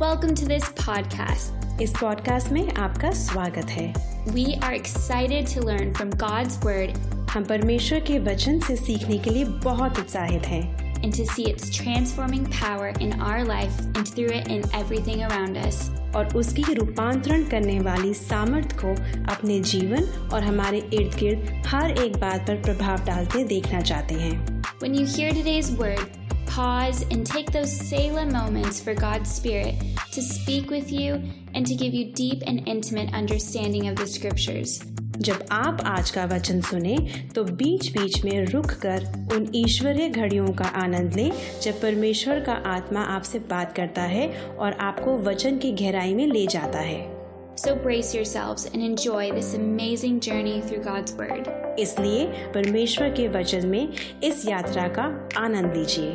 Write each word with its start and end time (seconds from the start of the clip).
Welcome 0.00 0.34
to 0.36 0.46
this 0.46 0.64
podcast. 0.78 1.80
इस 1.82 1.92
podcast 2.00 2.50
में 2.52 2.72
आपका 2.72 3.10
स्वागत 3.10 3.70
है 3.70 3.92
We 4.34 4.44
are 4.66 4.72
excited 4.74 5.48
to 5.52 5.62
learn 5.68 5.88
from 5.94 6.10
God's 6.20 6.58
Word 6.66 6.98
हम 7.30 7.44
परमेश्वर 7.44 8.00
के 8.00 8.18
वचन 8.18 8.60
से 8.60 8.76
सीखने 8.76 9.18
के 9.18 9.30
लिए 9.30 9.44
बहुत 9.64 9.98
उत्साहित 9.98 10.46
हैं 10.46 11.02
and 11.02 11.14
to 11.14 11.26
see 11.32 11.46
its 11.52 11.70
transforming 11.78 12.46
power 12.58 12.92
in 13.06 13.16
our 13.28 13.42
life 13.48 13.80
and 13.94 14.12
through 14.12 14.30
it 14.36 14.52
in 14.56 14.62
everything 14.82 15.24
around 15.30 15.58
us. 15.64 15.80
और 16.16 16.36
उसकी 16.36 16.74
रूपांतरण 16.74 17.48
करने 17.48 17.78
वाली 17.80 18.14
सामर्थ 18.14 18.76
को 18.84 18.94
अपने 19.32 19.60
जीवन 19.72 20.04
और 20.32 20.42
हमारे 20.42 20.78
इर्द 20.92 21.18
गिर्द 21.18 21.66
हर 21.66 21.90
एक 22.04 22.20
बात 22.20 22.46
पर 22.48 22.62
प्रभाव 22.62 23.04
डालते 23.06 23.44
देखना 23.54 23.80
चाहते 23.80 24.14
हैं 24.14 24.62
When 24.80 24.94
you 24.94 25.06
hear 25.06 25.32
today's 25.32 25.70
word, 25.82 26.17
pause 26.57 27.03
and 27.11 27.25
take 27.25 27.51
those 27.51 27.71
Selah 27.71 28.25
moments 28.25 28.79
for 28.79 28.93
God's 28.93 29.33
Spirit 29.33 29.75
to 30.11 30.21
speak 30.21 30.69
with 30.69 30.91
you 30.91 31.21
and 31.53 31.65
to 31.67 31.75
give 31.75 31.93
you 31.93 32.13
deep 32.13 32.43
and 32.47 32.67
intimate 32.67 33.13
understanding 33.13 33.87
of 33.87 33.95
the 33.95 34.07
scriptures. 34.07 34.81
जब 35.17 35.45
आप 35.51 35.81
आज 35.85 36.09
का 36.11 36.23
वचन 36.25 36.61
सुने 36.61 36.95
तो 37.35 37.43
बीच 37.43 37.91
बीच 37.97 38.23
में 38.25 38.45
रुक 38.45 38.71
कर 38.85 39.05
उन 39.35 39.47
ईश्वरीय 39.55 40.09
घड़ियों 40.09 40.47
का 40.53 40.65
आनंद 40.83 41.15
लें 41.15 41.31
जब 41.63 41.81
परमेश्वर 41.81 42.39
का 42.39 42.53
आत्मा 42.75 43.01
आपसे 43.15 43.39
बात 43.49 43.75
करता 43.75 44.01
है 44.01 44.27
और 44.59 44.73
आपको 44.81 45.17
वचन 45.29 45.57
की 45.57 45.71
गहराई 45.71 46.13
में 46.13 46.25
ले 46.27 46.45
जाता 46.47 46.79
है 46.79 47.01
So 47.55 47.75
brace 47.75 48.15
yourselves 48.15 48.65
and 48.65 48.81
enjoy 48.81 49.31
this 49.31 49.53
amazing 49.53 50.19
journey 50.19 50.59
through 50.61 50.83
God's 50.83 51.13
Word. 51.13 51.49
इसलिए 51.79 52.25
परमेश्वर 52.53 53.09
के 53.09 53.27
वचन 53.27 53.67
में 53.67 53.93
इस 54.23 54.47
यात्रा 54.47 54.87
का 54.97 55.03
आनंद 55.37 55.75
लीजिए 55.75 56.11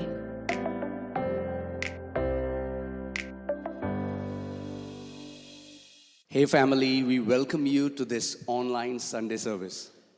Hey, 6.32 6.44
family, 6.44 7.02
we 7.02 7.20
welcome 7.20 7.64
you 7.64 7.88
to 7.88 8.04
this 8.04 8.44
online 8.46 8.98
Sunday 8.98 9.38
service. 9.38 9.76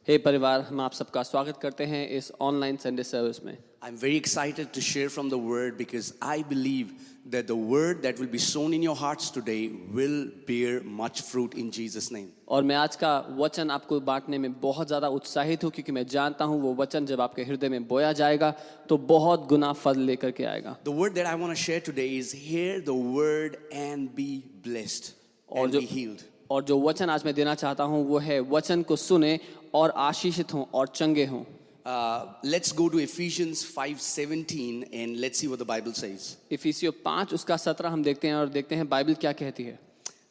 हे 0.09 0.17
परिवार 0.19 0.61
हम 0.69 0.81
आप 0.81 0.93
सबका 0.93 1.23
स्वागत 1.23 1.59
करते 1.63 1.85
हैं 1.87 2.09
इस 2.17 2.31
ऑनलाइन 2.41 2.77
संडे 2.85 3.03
सर्विस 3.03 3.39
में 3.45 3.57
I'm 3.83 3.97
very 3.97 4.17
excited 4.17 4.73
to 4.73 4.81
share 4.81 5.09
from 5.09 5.29
the 5.35 5.39
word 5.39 5.79
because 5.79 6.09
I 6.21 6.43
believe 6.43 6.91
that 7.35 7.47
the 7.47 7.59
word 7.75 8.03
that 8.03 8.19
will 8.19 8.31
be 8.33 8.41
sown 8.47 8.75
in 8.79 8.83
your 8.87 8.97
hearts 9.03 9.31
today 9.37 9.71
will 9.99 10.27
bear 10.49 10.81
much 11.03 11.23
fruit 11.29 11.55
in 11.55 11.71
Jesus' 11.79 12.11
name. 12.17 12.27
और 12.49 12.65
मैं 12.65 12.77
आज 12.77 12.97
का 13.05 13.13
वचन 13.39 13.71
आपको 13.71 14.01
बांटने 14.11 14.39
में 14.39 14.61
बहुत 14.61 14.87
ज़्यादा 14.87 15.09
उत्साहित 15.21 15.65
हूँ 15.65 15.71
क्योंकि 15.71 15.93
मैं 15.93 16.07
जानता 16.17 16.45
हूँ 16.45 16.61
वो 16.63 16.75
वचन 16.83 17.07
जब 17.13 17.21
आपके 17.21 17.45
हृदय 17.53 17.69
में 17.69 17.87
बोया 17.95 18.13
जाएगा 18.23 18.51
तो 18.89 18.99
बहुत 19.15 19.47
गुना 19.55 19.73
फल 19.85 20.01
लेकर 20.11 20.31
के 20.41 20.45
आएगा 20.57 20.77
The 20.85 20.99
word 21.05 21.15
that 21.21 21.33
I 21.37 21.39
want 21.45 21.57
to 21.57 21.63
share 21.69 21.81
today 21.93 22.11
is 22.19 22.37
hear 22.49 22.81
the 22.93 23.01
word 23.21 23.59
and 23.87 24.15
be 24.21 24.31
blessed 24.69 25.15
और 25.50 25.70
जो 25.70 25.82
और 26.52 26.64
जो 26.64 26.80
वचन 26.82 27.10
आज 27.10 27.26
मैं 27.26 27.34
देना 27.34 27.54
चाहता 27.56 27.84
हूँ 27.84 28.06
वो 28.08 28.18
है 28.20 28.40
वचन 28.40 28.82
को 28.84 28.96
सुने 28.96 29.40
और 29.74 29.94
आशीषित 29.98 30.54
हों 30.54 30.66
और 30.74 30.88
चंगे 30.88 31.26
हों। 31.26 31.44
Let's 32.46 32.74
go 32.76 32.88
to 32.88 33.00
Ephesians 33.00 33.66
five 33.76 33.98
seventeen 33.98 34.84
and 34.94 35.16
let's 35.18 35.46
Bible 35.46 35.92
says 35.92 36.54
इफिशियो 36.54 36.92
पाँच 37.06 37.34
उसका 37.34 37.58
सत्रह 37.58 37.90
हम 37.90 38.04
देखते 38.04 38.28
हैं 38.28 38.36
और 38.36 38.50
देखते 38.50 38.76
हैं 38.76 38.88
बाइबल 38.90 39.14
क्या 39.14 39.32
कहती 39.34 39.64
है। 39.64 39.80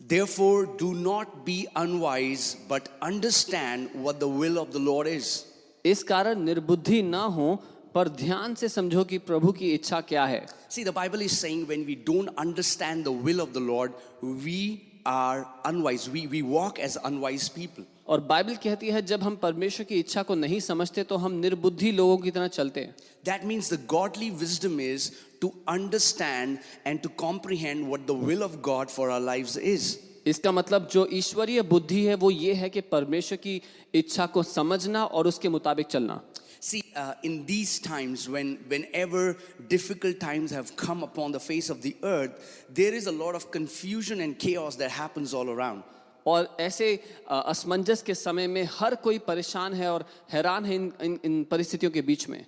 Therefore 0.02 0.66
do 0.80 0.92
not 0.92 1.34
be 1.44 1.62
unwise 1.76 2.56
but 2.70 2.88
understand 3.02 3.88
what 3.96 4.20
the 4.20 4.24
will 4.40 4.58
of 4.58 4.70
the 4.70 4.84
Lord 4.86 5.08
is 5.08 5.36
इस 5.84 6.02
कारण 6.02 6.44
निर्बुद्धि 6.44 7.02
ना 7.02 7.24
हो 7.36 7.54
पर 7.94 8.08
ध्यान 8.08 8.54
से 8.54 8.68
समझो 8.68 9.04
कि 9.04 9.18
प्रभु 9.26 9.52
की 9.52 9.72
इच्छा 9.74 10.00
क्या 10.00 10.24
है। 10.24 10.46
See 10.70 10.84
the 10.84 10.94
Bible 10.94 11.22
is 11.22 11.34
saying 11.34 11.66
when 11.66 11.84
we 11.84 11.94
don't 12.06 12.34
understand 12.38 13.04
the 13.04 13.20
will 13.24 13.40
of 13.40 13.50
the 13.50 13.66
Lord 13.66 13.92
we 14.24 14.60
are 15.06 15.46
unwise. 15.64 16.08
We, 16.08 16.26
we 16.26 16.42
walk 16.42 16.78
as 16.78 16.96
unwise 17.04 17.48
people. 17.48 17.84
और 18.06 18.20
बाइबल 18.20 18.56
कहती 18.62 18.90
है 18.90 19.00
जब 19.02 19.22
हम 19.22 19.36
परमेश्वर 19.42 19.84
की 19.86 19.98
इच्छा 19.98 20.22
को 20.22 20.34
नहीं 20.34 20.60
समझते 20.60 21.02
तो 21.02 21.16
हम 21.16 21.32
निर्बुद्धि 21.40 21.92
लोगों 21.92 22.16
की 22.18 22.30
तरह 22.30 22.48
चलते 22.48 22.80
हैं 22.80 22.94
That 23.24 23.44
means 23.44 23.68
the 23.68 23.78
godly 23.88 24.30
wisdom 24.30 24.80
is 24.80 25.10
to 25.40 25.52
understand 25.66 26.58
and 26.84 27.02
to 27.02 27.08
comprehend 27.22 27.88
what 27.88 28.06
the 28.06 28.16
will 28.26 28.42
of 28.42 28.60
God 28.62 28.90
for 28.90 29.10
our 29.10 29.20
lives 29.20 29.56
is. 29.56 29.96
इसका 30.26 30.52
मतलब 30.52 30.88
जो 30.92 31.06
ईश्वरीय 31.12 31.62
बुद्धि 31.62 32.04
है 32.04 32.14
वो 32.14 32.30
ये 32.30 32.52
है 32.54 32.68
कि 32.70 32.80
परमेश्वर 32.92 33.38
की 33.38 33.60
इच्छा 33.94 34.26
को 34.26 34.42
समझना 34.42 35.04
और 35.04 35.26
उसके 35.26 35.48
मुताबिक 35.48 35.86
चलना 35.86 36.20
See, 36.63 36.83
uh, 36.95 37.13
in 37.23 37.45
these 37.45 37.79
times, 37.79 38.27
when 38.27 38.57
whenever 38.67 39.37
difficult 39.69 40.19
times 40.19 40.51
have 40.51 40.75
come 40.75 41.03
upon 41.03 41.31
the 41.31 41.39
face 41.39 41.69
of 41.69 41.81
the 41.81 41.95
earth, 42.03 42.65
there 42.69 42.93
is 42.93 43.07
a 43.07 43.11
lot 43.11 43.33
of 43.35 43.49
confusion 43.51 44.19
and 44.19 44.37
chaos 44.37 44.75
that 44.75 44.91
happens 44.91 45.33
all 45.33 45.49
around. 45.49 45.83
और 46.27 46.47
ऐसे 46.59 46.87
अ, 47.29 47.41
असमंजस 47.51 48.01
के 48.05 48.13
समय 48.15 48.47
में 48.47 48.63
हर 48.79 48.95
कोई 49.03 49.17
परेशान 49.27 49.73
है 49.73 49.91
और 49.91 50.05
हैरान 50.31 50.65
है 50.65 50.75
इन 50.75 50.91
इन, 51.01 51.19
इन 51.25 51.43
परिस्थितियों 51.51 51.91
के 51.91 52.01
बीच 52.01 52.29
में 52.29 52.45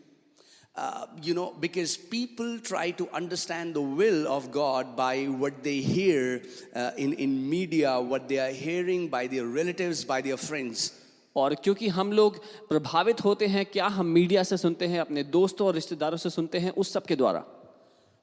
Uh, 0.73 1.05
you 1.21 1.33
know, 1.33 1.51
because 1.59 1.97
people 1.97 2.57
try 2.57 2.91
to 2.91 3.05
understand 3.13 3.73
the 3.73 3.81
will 3.81 4.25
of 4.33 4.51
God 4.51 4.95
by 4.95 5.25
what 5.25 5.63
they 5.63 5.81
hear 5.81 6.41
uh, 6.73 6.91
in, 6.97 7.11
in 7.25 7.49
media, 7.49 7.99
what 7.99 8.29
they 8.29 8.39
are 8.39 8.53
hearing 8.53 9.09
by 9.09 9.27
their 9.27 9.45
relatives, 9.47 10.05
by 10.05 10.21
their 10.21 10.37
friends. 10.37 10.93
और 11.36 11.54
क्योंकि 11.54 11.88
हम 11.88 12.12
लोग 12.12 12.38
प्रभावित 12.68 13.24
होते 13.24 13.46
हैं 13.46 13.64
क्या 13.66 13.86
हम 13.98 14.06
मीडिया 14.06 14.42
से 14.42 14.56
सुनते 14.56 14.86
हैं 14.86 15.00
अपने 15.00 15.22
दोस्तों 15.36 15.66
और 15.66 15.74
रिश्तेदारों 15.74 16.16
से 16.16 16.30
सुनते 16.30 16.58
हैं 16.58 16.70
उस 16.70 16.92
सब 16.92 17.06
के 17.06 17.16
द्वारा 17.16 17.44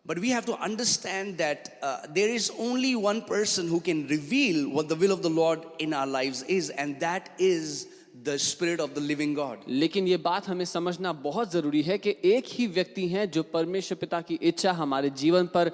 But 0.06 0.20
we 0.20 0.32
have 0.32 0.46
to 0.48 0.56
understand 0.58 1.38
that 1.38 1.78
uh, 1.82 2.08
there 2.14 2.28
is 2.30 2.52
only 2.60 2.94
one 2.94 3.22
person 3.22 3.70
who 3.70 3.80
can 3.80 4.06
reveal 4.08 4.58
what 4.70 4.90
the 4.90 4.98
will 4.98 5.14
of 5.14 5.22
the 5.22 5.30
Lord 5.30 5.62
in 5.80 5.94
our 5.94 6.06
lives 6.06 6.42
is, 6.56 6.72
and 6.72 7.00
that 7.00 7.30
is 7.40 7.88
the 8.24 8.38
Spirit 8.38 8.82
of 8.82 8.94
the 8.96 9.04
living 9.12 9.34
God. 9.34 9.64
लेकिन 9.68 10.08
ये 10.08 10.18
बात 10.18 10.48
हमें 10.48 10.66
समझना 10.66 11.14
बहुत 11.24 11.52
ज़रूरी 11.52 11.82
है 11.82 11.98
कि 11.98 12.16
एक 12.26 12.52
ही 12.58 12.68
व्यक्ति 12.68 13.08
हैं 13.08 13.30
जो 13.32 13.44
परमेश्वर 13.54 13.98
पिता 13.98 14.22
की 14.22 14.40
इच्छा 14.42 14.72
हमारे 14.82 15.10
जीवन 15.24 15.48
पर 15.56 15.72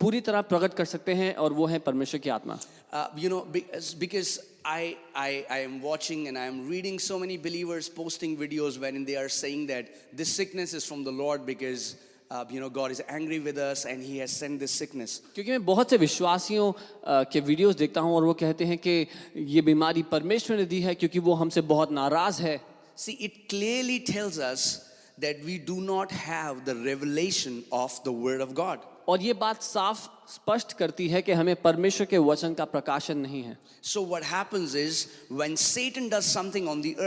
पूरी 0.00 0.20
तरह 0.20 0.42
प्रकट 0.42 0.74
कर 0.74 0.84
सकते 0.84 1.14
हैं 1.14 1.34
और 1.34 1.52
वो 1.52 1.66
है 1.66 1.78
परमेश्वर 1.78 2.20
की 2.20 2.30
आत्मा 2.30 2.58
Uh, 2.92 3.08
know, 3.28 3.44
because, 3.44 3.92
because 3.92 4.38
I, 4.65 4.97
I, 5.15 5.45
I 5.49 5.59
am 5.59 5.81
watching 5.81 6.27
and 6.27 6.37
I 6.37 6.45
am 6.45 6.67
reading 6.69 6.99
so 6.99 7.17
many 7.17 7.37
believers 7.37 7.87
posting 7.89 8.35
videos 8.37 8.77
wherein 8.79 9.05
they 9.05 9.15
are 9.15 9.29
saying 9.29 9.67
that 9.67 9.85
this 10.13 10.29
sickness 10.39 10.73
is 10.73 10.85
from 10.85 11.03
the 11.03 11.11
Lord 11.11 11.45
because, 11.45 11.95
uh, 12.29 12.45
you 12.49 12.59
know, 12.59 12.69
God 12.69 12.91
is 12.91 13.01
angry 13.09 13.39
with 13.39 13.57
us 13.57 13.85
and 13.85 14.03
He 14.03 14.17
has 14.19 14.31
sent 14.31 14.59
this 14.59 14.71
sickness. 14.71 15.21
क्योंकि 15.35 15.51
मैं 15.51 15.65
बहुत 15.65 15.89
से 15.89 15.97
विश्वासियों 15.97 16.71
अ, 16.73 17.23
के 17.31 17.39
videos 17.39 17.75
देखता 17.75 18.01
हूं 18.01 18.13
और 18.15 18.23
वो 18.25 18.33
कहते 18.43 18.65
हैं 18.65 18.77
कि 18.77 19.07
ये 19.55 19.61
बीमारी 19.71 20.03
परमेश्वर 20.11 20.57
ने 20.57 20.65
दी 20.65 20.81
है 20.81 20.95
क्योंकि 20.95 21.19
वो 21.29 21.33
हमसे 21.43 21.61
बहुत 21.73 21.91
नाराज 21.91 22.41
है 22.41 22.59
See, 22.95 23.13
it 23.25 23.47
clearly 23.47 23.99
tells 24.01 24.37
us 24.37 24.85
that 25.19 25.37
we 25.45 25.57
do 25.57 25.79
not 25.81 26.11
have 26.11 26.65
the 26.65 26.75
revelation 26.75 27.63
of 27.71 27.93
the 28.03 28.11
Word 28.11 28.41
of 28.41 28.53
God. 28.53 28.79
और 29.08 29.22
ये 29.22 29.32
बात 29.34 29.62
साफ़ 29.62 30.00
स्पष्ट 30.32 30.72
करती 30.72 31.08
है 31.08 31.20
कि 31.22 31.32
हमें 31.32 31.54
परमेश्वर 31.62 32.06
के 32.06 32.18
वचन 32.18 32.54
का 32.54 32.64
प्रकाशन 32.64 33.18
नहीं 33.18 33.42
है। 33.42 33.56
सो 33.82 34.04
वट 34.06 34.22
है 34.24 34.40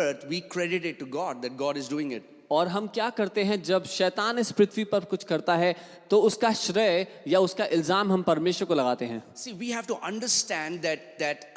अर्थ 0.01 0.25
we 0.29 0.39
credit 0.51 0.85
it 0.85 0.99
to 0.99 1.05
God 1.05 1.41
that 1.41 1.55
God 1.57 1.77
is 1.77 1.89
doing 1.89 2.13
it 2.13 2.35
और 2.51 2.67
हम 2.67 2.87
क्या 2.95 3.09
करते 3.15 3.43
हैं 3.43 3.61
जब 3.63 3.85
शैतान 3.93 4.39
इस 4.39 4.51
पृथ्वी 4.57 4.83
पर 4.91 5.05
कुछ 5.05 5.23
करता 5.31 5.55
है 5.55 5.75
तो 6.09 6.19
उसका 6.27 6.51
श्रेय 6.59 7.07
या 7.27 7.39
उसका 7.39 7.65
इल्ज़ाम 7.79 8.11
हम 8.11 8.23
परमेश्वर 8.23 8.67
को 8.67 8.75
लगाते 8.75 9.05
हैं। 9.05 9.23
See 9.37 9.51
we 9.53 9.71
have 9.71 9.83
to 9.87 9.93
understand 9.93 10.81
that 10.81 11.17
that 11.19 11.53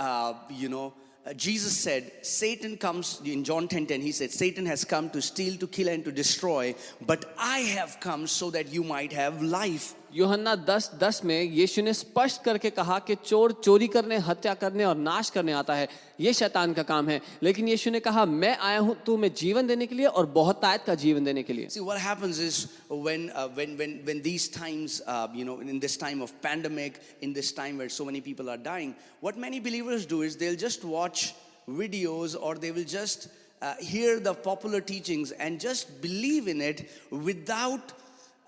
you 0.62 0.68
know 0.68 0.92
Jesus 1.36 1.72
said, 1.76 2.06
Satan 2.22 2.76
comes 2.82 3.08
in 3.30 3.42
John 3.44 3.66
10 3.68 3.86
10, 3.86 4.00
he 4.00 4.10
said, 4.10 4.30
Satan 4.32 4.66
has 4.66 4.84
come 4.92 5.10
to 5.10 5.20
steal, 5.20 5.58
to 5.58 5.66
kill, 5.66 5.88
and 5.88 6.04
to 6.04 6.10
destroy, 6.10 6.74
but 7.10 7.26
I 7.38 7.58
have 7.72 7.96
come 8.04 8.26
so 8.26 8.48
that 8.50 8.72
you 8.76 8.82
might 8.82 9.12
have 9.12 9.42
life. 9.42 9.94
यूहन्ना 10.14 10.54
दस 10.66 10.90
दस 11.00 11.20
में 11.24 11.42
यीशु 11.42 11.82
ने 11.82 11.92
स्पष्ट 11.94 12.42
करके 12.44 12.70
कहा 12.70 12.98
कि 13.06 13.14
चोर 13.24 13.52
चोरी 13.64 13.86
करने 13.88 14.16
हत्या 14.28 14.54
करने 14.62 14.84
और 14.84 14.96
नाश 14.96 15.30
करने 15.30 15.52
आता 15.52 15.74
है 15.74 15.88
ये 16.20 16.32
शैतान 16.32 16.72
का 16.74 16.82
काम 16.82 17.08
है 17.08 17.20
लेकिन 17.42 17.68
यीशु 17.68 17.90
ने 17.90 18.00
कहा 18.00 18.24
मैं 18.26 18.56
आया 18.56 18.78
हूँ 18.78 18.96
तुम्हें 19.06 19.32
जीवन 19.34 19.66
देने 19.66 19.86
के 19.86 19.94
लिए 19.94 20.06
और 20.06 20.26
बहुत 20.34 20.60
तायत 20.62 20.82
का 20.86 20.94
जीवन 21.04 21.24
देने 21.24 21.42
के 21.42 21.52
लिए 21.52 21.68
See, 21.70 21.84
what 21.90 22.00
happens 22.06 22.40
is 22.40 22.58
when 22.88 23.30
uh, 23.30 23.48
when 23.58 23.76
when 23.82 23.94
when 24.08 24.22
these 24.22 24.48
times, 24.48 25.00
uh, 25.06 25.28
you 25.32 25.44
know, 25.44 25.60
in 25.60 25.78
this 25.78 25.96
time 25.96 26.26
of 26.26 26.34
pandemic, 26.42 27.00
in 27.20 27.32
this 27.32 27.52
time 27.52 27.78
where 27.78 27.92
so 27.98 28.04
many 28.04 28.20
people 28.20 28.50
are 28.50 28.58
dying, 28.70 28.94
what 29.20 29.38
many 29.46 29.60
believers 29.60 30.06
do 30.06 30.22
is 30.22 30.36
they'll 30.36 30.62
just 30.64 30.84
watch 30.84 31.34
videos 31.68 32.36
or 32.40 32.56
they 32.56 32.72
will 32.72 32.90
just 32.96 33.28
uh, 33.62 33.74
hear 33.78 34.18
the 34.18 34.34
popular 34.34 34.80
teachings 34.80 35.30
and 35.32 35.60
just 35.60 36.00
believe 36.02 36.48
in 36.48 36.60
it 36.60 36.90
without 37.10 37.92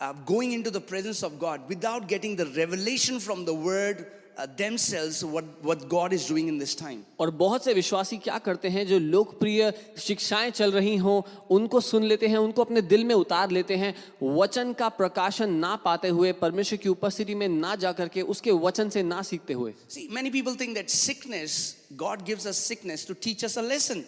uh, 0.02 0.12
going 0.26 0.52
into 0.52 0.70
the 0.70 0.80
presence 0.80 1.22
of 1.22 1.38
God, 1.38 1.68
without 1.68 2.08
getting 2.08 2.34
the 2.36 2.46
revelation 2.56 3.20
from 3.20 3.44
the 3.44 3.54
Word 3.54 4.06
uh, 4.36 4.46
themselves 4.56 5.24
what, 5.24 5.44
what 5.62 5.88
God 5.88 6.12
is 6.12 6.26
doing 6.26 6.48
in 6.48 6.58
this 6.58 6.74
time. 6.74 7.04
और 7.20 7.30
बहुत 7.30 7.64
से 7.64 7.74
विश्वासी 7.74 8.16
क्या 8.18 8.38
करते 8.38 8.68
हैं 8.68 8.86
जो 8.86 8.98
लोकप्रिय 8.98 9.72
शिक्षाएँ 9.98 10.50
चल 10.50 10.72
रही 10.72 10.96
हों 10.96 11.20
उनको 11.56 11.80
सुन 11.80 12.02
लेते 12.02 12.28
हैं 12.28 12.38
उनको 12.38 12.64
अपने 12.64 12.82
दिल 12.82 13.04
में 13.04 13.14
उतार 13.14 13.50
लेते 13.50 13.76
हैं 13.76 13.94
वचन 14.22 14.72
का 14.72 14.88
प्रकाशन 14.88 15.52
ना 15.66 15.74
पाते 15.84 16.08
हुए 16.08 16.32
परमेश्वर 16.40 16.78
की 16.78 16.88
उपस्थिति 16.88 17.34
में 17.34 17.48
ना 17.48 17.74
जा 17.76 17.92
करके 17.92 18.22
उसके 18.34 18.52
वचन 18.66 18.88
से 18.88 19.02
ना 19.02 19.22
सीखते 19.22 19.54
हुए 19.54 19.74
See, 19.88 20.08
many 20.08 20.30
people 20.30 20.58
think 20.64 20.76
that 20.76 20.90
sickness, 20.90 21.76
God 21.96 22.26
gives 22.26 22.46
us 22.46 22.66
sickness 22.72 23.04
to 23.04 23.20
teach 23.28 23.44
us 23.44 23.56
a 23.56 23.68
lesson. 23.70 24.04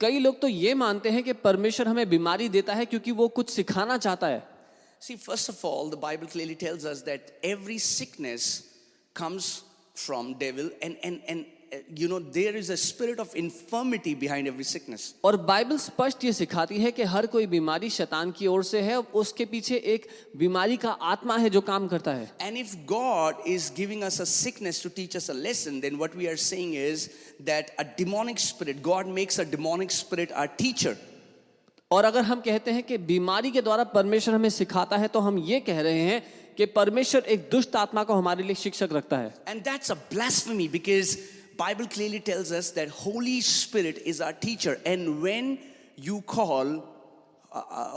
कई 0.00 0.18
लोग 0.18 0.40
तो 0.40 0.48
ये 0.48 0.74
मानते 0.74 1.10
हैं 1.10 1.22
कि 1.22 1.32
परमेश्वर 1.32 1.88
हमें 1.88 2.08
बीमारी 2.08 2.48
देता 2.48 2.74
है 2.74 2.84
क्योंकि 2.86 3.12
वो 3.12 3.28
कुछ 3.28 3.50
सिखाना 3.50 3.96
चाहता 3.98 4.26
है 4.26 4.53
See, 5.04 5.16
first 5.16 5.50
of 5.50 5.62
all, 5.62 5.90
the 5.90 5.98
Bible 5.98 6.26
clearly 6.26 6.54
tells 6.54 6.86
us 6.86 7.02
that 7.02 7.32
every 7.42 7.76
sickness 7.76 8.62
comes 9.12 9.62
from 9.94 10.32
devil 10.38 10.70
and, 10.80 10.96
and, 11.04 11.20
and 11.28 11.44
uh, 11.70 11.76
you 11.94 12.08
know, 12.08 12.20
there 12.20 12.56
is 12.56 12.70
a 12.70 12.76
spirit 12.78 13.18
of 13.20 13.34
infirmity 13.36 14.14
behind 14.14 14.48
every 14.48 14.64
sickness. 14.64 15.12
और 15.24 15.36
बाइबल 15.50 15.78
स्पष्ट 15.78 16.24
ये 16.24 16.32
सिखाती 16.32 16.78
है 16.80 16.92
कि 16.92 17.02
हर 17.16 17.26
कोई 17.36 17.46
बीमारी 17.52 17.90
शैतान 17.90 18.30
की 18.38 18.46
ओर 18.46 18.64
से 18.64 18.80
है 18.88 18.96
उसके 19.22 19.44
पीछे 19.52 19.82
एक 19.94 20.08
बीमारी 20.36 20.76
का 20.86 20.96
आत्मा 21.12 21.36
है 21.44 21.50
जो 21.50 21.60
काम 21.68 21.88
करता 21.88 22.14
है 22.14 22.30
And 22.40 22.56
if 22.56 22.74
God 22.86 23.46
is 23.46 23.70
giving 23.80 24.04
us 24.10 24.20
a 24.20 24.26
sickness 24.26 24.80
to 24.86 24.88
teach 24.88 25.16
us 25.16 25.28
a 25.28 25.34
lesson, 25.34 25.82
then 25.82 25.98
what 25.98 26.14
we 26.14 26.28
are 26.28 26.38
saying 26.50 26.72
is 26.90 27.10
that 27.40 27.72
a 27.78 27.84
demonic 27.84 28.38
spirit, 28.38 28.82
God 28.82 29.06
makes 29.06 29.38
a 29.38 29.44
demonic 29.44 29.90
spirit 29.90 30.32
our 30.32 30.48
teacher. 30.48 30.96
और 31.94 32.04
अगर 32.04 32.20
हम 32.20 32.40
कहते 32.40 32.70
हैं 32.70 32.82
कि 32.82 32.98
बीमारी 32.98 33.50
के 33.50 33.62
द्वारा 33.62 33.84
परमेश्वर 33.84 34.34
हमें 34.34 34.48
सिखाता 34.48 34.96
है 34.96 35.08
तो 35.08 35.20
हम 35.20 35.38
ये 35.38 35.60
कह 35.60 35.80
रहे 35.80 35.98
हैं 35.98 36.22
कि 36.56 36.66
परमेश्वर 36.66 37.20
एक 37.20 37.48
दुष्ट 37.52 37.76
आत्मा 37.76 38.04
को 38.04 38.14
हमारे 38.14 38.42
लिए 38.42 38.54
शिक्षक 38.54 38.88
रखता 38.92 39.18
है। 39.18 39.34
And 39.48 39.62
that's 39.62 39.92
because 40.48 41.18
Bible 41.58 41.86
clearly 41.86 42.22
Holy 42.90 43.42
Spirit 43.42 43.98
is 43.98 44.22
our 44.22 44.82
and 44.86 45.08
when 45.08 45.58
you 45.98 46.20
call 46.20 46.82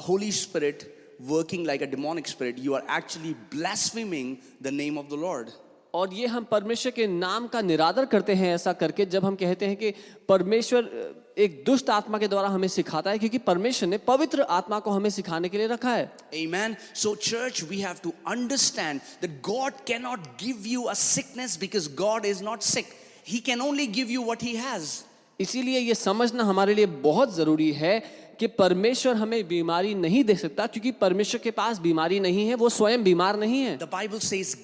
Holy 0.10 0.32
Spirit 0.32 0.98
working 1.22 1.66
like 1.66 1.84
a 1.84 1.86
demonic 1.86 2.28
spirit 2.28 2.56
you 2.60 2.74
are 2.74 2.98
actually 2.98 3.34
blaspheming 3.34 4.38
the 4.64 4.68
name 4.68 4.98
of 4.98 5.08
the 5.08 5.14
Lord 5.14 5.50
और 5.94 6.14
ये 6.14 6.28
हम 6.28 6.44
परमेश्वर 6.52 6.92
के 6.92 7.08
नाम 7.08 7.48
का 7.48 7.62
निरादर 7.62 8.06
करते 8.06 8.34
हैं 8.36 8.54
ऐसा 8.56 8.74
करके 8.74 9.06
जब 9.06 9.26
हम 9.26 9.36
कहते 9.36 9.66
हैं 9.66 9.76
कि 9.76 9.94
परमेश्वर 10.30 10.90
एक 11.38 11.64
दुष्ट 11.66 11.90
आत्मा 11.90 12.18
के 12.18 12.28
द्वारा 12.28 12.48
हमें 12.50 12.68
सिखाता 12.68 13.12
है 13.12 13.18
क्योंकि 13.20 13.38
परमेश्वर 13.48 13.90
ने 13.90 13.98
पवित्र 14.08 14.42
आत्मा 14.52 14.80
को 14.80 14.92
हमें 14.92 15.10
सिखाने 15.10 15.50
के 15.50 15.58
लिए 15.58 15.68
रखा 15.68 15.94
है 15.96 16.10
Amen. 16.34 16.78
So, 16.94 17.16
church, 17.16 17.64
we 17.64 17.82
have 17.82 18.02
to 18.02 18.14
understand 18.28 19.02
that 19.22 19.42
God 19.42 19.84
cannot 19.86 20.38
give 20.38 20.66
you 20.66 20.88
a 20.90 20.96
sickness 20.96 21.58
because 21.58 21.88
God 21.88 22.26
is 22.26 22.42
not 22.42 22.64
sick. 22.64 22.96
He 23.24 23.42
can 23.42 23.62
only 23.62 23.88
give 23.90 24.10
you 24.10 24.26
what 24.32 24.42
He 24.42 24.56
has. 24.58 25.04
इसीलिए 25.40 25.80
ये 25.80 25.96
समझना 25.96 26.44
हमारे 26.44 26.74
लिए 26.74 26.86
बहुत 27.02 27.36
ज़रूरी 27.36 27.72
है 27.72 27.94
कि 28.40 28.48
परमेश्वर 28.58 29.16
हमें 29.16 29.48
बीमारी 29.48 29.94
नहीं 29.96 30.24
दे 30.24 30.36
सकता 30.36 30.66
क्योंकि 30.68 30.92
परमेश्वर 31.02 31.42
के 31.44 31.52
पास 31.52 31.80
बीमारी 31.80 32.20
नहीं 32.20 32.48
है 32.48 32.56
वो 32.56 32.70
स्वयं 32.70 33.04
बीमार 33.04 33.40
नहीं 33.40 33.62
है। 33.62 33.78
The 33.78 33.90
Bible 33.92 34.20
says 34.20 34.56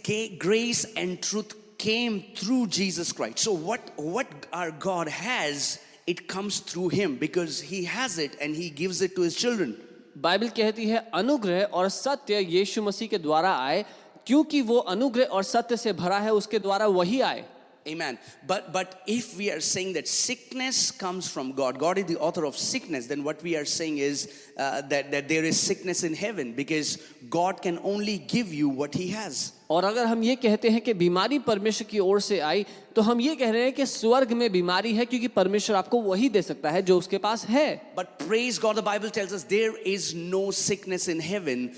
grace 0.44 0.86
and 0.98 1.18
truth 1.24 1.56
came 1.80 2.20
through 2.38 2.66
Jesus 2.76 3.12
Christ 3.12 3.40
so 3.40 3.56
what 3.58 3.90
what 4.00 4.46
our 4.54 4.70
God 4.84 5.10
has 5.10 5.78
it 6.10 6.20
comes 6.30 6.62
through 6.70 6.88
him 6.90 7.18
because 7.18 7.64
he 7.66 7.84
has 7.86 8.20
it 8.22 8.38
and 8.42 8.56
he 8.56 8.70
gives 8.78 9.02
it 9.02 9.16
to 9.16 9.24
his 9.24 9.38
children 9.38 9.74
Bible 10.18 10.50
कहती 10.58 10.86
है 10.86 11.06
अनुग्रह 11.14 11.64
और 11.74 11.90
सत्य 11.90 12.40
यीशु 12.50 12.82
मसीह 12.82 13.08
के 13.08 13.18
द्वारा 13.18 13.56
आए 13.58 13.84
क्योंकि 14.28 14.62
वो 14.62 14.78
अनुग्रह 14.92 15.26
और 15.26 15.44
सत्य 15.44 15.78
से 15.78 15.94
भरा 15.94 16.20
है 16.20 16.34
उसके 16.34 16.60
द्वारा 16.60 16.88
वही 16.88 17.20
आए। 17.22 17.44
Amen. 17.86 18.18
But 18.48 18.72
but 18.72 19.02
if 19.08 19.38
we 19.38 19.52
are 19.52 19.60
saying 19.60 19.94
that 19.94 20.08
sickness 20.08 20.90
comes 20.90 21.28
from 21.28 21.52
God, 21.52 21.80
God 21.80 21.98
is 21.98 22.06
the 22.06 22.18
author 22.18 22.46
of 22.46 22.58
sickness, 22.58 23.08
then 23.08 23.24
what 23.24 23.44
we 23.44 23.58
are 23.58 23.66
saying 23.66 23.98
is 23.98 24.50
uh, 24.58 24.82
that 24.84 25.12
that 25.12 25.28
there 25.28 25.44
is 25.44 25.60
sickness 25.60 26.04
in 26.04 26.14
heaven 26.14 26.54
because 26.54 26.98
God 27.30 27.62
can 27.62 27.80
only 27.84 28.18
give 28.20 28.54
you 28.54 28.70
what 28.70 28.94
He 28.94 29.10
has. 29.10 29.52
और 29.70 29.86
अगर 29.86 30.06
हम 30.06 30.24
ये 30.24 30.36
कहते 30.36 30.70
हैं 30.70 30.82
कि 30.82 30.94
बीमारी 30.94 31.40
परमेश्वर 31.40 31.88
की 31.88 32.00
ओर 32.00 32.20
से 32.22 32.40
आई 32.40 32.66
तो 32.96 33.02
हम 33.02 33.22
ये 33.22 33.36
कह 33.36 33.52
रहे 33.52 33.62
हैं 33.64 33.74
कि 33.74 33.86
स्वर्ग 33.86 34.32
में 34.32 34.52
बीमारी 34.52 34.94
है 34.94 35.06
क्योंकि 35.06 35.28
परमेश्वर 35.28 35.76
आपको 35.76 36.02
वही 36.02 36.30
दे 36.30 36.42
सकता 36.42 36.72
है 36.72 36.82
जो 36.82 36.98
उसके 36.98 37.18
पास 37.18 37.46
है। 37.46 37.94
But 37.98 38.06
praise 38.06 38.60
God 38.60 38.76
the 38.76 38.84
Bible 38.84 39.10
tells 39.10 39.34
us 39.34 39.46
there 39.50 39.84
is 39.88 40.16
no 40.16 40.52
sickness 40.52 41.10
in 41.10 41.22
heaven 41.22 41.70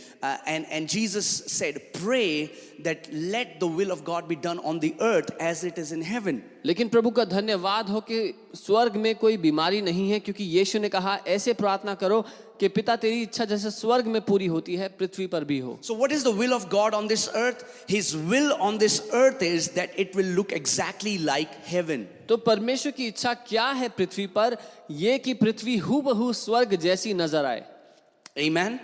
and 0.47 0.65
and 0.69 0.87
Jesus 0.87 1.25
said 1.51 1.79
pray 1.93 2.49
that 2.81 3.07
let 3.13 3.59
the 3.59 3.71
will 3.77 3.91
of 3.91 4.03
God 4.03 4.27
be 4.27 4.35
done 4.35 4.59
on 4.65 4.79
the 4.79 4.91
earth 5.03 5.33
as 5.41 5.65
it 5.65 5.79
is 5.79 5.93
in 5.93 6.01
heaven 6.03 6.41
लेकिन 6.65 6.87
प्रभु 6.89 7.09
का 7.11 7.23
धन्यवाद 7.25 7.89
हो 7.89 7.99
कि 8.01 8.17
स्वर्ग 8.55 8.95
में 8.95 9.13
कोई 9.15 9.37
बीमारी 9.37 9.81
नहीं 9.81 10.09
है 10.11 10.19
क्योंकि 10.19 10.43
यीशु 10.43 10.79
ने 10.79 10.89
कहा 10.89 11.17
ऐसे 11.27 11.53
प्रार्थना 11.53 11.93
करो 11.95 12.21
कि 12.59 12.67
पिता 12.67 12.95
तेरी 12.95 13.21
इच्छा 13.21 13.45
जैसे 13.45 13.71
स्वर्ग 13.71 14.07
में 14.07 14.21
पूरी 14.21 14.45
होती 14.47 14.75
है 14.75 14.87
पृथ्वी 14.99 15.27
पर 15.27 15.43
भी 15.43 15.59
हो 15.59 15.77
so 15.83 15.95
what 15.95 16.11
is 16.11 16.23
the 16.23 16.33
will 16.39 16.55
of 16.57 16.67
God 16.69 16.97
on 16.99 17.11
this 17.11 17.27
earth? 17.35 17.63
His 17.89 18.15
will 18.31 18.53
on 18.59 18.79
this 18.79 18.97
earth 19.13 19.43
is 19.43 19.69
that 19.77 19.99
it 20.05 20.15
will 20.15 20.33
look 20.39 20.57
exactly 20.61 21.15
like 21.29 21.55
heaven. 21.67 22.07
तो 22.29 22.37
परमेश्वर 22.47 22.91
की 22.91 23.07
इच्छा 23.07 23.33
क्या 23.45 23.69
है 23.81 23.89
पृथ्वी 23.97 24.27
पर 24.35 24.57
यह 25.03 25.17
कि 25.17 25.33
पृथ्वी 25.43 25.77
हूबहू 25.87 26.33
स्वर्ग 26.41 26.75
जैसी 26.81 27.13
नज़र 27.13 27.45
आए 27.45 27.63
Amen. 28.37 28.79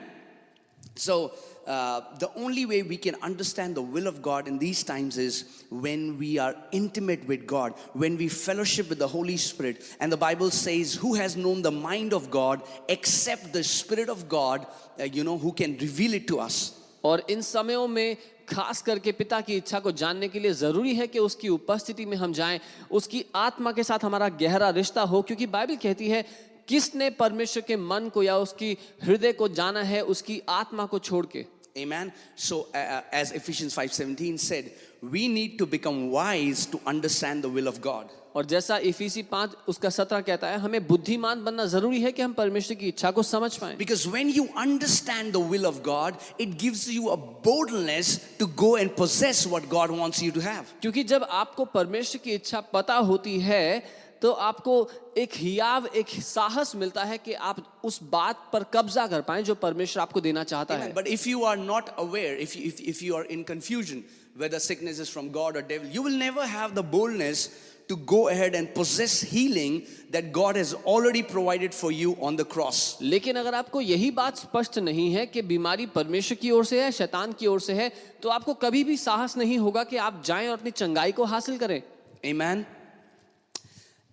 So, 0.96 1.34
uh, 1.67 2.01
the 2.19 2.31
only 2.37 2.65
way 2.65 2.83
we 2.83 2.97
can 2.97 3.17
understand 3.23 3.75
the 3.75 3.83
will 3.83 4.07
of 4.07 4.23
God 4.23 4.47
in 4.47 4.59
these 4.59 4.85
times 4.85 5.19
is 5.19 5.65
when 5.71 6.17
we 6.17 6.39
are 6.39 6.55
intimate 6.71 7.27
with 7.27 7.47
God, 7.47 7.75
when 7.93 8.17
we 8.17 8.29
fellowship 8.29 8.89
with 8.89 8.99
the 8.99 9.09
Holy 9.09 9.37
Spirit. 9.37 9.83
And 10.01 10.13
the 10.13 10.17
Bible 10.17 10.51
says, 10.51 10.95
Who 10.95 11.15
has 11.15 11.37
known 11.37 11.63
the 11.63 11.73
mind 11.73 12.13
of 12.13 12.31
God 12.31 12.63
except 12.89 13.53
the 13.53 13.65
Spirit 13.65 14.09
of 14.09 14.29
God, 14.29 14.67
uh, 15.01 15.05
you 15.05 15.25
know, 15.25 15.37
who 15.39 15.53
can 15.53 15.77
reveal 15.79 16.15
it 16.15 16.29
to 16.29 16.41
us? 16.41 16.73
और 17.05 17.23
इन 17.31 17.43
समयों 17.43 17.87
में 17.89 18.17
खास 18.49 18.81
करके 18.83 19.13
पिता 19.13 19.41
की 19.41 19.57
इच्छा 19.57 19.79
को 19.81 19.91
जानने 19.93 20.29
के 20.29 20.41
लिए 20.41 20.53
जरूरी 20.55 20.95
है 20.95 21.07
कि 21.07 21.19
उसकी 21.19 21.49
उपस्थिति 21.49 22.05
में 22.07 22.17
हम 22.17 22.33
जाएं 22.33 22.59
उसकी 22.91 23.25
आत्मा 23.35 23.73
के 23.73 23.83
साथ 23.85 24.05
हमारा 24.05 24.29
गहरा 24.43 24.71
रिश्ता 24.79 25.03
हो 25.13 25.23
क्योंकि 25.23 25.47
बाइबल 25.55 25.77
कहती 25.83 26.09
है 26.09 26.25
किसने 26.72 27.10
परमेश्वर 27.20 27.64
के 27.68 27.78
मन 27.78 28.10
को 28.14 28.24
या 28.24 28.38
उसकी 28.38 28.78
हृदय 29.04 29.34
को 29.34 29.48
जाना 29.60 29.82
है 29.84 30.02
उसकी 30.14 30.42
आत्मा 30.50 30.86
को 30.86 31.00
छोड़ 31.00 31.26
के 31.26 31.46
Amen. 31.76 32.12
So, 32.36 32.68
uh, 32.74 32.78
uh, 32.78 33.02
as 33.14 33.32
Ephesians 33.32 33.74
5:17 33.74 34.38
said, 34.38 34.72
we 35.02 35.28
need 35.28 35.58
to 35.58 35.66
become 35.66 36.12
wise 36.12 36.66
to 36.66 36.82
understand 36.86 37.44
the 37.44 37.50
will 37.50 37.68
of 37.68 37.80
God. 37.82 38.10
और 38.36 38.46
जैसा 38.46 38.78
इफीसी 38.88 39.22
पाँच 39.32 39.56
उसका 39.68 39.90
सत्रह 39.90 40.22
कहता 40.22 40.48
है 40.48 40.58
हमें 40.60 40.88
बुद्धिमान 40.88 41.44
बनना 41.44 41.66
ज़रूरी 41.66 42.00
है 42.02 42.12
कि 42.12 42.22
हम 42.22 42.34
परमेश्वर 42.34 42.76
की 42.76 42.88
इच्छा 42.88 43.12
को 43.12 43.24
समझ 43.24 43.56
पाए 43.58 43.78
Because 43.78 44.06
when 44.08 44.30
you 44.30 44.48
understand 44.56 45.34
the 45.34 45.42
will 45.54 45.66
of 45.66 45.82
God, 45.84 46.16
it 46.40 46.58
gives 46.58 46.88
you 46.90 47.10
a 47.10 47.18
boldness 47.18 48.20
to 48.40 48.48
go 48.48 48.76
and 48.78 48.96
possess 48.96 49.46
what 49.46 49.68
God 49.70 49.92
wants 49.92 50.22
you 50.22 50.32
to 50.32 50.46
have. 50.48 50.72
क्योंकि 50.82 51.04
जब 51.04 51.24
आपको 51.30 51.66
परमेश्वर 51.76 52.22
की 52.24 52.34
इच्छा 52.34 52.62
पता 52.74 52.96
होती 53.12 53.40
है 53.40 53.84
तो 54.22 54.32
आपको 54.32 54.74
एक 55.18 55.36
हियाव 55.36 55.88
एक 55.96 56.10
साहस 56.22 56.76
मिलता 56.76 57.04
है 57.04 57.18
कि 57.18 57.34
आप 57.34 57.64
उस 57.84 58.00
बात 58.12 58.50
पर 58.54 58.64
कब्जा 58.74 59.06
कर 59.08 59.22
पाए 59.30 59.44
जो 59.44 59.56
परमेश्वर 59.56 60.02
आपको 60.02 60.22
देना 60.22 60.44
चाहता 60.44 60.76
है 60.78 60.94
Amen. 60.94 61.08
If 61.08 61.26
you 61.28 61.44
are 61.44 61.58
not 61.58 61.94
aware, 61.98 62.36
if 62.38 62.56
you, 62.56 62.66
if, 62.72 62.82
if 62.82 63.02
you 63.02 63.16
are 63.16 63.26
in 63.26 63.44
confusion 63.44 64.04
whether 64.36 64.60
sickness 64.60 65.00
is 65.00 65.10
from 65.10 65.30
God 65.30 65.58
or 65.58 65.62
devil, 65.62 65.88
you 65.90 66.02
will 66.02 66.18
never 66.18 66.46
have 66.46 66.74
the 66.74 66.84
boldness 66.84 67.50
to 67.90 67.98
go 67.98 68.30
ahead 68.30 68.56
and 68.56 68.74
possess 68.74 69.22
healing 69.22 69.82
that 70.12 70.32
God 70.32 70.56
has 70.56 70.74
already 70.74 71.22
provided 71.22 71.74
for 71.74 71.92
you 71.92 72.16
on 72.22 72.38
the 72.38 72.46
cross. 72.46 72.98
लेकिन 73.02 73.36
अगर 73.36 73.56
आपको 73.56 73.82
यही 73.82 74.12
बात 74.12 74.38
स्पष्ट 74.38 74.78
नहीं 74.80 75.12
है 75.14 75.26
कि 75.26 75.42
बीमारी 75.42 75.86
परमेश्वर 75.96 76.38
की 76.42 76.52
ओर 76.52 76.66
से 76.66 76.82
है 76.84 76.92
शैतान 76.92 77.34
की 77.40 77.48
ओर 77.48 77.60
से 77.60 77.74
है 77.74 77.92
तो 78.24 78.30
आपको 78.30 78.54
कभी 78.62 78.84
भी 78.84 78.98
साहस 78.98 79.38
नहीं 79.38 79.58
होगा 79.58 79.84
कि 79.84 79.98
आप 79.98 80.22
जाएँ 80.26 80.48
और 80.48 80.58
अपनी 80.60 80.72
चंगाई 80.72 81.12
को 81.12 81.24
हासिल 81.34 81.58
करें 81.58 81.82
Amen. 82.24 82.66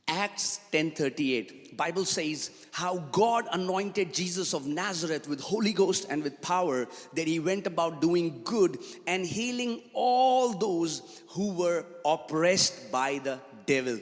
Acts 0.08 0.60
10:38 0.72 1.76
Bible 1.76 2.04
says 2.04 2.50
how 2.72 2.98
God 3.12 3.46
anointed 3.52 4.12
Jesus 4.12 4.52
of 4.52 4.66
Nazareth 4.66 5.28
with 5.28 5.40
Holy 5.40 5.72
Ghost 5.72 6.06
and 6.10 6.24
with 6.24 6.40
power 6.40 6.88
that 7.14 7.26
he 7.26 7.38
went 7.38 7.66
about 7.66 8.00
doing 8.00 8.40
good 8.42 8.78
and 9.06 9.24
healing 9.24 9.80
all 9.92 10.54
those 10.54 11.02
who 11.28 11.52
were 11.52 11.84
oppressed 12.04 12.90
by 12.90 13.20
the 13.22 13.38
devil. 13.66 13.98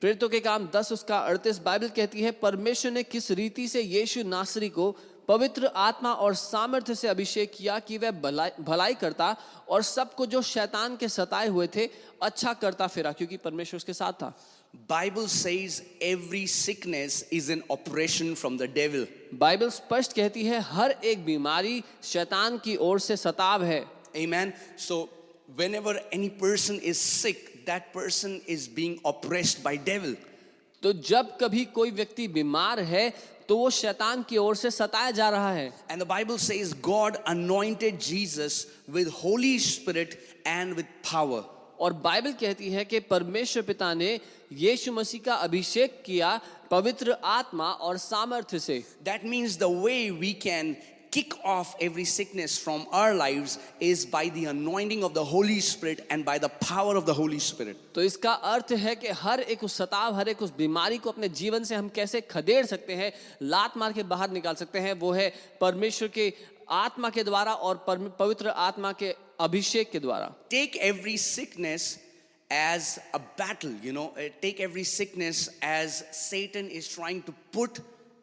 प्रेरितों 0.00 0.28
के 0.28 0.40
काम 0.40 0.68
10 0.72 0.92
उसका 0.92 1.16
38 1.28 1.58
Bible 1.64 1.88
कहती 1.96 2.22
है 2.22 2.30
परमेश्वर 2.42 2.92
ने 2.92 3.02
किस 3.02 3.30
रीति 3.40 3.66
से 3.68 3.80
यीशु 3.82 4.22
नासरी 4.24 4.68
को 4.68 4.94
पवित्र 5.28 5.66
आत्मा 5.76 6.12
और 6.24 6.34
सामर्थ्य 6.34 6.94
से 6.94 7.08
अभिषेक 7.08 7.52
किया 7.54 7.78
कि 7.88 7.98
वह 7.98 8.10
भलाई 8.22 8.50
भलाई 8.60 8.94
करता 9.02 9.36
और 9.68 9.82
सबको 9.82 10.26
जो 10.26 10.40
शैतान 10.42 10.96
के 10.96 11.08
सताए 11.08 11.48
हुए 11.48 11.66
थे 11.76 11.88
अच्छा 12.22 12.52
करता 12.62 12.86
फिरा 12.86 13.12
क्योंकि 13.12 13.36
परमेश्वर 13.44 13.76
उसके 13.76 13.92
साथ 13.92 14.12
था 14.22 14.32
Bible 14.74 15.28
says 15.28 15.82
every 16.00 16.46
sickness 16.46 17.22
is 17.30 17.48
an 17.48 17.62
oppression 17.70 18.34
from 18.34 18.56
the 18.56 18.68
devil. 18.68 19.06
Bible 19.34 19.70
स्पष्ट 19.70 20.12
कहती 20.12 20.44
है 20.44 20.60
हर 20.60 20.90
एक 21.04 21.24
बीमारी 21.24 21.82
शैतान 22.04 22.58
की 22.64 22.76
ओर 22.76 23.00
से 23.00 23.16
सताव 23.16 23.64
है 23.64 23.84
Amen. 24.16 24.52
So 24.76 25.08
whenever 25.56 25.98
any 26.12 26.28
person 26.28 26.80
is 26.80 26.98
sick, 26.98 27.66
that 27.66 27.92
person 27.92 28.40
is 28.46 28.66
being 28.68 28.98
oppressed 29.04 29.62
by 29.62 29.76
devil. 29.76 30.16
तो 30.82 30.92
जब 30.92 31.36
कभी 31.40 31.64
कोई 31.74 31.90
व्यक्ति 31.90 32.26
बीमार 32.28 32.80
है 32.80 33.12
तो 33.48 33.56
वो 33.56 33.70
शैतान 33.70 34.22
की 34.28 34.36
ओर 34.38 34.56
से 34.56 34.70
सताया 34.70 35.10
जा 35.10 35.28
रहा 35.30 35.52
है 35.52 35.72
And 35.90 36.00
the 36.00 36.06
Bible 36.06 36.38
says 36.38 36.74
God 36.74 37.18
anointed 37.26 38.00
Jesus 38.00 38.66
with 38.88 39.08
Holy 39.08 39.58
Spirit 39.58 40.18
and 40.46 40.74
with 40.74 40.86
power. 41.02 41.44
और 41.80 41.92
बाइबल 41.92 42.32
कहती 42.40 42.70
है 42.70 42.84
कि 42.84 43.00
परमेश्वर 43.00 43.62
पिता 43.62 43.92
ने 43.94 44.18
यीशु 44.50 44.92
मसीह 44.92 45.20
का 45.24 45.34
अभिषेक 45.34 46.02
किया 46.06 46.40
पवित्र 46.70 47.16
आत्मा 47.24 47.70
और 47.72 47.96
सामर्थ्य 47.98 48.58
से 48.58 48.82
That 49.04 49.24
means 49.24 49.56
the 49.56 49.70
way 49.70 50.10
we 50.10 50.34
can 50.34 50.76
kick 51.12 51.34
off 51.44 51.74
every 51.80 52.04
sickness 52.04 52.56
from 52.56 52.86
our 52.92 53.14
lives 53.14 53.58
is 53.80 54.04
by 54.06 54.28
the 54.28 54.44
anointing 54.44 55.02
of 55.02 55.14
the 55.14 55.24
Holy 55.24 55.58
Spirit 55.60 56.06
and 56.10 56.24
by 56.24 56.38
the 56.38 56.48
power 56.48 56.96
of 56.96 57.06
the 57.06 57.14
Holy 57.14 57.38
Spirit. 57.38 57.76
तो 57.94 58.02
इसका 58.02 58.32
अर्थ 58.52 58.72
है 58.72 58.94
कि 58.96 59.08
हर 59.22 59.40
एक 59.40 59.64
उस 59.64 59.76
सताव 59.76 60.14
हर 60.16 60.28
एक 60.28 60.42
उस 60.42 60.52
बीमारी 60.56 60.98
को 60.98 61.10
अपने 61.10 61.28
जीवन 61.28 61.64
से 61.64 61.74
हम 61.74 61.88
कैसे 61.88 62.20
खदेड़ 62.20 62.64
सकते 62.66 62.94
हैं 62.94 63.12
लात 63.42 63.76
मार 63.76 63.92
के 63.92 64.02
बाहर 64.02 64.30
निकाल 64.30 64.54
सकते 64.54 64.78
हैं 64.78 64.92
वो 65.00 65.12
है 65.12 65.28
परमेश्वर 65.60 66.08
के 66.08 66.32
आत्मा 66.70 67.10
के 67.10 67.24
द्वारा 67.24 67.54
और 67.54 67.84
पवित्र 67.88 68.48
आत्मा 68.68 68.92
के 68.92 69.14
अभिषेक 69.40 69.90
के 69.90 69.98
द्वारा 69.98 70.32
Take 70.50 70.78
every 70.92 71.16
sickness 71.16 71.96
as 72.50 72.98
a 73.14 73.20
battle, 73.36 73.72
you 73.82 73.92
know, 73.92 74.12
uh, 74.16 74.28
take 74.42 74.60
every 74.60 74.84
sickness 74.84 75.48
as 75.62 76.04
Satan 76.10 76.68
is 76.68 76.88
trying 76.88 77.22
to 77.22 77.34
put 77.52 77.80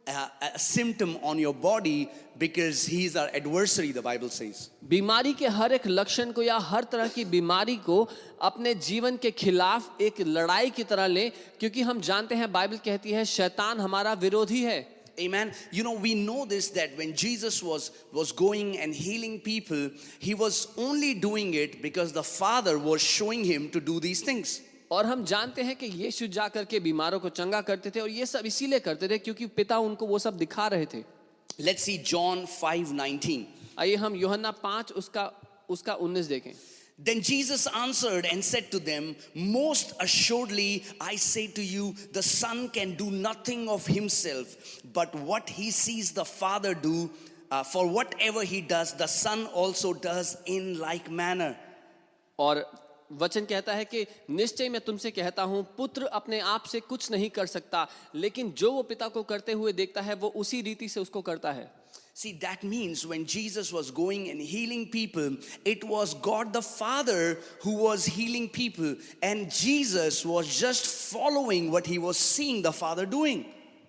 a, 0.07 0.29
a 0.53 0.59
symptom 0.59 1.17
on 1.23 1.39
your 1.39 1.53
body 1.53 2.09
because 2.37 2.85
he's 2.85 3.15
our 3.15 3.29
adversary, 3.33 3.91
the 3.91 4.01
Bible 4.01 4.29
says. 4.29 4.69
बीमारी 4.89 5.33
के 5.33 5.47
हर 5.47 5.73
एक 5.73 5.87
लक्षण 5.87 6.31
को 6.31 6.41
या 6.41 6.57
हर 6.57 6.83
तरह 6.91 7.07
की 7.15 7.25
बीमारी 7.25 7.75
को 7.85 7.97
अपने 8.41 8.73
जीवन 8.75 9.17
के 9.17 9.31
खिलाफ 9.31 10.01
एक 10.01 10.21
लड़ाई 10.27 10.69
की 10.69 10.83
तरह 10.83 11.07
लें 11.07 11.31
क्योंकि 11.59 11.81
हम 11.81 12.01
जानते 12.01 12.35
हैं 12.35 12.51
बाइबल 12.51 12.77
कहती 12.85 13.11
है 13.11 13.25
शैतान 13.25 13.79
हमारा 13.79 14.13
विरोधी 14.13 14.63
है 14.63 14.79
Amen. 15.20 15.52
You 15.70 15.82
know, 15.84 15.92
we 15.92 16.14
know 16.14 16.46
this 16.46 16.68
that 16.70 16.96
when 16.96 17.14
Jesus 17.14 17.62
was, 17.62 17.90
was 18.12 18.32
going 18.32 18.78
and 18.78 18.94
healing 18.94 19.40
people, 19.40 19.90
he 20.18 20.34
was 20.34 20.68
only 20.78 21.12
doing 21.12 21.52
it 21.54 21.82
because 21.82 22.12
the 22.12 22.22
Father 22.22 22.78
was 22.78 23.02
showing 23.02 23.44
him 23.44 23.68
to 23.70 23.80
do 23.80 24.00
these 24.00 24.22
things. 24.22 24.60
और 24.90 25.06
हम 25.06 25.24
जानते 25.24 25.62
हैं 25.62 25.74
कि 25.76 25.86
यीशु 25.86 26.26
जा 26.28 26.46
करके 26.54 26.80
बीमारों 26.80 27.18
को 27.20 27.28
चंगा 27.28 27.60
करते 27.60 27.90
थे 27.90 28.00
और 28.00 28.10
ये 28.10 28.26
सब 28.26 28.46
इसीलिए 28.46 28.78
करते 28.80 29.08
थे 29.08 29.18
क्योंकि 29.18 29.46
पिता 29.56 29.78
उनको 29.78 30.06
वो 30.06 30.18
सब 30.18 30.38
दिखा 30.38 30.66
रहे 30.74 30.86
थे 30.86 31.04
Let's 31.60 31.84
see 31.84 31.98
John 31.98 32.46
5:19. 32.46 33.44
आइए 33.78 33.94
हम 33.96 34.16
योहन्ना 34.16 34.50
पाँच 34.62 34.92
उसका 34.92 35.24
उसका 35.68 35.94
उन्नीस 35.94 36.26
देखें 36.26 36.52
Then 36.99 37.21
Jesus 37.21 37.67
answered 37.67 38.25
and 38.25 38.43
said 38.43 38.71
to 38.71 38.79
them, 38.79 39.15
Most 39.35 39.93
assuredly, 39.99 40.83
I 40.99 41.15
say 41.15 41.45
to 41.47 41.63
you, 41.63 41.95
the 42.11 42.23
Son 42.23 42.69
can 42.69 42.95
do 42.95 43.11
nothing 43.11 43.69
of 43.69 43.85
himself, 43.85 44.81
but 44.93 45.13
what 45.13 45.47
he 45.47 45.69
sees 45.69 46.11
the 46.11 46.25
Father 46.25 46.73
do, 46.73 47.11
uh, 47.51 47.63
for 47.63 47.87
whatever 47.87 48.43
he 48.43 48.61
does, 48.61 48.93
the 48.93 49.07
Son 49.07 49.45
also 49.47 49.93
does 49.93 50.37
in 50.45 50.79
like 50.79 51.09
manner. 51.11 51.55
और 52.39 52.65
वचन 53.11 53.45
कहता 53.45 53.73
है 53.73 53.85
कि 53.85 54.05
निश्चय 54.29 54.69
मैं 54.69 54.81
तुमसे 54.85 55.11
कहता 55.11 55.43
हूँ 55.43 55.63
पुत्र 55.77 56.05
अपने 56.19 56.39
आप 56.39 56.63
से 56.67 56.79
कुछ 56.79 57.09
नहीं 57.11 57.29
कर 57.29 57.45
सकता 57.45 57.87
लेकिन 58.15 58.51
जो 58.57 58.71
वो 58.71 58.83
पिता 58.83 59.07
को 59.07 59.23
करते 59.23 59.51
हुए 59.51 59.73
देखता 59.73 60.01
है 60.01 60.15
वो 60.15 60.29
उसी 60.41 60.61
रीति 60.61 60.89
से 60.89 60.99
उसको 60.99 61.21
करता 61.21 61.51
है 61.51 61.71
See, 62.16 62.32
that 62.40 62.62
means 62.62 63.06
when 63.06 63.24
Jesus 63.26 63.72
was 63.72 63.90
going 63.90 64.28
and 64.30 64.40
healing 64.40 64.90
people, 64.90 65.36
it 65.64 65.82
was 65.82 66.14
God 66.14 66.52
the 66.52 66.62
Father 66.62 67.38
who 67.62 67.76
was 67.78 68.04
healing 68.04 68.48
people, 68.48 68.94
and 69.22 69.50
Jesus 69.50 70.24
was 70.24 70.46
just 70.60 70.86
following 70.86 71.70
what 71.70 71.86
he 71.86 71.98
was 71.98 72.18
seeing 72.18 72.62
the 72.62 72.72
Father 72.72 73.06
doing. 73.06 73.44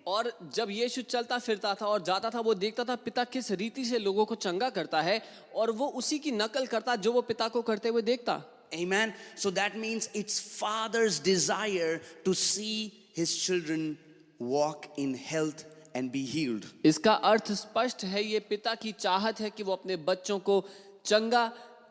और 0.06 0.30
जब 0.54 0.70
यीशु 0.70 1.02
चलता 1.02 1.38
फिरता 1.38 1.74
था 1.80 1.86
और 1.86 2.02
जाता 2.04 2.30
था 2.30 2.40
वो 2.40 2.54
देखता 2.54 2.84
था 2.84 2.96
पिता 3.04 3.24
किस 3.24 3.50
रीति 3.60 3.84
से 3.84 3.98
लोगों 3.98 4.24
को 4.24 4.34
चंगा 4.34 4.68
करता 4.70 5.00
है 5.02 5.20
और 5.54 5.70
वो 5.72 5.86
उसी 6.00 6.18
की 6.18 6.30
नकल 6.32 6.66
करता 6.66 6.96
जो 6.96 7.12
वो 7.12 7.22
पिता 7.22 7.48
को 7.48 7.62
करते 7.62 7.88
हुए 7.88 8.02
देखता 8.02 8.42
Amen. 8.74 9.14
So 9.36 9.50
that 9.50 9.76
means 9.78 10.08
it's 10.14 10.40
Father's 10.40 11.20
desire 11.20 12.00
to 12.24 12.34
see 12.34 12.92
his 13.14 13.36
children 13.36 13.96
walk 14.38 14.88
in 14.96 15.14
health 15.14 15.64
and 15.99 16.11
be 16.11 16.23
healed 16.31 16.65
इसका 16.85 17.13
अर्थ 17.33 17.51
स्पष्ट 17.61 18.03
है 18.13 18.23
ये 18.23 18.39
पिता 18.49 18.75
की 18.83 18.91
चाहत 18.99 19.39
है 19.41 19.49
कि 19.57 19.63
वो 19.63 19.73
अपने 19.73 19.95
बच्चों 20.09 20.39
को 20.49 20.57
चंगा 21.05 21.45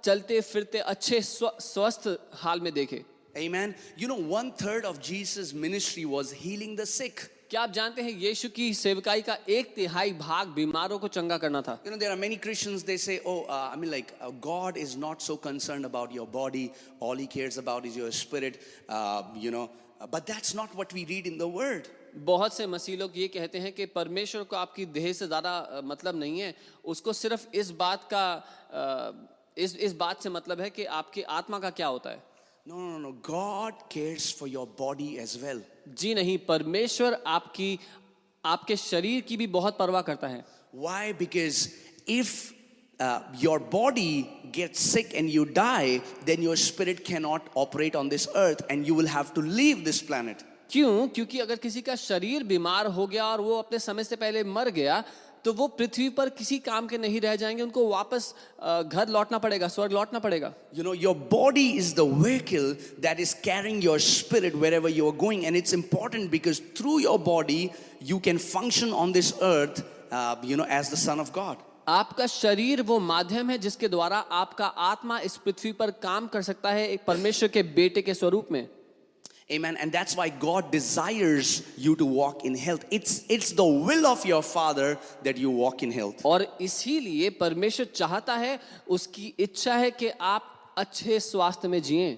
चलते 0.04 0.40
फिरते 0.48 0.78
अच्छे 0.90 1.20
स्वस्थ 1.22 2.08
हाल 2.42 2.60
में 2.60 2.72
देखे। 2.74 3.04
Amen. 3.38 3.74
You 3.96 4.06
know, 4.08 4.20
one 4.28 4.52
third 4.60 4.84
of 4.84 5.00
Jesus' 5.00 5.50
ministry 5.64 6.04
was 6.06 6.30
healing 6.44 6.72
the 6.76 6.86
sick. 6.92 7.20
क्या 7.50 7.60
आप 7.62 7.72
जानते 7.72 8.02
हैं 8.02 8.10
यीशु 8.20 8.48
की 8.56 8.72
सेवकाई 8.74 9.22
का 9.26 9.36
एक 9.48 9.74
तिहाई 9.74 10.12
भाग 10.22 10.48
बीमारों 10.56 10.98
को 10.98 11.08
चंगा 11.08 11.36
करना 11.44 11.62
था? 11.68 11.78
You 11.86 11.90
know 11.90 11.96
there 11.96 12.12
are 12.12 12.18
many 12.18 12.36
Christians 12.46 12.82
they 12.86 12.96
say 13.04 13.16
oh 13.26 13.36
I 13.50 13.76
mean 13.80 13.90
like 13.90 14.12
God 14.46 14.76
is 14.78 14.96
not 14.98 15.20
so 15.28 15.36
concern 15.46 15.84
about 15.84 16.14
your 16.16 16.26
body 16.32 16.68
all 17.02 17.18
he 17.18 17.26
cares 17.36 17.58
about 17.58 17.86
is 17.86 17.98
your 17.98 18.10
spirit 18.18 18.60
you 19.44 19.50
know 19.50 19.64
but 20.02 20.26
that's 20.32 20.56
not 20.56 20.74
what 20.74 20.94
we 20.94 21.04
read 21.12 21.26
in 21.26 21.38
the 21.38 21.50
word 21.54 21.86
बहुत 22.24 22.54
से 22.54 22.66
मसीह 22.66 22.98
लोग 22.98 23.18
ये 23.18 23.28
कहते 23.28 23.58
हैं 23.58 23.72
कि 23.72 23.86
परमेश्वर 23.86 24.42
को 24.42 24.56
आपकी 24.56 24.86
देह 24.86 25.12
से 25.12 25.26
ज़्यादा 25.26 25.80
मतलब 25.84 26.18
नहीं 26.18 26.40
है 26.40 26.54
उसको 26.84 27.12
सिर्फ़ 27.12 27.46
इस 27.54 27.70
बात 27.78 28.08
का 28.12 28.24
इस 29.58 29.76
इस 29.76 29.92
बात 29.96 30.22
से 30.22 30.30
मतलब 30.30 30.60
है 30.60 30.70
कि 30.70 30.84
आपकी 31.00 31.22
आत्मा 31.38 31.58
का 31.58 31.70
क्या 31.70 31.86
होता 31.86 32.10
है 32.10 32.22
no, 32.66 32.76
no, 32.76 32.98
no. 32.98 33.12
God 33.22 33.74
cares 33.88 34.30
for 34.30 34.46
your 34.46 34.66
body 34.66 35.18
as 35.18 35.38
well. 35.42 35.60
जी 35.88 36.14
नहीं 36.14 36.36
परमेश्वर 36.48 37.22
आपकी 37.26 37.78
आपके 38.44 38.76
शरीर 38.76 39.20
की 39.28 39.36
भी 39.36 39.46
बहुत 39.56 39.78
परवाह 39.78 40.02
करता 40.02 40.28
है 40.28 40.44
Why? 40.74 41.12
Because 41.12 41.74
if 42.06 42.52
uh, 43.00 43.20
your 43.34 43.58
body 43.58 44.28
gets 44.52 44.80
sick 44.80 45.14
and 45.14 45.30
you 45.30 45.44
die, 45.44 46.02
then 46.26 46.42
your 46.42 46.56
spirit 46.56 47.04
cannot 47.04 47.48
operate 47.54 47.96
on 47.96 48.08
this 48.08 48.28
earth 48.34 48.62
and 48.68 48.86
you 48.86 48.94
will 48.94 49.06
have 49.06 49.32
to 49.34 49.40
leave 49.40 49.84
this 49.84 50.02
planet. 50.02 50.44
क्यों? 50.70 51.08
क्योंकि 51.08 51.38
अगर 51.40 51.56
किसी 51.56 51.80
का 51.82 51.94
शरीर 51.96 52.44
बीमार 52.44 52.86
हो 52.88 53.06
गया 53.06 53.26
और 53.26 53.40
वो 53.40 53.58
अपने 53.58 53.78
समय 53.78 54.04
से 54.04 54.16
पहले 54.16 54.44
मर 54.46 54.68
गया 54.70 55.02
तो 55.44 55.52
वो 55.52 55.66
पृथ्वी 55.68 56.08
पर 56.10 56.28
किसी 56.28 56.58
काम 56.58 56.86
के 56.86 56.98
नहीं 56.98 57.20
रह 57.20 57.36
जाएँगे 57.36 57.62
उनको 57.62 57.86
वापस 57.88 58.34
घर 58.60 59.08
लौटना 59.08 59.38
पड़ेगा 59.38 59.68
स्वर्ग 59.68 59.92
लौटना 59.92 60.18
पड़ेगा। 60.18 60.52
You 60.76 60.84
know 60.84 60.94
your 60.94 61.14
body 61.30 61.68
is 61.72 61.94
the 61.94 62.00
vehicle 62.14 62.72
that 63.00 63.20
is 63.20 63.34
carrying 63.44 63.84
your 63.84 64.00
spirit 64.00 64.54
wherever 64.74 64.90
you 64.90 65.10
are 65.10 65.16
going 65.16 65.44
and 65.44 65.56
it's 65.56 65.74
important 65.74 66.30
because 66.30 66.60
through 66.78 66.98
your 66.98 67.18
body 67.18 67.70
you 68.02 68.18
can 68.18 68.38
function 68.38 68.92
on 68.94 69.12
this 69.12 69.32
earth 69.32 69.84
you 70.44 70.56
know 70.56 70.66
as 70.70 70.92
the 70.92 70.98
son 70.98 71.20
of 71.20 71.30
God 71.34 71.66
आपका 71.88 72.26
शरीर 72.26 72.82
वो 72.82 72.98
माध्यम 73.00 73.50
है 73.50 73.58
जिसके 73.58 73.88
द्वारा 73.88 74.18
आपका 74.38 74.66
आत्मा 74.86 75.18
इस 75.20 75.36
पृथ्वी 75.36 75.72
पर 75.72 75.90
काम 76.02 76.26
कर 76.26 76.42
सकता 76.42 76.70
है 76.70 76.88
एक 76.88 77.04
परमेश्वर 77.06 77.48
के 77.48 77.62
बेटे 77.62 78.02
के 78.02 78.14
स्वरूप 78.14 78.48
में। 78.52 78.66
Amen. 79.51 79.77
And 79.77 79.91
that's 79.91 80.15
why 80.15 80.29
God 80.29 80.71
desires 80.71 81.63
you 81.77 81.95
to 81.97 82.05
walk 82.05 82.45
in 82.45 82.55
health. 82.55 82.85
It's 82.89 83.23
it's 83.29 83.51
the 83.51 83.65
will 83.65 84.05
of 84.05 84.25
your 84.25 84.41
Father 84.41 84.97
that 85.23 85.37
you 85.37 85.49
walk 85.49 85.83
in 85.83 85.91
health. 85.91 86.23
और 86.23 86.57
इसीलिए 86.61 87.29
परमेश्वर 87.39 87.85
चाहता 87.95 88.35
है 88.35 88.59
उसकी 88.89 89.33
इच्छा 89.39 89.75
है 89.75 89.91
कि 89.91 90.09
आप 90.21 90.43
अच्छे 90.77 91.19
स्वास्थ्य 91.19 91.67
में 91.67 91.81
जिएं 91.81 92.17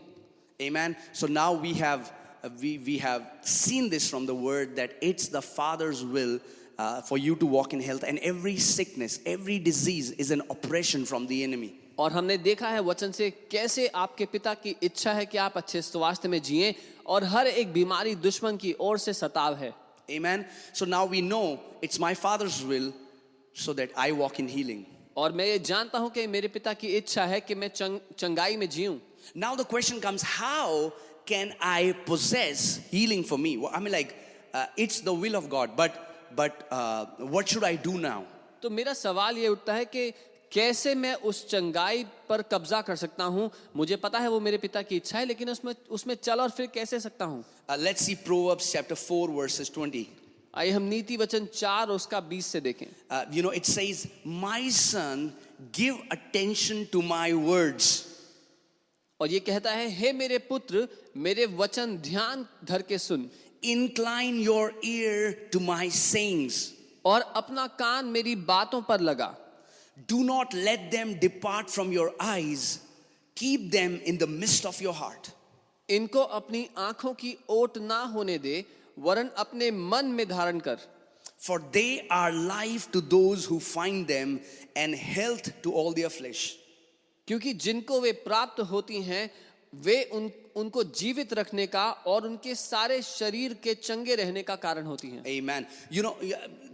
Amen. 0.62 0.96
So 1.12 1.28
now 1.28 1.52
we 1.54 1.74
have 1.74 2.14
uh, 2.44 2.50
we 2.62 2.78
we 2.78 2.98
have 3.00 3.24
seen 3.42 3.90
this 3.90 4.10
from 4.10 4.26
the 4.26 4.36
word 4.36 4.76
that 4.78 4.96
it's 5.02 5.28
the 5.28 5.42
Father's 5.42 6.04
will 6.04 6.40
uh, 6.78 7.02
for 7.02 7.18
you 7.18 7.36
to 7.36 7.46
walk 7.46 7.74
in 7.74 7.82
health, 7.82 8.04
and 8.04 8.20
every 8.20 8.58
sickness, 8.58 9.20
every 9.26 9.60
disease 9.60 10.12
is 10.12 10.32
an 10.32 10.42
oppression 10.50 11.06
from 11.06 11.28
the 11.28 11.44
enemy. 11.44 11.74
और 12.01 12.13
हमने 12.13 12.37
देखा 12.39 12.69
है 12.69 12.81
वचन 12.81 13.11
से 13.13 13.31
कैसे 13.51 13.87
आपके 14.03 14.25
पिता 14.35 14.55
की 14.55 14.75
इच्छा 14.83 15.13
है 15.13 15.25
कि 15.27 15.39
आप 15.39 15.57
अच्छे 15.57 15.83
स्वास्थ्य 15.83 16.29
में 16.29 16.41
जिएँ 16.43 16.75
और 17.07 17.25
हर 17.33 17.47
एक 17.47 17.73
बीमारी 17.73 18.15
दुश्मन 18.27 18.57
की 18.57 18.75
ओर 18.81 18.99
से 18.99 19.13
सताव 19.13 19.55
है 19.57 19.73
Amen. 20.09 20.45
So 20.73 20.87
now 20.87 21.05
we 21.05 21.21
know 21.21 21.61
it's 21.83 22.01
my 22.05 22.15
Father's 22.15 22.65
will 22.65 22.93
so 23.55 23.73
that 23.75 23.91
I 23.97 24.13
walk 24.13 24.41
in 24.41 24.49
healing. 24.49 24.81
और 25.17 25.33
मैं 25.33 25.47
ये 25.47 25.59
जानता 25.59 25.99
हूँ 25.99 26.11
कि 26.11 26.27
मेरे 26.27 26.49
पिता 26.49 26.73
की 26.81 26.89
इच्छा 26.97 27.25
है 27.25 27.41
कि 27.41 27.55
मैं 27.55 27.69
चंग, 27.69 28.01
चंगाई 28.19 28.57
में 28.57 28.69
जीऊं 28.69 28.99
Now 29.37 29.55
the 29.55 29.69
question 29.75 30.01
comes 30.01 30.23
how 30.23 30.93
can 31.27 31.53
I 31.61 31.95
possess 32.07 32.81
healing 32.91 33.25
for 33.25 33.39
me? 33.39 33.53
I 33.73 33.79
mean, 33.79 33.93
like, 33.93 34.15
uh, 34.55 34.67
it's 34.77 35.01
the 35.01 35.13
will 35.13 35.37
of 35.37 35.51
God, 35.51 35.77
but, 35.77 36.03
but 36.35 36.67
uh, 36.71 37.05
what 37.37 37.49
should 37.49 37.65
I 37.65 37.77
do 37.77 37.99
now? 37.99 38.21
तो 38.63 38.71
मेरा 38.71 38.93
सवाल 38.95 39.39
ये 39.39 39.49
उठता 39.49 39.75
है 39.75 39.85
कि 39.85 40.13
कैसे 40.53 40.95
मैं 40.95 41.15
उस 41.15 41.47
चंगाई 41.49 42.05
पर 42.29 42.43
कब्जा 42.43 42.81
कर 42.83 42.97
सकता 42.97 43.25
हूँ 43.25 43.51
मुझे 43.77 43.97
पता 43.97 44.19
है 44.19 44.29
वो 44.29 44.41
मेरे 44.41 44.59
पिता 44.59 44.83
की 44.83 44.97
इच्छा 44.97 45.19
है 45.19 45.25
लेकिन 45.25 45.51
उसमें 45.51 45.75
उसमें 45.91 46.15
चल 46.15 46.41
और 46.41 46.51
फिर 46.51 46.67
कैसे 46.67 47.01
सकता 47.01 47.25
हूँ 47.25 47.45
let's 47.79 48.07
see 48.07 48.17
Proverbs 48.17 48.73
chapter 48.73 48.97
4, 48.97 49.29
verses 49.31 49.71
20. 49.71 50.05
आइए 50.55 50.71
हम 50.71 50.83
नीति 50.83 51.17
वचन 51.17 51.47
चार 51.47 51.89
और 51.89 51.95
उसका 51.95 52.21
बीस 52.21 52.47
से 52.47 52.61
देखें 52.61 52.87
you 53.33 53.43
know, 53.43 53.53
it 53.53 53.67
says, 53.67 54.07
My 54.25 54.69
son, 54.71 55.33
give 55.73 56.01
attention 56.11 56.87
to 56.87 57.03
my 57.03 57.33
words. 57.33 58.07
और 59.21 59.29
ये 59.29 59.41
कहता 59.41 59.71
है 59.71 59.89
हे 59.91 60.13
मेरे 60.13 60.39
पुत्र 60.39 60.89
मेरे 61.17 61.47
वचन 61.57 61.97
ध्यान 61.99 62.47
धर 62.65 62.83
के 62.83 62.99
सुन 62.99 63.29
Incline 63.63 64.43
your 64.43 64.73
ear 64.83 65.35
to 65.53 65.61
my 65.61 65.89
sayings. 65.91 66.73
और 67.05 67.21
अपना 67.37 67.67
कान 67.79 68.07
मेरी 68.07 68.35
बातों 68.47 68.81
पर 68.83 69.01
लगा 69.01 69.35
Do 70.07 70.25
not 70.25 70.55
let 70.55 70.91
them 70.91 71.15
depart 71.19 71.71
from 71.71 71.93
your 71.93 72.13
eyes. 72.21 72.81
Keep 73.35 73.71
them 73.73 74.01
in 74.05 74.19
the 74.19 74.27
midst 74.27 74.67
of 74.67 74.81
your 74.81 74.95
heart. 74.95 75.33
इनको 75.89 76.23
अपनी 76.39 76.69
आँखों 76.79 77.13
की 77.15 77.37
ओट 77.51 77.79
ना 77.79 78.03
होने 78.15 78.39
दे 78.39 78.65
वरन 78.99 79.29
अपने 79.39 79.71
मन 79.71 80.07
में 80.07 80.27
धारण 80.29 80.61
कर 80.61 80.79
For 81.39 81.59
they 81.73 82.07
are 82.11 82.33
life 82.33 82.91
to 82.93 83.01
those 83.01 83.47
who 83.47 83.61
find 83.61 84.07
them 84.07 84.41
and 84.77 84.95
health 84.95 85.63
to 85.63 85.73
all 85.73 85.93
their 85.93 86.11
flesh. 86.11 86.57
क्योंकि 87.29 87.53
जिनको 87.65 88.01
वे 88.01 88.13
प्राप्त 88.13 88.61
होती 88.61 89.03
हैं 89.03 89.31
वे 89.73 90.03
उन 90.13 90.31
उनको 90.57 90.83
जीवित 90.85 91.33
रखने 91.33 91.67
का 91.67 91.91
और 92.07 92.27
उनके 92.27 92.55
सारे 92.55 93.01
शरीर 93.03 93.53
के 93.63 93.75
चंगे 93.75 94.15
रहने 94.15 94.43
का 94.43 94.57
कारण 94.57 94.87
होती 94.87 95.09
हैं 95.11 95.23
Amen. 95.25 95.67
You 95.91 96.03
know, 96.03 96.17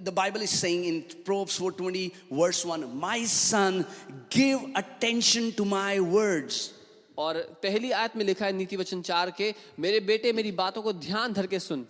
the 0.02 0.12
Bible 0.12 0.40
is 0.40 0.50
saying 0.50 0.84
in 0.84 1.02
Proverbs 1.24 1.58
4:20, 1.58 2.12
verse 2.30 2.64
1, 2.64 2.86
My 2.94 3.24
son, 3.24 3.84
give 4.30 4.60
attention 4.74 5.52
to 5.52 5.64
my 5.64 6.00
words. 6.00 6.72
और 7.18 7.36
पहली 7.62 7.90
आयत 7.90 8.16
में 8.16 8.24
लिखा 8.24 8.46
है 8.46 8.52
नीति 8.52 8.76
वचन 8.76 9.02
चार 9.02 9.30
के 9.36 9.54
मेरे 9.78 10.00
बेटे 10.08 10.32
मेरी 10.32 10.52
बातों 10.52 10.82
को 10.82 10.92
ध्यान 10.92 11.32
धर 11.32 11.46
के 11.46 11.58
सुन 11.60 11.86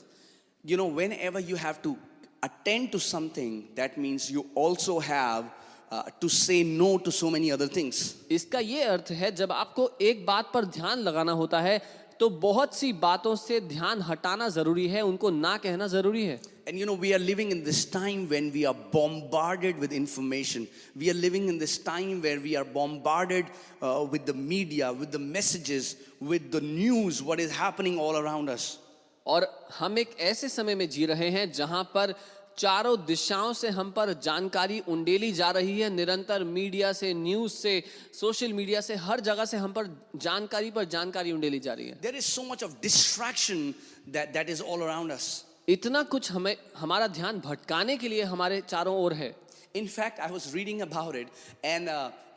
You 0.65 0.77
know, 0.77 0.87
whenever 0.87 1.39
you 1.39 1.55
have 1.57 1.81
to 1.83 1.97
attend 2.43 2.91
to 2.93 2.99
something, 2.99 3.69
that 3.77 3.97
means 3.97 4.29
you 4.29 4.47
also 4.57 4.99
have 4.99 5.45
uh, 5.92 6.04
to 6.20 6.30
say 6.30 6.64
no 6.64 6.98
to 6.98 7.12
so 7.12 7.30
many 7.30 7.52
other 7.52 7.68
things. 7.68 8.16
इसका 8.32 8.60
ये 8.60 8.84
अर्थ 8.84 9.12
है 9.12 9.32
जब 9.36 9.52
आपको 9.52 9.90
एक 10.02 10.26
बात 10.26 10.52
पर 10.54 10.66
ध्यान 10.78 11.00
लगाना 11.00 11.32
होता 11.42 11.60
है 11.62 11.82
तो 12.20 12.30
बहुत 12.30 12.76
सी 12.76 12.92
बातों 13.02 13.36
से 13.36 13.60
ध्यान 13.68 14.02
हटाना 14.08 14.48
जरूरी 14.56 14.88
है 14.88 15.02
उनको 15.02 15.30
ना 15.30 15.56
कहना 15.58 15.88
जरूरी 15.88 16.26
है 16.26 16.40
And 16.68 16.78
you 16.78 16.86
know, 16.86 16.94
we 16.94 17.14
are 17.16 17.20
living 17.20 17.52
in 17.52 17.64
this 17.64 17.86
time 17.86 18.30
when 18.30 18.52
we 18.52 18.66
are 18.66 18.76
bombarded 18.92 19.80
with 19.80 19.92
information. 19.92 20.68
We 20.96 21.10
are 21.10 21.16
living 21.16 21.48
in 21.50 21.58
this 21.58 21.80
time 21.80 22.22
where 22.22 22.40
we 22.40 22.56
are 22.56 22.64
bombarded 22.64 23.48
uh, 23.82 24.06
with 24.10 24.28
the 24.28 24.34
media, 24.34 24.94
with 24.94 25.12
the 25.12 25.18
messages, 25.20 25.96
with 26.20 26.52
the 26.52 26.62
news, 26.62 27.24
what 27.24 27.40
is 27.40 27.52
happening 27.52 27.98
all 27.98 28.16
around 28.16 28.50
us. 28.50 28.78
और 29.26 29.48
हम 29.80 29.98
एक 30.00 30.16
ऐसे 30.20 30.50
समय 30.50 30.76
में 30.76 30.88
जी 30.90 31.06
रहे 31.06 31.30
हैं 31.30 31.52
जहां 31.52 31.84
पर 31.96 32.14
चारों 32.59 32.97
दिशाओं 33.07 33.53
से 33.53 33.69
हम 33.69 33.91
पर 33.91 34.13
जानकारी 34.23 34.79
उंडेली 34.89 35.33
जा 35.33 35.51
रही 35.51 35.81
है। 35.81 35.89
निरंतर 35.91 36.45
मीडिया 36.45 36.93
से 36.93 37.13
न्यूज़ 37.15 37.53
से 37.53 37.83
सोशल 38.21 38.53
मीडिया 38.53 38.81
से 38.81 38.95
हर 38.99 39.21
जगह 39.21 39.45
से 39.45 39.57
हम 39.57 39.73
पर 39.73 39.91
जानकारी 40.17 40.71
पर 40.71 40.85
जानकारी 40.95 41.33
उंडेली 41.33 41.59
जा 41.61 41.75
रही 41.75 41.89
है। 41.89 41.99
There 42.03 42.17
is 42.17 42.25
so 42.27 42.43
much 42.43 42.65
of 42.65 42.73
distraction 42.83 43.73
that 44.11 44.51
is 44.51 44.63
all 44.63 44.83
around 44.83 45.19
इतना 45.69 46.03
कुछ 46.11 46.31
हमें 46.33 46.57
हमारा 46.77 47.07
ध्यान 47.15 47.41
भटकाने 47.45 47.97
के 47.97 48.09
लिए 48.09 48.23
हमारे 48.25 48.61
चारों 48.69 48.97
ओर 48.97 49.13
है। 49.15 49.35
In 49.77 49.87
fact 49.89 50.21
I 50.21 50.31
was 50.31 50.55
reading 50.57 50.81
about 50.83 51.17
it 51.17 51.29
and 51.65 51.89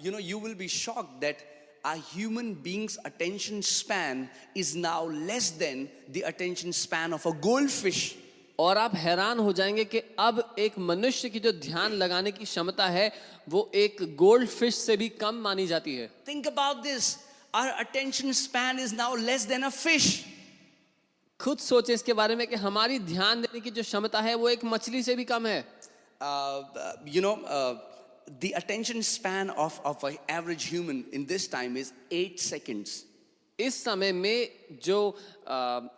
you 0.06 0.12
know 0.12 0.20
you 0.20 0.40
will 0.40 0.56
be 0.56 0.68
shock 0.68 1.18
that 1.22 1.48
human 1.86 2.54
beings 2.64 2.98
attention 3.06 3.62
span 3.68 4.28
is 4.58 4.78
now 4.78 5.10
less 5.10 5.50
than 5.60 5.88
the 6.10 6.22
attention 6.28 6.72
span 6.78 7.14
of 7.14 7.28
a 7.28 7.32
goldfish 7.72 8.16
और 8.60 8.78
आप 8.78 8.96
हैरान 8.96 9.40
हो 9.40 9.52
जाएँगे 9.54 9.84
कि 9.86 10.00
अब 10.20 10.56
एक 10.60 10.78
मनुष्य 10.80 11.30
की 11.30 11.40
जो 11.40 11.52
ध्यान 11.52 11.94
लगाने 11.94 12.32
की 12.32 12.46
क्षमता 12.46 12.88
है 12.88 13.12
वो 13.50 13.70
एक 13.76 13.98
गोल्ड 14.16 14.50
फ़िश 14.50 14.76
से 14.76 14.98
भी 14.98 15.10
कम 15.22 15.36
मानी 15.44 15.68
जाती 15.68 15.96
है। 15.96 16.10
Think 16.28 16.48
about 16.48 16.82
this 16.84 17.16
our 17.56 17.68
attention 17.68 18.32
span 18.32 18.80
is 18.80 18.96
now 18.96 19.16
less 19.16 19.46
than 19.48 19.64
a 19.64 19.70
fish 19.70 20.26
खुद 21.40 21.58
सोचे 21.60 21.94
इसके 21.94 22.14
बारे 22.14 22.36
में 22.36 22.46
कि 22.48 22.56
हमारी 22.58 23.00
ध्यान 23.00 23.42
देने 23.42 23.60
की 23.60 23.72
जो 23.72 23.82
क्षमता 23.82 24.22
है 24.22 24.36
वो 24.36 24.50
एक 24.50 24.66
मछली 24.66 25.04
से 25.04 25.16
भी 25.16 25.24
कम 25.26 25.48
है। 25.48 25.60
You 27.08 27.22
know 27.22 27.36
the 28.32 28.52
attention 28.56 29.02
span 29.02 29.50
of 29.50 29.80
of 29.82 30.06
average 30.08 30.68
human 30.72 31.04
in 31.14 31.26
this 31.26 31.52
time 31.52 31.78
is 31.78 31.92
eight 32.14 32.40
seconds 32.40 33.04
इस 33.60 33.84
समय 33.84 34.12
में 34.14 34.50
जो 34.84 34.98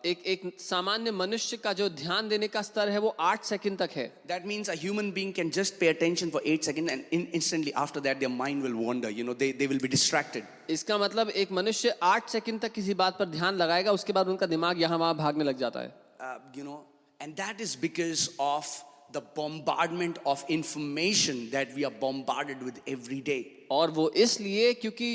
एक 0.05 0.23
एक 0.25 0.41
सामान्य 0.59 1.11
मनुष्य 1.11 1.57
का 1.57 1.73
जो 1.73 1.87
ध्यान 1.91 2.29
देने 2.29 2.47
का 2.47 2.61
स्तर 2.61 2.89
है 2.89 2.99
वो 2.99 3.15
आठ 3.19 3.43
सेकंड 3.45 3.77
तक 3.77 3.91
है। 3.95 4.05
That 4.27 4.45
means 4.47 4.69
a 4.69 4.75
human 4.81 5.11
can 5.37 5.49
just 5.49 5.79
pay 5.79 5.87
attention 5.87 6.29
for 6.29 6.43
eight 6.47 6.63
second 6.63 6.89
and 6.89 7.03
in 7.13 7.27
instantly 7.35 7.71
after 7.77 7.99
that 8.01 8.23
mind 8.35 8.63
will 8.63 8.73
wander 8.75 9.11
you 9.11 9.25
know 9.25 9.33
they 9.33 9.65
will 9.65 9.79
be 9.79 9.87
distracted 9.87 10.43
इसका 10.69 10.97
मतलब 10.97 11.29
एक 11.29 11.51
मनुष्य 11.51 11.97
आठ 12.03 12.29
सेकंड 12.29 12.61
तक 12.61 12.71
किसी 12.73 12.93
बात 13.03 13.19
पर 13.19 13.25
ध्यान 13.39 13.55
लगाएगा 13.55 13.91
उसके 13.91 14.13
बाद 14.13 14.27
उनका 14.27 14.45
दिमाग 14.45 14.81
यहाँ 14.81 14.97
वहाँ 14.97 15.17
भागने 15.17 15.43
लग 15.43 15.57
जाता 15.57 15.79
है। 15.79 16.37
You 16.57 16.63
know 16.63 16.85
and 17.19 17.35
that 17.35 17.61
is 17.61 17.77
because 17.81 18.29
of 18.39 18.79
The 19.15 19.21
bombardment 19.37 20.19
of 20.31 20.43
information 20.53 21.39
that 21.53 21.71
we 21.77 21.83
are 21.87 21.91
bombarded 22.03 22.61
with 22.67 22.77
every 22.91 23.17
day. 23.29 23.41
और 23.71 23.91
वो 23.97 24.09
इसलिए 24.25 24.73
क्योंकि 24.73 25.09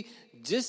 जिस 0.49 0.69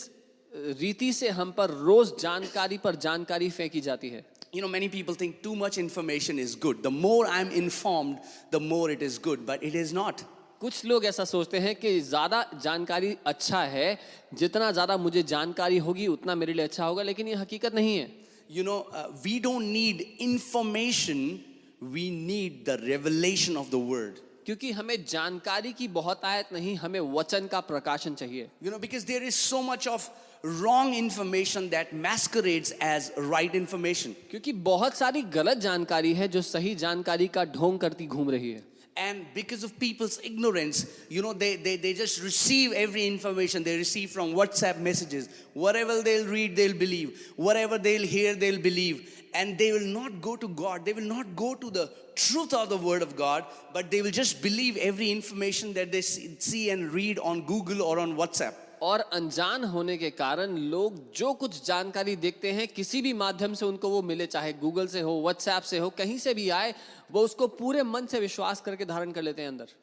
रीति 0.79 1.11
से 1.13 1.29
हम 1.29 1.51
पर 1.57 1.69
रोज 1.69 2.11
जानकारी 2.21 2.77
पर 2.77 2.95
जानकारी 2.95 3.49
फेंकी 3.49 3.81
जाती 3.81 4.09
है 4.09 4.23
You 4.53 4.61
know, 4.61 4.69
many 4.69 4.87
people 4.87 5.13
think 5.13 5.41
too 5.43 5.55
much 5.55 5.77
information 5.77 6.39
is 6.39 6.55
good. 6.55 6.81
The 6.81 6.89
more 6.89 7.27
I'm 7.27 7.49
informed, 7.51 8.19
the 8.49 8.59
more 8.59 8.89
it 8.89 9.01
is 9.01 9.17
good, 9.19 9.45
but 9.45 9.61
it 9.61 9.75
is 9.75 9.91
not. 9.93 10.23
कुछ 10.61 10.85
लोग 10.85 11.05
ऐसा 11.05 11.23
सोचते 11.25 11.59
हैं 11.59 11.75
कि 11.75 11.99
ज़्यादा 12.01 12.43
जानकारी 12.63 13.15
अच्छा 13.27 13.61
है 13.63 13.97
जितना 14.33 14.71
ज़्यादा 14.71 14.97
मुझे 14.97 15.23
जानकारी 15.23 15.77
होगी 15.87 16.07
उतना 16.07 16.35
मेरे 16.35 16.53
लिए 16.53 16.65
अच्छा 16.65 16.85
होगा 16.85 17.03
लेकिन 17.03 17.27
ये 17.27 17.35
हकीकत 17.35 17.75
नहीं 17.75 17.97
है 17.97 18.09
You 18.49 18.63
know, 18.63 18.87
uh, 18.93 19.11
we 19.25 19.39
don't 19.39 19.73
need 19.73 20.05
information, 20.19 21.43
we 21.81 22.09
need 22.09 22.65
the 22.65 22.77
revelation 22.87 23.57
of 23.57 23.69
the 23.69 23.79
word. 23.91 24.21
क्योंकि 24.45 24.71
हमें 24.71 25.05
जानकारी 25.05 25.73
की 25.73 25.87
बहुत 25.99 26.25
आयत 26.25 26.53
नहीं 26.53 26.75
हमें 26.77 26.99
वचन 27.13 27.47
का 27.51 27.59
प्रकाशन 27.69 28.15
चाहिए 28.15 28.47
You 28.63 28.71
know, 28.71 28.79
because 28.79 29.05
there 29.05 29.21
is 29.21 29.35
so 29.35 29.61
much 29.61 29.87
of 29.87 30.09
wrong 30.42 30.94
information 30.94 31.70
that 31.70 31.92
masquerades 31.92 32.72
as 32.80 33.12
right 33.16 33.54
information. 33.54 34.14
क्योंकि 34.30 34.52
बहुत 34.52 34.96
सारी 34.96 35.22
गलत 35.38 35.58
जानकारी 35.58 36.12
है 36.14 36.28
जो 36.28 36.42
सही 36.42 36.74
जानकारी 36.74 37.28
का 37.36 37.44
ढोंग 37.56 37.78
करती 37.78 38.06
घूम 38.06 38.30
रही 38.30 38.52
है 38.52 38.62
And 38.94 39.24
because 39.34 39.64
of 39.64 39.78
people's 39.78 40.18
ignorance, 40.22 40.84
you 41.08 41.22
know, 41.22 41.32
they, 41.32 41.56
they, 41.56 41.76
they 41.76 41.94
just 41.94 42.22
receive 42.22 42.72
every 42.72 43.06
information 43.06 43.62
they 43.62 43.78
receive 43.78 44.10
from 44.10 44.34
WhatsApp 44.34 44.80
messages. 44.80 45.30
Whatever 45.54 46.02
they'll 46.02 46.26
read, 46.26 46.56
they'll 46.56 46.76
believe. 46.76 47.32
Whatever 47.36 47.78
they'll 47.78 48.06
hear, 48.06 48.34
they'll 48.34 48.60
believe. 48.60 49.24
And 49.32 49.56
they 49.56 49.72
will 49.72 49.86
not 49.86 50.20
go 50.20 50.36
to 50.36 50.46
God. 50.46 50.84
They 50.84 50.92
will 50.92 51.08
not 51.14 51.34
go 51.34 51.54
to 51.54 51.70
the 51.70 51.90
truth 52.16 52.52
of 52.52 52.68
the 52.68 52.76
Word 52.76 53.00
of 53.00 53.16
God, 53.16 53.46
but 53.72 53.90
they 53.90 54.02
will 54.02 54.10
just 54.10 54.42
believe 54.42 54.76
every 54.76 55.10
information 55.10 55.72
that 55.72 55.90
they 55.90 56.02
see 56.02 56.36
see 56.38 56.68
and 56.68 56.92
read 56.92 57.18
on 57.18 57.46
Google 57.46 57.80
or 57.80 57.98
on 57.98 58.14
WhatsApp. 58.16 58.54
और 58.81 58.99
अनजान 59.13 59.63
होने 59.63 59.97
के 59.97 60.09
कारण 60.09 60.57
लोग 60.57 60.99
जो 61.15 61.33
कुछ 61.33 61.65
जानकारी 61.65 62.15
देखते 62.15 62.51
हैं 62.51 62.67
किसी 62.67 63.01
भी 63.01 63.13
माध्यम 63.13 63.53
से 63.53 63.65
उनको 63.65 63.89
वो 63.89 64.01
मिले 64.01 64.25
चाहे 64.25 64.53
गूगल 64.53 64.87
से 64.87 65.01
हो 65.01 65.19
व्हाट्सएप 65.21 65.63
से 65.63 65.77
हो 65.77 65.89
कहीं 65.97 66.17
से 66.17 66.33
भी 66.33 66.49
आए 66.49 66.73
वो 67.11 67.21
उसको 67.21 67.47
पूरे 67.61 67.83
मन 67.83 68.05
से 68.05 68.19
विश्वास 68.19 68.61
करके 68.61 68.85
धारण 68.85 69.11
कर 69.11 69.21
लेते 69.21 69.41
हैं 69.41 69.49
अंदर 69.49 69.75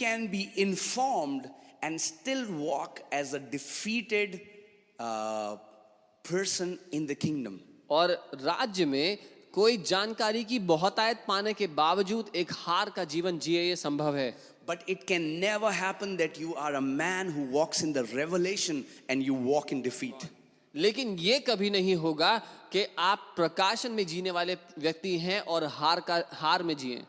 can 0.00 0.26
be 0.28 0.42
informed 0.56 1.48
and 1.82 2.00
still 2.00 2.44
walk 2.58 3.00
as 3.12 3.34
a 3.34 3.40
defeated 3.54 4.40
uh, 4.98 5.56
person 6.24 6.78
in 6.92 7.06
the 7.06 7.14
kingdom. 7.14 7.58
और 7.90 8.10
राज्य 8.34 8.84
में 8.84 9.18
कोई 9.52 9.76
जानकारी 9.78 10.42
की 10.44 10.58
बहुतायत 10.58 11.24
पाने 11.28 11.52
के 11.52 11.66
बावजूद 11.66 12.30
एक 12.36 12.52
हार 12.52 12.90
का 12.90 13.04
जीवन 13.04 13.38
जिए 13.38 13.62
ये 13.62 13.76
संभव 13.76 14.16
है 14.16 14.30
But 14.66 14.82
it 14.86 15.06
can 15.06 15.38
never 15.38 15.70
happen 15.70 16.16
that 16.16 16.38
you 16.38 16.54
are 16.56 16.74
a 16.74 16.80
man 16.80 17.30
who 17.30 17.42
walks 17.42 17.82
in 17.82 17.92
the 17.92 18.04
revelation 18.04 18.84
and 19.08 19.22
you 19.22 19.34
walk 19.34 19.72
in 19.72 19.82
defeat. 19.82 20.28
लेकिन 20.74 21.16
ये 21.18 21.38
कभी 21.40 21.70
नहीं 21.70 21.94
होगा 21.96 22.36
कि 22.72 22.86
आप 22.98 23.32
प्रकाशन 23.36 23.92
में 23.92 24.06
जीने 24.06 24.30
वाले 24.30 24.56
व्यक्ति 24.78 25.18
हैं 25.18 25.40
और 25.40 25.64
हार 25.76 26.00
का 26.08 26.22
हार 26.32 26.62
में 26.62 26.76
जिए 26.76 27.02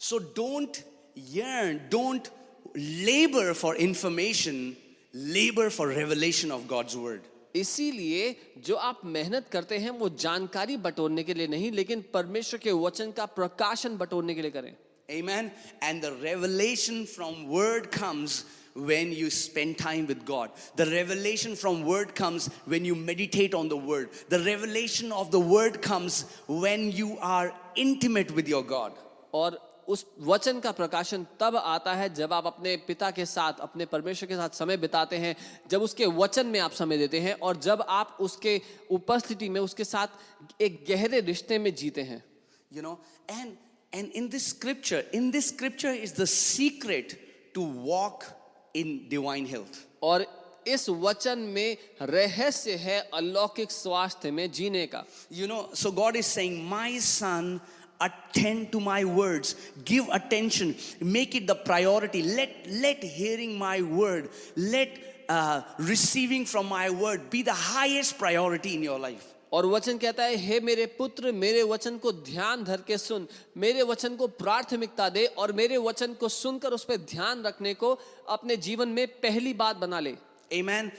So 0.00 0.18
don't 0.18 0.82
yearn, 1.16 1.80
don't 1.88 2.28
labor 2.74 3.54
for 3.54 3.76
information, 3.76 4.76
labor 5.14 5.70
for 5.70 5.88
revelation 5.88 6.50
of 6.50 6.66
God's 6.68 6.96
word. 6.96 7.22
इसीलिए 7.56 8.34
जो 8.66 8.74
आप 8.74 9.00
मेहनत 9.06 9.48
करते 9.52 9.78
हैं 9.78 9.90
वो 9.98 10.08
जानकारी 10.20 10.76
बटोरने 10.86 11.22
के 11.22 11.34
लिए 11.34 11.46
नहीं 11.46 11.70
लेकिन 11.72 12.04
परमेश्वर 12.14 12.60
के 12.60 12.72
वचन 12.72 13.10
का 13.16 13.26
प्रकाशन 13.36 13.96
बटोरने 13.96 14.34
के 14.34 14.42
लिए 14.42 14.50
करें 14.50 14.72
Amen. 15.10 15.52
And 15.82 16.02
the 16.02 16.12
revelation 16.12 17.06
from 17.06 17.48
word 17.48 17.90
comes 17.90 18.44
when 18.74 19.12
you 19.12 19.30
spend 19.30 19.78
time 19.78 20.06
with 20.06 20.24
God. 20.24 20.50
The 20.76 20.86
revelation 20.86 21.54
from 21.56 21.84
word 21.84 22.14
comes 22.14 22.48
when 22.64 22.84
you 22.84 22.94
meditate 22.94 23.54
on 23.54 23.68
the 23.68 23.76
word. 23.76 24.10
The 24.30 24.40
revelation 24.40 25.12
of 25.12 25.30
the 25.30 25.38
word 25.38 25.80
comes 25.82 26.24
when 26.48 26.90
you 26.90 27.18
are 27.20 27.52
intimate 27.76 28.34
with 28.34 28.48
your 28.48 28.62
God. 28.62 28.92
और 29.34 29.58
उस 29.88 30.04
वचन 30.20 30.60
का 30.60 30.70
प्रकाशन 30.72 31.26
तब 31.40 31.56
आता 31.56 31.94
है 31.94 32.08
जब 32.14 32.32
आप 32.32 32.46
अपने 32.46 32.76
पिता 32.86 33.10
के 33.10 33.24
साथ 33.26 33.60
अपने 33.60 33.86
परमेश्वर 33.86 34.28
के 34.28 34.36
साथ 34.36 34.56
समय 34.58 34.76
बिताते 34.76 35.16
हैं 35.18 35.34
जब 35.70 35.82
उसके 35.82 36.06
वचन 36.06 36.46
में 36.46 36.58
आप 36.60 36.72
समय 36.72 36.98
देते 36.98 37.20
हैं 37.20 37.34
और 37.42 37.56
जब 37.60 37.84
आप 37.88 38.16
उसके 38.20 38.60
उपस्थिति 38.90 39.48
में 39.48 39.60
उसके 39.60 39.84
साथ 39.84 40.62
एक 40.62 40.84
गहरे 40.88 41.20
रिश्ते 41.20 41.58
में 41.58 41.74
जीते 41.74 42.02
हैं 42.02 42.22
You 42.70 42.82
know, 42.82 42.98
and 43.28 43.56
and 43.93 44.11
in 44.11 44.29
this 44.29 44.47
scripture, 44.47 45.03
in 45.11 45.31
this 45.31 45.47
scripture 45.49 45.89
is 45.89 46.13
the 46.13 46.27
secret 46.27 47.53
to 47.53 47.61
walk 47.61 48.25
in 48.73 49.09
divine 49.09 49.45
health. 49.45 49.85
और 50.01 50.25
इस 50.67 50.89
वचन 50.89 51.39
में 51.39 51.77
रहस्य 52.01 52.75
है 52.75 52.99
अलौकिक 53.13 53.71
स्वास्थ्य 53.71 54.31
में 54.31 54.51
जीने 54.51 54.85
का 54.87 55.05
You 55.31 55.47
know, 55.47 55.69
so 55.73 55.91
God 55.91 56.15
is 56.15 56.27
saying, 56.27 56.63
My 56.63 56.99
son, 56.99 57.59
attend 57.99 58.71
to 58.71 58.79
my 58.79 59.03
words, 59.03 59.55
give 59.83 60.07
attention, 60.09 60.75
make 61.01 61.35
it 61.35 61.47
the 61.47 61.55
priority. 61.55 62.21
Let, 62.23 62.67
let 62.69 63.03
hearing 63.03 63.57
my 63.57 63.81
word, 63.81 64.29
let 64.55 65.25
uh, 65.27 65.61
receiving 65.79 66.45
from 66.45 66.67
my 66.67 66.89
word 66.89 67.29
be 67.29 67.41
the 67.41 67.53
highest 67.53 68.17
priority 68.17 68.75
in 68.75 68.83
your 68.83 68.99
life. 68.99 69.32
और 69.54 69.66
वचन 69.70 69.98
कहता 70.02 70.24
है 70.24 70.36
हे 70.44 70.58
मेरे 70.60 70.84
पुत्र 70.98 71.32
मेरे 71.32 71.62
वचन 71.72 71.98
को 72.04 72.12
ध्यान 72.28 72.64
धर 72.64 72.80
के 72.86 72.98
सुन 72.98 73.26
मेरे 73.64 73.82
वचन 73.90 74.16
को 74.16 74.26
प्राथमिकता 74.42 75.08
दे 75.16 75.24
और 75.38 75.52
मेरे 75.62 75.76
वचन 75.88 76.14
को 76.20 76.28
सुनकर 76.36 76.72
उस 76.72 76.84
पर 76.84 76.96
ध्यान 77.10 77.42
रखने 77.46 77.74
को 77.82 77.98
अपने 78.36 78.56
जीवन 78.68 78.88
में 78.98 79.06
पहली 79.22 79.54
बात 79.64 79.76
बना 79.86 80.00
ले 80.00 80.16
Amen. 80.52 80.92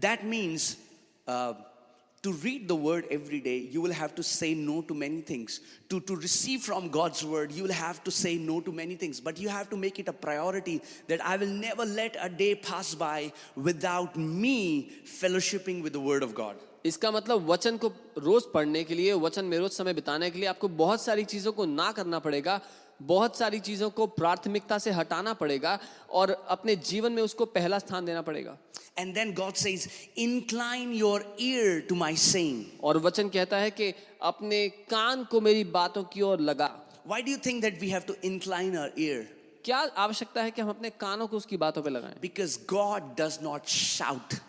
That 0.00 0.24
means 0.24 0.76
uh, 1.26 1.54
to 2.22 2.32
read 2.32 2.68
the 2.68 2.74
word 2.74 3.06
every 3.10 3.40
day, 3.40 3.58
you 3.58 3.80
will 3.80 3.92
have 3.92 4.14
to 4.14 4.22
say 4.22 4.54
no 4.54 4.82
to 4.82 4.94
many 4.94 5.20
things. 5.20 5.60
To, 5.90 6.00
to 6.00 6.16
receive 6.16 6.62
from 6.62 6.88
God's 6.88 7.24
word, 7.24 7.52
you 7.52 7.62
will 7.64 7.72
have 7.72 8.02
to 8.04 8.10
say 8.10 8.36
no 8.36 8.60
to 8.60 8.72
many 8.72 8.94
things. 8.94 9.20
But 9.20 9.38
you 9.38 9.48
have 9.48 9.68
to 9.70 9.76
make 9.76 9.98
it 9.98 10.08
a 10.08 10.12
priority 10.12 10.80
that 11.08 11.24
I 11.24 11.36
will 11.36 11.48
never 11.48 11.84
let 11.84 12.16
a 12.20 12.28
day 12.28 12.54
pass 12.54 12.94
by 12.94 13.32
without 13.56 14.16
me 14.16 14.90
fellowshipping 15.04 15.82
with 15.82 15.92
the 15.92 16.00
word 16.00 16.22
of 16.22 16.34
God. 16.34 16.56
इसका 16.84 17.10
मतलब 17.10 17.50
वचन 17.50 17.76
को 17.76 17.92
रोज 18.18 18.42
पढ़ने 18.54 18.84
के 18.84 18.94
लिए 18.94 19.12
वचन 19.12 19.44
में 19.44 19.58
रोज 19.58 19.70
समय 19.70 19.94
बिताने 19.94 20.30
के 20.30 20.38
लिए 20.38 20.48
आपको 20.48 20.68
बहुत 20.68 21.02
सारी 21.02 21.24
चीज़ों 21.24 21.52
को 21.52 21.64
ना 21.64 21.90
करना 21.92 22.18
पड़ेगा 22.18 22.60
बहुत 23.02 23.38
सारी 23.38 23.60
चीज़ों 23.60 23.90
को 23.90 24.06
प्राथमिकता 24.06 24.78
से 24.78 24.90
हटाना 24.90 25.32
पड़ेगा 25.32 25.78
और 26.10 26.30
अपने 26.48 26.76
जीवन 26.76 27.12
में 27.12 27.22
उसको 27.22 27.44
पहला 27.46 27.78
स्थान 27.78 28.04
देना 28.04 28.22
पड़ेगा 28.22 28.56
And 28.96 29.16
then 29.16 29.32
God 29.34 29.56
says, 29.56 29.88
Incline 30.16 30.92
your 30.94 31.22
ear 31.38 31.80
to 31.88 31.96
my 31.96 32.12
saying. 32.14 32.64
और 32.82 32.98
वचन 32.98 33.28
कहता 33.28 33.56
है 33.56 33.70
कि 33.70 33.92
अपने 34.22 34.68
कान 34.90 35.24
को 35.24 35.40
मेरी 35.40 35.64
बातों 35.72 36.04
की 36.04 36.22
ओर 36.22 36.40
लगा 36.40 36.70
do 37.06 37.30
you 37.30 37.38
think 37.38 37.64
that 37.64 37.80
we 37.80 37.90
have 37.90 38.06
to 38.06 38.14
incline 38.22 38.76
our 38.76 38.90
ear? 38.98 39.24
क्या 39.64 39.78
आवश्यकता 39.96 40.42
है 40.42 40.50
कि 40.50 40.62
हम 40.62 40.68
अपने 40.68 40.90
कानों 40.90 41.26
को 41.26 41.36
उसकी 41.36 41.56
बातों 41.56 41.82
पे 41.82 41.90
लगाएँ 41.90 42.20
Because 42.20 42.56
God 42.68 43.16
does 43.16 43.40
not 43.42 43.68
shout. 43.68 44.40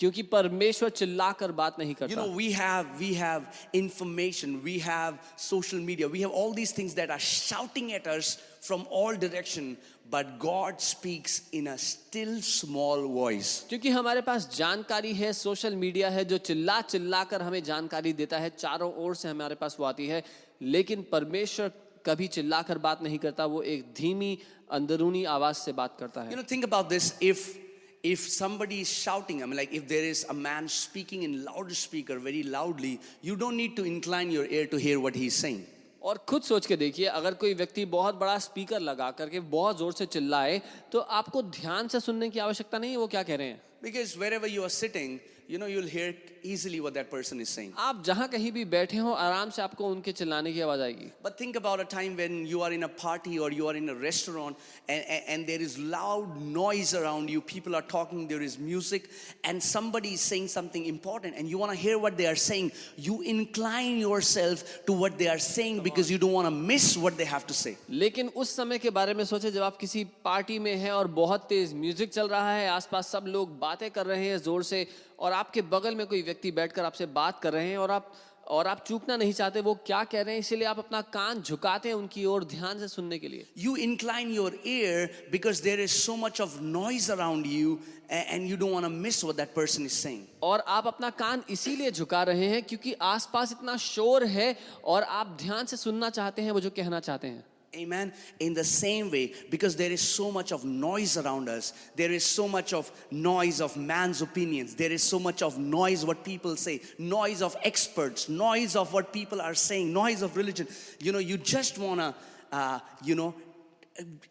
क्योंकि 0.00 0.22
परमेश्वर 0.32 0.88
चिल्लाकर 0.88 1.52
बात 1.52 1.78
नहीं 1.78 1.94
करता 1.94 2.14
You 2.14 2.20
know, 2.20 2.34
we 2.36 2.52
have 2.52 2.86
we 3.00 3.12
have 3.14 3.42
information, 3.74 4.62
we 4.64 4.78
have 4.78 5.18
social 5.36 5.82
media, 5.88 6.08
we 6.08 6.22
have 6.22 6.30
all 6.32 6.54
these 6.54 6.72
things 6.72 6.94
that 6.94 7.10
are 7.10 7.24
shouting 7.26 7.92
at 7.92 8.06
us 8.06 8.38
from 8.68 8.86
all 8.90 9.14
direction, 9.14 9.76
but 10.10 10.32
God 10.38 10.80
speaks 10.80 11.36
in 11.52 11.68
a 11.68 11.76
still 11.76 12.40
small 12.40 13.06
voice. 13.18 13.52
क्योंकि 13.68 13.90
हमारे 13.98 14.20
पास 14.22 14.48
जानकारी 14.56 15.12
है 15.22 15.32
social 15.42 15.76
media 15.76 16.10
है 16.10 16.24
जो 16.24 16.38
चिल्ला 16.48 16.80
चिल्ला 16.88 17.24
कर 17.24 17.42
हमें 17.42 17.62
जानकारी 17.62 18.12
देता 18.24 18.38
है 18.38 18.50
चारों 18.58 18.92
ओर 19.04 19.14
से 19.14 19.28
हमारे 19.28 19.54
पास 19.54 19.76
वो 19.80 19.86
आती 19.86 20.06
है 20.06 20.24
लेकिन 20.62 21.06
परमेश्वर 21.12 21.72
कभी 22.06 22.26
चिल्ला 22.34 22.62
कर 22.62 22.78
बात 22.78 23.02
नहीं 23.02 23.18
करता 23.18 23.46
वो 23.46 23.62
एक 23.62 23.92
धीमी 23.96 24.36
अंदरूनी 24.72 25.24
आवाज़ 25.38 25.56
से 25.56 25.72
बात 25.72 25.96
करता 25.98 26.22
है 26.22 26.36
know, 26.36 26.52
think 26.54 26.64
about 26.64 26.88
this. 26.88 27.14
If 27.20 27.69
if 28.03 28.19
somebody 28.29 28.81
is 28.81 28.89
shouting, 28.89 29.41
I 29.41 29.45
mean, 29.47 29.57
like 29.57 29.73
if 29.73 29.87
there 29.87 30.03
is 30.03 30.25
a 30.29 30.33
man 30.33 30.67
speaking 30.67 31.23
in 31.23 31.43
loudspeaker 31.43 32.19
very 32.19 32.43
loudly, 32.43 32.99
you 33.21 33.35
don't 33.35 33.57
need 33.57 33.75
to 33.77 33.83
incline 33.83 34.29
your 34.31 34.45
ear 34.45 34.67
to 34.67 34.77
hear 34.77 34.99
what 34.99 35.15
he's 35.15 35.35
saying. 35.45 35.63
और 36.03 36.17
खुद 36.29 36.41
सोच 36.43 36.65
के 36.65 36.75
देखिए 36.77 37.05
अगर 37.19 37.33
कोई 37.33 37.53
व्यक्ति 37.53 37.85
बहुत 37.93 38.15
बड़ा 38.15 38.37
स्पीकर 38.39 38.79
लगा 38.79 39.09
करके 39.19 39.39
बहुत 39.53 39.77
जोर 39.77 39.93
से 39.93 40.05
चिल्लाए 40.05 40.61
तो 40.91 40.99
आपको 41.19 41.41
ध्यान 41.57 41.87
से 41.87 41.99
सुनने 41.99 42.29
की 42.29 42.39
आवश्यकता 42.39 42.77
नहीं 42.77 42.91
है 42.91 42.97
वो 42.97 43.07
क्या 43.07 43.23
कह 43.23 43.35
रहे 43.35 43.47
हैं 43.47 43.61
Because 43.81 44.15
wherever 44.15 44.47
you 44.47 44.63
are 44.63 44.73
sitting, 44.75 45.19
you 45.47 45.57
know, 45.57 45.67
you'll 45.67 45.91
hear 45.95 46.13
easily 46.42 46.80
what 46.80 46.94
that 46.94 47.10
person 47.10 47.40
is 47.40 47.48
saying. 47.48 47.72
आप 47.78 48.02
जहाँ 48.04 48.28
कहीं 48.28 48.50
भी 48.52 48.64
बैठे 48.64 48.96
हो 48.96 49.12
आराम 49.12 49.50
से 49.50 49.62
आपको 49.62 49.88
उनके 49.88 50.12
चिल्लाने 50.12 50.52
की 50.52 50.60
आवाज़ 50.60 50.80
आएगी 50.80 51.10
But 51.22 51.38
think 51.38 51.56
about 51.56 51.80
a 51.80 51.84
time 51.84 52.16
when 52.16 52.46
you 52.46 52.62
are 52.62 52.72
in 52.72 52.82
a 52.84 52.88
party 52.88 53.38
or 53.38 53.50
you 53.52 53.68
are 53.68 53.76
in 53.76 53.88
a 53.88 53.94
restaurant 53.94 54.56
and, 54.88 55.04
and, 55.08 55.22
and 55.28 55.46
there 55.46 55.60
is 55.60 55.78
loud 55.78 56.40
noise 56.40 56.94
around 56.94 57.30
you. 57.30 57.40
People 57.40 57.74
are 57.76 57.82
talking, 57.82 58.26
there 58.28 58.42
is 58.42 58.58
music, 58.58 59.10
and 59.44 59.62
somebody 59.62 60.14
is 60.14 60.20
saying 60.20 60.48
something 60.48 60.86
important 60.86 61.34
and 61.36 61.48
you 61.48 61.58
want 61.58 61.72
to 61.72 61.78
hear 61.78 61.98
what 61.98 62.16
they 62.16 62.26
are 62.26 62.36
saying. 62.36 62.72
You 62.96 63.20
incline 63.22 63.98
yourself 63.98 64.64
to 64.86 64.92
what 64.92 65.18
they 65.18 65.28
are 65.28 65.38
saying 65.38 65.80
because 65.82 66.10
you 66.10 66.18
don't 66.18 66.32
want 66.32 66.46
to 66.46 66.50
miss 66.72 66.96
what 66.96 67.16
they 67.16 67.24
have 67.24 67.46
to 67.46 67.54
say. 67.54 67.76
लेकिन 67.90 68.28
उस 68.36 68.56
समय 68.56 68.78
के 68.78 68.90
बारे 68.90 69.14
में 69.14 69.24
सोचे 69.24 69.50
जब 69.50 69.62
आप 69.62 69.76
किसी 69.76 70.04
पार्टी 70.24 70.58
में 70.58 70.74
हैं 70.76 70.90
और 70.92 71.08
बहुत 71.20 71.46
तेज 71.48 71.74
म्यूज़िक 71.74 72.10
चल 72.12 72.28
रहा 72.28 72.52
है 72.52 72.68
आसपास 72.70 73.08
सब 73.12 73.24
लोग 73.28 73.58
बातें 73.58 73.90
कर 73.90 74.06
रहे 74.06 74.28
हैं 74.28 74.38
ज़ोर 74.38 74.62
से 74.62 74.86
और 75.18 75.32
आपके 75.32 75.62
बगल 75.62 75.94
में 75.94 76.06
कोई 76.06 76.22
व्यक्ति 76.30 76.50
बैठकर 76.50 76.84
आपसे 76.84 77.06
बात 77.06 77.40
कर 77.42 77.52
रहे 77.52 77.68
हैं 77.68 77.78
और 77.78 77.90
आप 77.90 78.14
और 78.48 78.66
आप 78.66 78.84
चूकना 78.88 79.16
नहीं 79.16 79.32
चाहते 79.32 79.60
वो 79.60 79.74
क्या 79.74 80.04
कह 80.04 80.22
रहे 80.22 80.34
हैं? 80.34 80.40
इसीलिए 80.40 80.64
आप 80.64 80.78
अपना 80.78 81.00
कान 81.00 81.42
झुकाते 81.42 81.88
हैं 81.88 81.96
उनकी 81.96 82.24
ओर 82.24 82.44
ध्यान 82.44 82.78
से 82.78 82.88
सुनने 82.88 83.18
के 83.18 83.28
लिए। 83.28 83.52
Incline 83.58 84.38
your 84.38 84.50
ear 84.50 85.08
because 85.34 85.60
there 85.60 85.86
is 85.86 86.10
so 86.10 86.16
much 86.24 86.40
of 86.40 86.48
noise 86.62 87.10
around 87.10 87.44
you 87.44 87.76
a- 88.14 88.34
and 88.34 88.48
you 88.48 88.58
don't 88.58 88.74
want 88.74 88.84
to 88.84 89.02
miss 89.02 89.16
what 89.16 89.34
that 89.34 89.48
person 89.58 89.80
is 89.80 89.92
saying. 89.92 90.40
और 90.42 90.60
आप 90.60 90.86
अपना 90.86 91.10
कान 91.10 91.42
इसीलिए 91.50 91.90
झुका 91.90 92.22
रहे 92.22 92.46
हैं 92.46 92.62
क्योंकि 92.62 92.92
आसपास 92.92 93.52
इतना 93.52 93.76
शोर 93.76 94.24
है 94.24 94.56
और 94.84 95.02
आप 95.02 95.38
ध्यान 95.42 95.66
से 95.66 95.76
सुनना 95.76 96.10
चाहते 96.10 96.42
हैं 96.42 96.52
वो 96.52 96.60
जो 96.60 96.70
कहना 96.70 97.00
चाहते 97.00 97.28
हैं। 97.28 97.49
Amen. 97.76 98.12
In 98.40 98.52
the 98.52 98.64
same 98.64 99.12
way, 99.12 99.32
because 99.48 99.76
there 99.76 99.92
is 99.92 100.00
so 100.00 100.32
much 100.32 100.50
of 100.50 100.64
noise 100.64 101.16
around 101.16 101.48
us, 101.48 101.72
there 101.94 102.10
is 102.10 102.26
so 102.26 102.48
much 102.48 102.72
of 102.72 102.90
noise 103.12 103.60
of 103.60 103.76
man's 103.76 104.22
opinions, 104.22 104.74
there 104.74 104.90
is 104.90 105.04
so 105.04 105.20
much 105.20 105.40
of 105.40 105.56
noise 105.56 106.04
what 106.04 106.24
people 106.24 106.56
say, 106.56 106.80
noise 106.98 107.42
of 107.42 107.56
experts, 107.62 108.28
noise 108.28 108.74
of 108.74 108.92
what 108.92 109.12
people 109.12 109.40
are 109.40 109.54
saying, 109.54 109.92
noise 109.92 110.22
of 110.22 110.36
religion. 110.36 110.66
You 110.98 111.12
know, 111.12 111.20
you 111.20 111.38
just 111.38 111.78
wanna, 111.78 112.16
uh, 112.50 112.80
you 113.04 113.14
know, 113.14 113.34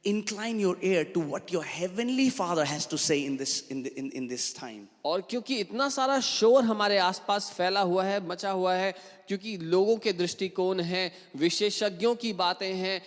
incline 0.04 0.60
your 0.60 0.78
ear 0.82 1.06
to 1.06 1.20
what 1.22 1.52
your 1.52 1.64
heavenly 1.64 2.30
Father 2.30 2.66
has 2.66 2.86
to 2.88 2.98
say 2.98 3.26
in 3.26 3.38
this 3.38 3.68
in, 3.68 3.84
the, 3.84 3.98
in, 3.98 4.12
in 4.12 4.28
this 4.28 4.54
time. 4.54 4.88
और 5.06 5.22
क्योंकि 5.30 5.56
इतना 5.58 5.90
सारा 5.90 6.20
शोर 6.20 6.64
हमारे 6.64 6.98
आसपास 6.98 7.52
फैला 7.58 7.82
हुआ 7.82 8.04
है 8.04 8.20
मचा 8.28 8.52
हुआ 8.52 8.74
है 8.74 8.92
क्योंकि 9.28 9.58
लोगों 9.66 9.98
के 9.98 10.14
दृष्टिकोण 10.14 10.80
हैं 10.82 11.12
विशेषज्ञों 11.38 12.16
की 12.16 12.34
बातें 12.34 12.74
हैं 12.74 13.02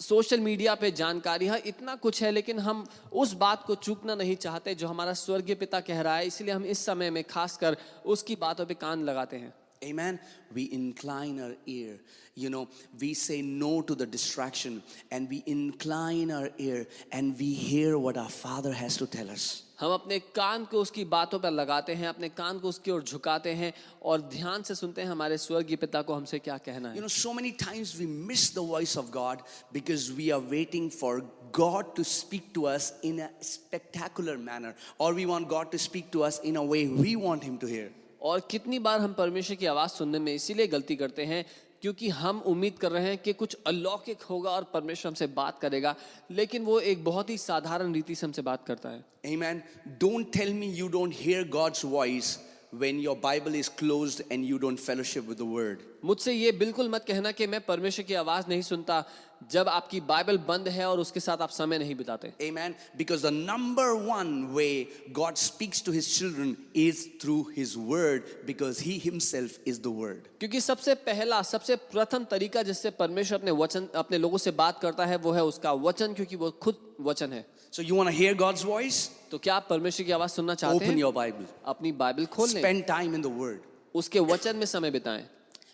सोशल 0.00 0.40
मीडिया 0.40 0.74
पे 0.74 0.90
जानकारी 0.92 1.46
है 1.46 1.58
इतना 1.66 1.94
कुछ 1.96 2.22
है 2.22 2.30
लेकिन 2.30 2.58
हम 2.58 2.86
उस 3.12 3.32
बात 3.36 3.64
को 3.66 3.74
चूकना 3.76 4.14
नहीं 4.14 4.36
चाहते 4.36 4.74
जो 4.74 4.88
हमारा 4.88 5.12
स्वर्गीय 5.14 5.54
पिता 5.54 5.80
कह 5.80 6.00
रहा 6.00 6.16
है 6.16 6.26
इसलिए 6.26 6.54
हम 6.54 6.64
इस 6.66 6.84
समय 6.86 7.10
में 7.10 7.22
खासकर 7.24 7.76
उसकी 8.06 8.36
बातों 8.36 8.66
पे 8.66 8.74
कान 8.74 9.02
लगाते 9.04 9.36
हैं 9.36 9.52
Amen. 9.83 10.19
We 10.53 10.71
incline 10.71 11.41
our 11.41 11.55
ear. 11.65 11.99
You 12.35 12.49
know, 12.49 12.67
we 12.99 13.13
say 13.13 13.41
no 13.41 13.81
to 13.81 13.93
the 13.93 14.05
distraction 14.05 14.81
and 15.11 15.29
we 15.29 15.43
incline 15.45 16.31
our 16.31 16.49
ear 16.57 16.87
and 17.11 17.37
we 17.37 17.53
hear 17.53 17.97
what 17.99 18.17
our 18.17 18.29
Father 18.29 18.71
has 18.73 18.97
to 18.97 19.05
tell 19.05 19.29
us. 19.29 19.63
हम 19.79 19.91
अपने 19.93 20.19
कान 20.35 20.65
को 20.71 20.79
उसकी 20.81 21.03
बातों 21.09 21.39
पर 21.39 21.51
लगाते 21.51 21.93
हैं 21.95 22.07
अपने 22.07 22.29
कान 22.29 22.59
को 22.59 22.67
उसकी 22.69 22.91
ओर 22.91 23.03
झुकाते 23.03 23.53
हैं 23.53 23.73
और 24.01 24.21
ध्यान 24.31 24.63
से 24.63 24.75
सुनते 24.75 25.01
हैं 25.01 25.09
हमारे 25.09 25.37
स्वर्गीय 25.37 25.75
पिता 25.77 26.01
को 26.01 26.13
हमसे 26.13 26.39
क्या 26.39 26.57
कहना 26.57 26.93
You 26.95 27.01
है 27.01 27.01
know, 27.01 27.07
so 27.07 27.33
many 27.33 27.51
times 27.51 27.97
we 27.99 28.05
miss 28.05 28.51
the 28.51 28.61
voice 28.61 28.95
of 28.95 29.11
God 29.11 29.41
because 29.73 30.11
we 30.13 30.31
are 30.31 30.39
waiting 30.39 30.89
for 30.89 31.23
God 31.51 31.95
to 31.95 32.03
speak 32.03 32.53
to 32.53 32.67
us 32.67 32.93
in 33.03 33.19
a 33.19 33.29
spectacular 33.41 34.37
manner, 34.37 34.73
or 34.97 35.13
we 35.13 35.25
want 35.25 35.49
God 35.49 35.71
to 35.71 35.77
speak 35.77 36.09
to 36.11 36.23
us 36.23 36.39
in 36.39 36.55
a 36.55 36.63
way 36.63 36.87
we 36.87 37.15
want 37.17 37.43
Him 37.43 37.57
to 37.57 37.67
hear. 37.67 37.91
और 38.22 38.40
कितनी 38.50 38.78
बार 38.78 39.00
हम 39.00 39.12
परमेश्वर 39.18 39.56
की 39.56 39.66
आवाज़ 39.66 39.90
सुनने 39.90 40.18
में 40.18 40.34
इसीलिए 40.34 40.66
गलती 40.66 40.96
करते 40.96 41.24
हैं 41.24 41.44
क्योंकि 41.82 42.08
हम 42.10 42.38
उम्मीद 42.46 42.78
कर 42.78 42.90
रहे 42.92 43.08
हैं 43.08 43.18
कि 43.18 43.32
कुछ 43.32 43.56
अलौकिक 43.66 44.22
होगा 44.30 44.50
और 44.50 44.64
परमेश्वर 44.72 45.08
हमसे 45.08 45.26
बात 45.34 45.58
करेगा 45.60 45.94
लेकिन 46.30 46.64
वो 46.64 46.78
एक 46.92 47.04
बहुत 47.04 47.30
ही 47.30 47.36
साधारण 47.38 47.92
रीति 47.94 48.14
से 48.14 48.26
हमसे 48.26 48.42
बात 48.42 48.66
करता 48.66 48.90
है 48.90 49.04
Amen. 49.24 49.62
Don't 50.00 50.32
tell 50.32 50.52
me 50.52 50.70
you 50.80 50.88
don't 50.88 51.14
hear 51.14 51.44
God's 51.44 51.82
voice 51.94 52.38
when 52.72 52.98
your 53.00 53.16
Bible 53.16 53.54
is 53.54 53.68
closed 53.70 54.22
and 54.30 54.44
you 54.44 54.58
don't 54.58 54.80
fellowship 54.80 55.28
with 55.28 55.38
the 55.38 55.48
word. 55.52 55.84
मुझसे 56.04 56.32
ये 56.32 56.52
बिल्कुल 56.58 56.88
मत 56.88 57.04
कहना 57.08 57.32
कि 57.32 57.46
मैं 57.46 57.60
परमेश्वर 57.66 58.04
की 58.04 58.14
आवाज़ 58.14 58.48
नहीं 58.48 58.62
सुनता 58.62 59.04
जब 59.50 59.68
आपकी 59.68 60.00
बाइबल 60.00 60.38
बंद 60.38 60.68
है 60.68 60.86
और 60.88 60.98
उसके 61.00 61.20
साथ 61.20 61.42
आप 61.42 61.50
समय 61.50 61.78
नहीं 61.78 61.94
बिताते 61.94 62.32
Amen. 62.40 62.74
Because 62.96 63.22
the 63.22 63.30
number 63.30 63.94
one 63.94 64.52
way 64.52 64.88
God 65.12 65.38
speaks 65.38 65.80
to 65.82 65.92
his 65.92 66.08
children 66.14 66.56
is 66.74 67.08
through 67.20 67.44
his 67.56 67.76
word, 67.76 68.24
because 68.46 68.80
he 68.80 68.98
himself 68.98 69.58
is 69.64 69.80
the 69.80 69.90
word. 69.90 70.28
क्योंकि 70.40 70.60
सबसे 70.60 70.94
पहला 71.06 71.40
सबसे 71.42 71.76
प्रथम 71.92 72.24
तरीका 72.30 72.62
जिससे 72.62 72.90
परमेश्वर 72.98 73.38
अपने 73.38 73.50
वचन 73.62 73.88
अपने 73.94 74.18
लोगों 74.18 74.38
से 74.38 74.50
बात 74.50 74.80
करता 74.80 75.06
है 75.06 75.16
वो 75.16 75.32
है 75.32 75.44
उसका 75.44 75.72
वचन 75.86 76.14
क्योंकि 76.14 76.36
वो 76.36 76.50
खुद 76.62 76.76
वचन 77.00 77.32
है 77.32 77.44
So 77.70 77.82
you 77.82 77.94
want 77.94 78.08
to 78.08 78.14
hear 78.14 78.34
God's 78.34 78.62
voice? 78.64 79.10
तो 79.30 79.38
क्या 79.38 79.54
आप 79.54 79.66
परमेश्वर 79.70 80.06
की 80.06 80.12
आवाज़ 80.12 80.30
सुनना 80.30 80.54
चाहते 80.54 80.84
हैं? 80.84 80.92
Open 80.92 80.98
your 80.98 81.12
Bible. 81.12 81.48
अपनी 81.66 81.92
बाइबल 81.92 82.26
खोल 82.26 82.50
लें 82.50 82.62
Spend 82.62 82.86
time 82.86 83.14
in 83.14 83.22
the 83.22 83.34
word. 83.40 83.58
उसके 83.94 84.20
वचन 84.20 84.56
में 84.56 84.66
समय 84.66 84.90
बिताएँ 84.90 85.24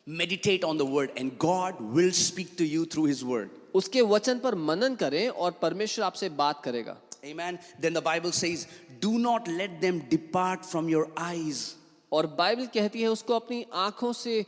Meditate 0.07 0.65
on 0.65 0.77
the 0.77 0.85
word, 0.85 1.11
and 1.17 1.39
God 1.39 1.81
will 1.81 2.13
speak 2.13 2.57
to 2.59 2.65
you 2.65 2.85
through 2.85 3.07
his 3.07 3.25
word. 3.25 3.51
उसके 3.75 4.03
वचन 4.03 4.39
पर 4.39 4.55
मनन 4.55 4.95
करें 4.95 5.29
और 5.29 5.51
परमेश्वर 5.63 6.05
आपसे 6.05 6.29
बात 6.29 6.63
करेगा 6.65 6.97
Amen. 7.25 7.59
Then 7.81 7.95
the 7.95 8.03
Bible 8.03 8.33
says, 8.33 8.67
Do 9.01 9.19
not 9.19 9.49
let 9.49 9.81
them 9.81 10.01
depart 10.11 10.67
from 10.67 10.91
your 10.91 11.09
eyes. 11.17 11.77
और 12.13 12.27
बाइबल 12.39 12.67
कहती 12.75 13.03
है 13.03 13.09
उसको 13.09 13.35
अपनी 13.35 13.65
आँखों 13.73 14.13
से 14.13 14.45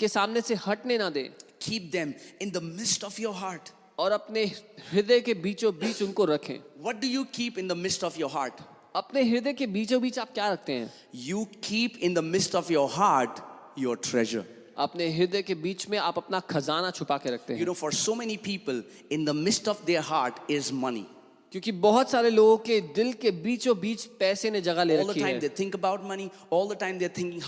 के 0.00 0.08
सामने 0.08 0.40
से 0.40 0.54
हटने 0.66 0.98
ना 0.98 1.08
दे 1.10 1.30
Keep 1.60 1.90
them 1.92 2.14
in 2.40 2.52
the 2.52 2.60
midst 2.60 3.02
of 3.02 3.18
your 3.18 3.34
heart. 3.34 3.72
और 3.98 4.12
अपने 4.12 4.44
हृदय 4.92 5.20
के 5.20 5.34
बीचों 5.34 5.72
बीच 5.78 6.02
उनको 6.02 6.24
रखें 6.24 6.58
What 6.82 7.00
do 7.00 7.08
you 7.08 7.24
keep 7.24 7.58
in 7.58 7.68
the 7.68 7.80
midst 7.86 8.04
of 8.04 8.18
your 8.18 8.30
heart? 8.36 8.62
अपने 8.96 9.22
हृदय 9.30 9.52
के 9.52 9.66
बीचों 9.66 10.00
बीच 10.02 10.18
आप 10.18 10.32
क्या 10.34 10.52
रखते 10.52 10.72
हैं 10.72 10.90
You 11.14 11.46
keep 11.62 11.98
in 11.98 12.14
the 12.14 12.22
midst 12.22 12.54
of 12.54 12.70
your 12.70 12.88
heart 13.00 13.40
your 13.76 13.96
treasure. 13.96 14.44
अपने 14.80 15.08
हृदय 15.16 15.42
के 15.42 15.54
बीच 15.54 15.88
में 15.88 15.98
आप 15.98 16.18
अपना 16.18 16.40
खजाना 16.50 16.90
छुपा 16.90 17.18
के 17.18 17.30
रखते 17.30 17.54
हैं 17.54 17.60
You 17.60 17.68
know, 17.68 17.78
for 17.80 17.92
so 17.92 18.14
many 18.20 18.36
people, 18.36 18.82
in 19.10 19.24
the 19.24 19.34
midst 19.34 19.68
of 19.68 19.84
their 19.86 20.02
heart 20.02 20.40
is 20.48 20.72
money. 20.72 21.06
क्योंकि 21.52 21.72
बहुत 21.72 22.10
सारे 22.10 22.30
लोगों 22.30 22.58
के 22.58 22.80
दिल 22.80 23.12
के 23.12 23.30
बीचों 23.30 23.80
बीच 23.80 24.04
पैसे 24.04 24.50
ने 24.50 24.60
जगह 24.60 24.84
ले 24.84 24.96
रखी 24.96 25.20
है। 25.20 25.38
Money 26.04 26.30
all 26.52 26.68
the 26.68 26.72
time 26.72 26.98
thinking 27.08 27.42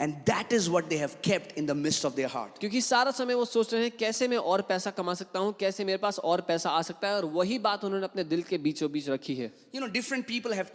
and 0.00 0.14
is 0.52 0.70
what 0.70 0.84
they 0.84 0.98
kept 1.24 1.58
in 1.58 1.66
the 1.66 1.70
of 2.06 2.14
their 2.14 2.28
heart 2.28 2.58
क्योंकि 2.58 2.80
सारा 2.80 3.10
समय 3.10 3.34
वो 3.34 3.44
सोच 3.44 3.74
रहे 3.74 3.82
हैं 3.82 3.96
कैसे 3.96 4.28
मैं 4.28 4.36
और 4.36 4.62
पैसा 4.62 4.90
कमा 4.90 5.14
सकता 5.14 5.38
हूँ? 5.38 5.52
कैसे 5.52 5.84
मेरे 5.84 5.98
पास 5.98 6.18
और 6.18 6.40
पैसा 6.40 6.70
आ 6.70 6.82
सकता 6.82 7.08
है? 7.08 7.14
और 7.14 7.24
वही 7.24 7.58
बात 7.58 7.84
उन्होंने 7.84 8.04
अपने 8.04 8.24
दिल 8.24 8.42
के 8.42 8.58
बीचों 8.58 8.92
बीच 8.92 9.08
रखी 9.08 9.34
है। 9.34 9.52
यू 9.74 9.80
नो 9.80 9.86
डिफरेंट 9.86 10.26
पीपल 10.26 10.52
है 10.52 10.70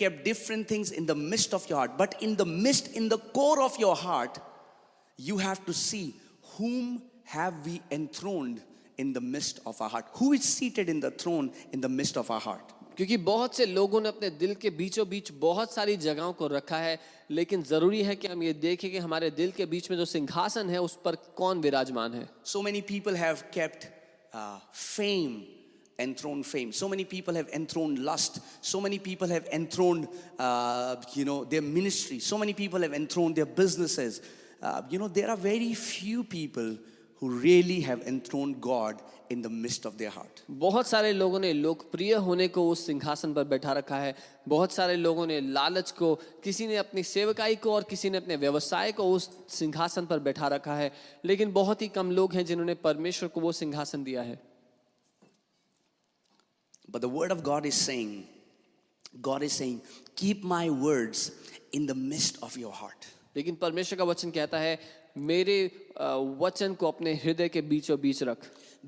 midst 1.16 1.54
of 1.54 1.68
your 1.72 1.78
heart 1.78 1.92
but 1.92 2.24
in 2.24 2.36
the 2.36 2.42
midst 2.42 2.94
in 2.96 3.10
the 3.10 3.14
core 3.14 3.60
of 3.60 3.82
your 3.82 3.96
heart 3.96 4.38
you 5.20 5.38
have 5.38 5.56
to 5.68 5.74
see 5.74 6.14
whom 6.60 7.00
have 7.25 7.55
we 7.67 7.81
enthroned 7.91 8.63
in 8.97 9.13
the 9.13 9.21
midst 9.21 9.61
of 9.67 9.81
our 9.81 9.89
heart? 9.89 10.07
Who 10.15 10.33
is 10.33 10.45
seated 10.45 10.89
in 10.89 11.01
the 11.01 11.11
throne 11.11 11.53
in 11.73 11.81
the 11.81 11.89
midst 11.89 12.17
of 12.17 12.31
our 12.31 12.41
heart? 12.41 12.75
क्योंकि 12.97 13.17
बहुत 13.17 13.55
से 13.55 13.67
लोगों 13.67 14.01
ने 14.01 14.09
अपने 14.09 14.29
दिल 14.39 14.55
के 14.63 14.71
बीचों 14.71 15.09
बीच 15.09 15.31
बहुत 15.41 15.73
सारी 15.73 15.97
जगहों 15.97 16.33
को 16.35 16.47
रखा 16.47 16.79
है 16.79 16.99
लेकिन 17.31 17.63
जरूरी 17.63 18.03
है 18.03 18.17
कि 18.17 18.29
हम 18.29 18.43
ये 18.43 18.53
देखें 18.53 18.91
कि 18.91 18.99
हमारे 18.99 19.31
दिल 19.31 19.51
के 19.57 19.67
बीच 19.67 19.91
में 19.91 19.97
जो 19.99 20.05
सिंहासन 20.05 20.71
है 20.71 20.81
उस 20.83 20.99
पर 21.05 21.17
कौन 21.37 21.61
विराजमान 21.61 22.15
है 22.15 22.29
So 22.43 22.63
many 22.63 22.83
people 22.83 23.15
have 23.15 23.45
kept 23.53 23.87
uh, 24.35 24.59
fame, 24.73 25.47
enthroned 25.99 26.45
fame. 26.45 26.73
So 26.73 26.89
many 26.89 27.05
people 27.05 27.35
have 27.35 27.49
enthroned 27.61 28.01
lust. 28.01 28.41
So 28.63 28.81
many 28.81 28.99
people 28.99 29.29
have 29.29 29.47
enthroned, 29.53 30.09
uh, 30.39 30.97
you 31.15 31.25
know, 31.25 31.45
their 31.45 31.63
ministry. 31.63 32.19
So 32.19 32.37
many 32.37 32.53
people 32.53 32.81
have 32.81 32.95
enthroned 32.95 33.37
their 33.37 33.47
businesses. 33.47 34.21
Uh, 34.61 34.83
you 34.91 34.99
know, 34.99 35.07
there 35.07 35.31
are 35.31 35.37
very 35.37 35.73
few 35.75 36.25
people 36.25 36.77
who 37.24 37.30
really 37.30 37.80
have 37.80 38.02
enthroned 38.06 38.60
God 38.60 39.02
in 39.30 39.42
the 39.42 39.50
midst 39.50 39.86
of 39.86 39.98
their 39.98 40.10
heart. 40.10 40.42
बहुत 40.50 40.88
सारे 40.88 41.12
लोगों 41.14 41.40
ने 41.40 41.52
लोकप्रिय 41.54 42.14
होने 42.26 42.48
को 42.48 42.68
उस 42.70 42.86
सिंहासन 42.86 43.34
पर 43.34 43.44
बैठा 43.44 43.74
रखा 43.74 43.98
है 43.98 44.16
बहुत 44.48 44.72
सारे 44.72 44.96
लोगों 44.96 45.28
ने 45.28 45.40
लालच 45.42 45.92
को 45.92 46.14
किसी 46.44 46.68
ने 46.68 46.76
अपनी 46.78 47.04
सेवकाई 47.04 47.56
को 47.56 47.74
और 47.74 47.84
किसी 47.90 48.10
ने 48.10 48.18
अपने 48.18 48.36
व्यवसाय 48.36 48.92
को 48.92 49.04
उस 49.12 49.30
सिंहासन 49.50 50.06
पर 50.06 50.20
बैठा 50.20 50.48
रखा 50.48 50.76
है 50.76 50.92
लेकिन 51.26 51.54
बहुत 51.54 51.82
ही 51.82 51.88
कम 51.88 52.12
लोग 52.12 52.34
हैं 52.34 52.46
जिन्होंने 52.46 52.76
परमेश्वर 52.84 53.30
को 53.30 53.42
वो 53.42 53.52
सिंहासन 53.52 54.04
दिया 54.04 54.22
है 54.22 54.40
But 56.90 57.02
the 57.02 57.10
word 57.10 57.32
of 57.32 57.40
God 57.44 57.66
is 57.66 57.74
saying, 57.76 58.28
God 59.22 59.44
is 59.44 59.54
saying, 59.54 59.82
keep 60.16 60.44
my 60.44 60.70
words 60.70 61.32
in 61.72 61.88
the 61.88 61.96
midst 61.96 62.44
of 62.44 62.58
your 62.58 62.74
heart. 62.82 63.08
लेकिन 63.36 63.56
परमेश्वर 63.56 63.98
का 63.98 64.04
वचन 64.04 64.32
कहता 64.32 64.60
है 64.60 65.03
मेरे 65.18 65.72
वचन 66.40 66.74
को 66.74 66.88
अपने 66.88 67.14
हृदय 67.14 67.50
के 67.50 67.62
बीचों 67.62 68.00
बीच 68.02 68.24
रख 68.24 68.38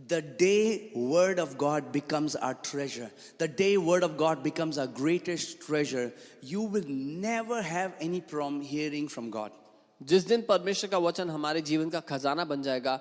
The 0.10 0.22
day 0.40 0.92
word 0.94 1.40
of 1.40 1.58
God 1.58 1.94
becomes 1.94 2.36
our 2.36 2.56
treasure, 2.56 3.10
the 3.38 3.48
day 3.48 3.78
word 3.78 4.04
of 4.04 4.18
God 4.18 4.44
becomes 4.44 4.78
our 4.78 4.88
greatest 4.88 5.62
treasure, 5.62 6.12
you 6.44 6.64
will 6.64 6.90
never 7.26 7.62
have 7.62 7.94
any 8.02 8.20
problem 8.20 8.62
hearing 8.62 9.08
from 9.08 9.30
God. 9.30 9.52
जिस 10.04 10.28
दिन 10.28 10.42
परमेश्वर 10.42 10.90
का 10.90 10.98
वचन 10.98 11.30
हमारे 11.30 11.62
जीवन 11.62 11.90
का 11.90 12.00
खजाना 12.00 12.46
बन 12.46 12.62
जाएगा 12.62 13.00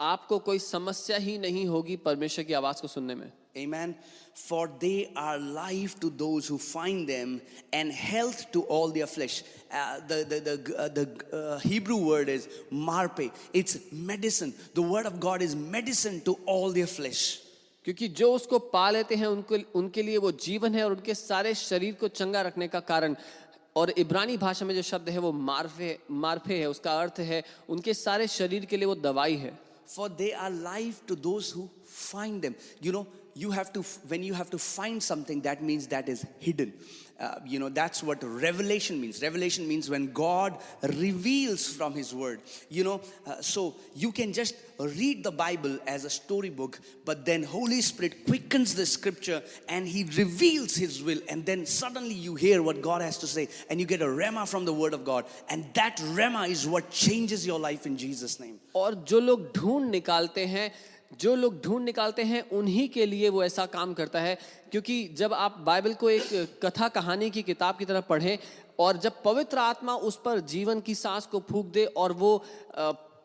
आपको 0.00 0.38
कोई 0.38 0.58
समस्या 0.58 1.16
ही 1.16 1.38
नहीं 1.38 1.66
होगी 1.66 1.96
परमेश्वर 1.96 2.44
की 2.44 2.52
आवाज़ 2.52 2.82
को 2.82 2.88
सुनने 2.88 3.14
में 3.14 3.32
Amen. 3.56 3.94
For 4.34 4.68
they 4.80 5.12
are 5.14 5.38
life 5.38 6.00
to 6.00 6.10
those 6.10 6.48
who 6.48 6.58
find 6.58 7.08
them 7.08 7.40
and 7.72 7.92
health 7.92 8.50
to 8.52 8.62
all 8.62 8.88
their 8.88 9.06
flesh. 9.06 9.44
Uh, 9.72 10.00
the 10.08 10.24
the, 10.24 10.40
the, 10.40 10.76
uh, 10.76 10.88
the 10.88 11.06
uh, 11.32 11.58
Hebrew 11.60 11.96
word 11.96 12.28
is 12.28 12.48
marpe. 12.72 13.30
It's 13.52 13.78
medicine. 13.92 14.54
The 14.74 14.82
word 14.82 15.06
of 15.06 15.20
God 15.20 15.40
is 15.40 15.54
medicine 15.54 16.20
to 16.22 16.36
all 16.46 16.70
their 16.70 16.88
flesh. 16.88 17.40
क्योंकि 17.84 18.08
जो 18.18 18.32
उसको 18.32 18.58
पा 18.72 18.90
लेते 18.90 19.14
हैं 19.14 19.26
उनको 19.26 19.56
उनके 19.78 20.02
लिए 20.02 20.18
वो 20.18 20.30
जीवन 20.32 20.74
है 20.74 20.84
और 20.84 20.92
उनके 20.92 21.14
सारे 21.14 21.54
शरीर 21.54 21.94
को 22.00 22.08
चंगा 22.08 22.42
रखने 22.42 22.68
का 22.68 22.80
कारण 22.80 23.16
और 23.76 23.90
इब्रानी 23.98 24.36
भाषा 24.36 24.64
में 24.66 24.74
जो 24.74 24.82
शब्द 24.82 25.08
है 25.10 25.18
वो 25.18 25.32
मारफे 25.32 25.98
मारफे 26.10 26.58
है 26.58 26.68
उसका 26.70 26.92
अर्थ 27.00 27.20
है 27.30 27.42
उनके 27.68 27.94
सारे 27.94 28.26
शरीर 28.26 28.64
के 28.64 28.76
लिए 28.76 28.86
वो 28.86 28.94
दवाई 28.94 29.36
है 29.36 29.52
For 29.86 30.08
they 30.08 30.32
are 30.32 30.50
life 30.50 31.06
to 31.08 31.14
those 31.14 31.50
who 31.50 31.68
find 31.84 32.40
them. 32.40 32.54
You 32.80 32.92
know, 32.92 33.06
you 33.33 33.51
have 33.51 33.71
to, 33.73 33.83
when 34.07 34.23
you 34.23 34.33
have 34.33 34.49
to 34.49 34.57
find 34.57 35.01
something, 35.01 35.41
that 35.41 35.63
means 35.63 35.87
that 35.87 36.09
is 36.09 36.25
hidden. 36.39 36.73
Uh, 37.19 37.35
you 37.45 37.59
know, 37.59 37.67
that's 37.67 38.01
what 38.01 38.23
revelation 38.23 38.99
means. 38.99 39.21
Revelation 39.21 39.67
means 39.67 39.89
when 39.89 40.11
God 40.13 40.57
reveals 40.81 41.67
from 41.67 41.93
His 41.93 42.13
Word. 42.15 42.41
You 42.69 42.85
know, 42.85 43.01
uh, 43.27 43.41
so 43.41 43.75
you 43.93 44.13
can 44.13 44.31
just 44.31 44.55
read 44.79 45.23
the 45.25 45.31
Bible 45.31 45.79
as 45.85 46.05
a 46.05 46.09
storybook, 46.09 46.79
but 47.03 47.25
then 47.25 47.43
Holy 47.43 47.81
Spirit 47.81 48.25
quickens 48.25 48.73
the 48.73 48.85
scripture 48.85 49.43
and 49.67 49.85
He 49.85 50.05
reveals 50.15 50.75
His 50.75 51.03
will, 51.03 51.19
and 51.27 51.45
then 51.45 51.65
suddenly 51.65 52.13
you 52.13 52.35
hear 52.35 52.63
what 52.63 52.81
God 52.81 53.01
has 53.01 53.17
to 53.17 53.27
say, 53.27 53.49
and 53.69 53.81
you 53.81 53.85
get 53.85 54.01
a 54.01 54.09
rema 54.09 54.45
from 54.45 54.63
the 54.63 54.73
Word 54.73 54.93
of 54.93 55.03
God, 55.03 55.25
and 55.49 55.65
that 55.73 56.01
rema 56.11 56.43
is 56.43 56.65
what 56.67 56.89
changes 56.89 57.45
your 57.45 57.59
life 57.59 57.85
in 57.85 57.97
Jesus' 57.97 58.39
name. 58.39 58.59
और 58.73 59.03
जो 59.03 59.19
लोग 59.19 59.51
ढूंढ 59.53 59.89
निकालते 59.91 60.45
हैं 60.45 60.71
जो 61.20 61.34
लोग 61.34 61.60
ढूंढ 61.62 61.84
निकालते 61.84 62.22
हैं, 62.22 62.50
उन्हीं 62.50 62.88
के 62.88 63.06
लिए 63.06 63.28
वो 63.28 63.44
ऐसा 63.44 63.66
काम 63.66 63.94
करता 63.94 64.20
है। 64.20 64.38
क्योंकि 64.70 65.04
जब 65.08 65.34
आप 65.34 65.58
बाइबल 65.58 65.94
को 65.94 66.10
एक 66.10 66.60
कथा 66.64 66.88
कहानी 66.88 67.30
की 67.30 67.42
किताब 67.42 67.76
की 67.76 67.84
तरह 67.84 68.00
पढ़ें, 68.00 68.38
और 68.78 68.96
जब 68.96 69.22
पवित्र 69.22 69.58
आत्मा 69.58 69.94
उस 69.94 70.20
पर 70.24 70.40
जीवन 70.40 70.80
की 70.80 70.94
सांस 70.94 71.26
को 71.26 71.42
फूक 71.50 71.66
दे, 71.66 71.84
और 71.84 72.12
वो 72.12 72.44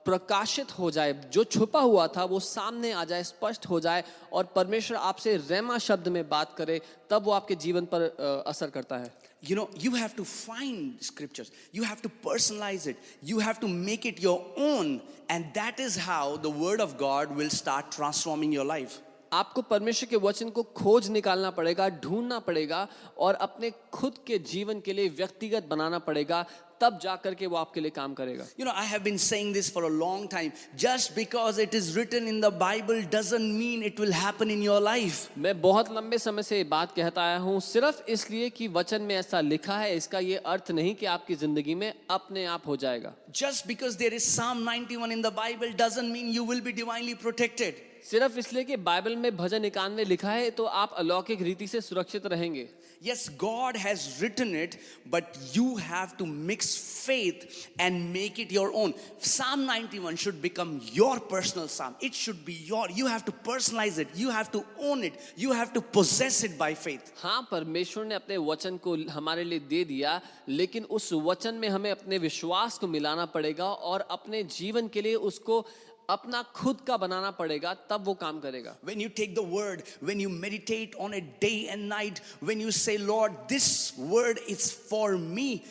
प्रकाशित 0.05 0.79
हो 0.79 0.91
जाए, 0.91 1.13
जो 1.13 1.43
छुपा 1.43 1.79
हुआ 1.79 2.07
था, 2.07 2.23
वो 2.23 2.39
सामने 2.39 2.91
आ 2.91 3.03
जाए, 3.03 3.23
स्पष्ट 3.23 3.65
हो 3.65 3.79
जाए, 3.79 4.03
और 4.33 4.43
परमेश्वर 4.45 4.97
आपसे 4.97 5.37
रेमा 5.37 5.77
शब्द 5.77 6.07
में 6.07 6.29
बात 6.29 6.55
करे, 6.57 6.81
तब 7.09 7.23
वो 7.23 7.31
आपके 7.31 7.55
जीवन 7.55 7.85
पर 7.85 8.01
असर 8.47 8.69
करता 8.69 8.97
है। 8.97 9.28
You 9.41 9.55
know, 9.55 9.69
you 9.77 9.95
have 9.95 10.15
to 10.17 10.25
find 10.25 11.01
scriptures. 11.01 11.51
You 11.71 11.83
have 11.83 12.01
to 12.01 12.09
personalize 12.09 12.87
it. 12.87 12.97
You 13.21 13.39
have 13.39 13.59
to 13.61 13.67
make 13.67 14.05
it 14.05 14.19
your 14.19 14.45
own. 14.57 15.01
And 15.29 15.45
that 15.53 15.79
is 15.79 15.95
how 15.95 16.37
the 16.37 16.49
word 16.49 16.81
of 16.81 16.97
God 16.97 17.35
will 17.35 17.49
start 17.49 17.91
transforming 17.91 18.51
your 18.51 18.65
life. 18.65 18.99
आपको 19.33 19.61
परमेश्वर 19.63 20.09
के 20.09 20.17
वचन 20.17 20.49
को 20.49 20.63
खोज 20.75 21.09
निकालना 21.09 21.51
पड़ेगा 21.51 21.89
ढूंढना 22.03 22.39
पड़ेगा 22.39 22.87
और 23.17 23.33
अपने 23.41 23.71
खुद 23.93 24.17
के 24.27 24.37
जीवन 24.47 24.79
के 24.79 24.93
लिए 24.93 25.09
व्यक्तिगत 25.09 25.67
बनाना 25.69 25.99
पड़ेगा 25.99 26.45
तब 26.81 26.99
जाकर 27.03 27.33
के 27.35 27.47
वो 27.47 27.55
आपके 27.57 27.81
लिए 27.81 27.91
काम 27.91 28.13
करेगा। 28.13 28.43
You 28.59 28.65
know 28.65 28.71
I 28.71 28.87
have 28.87 29.01
been 29.03 29.17
saying 29.17 29.53
this 29.53 29.71
for 29.73 29.83
a 29.83 29.87
long 29.89 30.29
time 30.31 30.51
just 30.79 31.13
because 31.15 31.59
it 31.61 31.75
is 31.75 31.97
written 31.97 32.27
in 32.27 32.39
the 32.41 32.51
Bible 32.59 33.01
doesn't 33.15 33.53
mean 33.55 33.83
it 33.83 33.99
will 33.99 34.13
happen 34.13 34.51
in 34.51 34.61
your 34.63 34.81
life 34.81 35.37
मैं 35.37 35.59
बहुत 35.61 35.91
लंबे 35.95 36.17
समय 36.17 36.43
से 36.43 36.63
बात 36.69 36.95
कहता 36.95 37.23
आया 37.23 37.37
हूँ 37.37 37.59
सिर्फ़ 37.61 38.01
इसलिए 38.11 38.49
कि 38.51 38.67
वचन 38.77 39.01
में 39.01 39.15
ऐसा 39.15 39.41
लिखा 39.41 39.77
है 39.77 39.95
इसका 39.95 40.19
ये 40.19 40.37
अर्थ 40.45 40.71
नहीं 40.71 40.95
कि 40.95 41.05
आपकी 41.07 41.35
ज़िंदगी 41.35 41.75
में 41.75 41.93
अपने 42.09 42.45
आप 42.45 42.67
हो 42.67 42.77
जाएगा। 42.77 43.13
Just 43.35 43.67
because 43.67 43.97
there 43.97 44.13
is 44.13 44.29
Psalm 44.29 44.63
ninety 44.63 44.95
one 44.95 45.11
in 45.11 45.21
the 45.21 45.33
Bible 45.35 45.73
doesn't 45.83 46.11
mean 46.11 46.29
you 46.31 46.45
will 46.45 46.61
be 46.61 46.71
divinely 46.71 47.13
protected 47.17 47.87
सिर्फ़ 48.09 48.37
इसलिए 48.39 48.63
कि 48.63 48.75
बाइबल 48.77 49.15
में 49.15 49.35
भजन 49.37 49.65
इकानवे 49.65 50.03
लिखा 50.05 50.31
है 50.31 50.49
तो 50.49 50.63
आप 50.65 50.93
अलौकिक 50.97 51.41
रीति 51.41 51.65
से 51.67 51.81
सुरक्षित 51.81 52.25
रहेंगे। 52.25 52.67
Yes 53.03 53.27
God 53.39 53.77
has 53.77 54.07
written 54.21 54.55
it 54.55 54.75
but 55.07 55.23
you 55.55 55.75
have 55.77 56.15
to 56.19 56.25
mix 56.25 56.75
faith 57.05 57.45
and 57.81 58.01
make 58.13 58.39
it 58.39 58.53
your 58.53 58.71
own 58.75 58.93
Psalm 59.23 59.67
91 59.67 60.15
should 60.15 60.39
become 60.41 60.79
your 60.93 61.19
personal 61.31 61.67
Psalm 61.67 61.95
it 62.03 62.13
should 62.13 62.35
be 62.45 62.53
your 62.67 62.91
you 62.91 63.07
have 63.07 63.19
to 63.19 63.31
personalize 63.45 63.99
it 63.99 64.17
you 64.17 64.29
have 64.29 64.45
to 64.53 64.63
own 64.83 65.03
it 65.03 65.19
you 65.39 65.51
have 65.53 65.67
to 65.73 65.81
possess 65.93 66.43
it 66.45 66.57
by 66.57 66.73
faith 66.73 67.13
हाँ 67.17 67.41
परमेश्वर 67.51 68.05
ने 68.05 68.15
अपने 68.15 68.37
वचन 68.37 68.77
को 68.77 68.95
हमारे 69.09 69.43
लिए 69.43 69.59
दे 69.69 69.83
दिया 69.83 70.19
लेकिन 70.49 70.83
उस 70.89 71.11
वचन 71.13 71.55
में 71.55 71.69
हमें 71.69 71.91
अपने 71.91 72.17
विश्वास 72.17 72.77
को 72.77 72.87
मिलाना 72.87 73.25
पड़ेगा 73.25 73.69
और 73.91 74.07
अपने 74.11 74.43
जीवन 74.57 74.87
के 74.87 75.01
लिए 75.01 75.15
उसको 75.29 75.65
अपना 76.09 76.41
खुद 76.55 76.81
का 76.87 76.97
बनाना 76.97 77.31
पड़ेगा 77.39 77.73
तब 77.89 78.03
वो 78.05 78.13
काम 78.23 78.39
करेगा 78.39 78.75
When 78.83 78.99
you 78.99 79.09
take 79.09 79.35
the 79.35 79.43
word, 79.43 79.83
when 80.01 80.19
you 80.19 80.29
meditate 80.29 80.95
on 80.95 81.13
it 81.13 81.39
day 81.39 81.67
and 81.69 81.87
night, 81.87 82.21
when 82.39 82.59
you 82.59 82.71
say, 82.71 82.97
Lord, 82.97 83.35
this 83.47 83.97
word 83.97 84.39
is 84.47 84.71
for 84.71 85.17
me, 85.17 85.63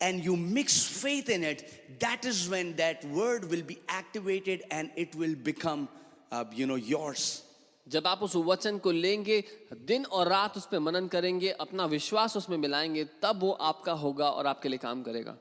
and 0.00 0.24
you 0.24 0.36
mix 0.36 0.82
faith 0.82 1.28
in 1.28 1.44
it, 1.44 1.64
that 2.00 2.24
is 2.24 2.48
when 2.48 2.74
that 2.76 3.04
word 3.04 3.48
will 3.50 3.62
be 3.62 3.78
activated 3.88 4.64
and 4.70 4.90
it 4.96 5.14
will 5.14 5.34
become, 5.34 5.88
uh, 6.32 6.44
you 6.52 6.66
know, 6.66 6.76
yours. 6.76 7.42
जब 7.88 8.06
आप 8.06 8.22
उस 8.22 8.34
वचन 8.46 8.78
को 8.78 8.90
लेंगे 8.92 9.42
दिन 9.86 10.04
और 10.04 10.28
रात 10.28 10.56
उस 10.56 10.66
पर 10.72 10.78
मनन 10.78 11.06
करेंगे 11.12 11.50
अपना 11.60 11.86
विश्वास 11.94 12.36
उसमें 12.36 12.56
मिलाएँगे 12.58 13.04
तब 13.22 13.40
वो 13.42 13.50
आपका 13.70 13.92
होगा 14.02 14.28
और 14.30 14.46
आपके 14.46 14.68
लिए 14.68 14.78
काम 14.78 15.02
करेगा 15.02 15.36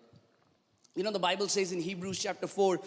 You 0.96 1.04
know, 1.04 1.12
the 1.12 1.20
Bible 1.20 1.48
says 1.48 1.72
in 1.72 1.80
Hebrews 1.80 2.20
chapter 2.20 2.48
4 2.48 2.80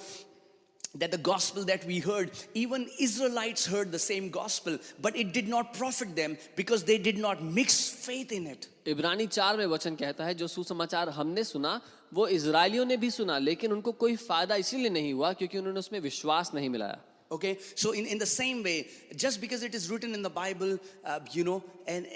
that 0.96 1.12
the 1.12 1.18
gospel 1.18 1.64
that 1.66 1.86
we 1.86 2.00
heard, 2.00 2.32
even 2.54 2.88
Israelites 3.00 3.66
heard 3.66 3.92
the 3.92 4.00
same 4.00 4.30
gospel, 4.30 4.78
but 5.02 5.16
it 5.16 5.34
did 5.34 5.48
not 5.48 5.74
profit 5.74 6.16
them 6.16 6.38
because 6.56 6.84
they 6.84 6.98
did 6.98 7.18
not 7.18 7.44
mix 7.44 7.90
faith 7.90 8.32
in 8.32 8.48
it. 8.48 8.68
इब्रानी 8.88 9.28
चार 9.28 9.58
में 9.58 9.66
वचन 9.66 9.96
कहता 9.96 10.26
है 10.26 10.34
जो 10.34 10.48
सुसमाचार 10.48 11.10
हमने 11.14 11.44
सुना 11.44 11.80
वो 12.14 12.28
इजरायलियों 12.28 12.86
ने 12.86 12.98
भी 12.98 13.10
सुना 13.12 13.38
लेकिन 13.38 13.72
उनको 13.72 13.92
कोई 14.02 14.16
फायदा 14.16 14.56
इसीलिए 14.66 14.90
नहीं 14.90 15.14
हुआ 15.14 15.32
क्योंकि 15.34 15.58
उन्होंने 15.58 15.80
उसमें 15.80 16.00
विश्वास 16.00 16.52
नहीं 16.56 16.70
मिलाया 16.70 16.98
Okay, 17.32 17.60
so 17.76 17.92
in, 17.92 18.08
in 18.08 18.18
the 18.18 18.26
same 18.26 18.64
way, 18.64 18.88
just 19.16 19.40
because 19.40 19.62
it 19.62 19.76
is 19.76 19.92
written 19.92 20.16
in 20.16 20.24
the 20.24 20.32
Bible, 20.32 20.80
uh, 21.06 21.20
you 21.32 21.44
know, 21.44 21.64
and 21.88 22.08
uh, 22.08 22.10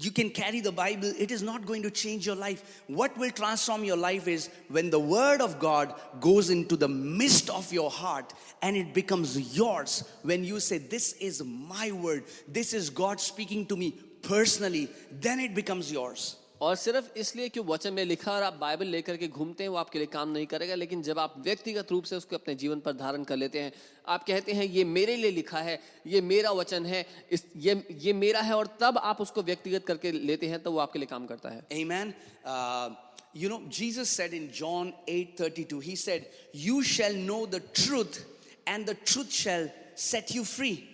you 0.00 0.10
can 0.10 0.30
carry 0.30 0.60
the 0.60 0.72
Bible, 0.72 1.12
it 1.18 1.30
is 1.30 1.42
not 1.42 1.66
going 1.66 1.82
to 1.82 1.90
change 1.90 2.26
your 2.26 2.36
life. 2.36 2.82
What 2.86 3.16
will 3.16 3.30
transform 3.30 3.84
your 3.84 3.96
life 3.96 4.26
is 4.28 4.50
when 4.68 4.90
the 4.90 4.98
Word 4.98 5.40
of 5.40 5.58
God 5.58 5.94
goes 6.20 6.50
into 6.50 6.76
the 6.76 6.88
midst 6.88 7.50
of 7.50 7.72
your 7.72 7.90
heart 7.90 8.32
and 8.62 8.76
it 8.76 8.94
becomes 8.94 9.56
yours. 9.56 10.04
When 10.22 10.44
you 10.44 10.60
say, 10.60 10.78
This 10.78 11.12
is 11.14 11.42
my 11.44 11.92
word, 11.92 12.24
this 12.48 12.72
is 12.72 12.90
God 12.90 13.20
speaking 13.20 13.66
to 13.66 13.76
me 13.76 13.92
personally, 14.22 14.88
then 15.10 15.40
it 15.40 15.54
becomes 15.54 15.90
yours. 15.90 16.36
और 16.60 16.76
सिर्फ़ 16.76 17.18
इसलिए 17.18 17.48
कि 17.48 17.60
वचन 17.60 17.92
में 17.92 18.04
लिखा 18.04 18.32
और 18.32 18.42
आप 18.42 18.54
Bible 18.60 18.86
लेकर 18.86 19.16
के 19.16 19.28
घूमते 19.28 19.64
हैं 19.64 19.70
वो 19.70 19.76
आपके 19.76 19.98
लिए 19.98 20.06
काम 20.12 20.28
नहीं 20.28 20.46
करेगा 20.46 20.74
लेकिन 20.74 21.02
जब 21.02 21.18
आप 21.18 21.34
व्यक्तिगत 21.38 21.90
रूप 21.92 22.04
से 22.04 22.16
उसको 22.16 22.36
अपने 22.36 22.54
जीवन 22.54 22.80
पर 22.80 22.92
धारण 22.92 23.24
कर 23.24 23.36
लेते 23.36 23.60
हैं 23.60 23.72
आप 24.08 24.24
कहते 24.26 24.52
हैं 24.52 24.64
ये 24.64 24.84
मेरे 24.84 25.16
लिए 25.16 25.30
लिखा 25.30 25.58
है 25.58 25.78
ये 26.06 26.20
मेरा 26.20 26.50
वचन 26.52 26.86
है 26.86 27.04
इस 27.32 27.44
ये 27.56 27.82
ये 28.00 28.12
मेरा 28.12 28.40
है 28.40 28.56
और 28.56 28.66
तब 28.80 28.98
आप 29.02 29.20
उसको 29.20 29.42
व्यक्तिगत 29.42 29.86
करके 29.86 30.12
लेते 30.12 30.48
हैं 30.48 30.62
तो 30.62 30.72
वो 30.72 30.78
आपके 30.78 30.98
लिए 30.98 31.06
काम 31.06 31.26
करता 31.26 31.48
है 31.48 31.62
Amen. 31.72 32.14
Uh, 32.44 32.90
you 33.32 33.48
know, 33.48 33.62
Jesus 33.68 34.10
said 34.10 34.32
in 34.32 34.50
John 34.52 34.92
8 35.08 35.36
32, 35.38 35.80
He 35.80 35.96
said, 35.96 36.26
You 36.52 36.82
shall 36.82 37.14
know 37.14 37.46
the 37.46 37.60
truth, 37.60 38.24
and 38.66 38.86
the 38.86 38.94
truth 38.94 39.32
shall 39.32 39.70
set 39.94 40.34
you 40.34 40.44
free. 40.44 40.89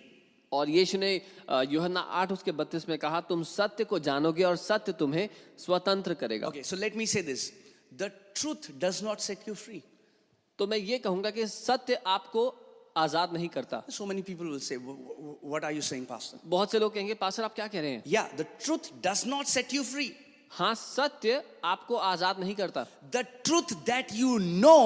और 0.51 0.69
यीशु 0.69 0.97
ने 0.97 1.13
योहन्ना 1.69 1.99
आठ 1.99 2.31
उसके 2.31 2.51
बत्तीस 2.53 2.87
में 2.89 2.97
कहा 2.97 3.21
तुम 3.29 3.43
सत्य 3.45 3.83
को 3.83 3.99
जानोगे 3.99 4.43
और 4.43 4.55
सत्य 4.57 4.91
तुम्हें 4.93 5.27
स्वतंत्र 5.59 6.13
करेगा। 6.15 6.51
So 6.55 6.75
let 6.75 6.95
me 6.97 7.07
say 7.07 7.21
this 7.23 7.51
the 7.93 8.11
truth 8.35 8.71
does 8.79 9.03
not 9.03 9.19
set 9.19 9.47
you 9.47 9.53
free 9.55 9.81
तो 10.59 10.67
मैं 10.67 10.77
ये 10.77 10.97
कहूँगा 10.99 11.29
कि 11.31 11.47
सत्य 11.47 12.01
आपको 12.07 12.47
आज़ाद 12.97 13.33
नहीं 13.33 13.47
करता। 13.49 13.83
So 13.89 14.05
many 14.05 14.21
people 14.21 14.45
will 14.45 14.59
say 14.59 14.77
what 14.77 15.63
are 15.63 15.73
you 15.73 15.81
saying 15.81 16.05
pastor 16.05 16.39
बहुत 16.45 16.71
से 16.71 16.79
लोग 16.79 16.93
कहेंगे 16.93 17.13
पास्टर 17.15 17.43
आप 17.43 17.55
क्या 17.55 17.67
कह 17.67 17.81
रहे 17.81 17.91
हैं? 17.91 18.03
या 18.07 18.23
the 18.37 18.45
truth 18.63 18.89
does 19.03 19.23
not 19.27 19.45
set 19.47 19.73
you 19.73 19.83
free 19.83 20.11
हाँ 20.51 20.73
सत्य 20.75 21.43
आपको 21.65 21.95
आज़ाद 21.95 22.39
नहीं 22.39 22.55
करता। 22.55 22.85
The 23.13 23.25
truth 23.43 23.73
that 23.85 24.13
you 24.13 24.37
know 24.37 24.79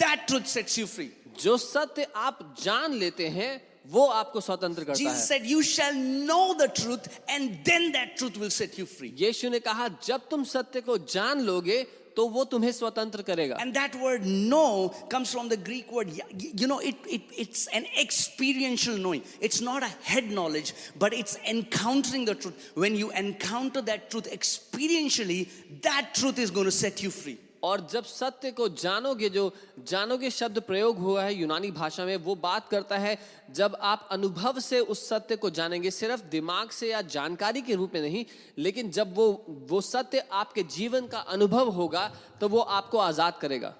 that 0.00 0.26
truth 0.26 0.46
sets 0.48 0.78
you 0.78 0.86
free 0.86 1.10
जो 1.40 1.56
सत्य 1.56 2.06
आप 2.16 2.38
जान 2.62 2.94
लेते 2.94 3.28
हैं 3.30 3.50
वो 3.90 4.06
आपको 4.06 4.40
स्वतंत्र 4.40 4.84
करता 4.84 4.98
Jesus 4.98 5.30
है 5.30 5.38
said, 5.38 5.46
You 5.46 5.62
shall 5.62 5.94
know 5.94 6.54
the 6.54 6.68
truth, 6.68 7.20
and 7.28 7.58
then 7.64 7.92
that 7.92 8.16
truth 8.16 8.36
will 8.36 8.50
set 8.50 8.76
you 8.78 8.86
free. 8.86 9.12
यीशु 9.16 9.48
ने 9.50 9.60
कहा 9.60 9.88
जब 10.04 10.28
तुम 10.30 10.44
सत्य 10.44 10.80
को 10.80 10.98
जान 11.06 11.40
लोगे 11.40 11.86
तो 12.16 12.26
वो 12.28 12.44
तुम्हें 12.50 12.70
स्वतंत्र 12.72 13.22
करेगा 13.22 13.94
word 14.02 14.26
know 14.26 14.92
comes 15.08 15.32
from 15.32 15.48
the 15.48 15.56
Greek 15.56 15.90
word, 15.92 16.08
y- 16.08 16.20
y- 16.32 16.52
you 16.54 16.66
know, 16.66 16.80
it, 16.80 16.96
it, 17.08 17.22
it's 17.36 17.68
an 17.68 17.86
experiential 17.96 18.98
knowing. 18.98 19.22
It's 19.40 19.60
not 19.60 19.84
a 19.84 19.90
head 20.02 20.28
knowledge, 20.28 20.74
but 20.98 21.14
it's 21.14 21.38
encountering 21.48 22.24
the 22.24 22.34
truth. 22.34 22.72
When 22.74 22.96
you 22.96 23.12
encounter 23.12 23.80
that 23.82 24.10
truth 24.10 24.28
experientially, 24.32 25.48
that 25.82 26.14
truth 26.14 26.38
is 26.40 26.50
going 26.50 26.66
to 26.66 26.72
set 26.72 27.02
you 27.04 27.10
free. 27.10 27.38
और 27.62 27.86
जब 27.90 28.04
सत्य 28.04 28.50
को 28.50 28.68
जानोगे, 28.70 29.28
जो 29.28 29.52
जानोगे 29.80 30.30
शब्द 30.30 30.60
प्रयोग 30.60 30.98
हुआ 30.98 31.22
है 31.22 31.34
यूनानी 31.34 31.70
भाषा 31.70 32.04
में, 32.04 32.16
वो 32.16 32.34
बात 32.36 32.68
करता 32.68 32.98
है, 32.98 33.16
जब 33.50 33.76
आप 33.82 34.08
अनुभव 34.12 34.58
से 34.60 34.80
उस 34.80 35.08
सत्य 35.08 35.36
को 35.36 35.50
जानेंगे, 35.50 35.90
सिर्फ़ 35.90 36.22
दिमाग 36.30 36.70
से 36.70 36.90
या 36.90 37.02
जानकारी 37.08 37.62
के 37.62 37.74
रूप 37.74 37.94
में 37.94 38.00
नहीं, 38.00 38.24
लेकिन 38.58 38.90
जब 38.90 39.14
वो 39.14 39.30
वो 39.70 39.80
सत्य 39.82 40.24
आपके 40.32 40.62
जीवन 40.70 41.06
का 41.06 41.18
अनुभव 41.28 41.68
होगा 41.70 42.10
तो 42.40 42.48
वो 42.48 42.60
आपको 42.60 42.98
आज़ाद 43.00 43.38
करेगा। 43.40 43.74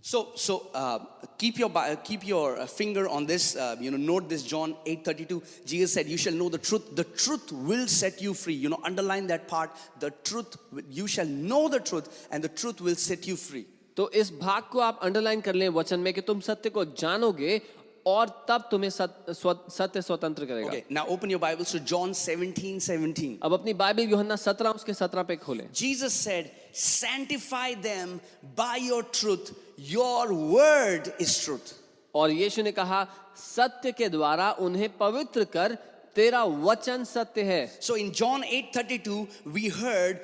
So, 0.00 0.28
so 0.36 0.68
uh, 0.72 1.00
keep 1.36 1.58
your 1.58 1.68
Bi- 1.68 1.96
keep 1.96 2.24
your 2.24 2.60
uh, 2.60 2.66
finger 2.66 3.08
on 3.08 3.26
this. 3.26 3.56
Uh, 3.56 3.74
you 3.80 3.90
know, 3.90 3.96
note 3.96 4.28
this. 4.28 4.44
John 4.44 4.76
eight 4.86 5.04
thirty 5.04 5.24
two. 5.24 5.42
Jesus 5.64 5.92
said, 5.92 6.06
"You 6.06 6.16
shall 6.16 6.32
know 6.32 6.48
the 6.48 6.58
truth. 6.58 6.94
The 6.94 7.02
truth 7.02 7.50
will 7.50 7.88
set 7.88 8.22
you 8.22 8.32
free." 8.32 8.54
You 8.54 8.68
know, 8.68 8.78
underline 8.84 9.26
that 9.28 9.48
part. 9.48 9.70
The 9.98 10.12
truth. 10.22 10.56
You 10.88 11.08
shall 11.08 11.26
know 11.26 11.68
the 11.68 11.80
truth, 11.80 12.28
and 12.30 12.44
the 12.44 12.48
truth 12.48 12.80
will 12.80 12.94
set 12.94 13.26
you 13.26 13.36
free. 13.36 13.66
तो 13.96 14.08
इस 14.10 14.30
भाग 14.40 14.62
को 14.72 14.80
आप 14.80 15.00
underline 15.02 15.40
कर 15.40 15.54
लें 15.54 15.68
वचन 15.74 16.00
में 16.00 16.12
कि 16.14 16.20
तुम 16.20 16.40
सत्य 16.40 16.70
को 16.70 16.84
जानोगे 17.02 17.60
और 18.05 18.29
तब 18.47 18.67
तुम्हें 18.71 18.89
सत्य 18.89 20.01
स्वतंत्र 20.01 20.45
करेगा। 20.45 20.71
Now 20.91 21.13
open 21.13 21.31
your 21.31 21.41
Bible 21.41 21.65
to 21.71 21.79
John 21.87 22.13
17 22.15 22.79
17 22.81 23.37
अब 23.43 23.53
अपनी 23.53 23.73
बाइबल 23.75 24.09
योहन्ना 24.11 24.35
17 24.37 24.75
उसके 24.75 24.93
17 24.95 25.23
पे 25.23 25.35
खोलें। 25.37 25.67
Jesus 25.73 26.13
said 26.23 26.49
sanctify 26.75 27.75
them 27.83 28.19
by 28.57 28.87
your 28.87 29.03
truth 29.13 29.53
your 29.89 30.33
word 30.33 31.11
is 31.21 31.43
truth 31.43 31.73
और 32.13 32.31
यीशु 32.31 32.63
ने 32.63 32.71
कहा 32.73 33.05
सत्य 33.37 33.91
के 33.91 34.09
द्वारा 34.09 34.51
उन्हें 34.61 34.89
पवित्र 34.97 35.43
कर 35.53 35.77
तेरा 36.15 36.43
वचन 36.43 37.03
सत्य 37.05 37.41
है। 37.43 37.65
So 37.81 37.95
in 37.95 38.11
John 38.11 38.43
8:32 38.45 39.25
we 39.47 39.67
heard 39.75 40.17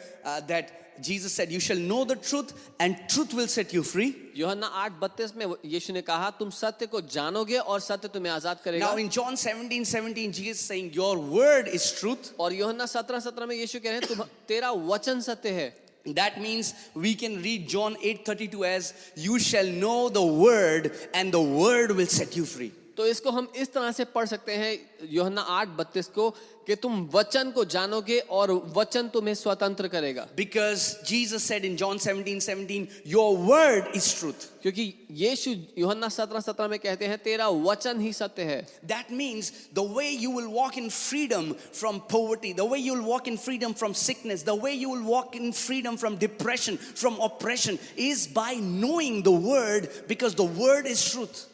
that 0.48 0.72
Jesus 1.02 1.34
said, 1.34 1.52
You 1.52 1.60
shall 1.60 1.78
know 1.78 2.04
the 2.06 2.16
truth, 2.16 2.54
and 2.80 2.98
truth 3.08 3.34
will 3.34 3.48
set 3.48 3.74
you 3.74 3.84
free. 3.84 4.16
यूहन्ना 4.38 4.70
8 4.86 5.00
बत्तीस 5.02 5.36
में 5.38 5.46
यीशु 5.66 5.94
ने 5.94 6.02
कहा 6.02 6.30
तुम 6.40 6.50
सत्य 6.50 6.86
को 6.88 7.02
जानोगे 7.02 7.58
और 7.58 7.80
सत्य 7.80 8.08
तुम्हें 8.14 8.32
आज़ाद 8.32 8.60
करेगा 8.66 8.86
Now 8.86 8.98
in 8.98 9.10
John 9.10 9.38
17 9.38 9.86
17, 9.86 10.32
Jesus 10.32 10.60
saying, 10.60 10.94
Your 10.94 11.18
word 11.18 11.68
is 11.68 11.92
truth. 12.00 12.32
और 12.40 12.54
यूहन्ना 12.54 12.88
17 12.94 13.22
17 13.28 13.48
में 13.48 13.56
यीशु 13.56 13.80
कह 13.80 13.90
रहे 13.90 14.00
हैं 14.00 14.08
तुम 14.16 14.24
तेरा 14.48 14.72
वचन 14.72 15.22
सत्य 15.22 15.50
है 15.60 15.74
That 16.16 16.40
means 16.42 16.74
we 16.96 17.16
can 17.16 17.42
read 17.44 17.68
John 17.68 17.98
8 18.02 18.26
32 18.26 18.64
as, 18.66 18.94
You 19.16 19.40
shall 19.40 19.68
know 19.68 20.10
the 20.10 20.24
word, 20.24 20.92
and 21.14 21.34
the 21.34 21.42
word 21.42 21.92
will 21.92 22.08
set 22.08 22.38
you 22.38 22.46
free. 22.46 22.72
तो 22.98 23.06
इसको 23.08 23.32
हम 23.32 23.48
इस 23.56 23.74
तरह 23.74 23.92
से 23.92 24.06
पढ़ 24.14 24.26
सकते 24.26 24.54
हैं 24.58 24.78
योहना 25.12 25.42
आठ 25.56 25.68
बत्तीस 25.78 26.08
को 26.08 26.30
कि 26.68 26.76
तुम 26.76 27.10
वचन 27.14 27.52
को 27.52 27.64
जानोगे 27.66 28.18
और 28.38 28.52
वचन 28.76 29.08
तुम्हें 29.08 29.34
स्वतंत्र 29.36 29.88
करेगा। 29.88 30.28
Because 30.38 30.82
Jesus 31.08 31.44
said 31.44 31.66
in 31.66 31.76
John 31.76 31.98
17 31.98 32.40
17 32.42 32.88
your 33.08 33.38
word 33.40 33.96
is 33.96 34.10
truth 34.20 34.48
क्योंकि 34.62 34.94
यीशु 35.20 35.54
योहना 35.78 36.08
17 36.10 36.42
17 36.42 36.70
में 36.70 36.78
कहते 36.80 37.08
हैं 37.08 37.18
तेरा 37.24 37.48
वचन 37.70 38.02
ही 38.02 38.12
सत्य 38.14 38.44
है। 38.44 38.60
That 38.86 39.12
means 39.12 39.54
the 39.74 39.88
way 39.98 40.10
you 40.10 40.36
will 40.38 40.48
walk 40.58 40.78
in 40.78 40.90
freedom 40.90 41.52
from 41.54 42.00
poverty 42.12 42.54
the 42.54 42.70
way 42.72 42.80
you'll 42.80 43.02
walk 43.04 43.28
in 43.28 43.38
freedom 43.38 43.74
from 43.74 43.94
sickness 44.02 44.46
the 44.46 44.60
way 44.64 44.72
you 44.74 44.96
will 44.96 45.04
walk 45.06 45.36
in 45.36 45.52
freedom 45.54 45.96
from 45.96 46.18
depression 46.18 46.76
from 46.76 47.20
oppression 47.30 47.78
is 48.10 48.30
by 48.34 48.56
knowing 48.62 49.24
the 49.24 49.42
word 49.46 49.88
because 50.08 50.36
the 50.36 50.54
word 50.58 50.88
is 50.88 51.10
truth 51.12 51.46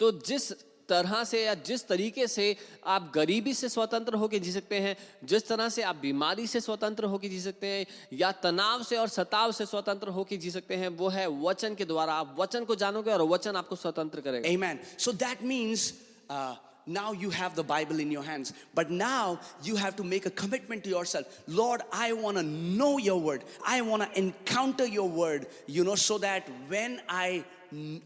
तो 0.00 0.10
जिस 0.26 0.52
तरह 0.90 1.22
से 1.24 1.44
या 1.44 1.54
जिस 1.70 1.86
तरीके 1.88 2.26
से 2.26 2.46
आप 2.94 3.10
गरीबी 3.14 3.54
से 3.54 3.68
स्वतंत्र 3.68 4.14
होकर 4.22 4.38
जी 4.46 4.52
सकते 4.52 4.80
हैं 4.86 4.96
जिस 5.32 5.48
तरह 5.48 5.68
से 5.76 5.82
आप 5.90 5.96
बीमारी 6.02 6.46
से 6.46 6.60
स्वतंत्र 6.60 7.04
होकर 7.14 7.28
जी 7.28 7.40
सकते 7.40 7.66
हैं 7.66 7.84
या 8.22 8.32
तनाव 8.44 8.82
से 8.90 8.96
और 8.96 9.08
सताव 9.18 9.52
से 9.58 9.66
स्वतंत्र 9.66 10.08
होकर 10.18 10.36
जी 10.46 10.50
सकते 10.50 10.76
हैं 10.82 10.88
वो 11.02 11.08
है 11.18 11.26
वचन 11.42 11.74
के 11.74 11.84
द्वारा 11.92 12.14
आप 12.24 12.34
वचन 12.38 12.64
को 12.64 12.74
जानोगे 12.84 13.12
और 13.12 13.22
वचन 13.34 13.56
आपको 13.56 13.76
स्वतंत्र 13.76 14.20
करेगा 14.20 14.48
Amen. 14.50 14.80
So 14.96 15.12
that 15.12 15.42
means 15.44 15.92
uh, 16.28 16.54
now 16.86 17.12
you 17.12 17.30
have 17.30 17.54
the 17.54 17.62
Bible 17.62 18.00
in 18.00 18.10
your 18.10 18.22
hands. 18.22 18.52
But 18.74 18.90
now 18.90 19.38
you 19.62 19.76
have 19.76 19.96
to 19.96 20.04
make 20.04 20.26
a 20.26 20.30
commitment 20.30 20.84
to 20.84 20.90
yourself. 20.90 21.26
Lord, 21.46 21.82
I 21.92 22.12
want 22.12 22.36
to 22.38 22.42
know 22.42 22.98
your 22.98 23.20
word. 23.20 23.44
I 23.66 23.80
want 23.82 24.02
to 24.02 24.18
encounter 24.18 24.86
your 24.86 25.08
word, 25.08 25.46
you 25.66 25.84
know, 25.84 25.94
so 25.94 26.18
that 26.18 26.48
when 26.68 27.00
I 27.08 27.44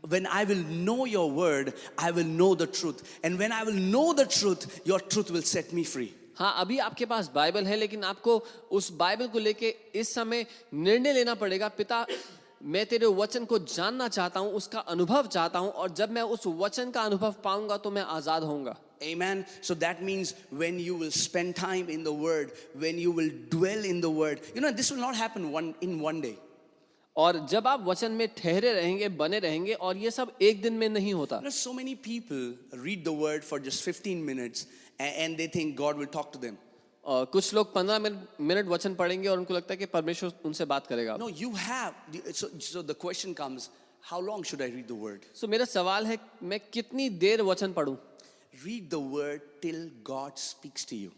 when 0.07 0.25
I 0.25 0.43
will 0.45 0.63
know 0.87 1.05
your 1.05 1.29
word, 1.31 1.73
I 1.97 2.11
will 2.11 2.23
know 2.23 2.55
the 2.55 2.67
truth. 2.67 3.19
And 3.23 3.37
when 3.37 3.51
I 3.51 3.63
will 3.63 3.73
know 3.73 4.13
the 4.13 4.25
truth, 4.25 4.81
your 4.85 4.99
truth 4.99 5.31
will 5.31 5.43
set 5.43 5.73
me 5.73 5.83
free. 5.83 6.13
हाँ 6.39 6.53
अभी 6.57 6.77
आपके 6.79 7.05
पास 7.05 7.29
Bible 7.35 7.65
है 7.67 7.75
लेकिन 7.75 8.03
आपको 8.03 8.37
उस 8.71 8.91
Bible 8.99 9.27
को 9.27 9.39
लेके 9.39 9.73
इस 9.99 10.13
समय 10.15 10.45
निर्णय 10.73 11.13
लेना 11.13 11.33
पड़ेगा 11.35 11.67
पिता 11.77 12.05
मैं 12.63 12.85
तेरे 12.85 13.05
वचन 13.05 13.45
को 13.45 13.59
जानना 13.59 14.07
चाहता 14.07 14.39
हूँ 14.39 14.53
उसका 14.55 14.79
अनुभव 14.93 15.27
चाहता 15.27 15.59
हूँ 15.59 15.71
और 15.71 15.91
जब 15.99 16.11
मैं 16.11 16.21
उस 16.21 16.47
वचन 16.47 16.91
का 16.91 17.01
अनुभव 17.01 17.35
पाऊंगा 17.43 17.77
तो 17.77 17.91
मैं 17.91 18.01
आजाद 18.17 18.43
होऊंगा 18.43 18.75
Amen. 19.01 19.45
So 19.61 19.73
that 19.75 20.03
means 20.03 20.33
when 20.51 20.77
you 20.77 20.95
will 20.95 21.11
spend 21.11 21.55
time 21.55 21.89
in 21.89 22.03
the 22.03 22.11
Word, 22.11 22.51
when 22.77 22.97
you 22.97 23.11
will 23.11 23.29
dwell 23.49 23.85
in 23.85 24.01
the 24.01 24.09
Word, 24.09 24.41
you 24.53 24.59
know, 24.59 24.71
this 24.71 24.91
will 24.91 24.99
not 24.99 25.15
happen 25.15 25.51
one 25.53 25.73
in 25.79 26.01
one 26.01 26.19
day. 26.19 26.35
और 27.16 27.38
जब 27.46 27.66
आप 27.68 27.84
वचन 27.86 28.12
में 28.12 28.26
ठहरे 28.36 28.72
रहेंगे 28.72 29.08
बने 29.18 29.38
रहेंगे 29.38 29.72
और 29.74 29.96
ये 29.96 30.10
सब 30.10 30.36
एक 30.42 30.62
दिन 30.62 30.74
में 30.74 30.88
नहीं 30.88 31.14
होता। 31.14 31.40
So 31.50 31.72
many 31.72 31.94
people 32.04 32.82
read 32.84 33.04
the 33.04 33.08
word 33.22 33.42
for 33.44 33.60
just 33.62 33.84
fifteen 33.84 34.18
minute 34.24 34.58
and 35.00 35.36
they 35.36 35.48
think 35.54 35.76
God 35.76 35.98
will 35.98 36.06
talk 36.12 36.30
to 36.32 36.38
them 36.38 36.56
Uh, 37.04 37.26
कुछ 37.32 37.54
लोग 37.54 37.72
पंद्रह 37.74 37.98
मिनट 37.98 38.68
वचन 38.68 38.94
पढ़ेंगे 38.94 39.28
और 39.28 39.38
उनको 39.38 39.54
लगता 39.54 39.72
है 39.72 39.76
कि 39.78 39.86
परमेश्वर 39.86 40.30
उनसे 40.44 40.64
बात 40.64 40.86
करेगा। 40.86 41.16
No 41.16 41.28
you 41.28 41.50
have 41.54 42.30
so 42.32 42.82
the 42.82 42.94
question 43.00 43.32
comes 43.40 43.68
how 44.10 44.20
long 44.20 44.44
should 44.50 44.62
I 44.62 44.70
read 44.70 44.86
the 44.88 44.96
word 45.00 45.24
so 45.36 45.48
मेरा 45.48 45.64
सवाल 45.64 46.06
है 46.06 46.16
मैं 46.42 46.60
कितनी 46.72 47.08
देर 47.24 47.42
वचन 47.42 47.72
पढूं? 47.72 47.94
Read 48.64 48.88
the 48.90 49.00
word 49.12 49.42
till 49.62 49.90
God 50.06 50.38
speaks 50.38 50.86
to 50.90 50.96
you 50.96 51.10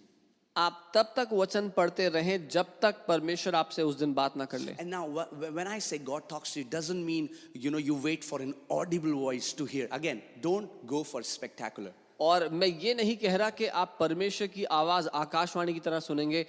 आप 0.56 0.76
तब 0.94 1.12
तक 1.16 1.28
वचन 1.32 1.68
पढ़ते 1.76 2.08
रहे 2.08 2.38
जब 2.52 2.66
तक 2.82 3.04
परमेश्वर 3.08 3.54
आपसे 3.54 3.82
उस 3.82 3.98
दिन 3.98 4.14
बात 4.14 4.36
ना 4.36 4.44
कर 4.44 4.58
ले। 4.58 4.72
And 4.72 4.88
now 4.90 5.10
when 5.34 5.66
I 5.66 5.80
say 5.80 5.98
God 6.06 6.22
talks 6.30 6.54
to 6.54 6.62
doesn't 6.72 7.04
mean 7.06 7.28
you 7.56 7.70
know 7.70 7.78
you 7.80 7.96
wait 8.04 8.24
for 8.24 8.42
an 8.42 8.54
audible 8.72 9.12
voice 9.12 9.54
to 9.58 9.64
hear 9.66 9.88
again 9.92 10.22
don't 10.42 10.70
go 10.86 11.02
for 11.02 11.22
spectacular 11.24 11.92
और 12.20 12.48
मैं 12.50 12.66
ये 12.66 12.94
नहीं 12.94 13.16
कह 13.16 13.36
रहा 13.36 13.50
कि 13.52 13.66
आप 13.78 13.96
परमेश्वर 14.00 14.46
की 14.48 14.64
आवाज़ 14.72 15.08
आकाशवाणी 15.14 15.72
की 15.74 15.80
तरह 15.80 16.00
सुनेंगे। 16.00 16.44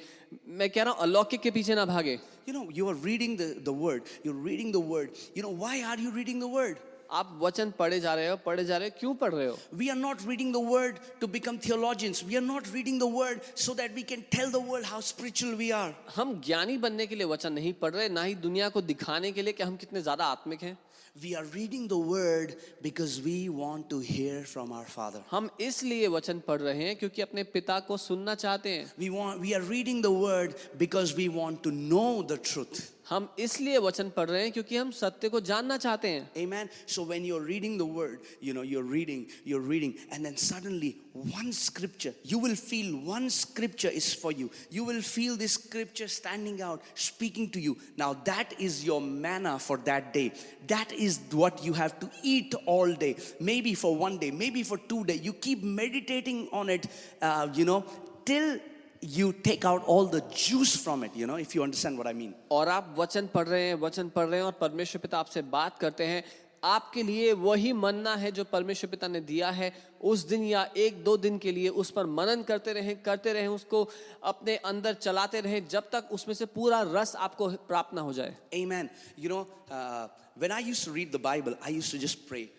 मैं 0.49 0.69
कह 0.69 0.83
रहा 0.83 0.93
हूँ 0.93 1.01
अलौकिक 1.03 1.41
के 1.41 1.51
पीछे 1.51 1.75
ना 1.75 1.85
भागे। 1.85 2.13
You 2.49 2.53
know 2.53 2.67
you 2.73 2.87
are 2.89 2.95
reading 3.05 3.37
the 3.39 3.73
word 3.79 4.03
you 4.25 4.33
are 4.33 4.45
reading 4.45 4.73
the 4.73 4.83
word 4.87 5.09
you 5.37 5.43
know 5.43 5.51
why 5.57 5.81
are 5.83 5.99
you 5.99 6.11
reading 6.15 6.41
the 6.41 6.53
word 6.53 6.77
आप 7.11 7.37
वचन 7.41 7.71
पढ़े 7.79 7.99
जा 7.99 8.13
रहे 8.15 8.29
हो 8.29 8.35
पढ़े 8.45 8.65
जा 8.65 8.77
रहे 8.77 8.87
हो 8.89 8.95
क्यों 8.99 9.13
पढ़ 9.15 9.33
रहे 9.33 9.47
हो? 9.47 9.57
We 9.73 9.89
are 9.89 9.95
not 9.95 10.27
reading 10.27 10.53
the 10.53 10.63
word 10.65 10.95
to 11.21 11.27
become 11.27 11.57
theologians 11.65 12.23
we 12.23 12.35
are 12.35 12.41
not 12.43 12.67
reading 12.73 12.99
the 12.99 13.11
word 13.13 13.41
so 13.57 13.73
that 13.75 13.95
we 13.95 14.03
can 14.03 14.21
tell 14.31 14.51
the 14.51 14.63
world 14.67 14.85
how 14.85 15.01
spiritual 15.03 15.53
we 15.55 15.69
are 15.71 15.93
हम 16.15 16.41
ज्ञानी 16.45 16.77
बनने 16.77 17.07
के 17.07 17.15
लिए 17.15 17.27
वचन 17.27 17.53
नहीं 17.53 17.73
पढ़ 17.81 17.93
रहे 17.93 18.09
ना 18.09 18.23
ही 18.23 18.35
दुनिया 18.43 18.69
को 18.69 18.81
दिखाने 18.83 19.31
के 19.31 19.41
लिए 19.41 19.53
कि 19.53 19.63
हम 19.63 19.75
कितने 19.77 20.01
ज़्यादा 20.01 20.25
आत्मिक 20.25 20.63
हैं। 20.63 20.77
We 21.21 21.33
are 21.33 21.45
reading 21.53 21.87
the 21.89 21.93
word 22.07 22.51
because 22.83 23.19
we 23.21 23.47
want 23.49 23.89
to 23.89 23.99
hear 23.99 24.43
from 24.45 24.73
our 24.73 24.83
father 24.85 25.23
हम 25.31 25.49
इसलिए 25.61 26.07
वचन 26.09 26.39
पढ़ 26.47 26.59
रहे 26.61 26.83
हैं 26.83 26.95
क्योंकि 26.95 27.21
अपने 27.21 27.43
पिता 27.53 27.79
को 27.87 27.97
सुनना 27.99 28.35
चाहते 28.35 28.69
हैं। 28.69 29.39
We 29.39 29.53
are 29.53 29.63
reading 29.63 30.03
the 30.03 30.11
word 30.17 30.53
because 30.79 31.15
we 31.15 31.27
want 31.37 31.63
to 31.63 31.71
know 31.71 32.05
the 32.23 32.39
truth 32.43 32.81
हम 33.08 33.28
इसलिए 33.38 33.78
वचन 33.84 34.10
पढ़ 34.16 34.28
रहे 34.30 34.42
हैं 34.42 34.52
क्योंकि 34.52 34.76
हम 34.76 34.90
सत्य 34.96 35.28
को 35.28 35.40
जानना 35.40 35.76
चाहते 35.76 36.08
हैं 36.08 36.28
Amen. 36.42 36.70
So 36.86 37.02
when 37.02 37.24
you're 37.24 37.44
reading 37.46 37.76
the 37.76 37.86
word, 37.86 38.20
you 38.40 38.54
know, 38.54 38.62
you're 38.62 38.88
reading, 38.92 39.26
you're 39.44 39.66
reading, 39.72 39.94
and 40.12 40.24
then 40.24 40.36
suddenly 40.36 40.90
one 41.12 41.52
scripture, 41.52 42.14
you 42.24 42.38
will 42.38 42.54
feel 42.54 42.96
one 43.10 43.28
scripture 43.28 43.90
is 44.00 44.14
for 44.14 44.32
you. 44.32 44.50
You 44.70 44.84
will 44.84 45.02
feel 45.02 45.36
this 45.36 45.54
scripture 45.54 46.08
standing 46.08 46.62
out, 46.62 46.82
speaking 46.94 47.50
to 47.50 47.60
you. 47.60 47.76
Now 47.96 48.14
that 48.30 48.54
is 48.58 48.84
your 48.84 49.00
manna 49.00 49.58
for 49.58 49.78
that 49.90 50.12
day. 50.14 50.32
That 50.68 50.92
is 50.92 51.20
what 51.32 51.64
you 51.64 51.74
have 51.74 51.98
to 52.00 52.10
eat 52.22 52.54
all 52.66 52.92
day. 52.94 53.16
Maybe 53.40 53.74
for 53.74 53.94
one 53.94 54.18
day, 54.18 54.30
maybe 54.30 54.62
for 54.62 54.78
two 54.78 55.04
days. 55.04 55.20
You 55.20 55.32
keep 55.32 55.62
meditating 55.62 56.48
on 56.52 56.70
it, 56.70 56.86
uh, 57.20 57.48
you 57.52 57.64
know, 57.64 57.84
till 58.24 58.58
you 59.01 59.33
take 59.33 59.65
out 59.65 59.83
all 59.85 60.05
the 60.05 60.21
juice 60.33 60.75
from 60.75 61.03
it, 61.03 61.11
you 61.15 61.27
know, 61.27 61.35
if 61.35 61.53
you 61.55 61.63
understand 61.63 61.97
what 61.97 62.07
I 62.07 62.13
mean. 62.13 62.33
और 62.51 62.67
आप 62.69 62.95
वचन 62.97 63.27
पढ़ 63.33 63.47
रहे 63.47 63.67
हैं 63.67 63.75
वचन 63.81 64.09
पढ़ 64.15 64.27
रहे 64.27 64.39
हैं 64.39 64.45
और 64.45 64.57
परमेश्वर 64.61 65.01
पिता 65.01 65.19
आपसे 65.19 65.41
बात 65.41 65.77
करते 65.79 66.05
हैं 66.05 66.23
आपके 66.63 67.03
लिए 67.03 67.33
वही 67.33 67.73
मनना 67.73 68.15
है 68.15 68.31
जो 68.31 68.43
परमेश्वर 68.51 68.89
पिता 68.89 69.07
ने 69.07 69.19
दिया 69.21 69.49
है 69.49 69.71
उस 70.01 70.25
दिन 70.27 70.43
या 70.43 70.63
एक 70.77 71.03
दो 71.03 71.15
दिन 71.17 71.37
के 71.37 71.51
लिए 71.51 71.69
उस 71.69 71.91
पर 71.91 72.05
मनन 72.05 72.43
करते 72.47 72.73
रहें 72.73 72.95
करते 73.03 73.33
रहें 73.33 73.47
उसको 73.47 73.83
अपने 74.31 74.55
अंदर 74.71 74.93
चलाते 74.93 75.41
रहें 75.41 75.67
जब 75.67 75.89
तक 75.91 76.09
उसमें 76.11 76.33
से 76.35 76.45
पूरा 76.57 76.81
रस 76.93 77.15
आपको 77.15 77.49
प्राप्त 77.67 77.93
ना 77.93 78.01
हो 78.01 78.13
जाए 78.13 78.35
Amen. 78.53 78.89
You 79.17 79.29
know, 79.29 79.47
uh, 79.71 80.07
when 80.35 80.51
I 80.51 80.59
used 80.59 80.83
to 80.85 80.91
read 80.91 81.11
the 81.11 81.23
Bible, 81.29 81.55
I 81.61 81.69
used 81.69 81.91
to 81.91 81.99
just 81.99 82.27
pray, 82.27 82.49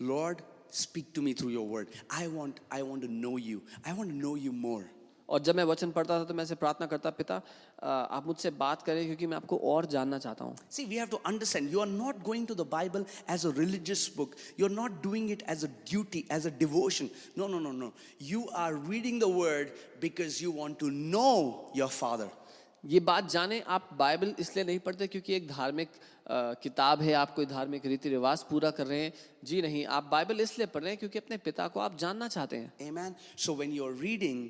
Lord, 0.00 0.42
speak 0.70 1.12
to 1.14 1.22
me 1.22 1.32
through 1.34 1.50
your 1.50 1.66
word. 1.66 1.88
I 2.08 2.28
want, 2.28 2.60
I 2.70 2.82
want 2.82 3.02
to 3.02 3.08
know 3.08 3.36
you. 3.36 3.62
I 3.84 3.92
want 3.92 4.10
to 4.10 4.16
know 4.16 4.36
you 4.36 4.52
more. 4.52 4.84
और 5.30 5.40
जब 5.40 5.56
मैं 5.56 5.64
वचन 5.64 5.90
पढ़ता 5.90 6.18
था 6.18 6.24
तो 6.24 6.34
मैं 6.34 6.46
प्रार्थना 6.56 6.86
करता 6.86 7.10
पिता 7.12 7.34
आप 7.82 8.26
मुझसे 8.26 8.50
बात 8.58 8.82
करें 8.82 9.04
क्योंकि 9.06 9.26
मैं 9.26 9.36
आपको 9.36 9.56
और 9.72 9.86
जानना 9.86 10.18
चाहता 10.18 10.44
हूँ. 10.44 10.56
See 10.70 10.84
we 10.84 10.96
have 10.96 11.06
to 11.08 11.16
understand 11.26 11.72
you 11.72 11.80
are 11.80 11.88
not 11.88 12.22
going 12.24 12.46
to 12.46 12.54
the 12.54 12.66
Bible 12.70 13.04
as 13.30 13.46
a 13.46 13.52
religious 13.58 14.10
book 14.16 14.34
you 14.60 14.66
are 14.66 14.72
not 14.72 15.02
doing 15.02 15.30
it 15.30 15.42
as 15.48 15.64
a 15.64 15.68
duty 15.90 16.24
as 16.32 16.46
a 16.46 16.50
devotion 16.58 17.10
no 17.38 17.46
no 17.48 17.58
no 17.58 17.72
no 17.72 17.92
you 18.22 18.44
are 18.56 18.74
reading 18.88 19.20
the 19.20 19.32
word 19.34 19.68
because 20.00 20.42
you 20.44 20.52
want 20.52 20.78
to 20.78 20.90
know 20.90 21.72
your 21.76 21.88
father 21.88 22.30
ये 22.84 23.00
बात 23.02 23.28
जाने 23.30 23.60
आप 23.68 23.88
Bible 23.98 24.34
इसलिए 24.38 24.64
नहीं 24.64 24.78
पढ़ते 24.78 25.06
क्योंकि 25.06 25.34
एक 25.34 25.48
धार्मिक 25.48 25.88
किताब 26.62 27.00
है 27.02 27.12
आप 27.14 27.34
कोई 27.34 27.46
धार्मिक 27.46 27.86
रीति 27.86 28.08
रिवाज 28.08 28.42
पूरा 28.42 28.70
कर 28.70 28.86
रहे 28.86 29.02
हैं। 29.02 29.12
जी 29.44 29.60
नहीं 29.62 29.84
आप 29.86 30.04
बाइबल 30.12 30.40
इसलिए 30.40 30.66
पढ़ 30.66 30.82
रहे 30.82 30.90
हैं 30.90 30.98
क्योंकि 30.98 31.18
अपने 31.18 31.36
पिता 31.36 31.66
को 31.68 31.80
आप 31.80 31.96
जानना 31.98 32.28
चाहते 32.28 32.56
हैं। 32.56 33.14
So 33.36 33.54
when 33.54 33.72
you 33.72 33.86
are 33.86 33.94
reading 34.00 34.48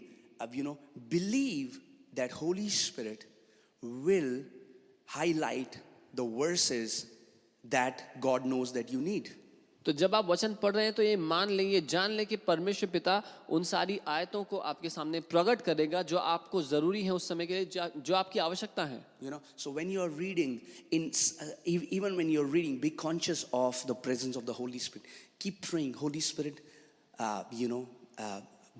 you 0.52 0.62
know, 0.62 0.78
believe 1.08 1.78
that 2.14 2.30
Holy 2.30 2.68
Spirit 2.68 3.26
will 3.82 4.42
highlight 5.06 5.78
the 6.14 6.24
verses 6.24 7.06
that 7.64 8.20
God 8.20 8.44
knows 8.44 8.72
that 8.72 8.90
you 8.90 9.00
need. 9.00 9.30
तो 9.86 9.92
जब 9.92 10.14
आप 10.14 10.26
वचन 10.28 10.54
पढ़ 10.62 10.74
रहे 10.74 10.84
हैं 10.84 10.92
तो 10.94 11.02
ये 11.02 11.16
मान 11.16 11.50
लेंगे 11.50 11.80
जान 11.88 12.10
लें 12.16 12.24
कि 12.26 12.36
परमेश्वर 12.36 12.88
पिता 12.90 13.22
उन 13.48 13.62
सारी 13.64 13.98
आयतों 14.08 14.42
को 14.44 14.56
आपके 14.70 14.88
सामने 14.90 15.20
प्रकट 15.32 15.62
करेगा 15.68 16.02
जो 16.12 16.18
आपको 16.18 16.62
ज़रूरी 16.62 17.02
है 17.04 17.12
उस 17.12 17.28
समय 17.28 17.46
के 17.46 17.54
लिए 17.54 17.90
जो 17.96 18.14
आपकी 18.14 18.38
आवश्यकता 18.38 18.84
है 18.84 19.00
you 19.22 19.30
know 19.30 19.40
so 19.56 19.72
when 19.72 19.90
you 19.90 20.00
are 20.02 20.10
reading 20.18 20.58
in 20.92 21.10
even 21.92 22.14
when 22.14 22.30
you 22.30 22.44
are 22.44 22.50
reading 22.52 22.78
be 22.80 22.90
conscious 23.04 23.46
of 23.54 23.86
the 23.86 23.96
presence 24.04 24.36
of 24.36 24.44
the 24.44 24.56
Holy 24.60 24.78
Spirit 24.88 25.08
keep 25.40 25.60
praying 25.70 25.94
Holy 26.02 26.20
Spirit 26.28 26.60
you 27.60 27.68
know 27.68 27.80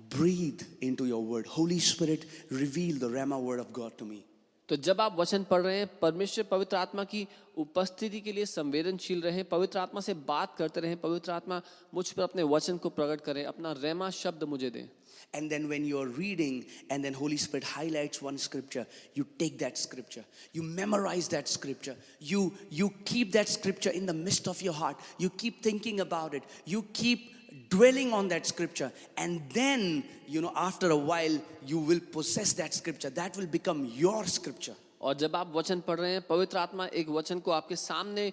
you 0.00 0.06
know, 0.06 0.16
uh, 0.16 0.18
breathe 0.18 0.62
into 0.80 1.04
your 1.06 1.24
word. 1.24 1.46
Holy 1.46 1.78
Spirit, 1.78 2.24
reveal 2.50 2.98
the 2.98 3.10
Rama 3.10 3.38
word 3.38 3.60
of 3.60 3.72
God 3.72 3.98
to 3.98 4.04
me. 4.04 4.24
तो 4.68 4.76
जब 4.76 5.00
आप 5.00 5.16
वचन 5.18 5.44
पढ़ 5.44 5.62
रहे 5.62 5.78
हैं 5.78 5.86
परमेश्वर 6.02 6.44
पवित्र 6.50 6.76
आत्मा 6.76 7.04
की 7.04 7.28
उपस्थिति 7.58 8.20
के 8.20 8.32
लिए 8.32 8.46
संवेदनशील 8.46 9.22
रहें 9.22 9.44
पवित्र 9.48 9.78
आत्मा 9.78 10.00
से 10.00 10.14
बात 10.14 10.56
करते 10.58 10.80
रहें 10.80 10.96
पवित्र 11.00 11.32
आत्मा 11.32 11.62
मुझ 11.94 12.10
पर 12.10 12.22
अपने 12.22 12.42
वचन 12.42 12.76
को 12.76 12.88
प्रकट 12.88 13.20
करें 13.20 13.44
अपना 13.44 13.72
रेमा 13.72 14.10
शब्द 14.10 14.44
मुझे 14.44 14.70
दें 14.70 14.88
And 15.34 15.50
then 15.50 15.68
when 15.68 15.84
you're 15.84 16.06
reading, 16.06 16.66
and 16.90 17.04
then 17.04 17.12
Holy 17.12 17.36
Spirit 17.36 17.64
highlights 17.64 18.22
one 18.22 18.38
scripture, 18.38 18.86
you 19.14 19.26
take 19.38 19.58
that 19.58 19.76
scripture, 19.76 20.24
you 20.52 20.62
memorize 20.62 21.28
that 21.28 21.48
scripture, 21.48 21.96
you 22.20 22.52
you 22.70 22.90
keep 23.04 23.32
that 23.32 23.48
scripture 23.48 23.90
in 23.90 24.06
the 24.06 24.14
midst 24.14 24.46
of 24.46 24.62
your 24.62 24.72
heart, 24.72 24.96
you 25.18 25.30
keep 25.30 25.62
thinking 25.62 26.00
about 26.00 26.34
it, 26.34 26.44
you 26.64 26.82
keep 26.92 27.39
dwelling 27.71 28.13
on 28.13 28.27
that 28.27 28.45
scripture, 28.45 28.91
and 29.17 29.41
then 29.53 30.03
you 30.27 30.41
know 30.41 30.53
after 30.55 30.91
a 30.91 31.01
while 31.09 31.37
you 31.65 31.79
will 31.79 31.99
possess 32.11 32.53
that 32.53 32.73
scripture. 32.73 33.09
That 33.11 33.37
will 33.37 33.51
become 33.57 33.85
your 33.97 34.23
scripture. 34.27 34.77
और 35.01 35.15
जब 35.17 35.35
आप 35.35 35.51
वचन 35.55 35.79
पढ़ 35.81 35.99
रहे 35.99 36.11
हैं 36.11 36.21
पवित्र 36.21 36.57
आत्मा 36.57 36.85
एक 36.93 37.07
वचन 37.09 37.39
को 37.39 37.51
आपके 37.51 37.75
सामने 37.75 38.25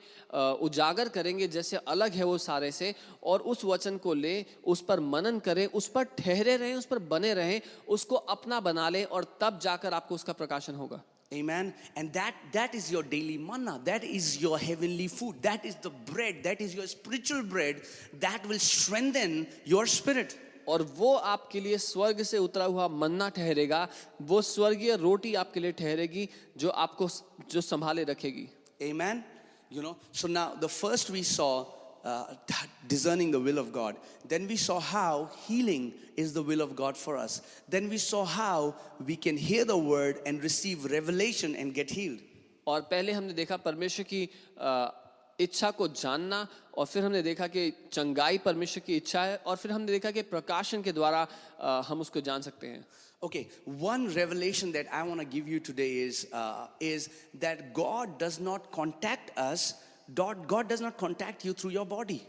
उजागर 0.63 1.09
करेंगे 1.09 1.47
जैसे 1.49 1.77
अलग 1.89 2.15
है 2.15 2.25
वो 2.25 2.37
सारे 2.39 2.71
से 2.73 2.95
और 3.25 3.41
उस 3.53 3.65
वचन 3.65 3.97
को 3.97 4.15
ले 4.15 4.35
उस 4.67 4.81
पर 4.89 5.01
मनन 5.01 5.39
करें 5.47 5.65
उस 5.67 5.89
पर 5.95 6.05
ठहरे 6.19 6.57
रहें 6.57 6.75
उस 6.75 6.87
पर 6.87 6.99
बने 7.13 7.33
रहें 7.35 7.61
उसको 7.89 8.17
अपना 8.37 8.61
बना 8.61 8.89
लें 8.89 9.05
और 9.05 9.27
तब 9.41 9.59
जाकर 9.63 9.95
आपको 9.95 10.15
उसका 10.15 10.33
प्रकाशन 10.33 10.75
होगा 10.75 11.01
Amen. 11.34 11.74
And 11.96 12.14
that 12.14 12.36
that 12.52 12.76
is 12.76 12.92
your 12.92 13.04
daily 13.04 13.38
manna. 13.38 13.82
That 13.84 14.04
is 14.04 14.42
your 14.42 14.60
heavenly 14.60 15.08
food. 15.08 15.42
That 15.42 15.66
is 15.66 15.76
the 15.76 15.90
bread. 15.90 16.44
That 16.44 16.62
is 16.62 16.76
your 16.76 16.86
spiritual 16.88 17.44
bread 17.44 17.82
that 18.20 18.46
will 18.48 18.60
strengthen 18.60 19.48
your 19.66 19.86
spirit. 19.88 20.38
और 20.68 20.82
वो 20.98 21.14
आपके 21.16 21.60
लिए 21.60 21.78
स्वर्ग 21.78 22.22
से 22.24 22.38
उतरा 22.38 22.66
हुआ 22.66 22.88
मन्ना 22.88 23.28
ठहरेगा 23.36 23.88
वो 24.22 24.42
स्वर्गीय 24.42 24.96
रोटी 24.96 25.34
आपके 25.36 25.60
लिए 25.60 25.72
ठहरेगी 25.80 26.28
जो 26.58 26.70
आपको 26.70 27.08
जो 27.52 27.62
संभाले 27.62 28.04
रखेगी 28.08 28.48
Amen. 28.82 29.24
You 29.70 29.82
know, 29.82 29.98
so 30.12 30.28
now 30.28 30.56
the 30.56 30.70
first 30.70 31.10
we 31.10 31.24
saw 31.24 31.66
uh, 32.04 32.26
t- 32.48 32.70
discerning 32.88 33.32
the 33.32 33.40
will 33.40 33.58
of 33.58 33.72
God. 33.72 33.96
Then 34.28 34.48
we 34.48 34.58
saw 34.58 34.80
how 34.80 35.30
healing 35.48 35.94
is 36.18 36.34
the 36.34 36.44
will 36.44 36.62
of 36.62 36.76
God 36.76 36.98
for 36.98 37.16
us. 37.18 37.42
Then 37.70 37.90
we 37.90 37.98
saw 37.98 38.26
how 38.26 38.76
we 39.06 39.16
can 39.16 39.38
hear 39.38 39.64
the 39.66 39.78
word 39.78 40.20
and 40.26 40.44
receive 40.44 40.86
revelation 40.86 41.56
and 41.56 41.74
get 41.74 41.90
healed. 42.00 42.20
और 42.68 42.82
पहले 42.92 43.12
हमने 43.12 43.34
देखा 43.34 43.58
परमेश्वर 43.64 44.06
की 44.12 44.24
अ, 44.58 44.92
इच्छा 45.40 45.70
को 45.78 45.88
जानना 45.88 46.48
और 46.78 46.86
फिर 46.86 47.04
हमने 47.04 47.22
देखा 47.24 47.48
कि 47.56 47.64
चंगाई 47.94 48.38
परमेश्वर 48.46 48.84
की 48.86 48.96
इच्छा 48.98 49.24
है 49.24 49.36
और 49.48 49.56
फिर 49.58 49.72
हमने 49.72 49.92
देखा 49.92 50.12
कि 50.12 50.22
प्रकाशन 50.32 50.82
के 50.84 50.92
द्वारा 50.92 51.22
अ, 51.60 51.82
हम 51.88 52.02
उसको 52.02 52.22
जान 52.22 52.42
सकते 52.52 52.68
हैं 52.68 52.86
Okay, 53.26 53.48
one 53.80 54.08
revelation 54.14 54.74
that 54.74 54.88
I 54.92 55.02
want 55.10 55.22
to 55.22 55.26
give 55.26 55.48
you 55.48 55.60
today 55.62 55.92
is, 56.06 56.28
uh, 56.34 56.68
is 56.82 57.08
that 57.40 57.74
God 57.74 58.18
does 58.24 58.38
not 58.48 58.70
contact 58.78 59.32
us, 59.44 59.76
God, 60.09 60.47
God 60.49 60.69
does 60.69 60.81
not 60.81 60.97
contact 60.97 61.45
you 61.45 61.53
through 61.53 61.73
your 61.73 61.87
body. 61.87 62.21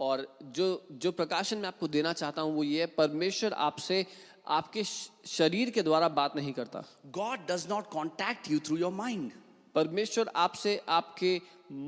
और 0.00 0.26
जो 0.56 0.66
जो 1.02 1.10
प्रकाशन 1.12 1.58
मैं 1.58 1.68
आपको 1.68 1.88
देना 1.88 2.12
चाहता 2.12 2.42
हूँ 2.42 2.54
वो 2.54 2.62
ये 2.64 2.80
है 2.80 2.86
परमेश्वर 2.96 3.52
आपसे 3.52 4.04
आपके 4.46 4.82
शरीर 4.84 5.70
के 5.70 5.82
द्वारा 5.82 6.08
बात 6.18 6.36
नहीं 6.36 6.52
करता। 6.52 6.82
God 7.16 7.46
does 7.50 7.66
not 7.70 7.90
contact 7.90 8.50
you 8.50 8.58
through 8.66 8.76
your 8.76 8.92
mind 8.92 9.30
परमेश्वर 9.74 10.30
आपसे 10.36 10.76
आपके 10.88 11.34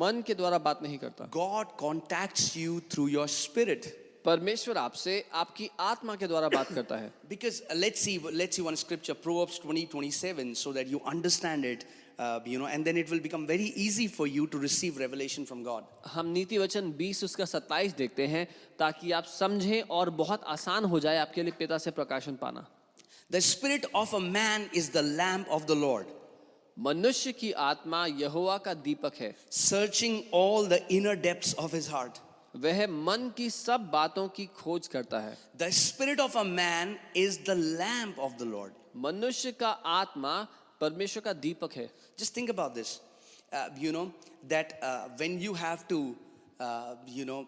मन 0.01 0.22
के 0.26 0.34
द्वारा 0.34 0.59
बात 0.59 0.82
नहीं 0.82 0.98
करता। 0.98 1.24
God 1.34 1.76
contact 1.78 2.57
you 2.57 2.80
through 2.92 3.07
your 3.09 3.28
spirit 3.28 3.86
परमेश्वर 4.24 4.78
आपसे 4.78 5.24
आपकी 5.34 5.68
आत्मा 5.80 6.14
के 6.16 6.26
द्वारा 6.26 6.48
बात 6.48 6.72
करता 6.74 6.96
है। 6.96 7.12
Because 7.28 7.62
let's 7.74 8.07
let's 8.09 8.57
see 8.57 8.62
one 8.62 8.74
scripture 8.74 9.12
Proverbs 9.22 9.61
20:27 9.66 10.55
so 10.62 10.72
that 10.72 10.88
you 10.88 10.98
understand 11.09 11.64
it 11.64 11.84
uh, 12.20 12.38
you 12.44 12.58
know, 12.58 12.66
and 12.66 12.84
then 12.84 12.96
it 12.98 13.10
will 13.10 13.20
become 13.20 13.46
very 13.46 13.72
easy 13.84 14.06
for 14.06 14.26
you 14.26 14.46
to 14.46 14.58
receive 14.58 14.98
revelation 14.98 15.46
from 15.46 15.62
God. 15.62 15.84
हम 16.14 16.26
नीति 16.32 16.58
वचन 16.58 16.92
20 16.98 17.24
उसका 17.24 17.44
27 17.44 17.96
देखते 17.96 18.26
हैं 18.26 18.46
ताकि 18.78 19.12
आप 19.18 19.24
समझें 19.24 19.80
और 19.98 20.10
बहुत 20.20 20.44
आसान 20.54 20.84
हो 20.84 21.00
जाए 21.00 21.16
आपके 21.18 21.42
लिए 21.42 21.52
पिता 21.58 21.78
से 21.78 21.90
प्रकाशन 21.90 22.36
पाना 22.42 22.66
The 23.30 23.40
spirit 23.40 23.86
of 23.94 24.12
a 24.12 24.20
man 24.20 24.68
is 24.74 24.90
the 24.90 25.02
lamp 25.02 25.48
of 25.50 25.66
the 25.66 25.74
Lord, 25.74 26.06
मनुष्य 26.78 27.32
की 27.32 27.52
आत्मा 27.52 28.06
यहोवा 28.06 28.56
का 28.64 28.74
दीपक 28.74 29.14
है 29.20 29.34
searching 29.50 30.24
all 30.32 30.68
the 30.68 30.82
inner 30.90 31.16
depths 31.16 31.54
of 31.54 31.72
his 31.72 31.88
heart. 31.88 32.20
वह 32.56 32.86
मन 32.86 33.30
की 33.36 33.48
सब 33.50 33.90
बातों 33.90 34.28
की 34.36 34.46
खोज 34.60 34.86
करता 34.94 35.20
है 35.20 35.36
The 35.58 35.72
spirit 35.72 36.20
of 36.20 36.36
a 36.36 36.44
man 36.44 36.96
is 37.16 37.38
the 37.48 37.54
lamp 37.54 38.18
of 38.18 38.36
the 38.38 38.50
Lord. 38.52 38.72
मनुष्य 38.96 39.52
का 39.52 39.68
आत्मा 39.68 40.46
परमेश्वर 40.81 41.22
का 41.22 41.33
दीपक 41.45 41.72
है। 41.76 41.89
Just 42.18 42.37
think 42.37 42.51
about 42.51 42.74
this 42.74 42.99
you 43.78 43.93
know 43.93 44.05
that 44.49 44.78
when 45.18 45.39
you 45.41 45.53
have 45.55 45.85
to 45.89 45.99
you 47.18 47.24
know 47.24 47.41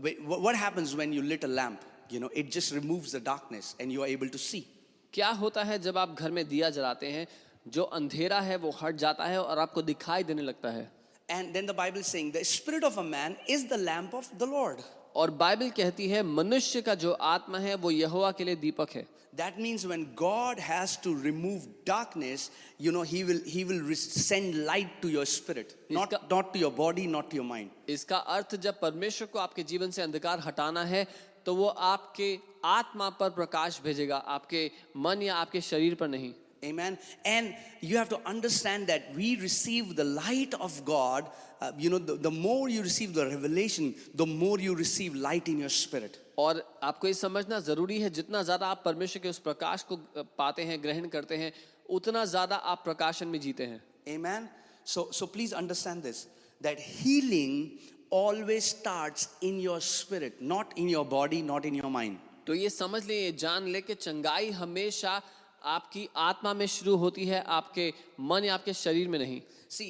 what 0.00 0.56
happens 0.56 0.94
when 0.94 1.12
you 1.12 1.22
lit 1.22 1.44
a 1.44 1.48
lamp 1.48 2.12
you 2.12 2.20
know 2.20 2.30
it 2.36 2.52
just 2.52 2.72
removes 2.74 3.14
the 3.16 3.22
darkness 3.24 3.74
and 3.80 3.92
you 3.92 4.02
are 4.02 4.08
able 4.08 4.28
to 4.28 4.38
see 4.38 4.64
क्या 5.12 5.28
होता 5.40 5.62
है 5.64 5.78
जब 5.78 5.98
आप 5.98 6.14
घर 6.18 6.30
में 6.30 6.46
दिया 6.48 6.70
जलाते 6.70 7.10
हैं 7.12 7.26
जो 7.68 7.82
अंधेरा 7.98 8.40
है 8.40 8.56
वो 8.56 8.70
हट 8.82 8.96
जाता 8.96 9.24
है 9.26 9.42
और 9.42 9.58
आपको 9.58 9.82
दिखाई 9.82 10.24
देने 10.24 10.42
लगता 10.42 10.70
है? 10.70 10.90
And 11.30 11.52
then 11.52 11.66
the 11.66 11.74
Bible 11.76 12.02
saying 12.02 12.32
the 12.32 12.42
spirit 12.48 12.84
of 12.84 12.98
a 12.98 13.02
man 13.02 13.36
is 13.48 13.66
the 13.68 13.78
lamp 13.80 14.14
of 14.14 14.34
the 14.34 14.48
Lord 14.50 14.80
और 15.16 15.30
बाइबल 15.30 15.70
कहती 15.70 16.08
है 16.08 16.22
मनुष्य 16.22 16.80
का 16.82 16.94
जो 16.94 17.12
आत्मा 17.32 17.58
है 17.58 17.74
वो 17.74 17.90
यहोवा 17.90 18.30
के 18.32 18.44
लिए 18.44 18.56
दीपक 18.56 18.90
है 18.90 19.06
That 19.32 19.58
means 19.58 19.84
when 19.84 20.02
God 20.14 20.60
has 20.60 20.96
to 20.98 21.12
remove 21.12 21.62
darkness, 21.84 22.50
you 22.78 22.92
know, 22.92 23.02
He 23.02 23.24
will 23.24 23.40
He 23.44 23.64
will 23.64 23.94
send 23.94 24.64
light 24.64 25.02
to 25.02 25.08
your 25.08 25.24
spirit, 25.26 25.74
not 25.90 26.14
not 26.30 26.52
to 26.52 26.60
your 26.60 26.70
body, 26.70 27.06
not 27.08 27.30
to 27.30 27.36
your 27.36 27.46
mind. 27.46 27.70
इसका 27.88 28.16
अर्थ 28.36 28.54
जब 28.66 28.78
परमेश्वर 28.80 29.28
को 29.32 29.38
आपके 29.38 29.62
जीवन 29.72 29.90
से 29.90 30.02
अंधकार 30.02 30.40
हटाना 30.40 30.84
है 30.84 31.06
तो 31.46 31.54
वो 31.54 31.66
आपके 31.88 32.38
आत्मा 32.64 33.08
पर 33.20 33.30
प्रकाश 33.30 33.80
भेजेगा 33.84 34.16
आपके 34.36 34.70
मन 34.96 35.22
या 35.22 35.34
आपके 35.36 35.60
शरीर 35.60 35.94
पर 35.94 36.08
नहीं 36.08 36.32
Amen. 36.64 36.98
And 37.24 37.54
you 37.80 37.96
have 37.98 38.08
to 38.08 38.20
understand 38.26 38.86
that 38.86 39.14
we 39.14 39.36
receive 39.40 39.96
the 39.96 40.04
light 40.04 40.54
of 40.54 40.84
God. 40.84 41.30
Uh, 41.60 41.72
you 41.78 41.90
know, 41.90 41.98
the, 41.98 42.16
the 42.16 42.30
more 42.30 42.68
you 42.68 42.82
receive 42.82 43.14
the 43.14 43.26
revelation, 43.26 43.94
the 44.14 44.26
more 44.26 44.58
you 44.58 44.74
receive 44.74 45.14
light 45.14 45.48
in 45.48 45.58
your 45.58 45.68
spirit. 45.68 46.18
और 46.38 46.62
आपको 46.82 47.06
ये 47.06 47.14
समझना 47.14 47.58
ज़रूरी 47.60 48.00
है 48.00 48.10
जितना 48.10 48.42
ज़्यादा 48.42 48.66
आप 48.66 48.82
परमेश्वर 48.84 49.22
के 49.22 49.28
उस 49.28 49.38
प्रकाश 49.38 49.82
को 49.90 49.96
पाते 50.38 50.62
हैं 50.70 50.82
ग्रहण 50.82 51.08
करते 51.08 51.36
हैं 51.36 51.52
उतना 51.90 52.24
ज़्यादा 52.24 52.56
आप 52.56 52.82
प्रकाशन 52.84 53.28
में 53.28 53.40
जीते 53.40 53.66
हैं 53.66 53.80
Amen. 54.06 54.48
So, 54.84 55.10
so 55.12 55.26
please 55.26 55.52
understand 55.52 56.02
this 56.02 56.26
that 56.60 56.78
healing 56.80 57.78
always 58.10 58.64
starts 58.64 59.28
in 59.40 59.60
your 59.60 59.80
spirit, 59.80 60.40
not 60.40 60.76
in 60.76 60.88
your 60.88 61.04
body, 61.04 61.42
not 61.42 61.64
in 61.64 61.74
your 61.74 61.90
mind. 61.90 62.18
तो 62.46 62.54
ये 62.54 62.70
समझ 62.70 63.04
ले 63.06 63.32
जान 63.32 63.66
ले 63.72 63.80
कि 63.80 63.94
चंगाई 63.94 64.50
हमेशा 64.50 65.20
आपकी 65.64 66.08
आत्मा 66.16 66.52
में 66.54 66.66
शुरू 66.68 66.96
होती 66.96 67.26
है 67.26 67.42
आपके 67.56 67.92
मन 68.20 68.44
या 68.44 68.54
आपके 68.54 68.72
शरीर 68.74 69.08
में 69.08 69.18
नहीं। 69.18 69.40
See 69.70 69.84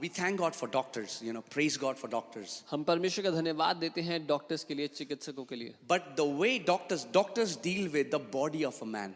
we 0.00 0.08
thank 0.10 0.38
God 0.38 0.52
for 0.52 0.70
doctors 0.70 1.22
you 1.22 1.32
know 1.32 1.40
praise 1.52 1.78
God 1.80 1.96
for 1.96 2.10
doctors 2.10 2.62
हम 2.70 2.84
परमेश्वर 2.84 3.24
का 3.24 3.30
धन्यवाद 3.30 3.76
देते 3.76 4.00
हैं 4.02 4.26
डॉक्टर्स 4.26 4.64
के 4.64 4.74
लिए 4.74 4.88
चिकित्सकों 4.90 5.44
के 5.44 5.56
लिए। 5.56 5.74
But 5.90 6.14
the 6.20 6.28
way 6.40 6.58
doctors 6.68 7.06
doctors 7.14 7.58
deal 7.64 7.88
with 7.88 8.10
the 8.14 8.20
body 8.32 8.64
of 8.64 8.82
a 8.82 8.86
man 8.88 9.14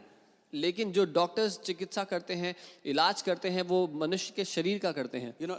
लेकिन 0.52 0.92
जो 0.92 1.04
डॉक्टर्स 1.12 1.58
चिकित्सा 1.60 2.02
करते 2.04 2.34
हैं 2.34 2.54
इलाज 2.86 3.22
करते 3.22 3.48
हैं 3.50 3.62
वो 3.68 3.78
मनुष्य 4.02 4.32
के 4.36 4.44
शरीर 4.44 4.78
का 4.78 4.92
करते 4.92 5.18
हैं। 5.18 5.34
You 5.40 5.48
know 5.48 5.56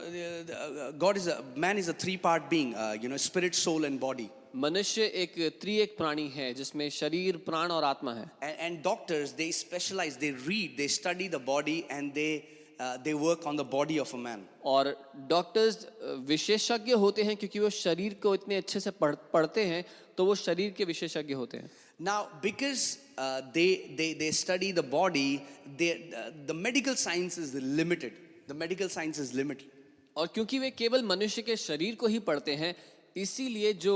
God 0.99 1.17
is 1.17 1.29
man 1.57 1.77
is 1.77 1.89
a 1.89 1.93
three 2.01 2.15
part 2.23 2.43
being 2.49 2.73
you 3.03 3.09
know 3.09 3.17
spirit 3.23 3.53
soul 3.55 3.85
and 3.85 3.99
body 3.99 4.27
मनुष्य 4.57 5.05
एक 5.21 5.33
त्रिएक 5.61 5.95
प्राणी 5.97 6.27
है 6.35 6.53
जिसमें 6.53 6.89
शरीर 6.89 7.37
प्राण 7.47 7.71
और 7.71 7.83
आत्मा 7.83 8.13
है 8.13 8.81
doctors, 8.83 9.33
they 9.33 9.51
specialize, 9.51 10.17
they 10.17 10.31
read, 10.47 10.77
they 10.77 10.87
study 10.87 11.27
the 11.27 11.39
body, 11.39 11.85
and 11.91 12.13
they, 12.13 12.45
uh, 12.79 12.97
they 13.03 13.13
work 13.13 13.45
on 13.45 13.55
the 13.55 13.63
body 13.63 13.99
of 13.99 14.13
a 14.13 14.17
man. 14.17 14.45
और 14.65 14.93
डॉक्टर्स 15.29 15.85
विशेषज्ञ 16.27 16.93
होते 17.03 17.23
हैं 17.23 17.35
क्योंकि 17.37 17.59
वो 17.59 17.69
शरीर 17.69 18.13
को 18.23 18.33
इतने 18.35 18.55
अच्छे 18.55 18.79
से 18.79 18.91
पढ़, 18.91 19.15
पढ़ते 19.33 19.65
हैं 19.65 19.83
तो 20.17 20.25
वो 20.25 20.35
शरीर 20.35 20.73
के 20.77 20.85
विशेषज्ञ 20.85 21.33
होते 21.33 21.57
हैं 21.57 21.69
Now, 21.99 22.27
because 22.41 22.99
uh, 23.17 23.41
they, 23.53 23.95
they, 23.95 24.13
they 24.13 24.31
study 24.31 24.71
the 24.71 24.83
body, 24.83 25.43
they, 25.77 26.11
uh, 26.15 26.31
the 26.45 26.53
medical 26.53 26.95
science 26.95 27.37
is 27.37 27.55
limited. 27.55 28.13
The 28.47 28.53
medical 28.53 28.89
science 28.89 29.19
is 29.19 29.33
limited. 29.33 29.71
और 30.17 30.27
क्योंकि 30.27 30.59
वे 30.59 30.69
केवल 30.71 31.03
मनुष्य 31.03 31.41
के 31.41 31.55
शरीर 31.55 31.95
को 31.95 32.07
ही 32.07 32.19
पढ़ते 32.27 32.53
हैं 32.55 32.75
इसीलिए 33.21 33.73
जो 33.85 33.93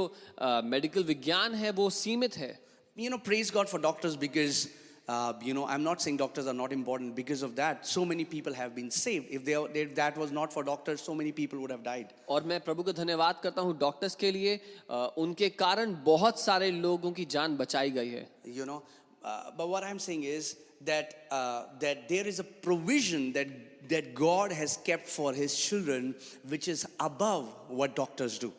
मेडिकल 0.74 1.04
विज्ञान 1.14 1.56
है 1.64 1.72
वो 1.82 1.90
सीमित 2.02 2.38
है 2.38 2.58
You 2.98 3.10
know, 3.12 3.18
praise 3.26 3.50
God 3.56 3.70
for 3.72 3.80
doctors 3.84 4.16
because, 4.22 4.58
uh, 5.08 5.34
you 5.50 5.54
know, 5.58 5.66
I'm 5.66 5.84
not 5.84 6.02
saying 6.06 6.18
doctors 6.22 6.48
are 6.52 6.56
not 6.58 6.74
important. 6.78 7.14
Because 7.20 7.42
of 7.48 7.54
that, 7.60 7.88
so 7.92 8.04
many 8.10 8.26
people 8.34 8.54
have 8.54 8.74
been 8.80 8.90
saved. 8.92 9.28
If, 9.38 9.46
they, 9.46 9.54
if 9.84 9.94
that 10.00 10.18
was 10.24 10.34
not 10.38 10.52
for 10.56 10.64
doctors, 10.70 11.02
so 11.10 11.16
many 11.20 11.32
people 11.32 11.62
would 11.62 11.72
have 11.76 11.86
died. 11.86 12.10
और 12.30 12.44
मैं 12.52 12.60
प्रभु 12.66 12.84
का 12.84 12.92
धन्यवाद 12.98 13.40
करता 13.44 13.62
हूँ 13.62 13.78
doctors 13.86 14.16
के 14.24 14.32
लिए 14.32 14.56
अ, 14.90 15.00
उनके 15.24 15.50
कारण 15.64 15.96
बहुत 16.10 16.40
सारे 16.40 16.70
लोगों 16.82 17.12
की 17.22 17.26
जान 17.38 17.56
बचाई 17.64 17.92
गई 18.00 18.10
है 18.10 18.28
You 18.60 18.66
know, 18.72 18.82
uh, 19.24 19.52
but 19.58 19.70
what 19.76 19.84
I'm 19.92 20.00
saying 20.08 20.24
is 20.36 20.54
that, 20.92 21.16
uh, 21.32 21.64
that 21.80 22.08
there 22.10 22.28
is 22.28 22.40
a 22.40 22.48
provision 22.70 23.32
that, 23.40 23.48
that 23.96 24.14
God 24.16 24.52
has 24.52 24.78
kept 24.92 25.08
for 25.08 25.34
His 25.34 25.56
children, 25.68 26.14
which 26.56 26.68
is 26.68 26.86
above 27.00 27.48
what 27.70 27.96
doctors 27.96 28.38
do. 28.38 28.52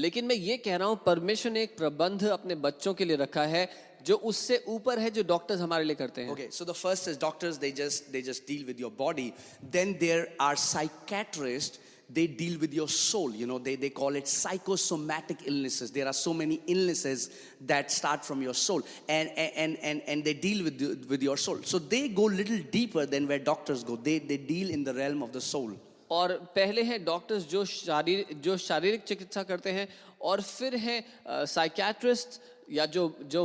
लेकिन 0.00 0.24
मैं 0.24 0.34
ये 0.36 0.56
कह 0.56 0.76
रहा 0.76 0.88
हूँ 0.88 0.98
परमिशन 1.06 1.56
एक 1.56 1.76
प्रबंध 1.78 2.24
अपने 2.30 2.54
बच्चों 2.64 2.94
के 2.94 3.04
लिए 3.04 3.16
रखा 3.16 3.44
है, 3.46 3.68
जो 4.06 4.16
उससे 4.30 4.62
ऊपर 4.68 4.98
है, 4.98 5.10
जो 5.10 5.22
डॉक्टर्स 5.28 5.60
हमारे 5.60 5.84
लिए 5.84 5.96
करते 5.96 6.22
हैं। 6.22 6.50
So 6.50 6.64
the 6.64 6.72
first 6.72 7.08
is 7.08 7.18
doctors 7.20 7.56
they 7.58 7.70
just 7.78 8.10
they 8.12 8.22
just 8.22 8.46
deal 8.48 8.64
with 8.64 8.80
your 8.80 8.92
body 8.98 9.32
then 9.72 9.92
there 10.00 10.36
are 10.40 10.56
psychiatrist 10.56 11.80
they 12.12 12.26
deal 12.38 12.56
with 12.58 12.74
your 12.74 12.88
soul 12.88 13.34
you 13.36 13.46
know 13.46 13.58
they 13.58 13.76
they 13.76 13.88
call 13.98 14.16
it 14.16 14.26
psychosomatic 14.26 15.46
illnesses 15.46 15.90
there 15.90 16.06
are 16.06 16.12
so 16.12 16.32
many 16.32 16.58
illnesses 16.68 17.28
that 17.72 17.90
start 17.90 18.22
from 18.22 18.42
your 18.42 18.54
soul 18.62 18.82
and 19.10 19.28
and 19.36 19.76
and 19.82 20.00
and 20.06 20.24
they 20.24 20.34
deal 20.46 20.62
with 20.62 21.06
with 21.10 21.22
your 21.22 21.38
soul 21.38 21.62
so 21.72 21.78
they 21.92 22.02
go 22.16 22.26
little 22.30 22.64
deeper 22.72 23.06
than 23.14 23.26
where 23.26 23.42
doctors 23.44 23.84
go 23.84 23.96
they 24.08 24.18
they 24.28 24.36
deal 24.48 24.70
in 24.70 24.84
the 24.84 24.96
realm 24.96 25.22
of 25.22 25.30
the 25.36 25.40
soul 25.50 25.76
और 26.10 26.32
पहले 26.54 26.82
हैं 26.82 27.04
doctors 27.04 27.44
जो 27.48 27.64
शारीर 27.64 28.24
जो 28.44 28.56
शारीरिक 28.58 29.02
चिकित्सा 29.02 29.42
करते 29.42 29.72
हैं 29.72 29.88
और 30.20 30.40
फिर 30.42 30.76
हैं 30.76 31.02
साइकियाट्रिस्ट 31.46 32.40
या 32.70 32.86
जो 32.86 33.04
जो 33.24 33.42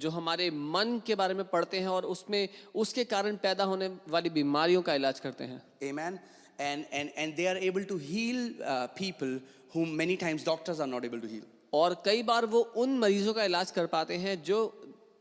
जो 0.00 0.10
हमारे 0.10 0.50
मन 0.50 1.00
के 1.06 1.14
बारे 1.14 1.34
में 1.34 1.44
पढ़ते 1.48 1.80
हैं 1.80 1.88
और 1.88 2.04
उसमें 2.06 2.48
उसके 2.74 3.04
कारण 3.04 3.36
पैदा 3.42 3.64
होने 3.64 3.88
वाली 4.08 4.30
बीमारियों 4.30 4.82
का 4.82 4.94
इलाज 4.94 5.20
करते 5.20 5.44
हैं 5.44 5.60
Amen. 5.82 6.18
And 6.58 6.86
and 6.92 7.10
and 7.16 7.36
they 7.36 7.46
are 7.48 7.58
able 7.68 7.84
to 7.84 7.96
heal 7.98 8.40
uh, 8.64 8.86
people 8.88 9.38
whom 9.74 9.96
many 9.96 10.16
times 10.16 10.44
doctors 10.44 10.80
are 10.80 10.86
not 10.86 11.04
able 11.04 11.20
to 11.20 11.28
heal. 11.28 11.44
और 11.74 11.94
कई 12.04 12.22
बार 12.22 12.46
वो 12.46 12.60
उन 12.76 12.98
मरीजों 12.98 13.32
का 13.34 13.44
इलाज 13.44 13.70
कर 13.70 13.86
पाते 13.92 14.16
हैं 14.16 14.42
जो 14.42 14.58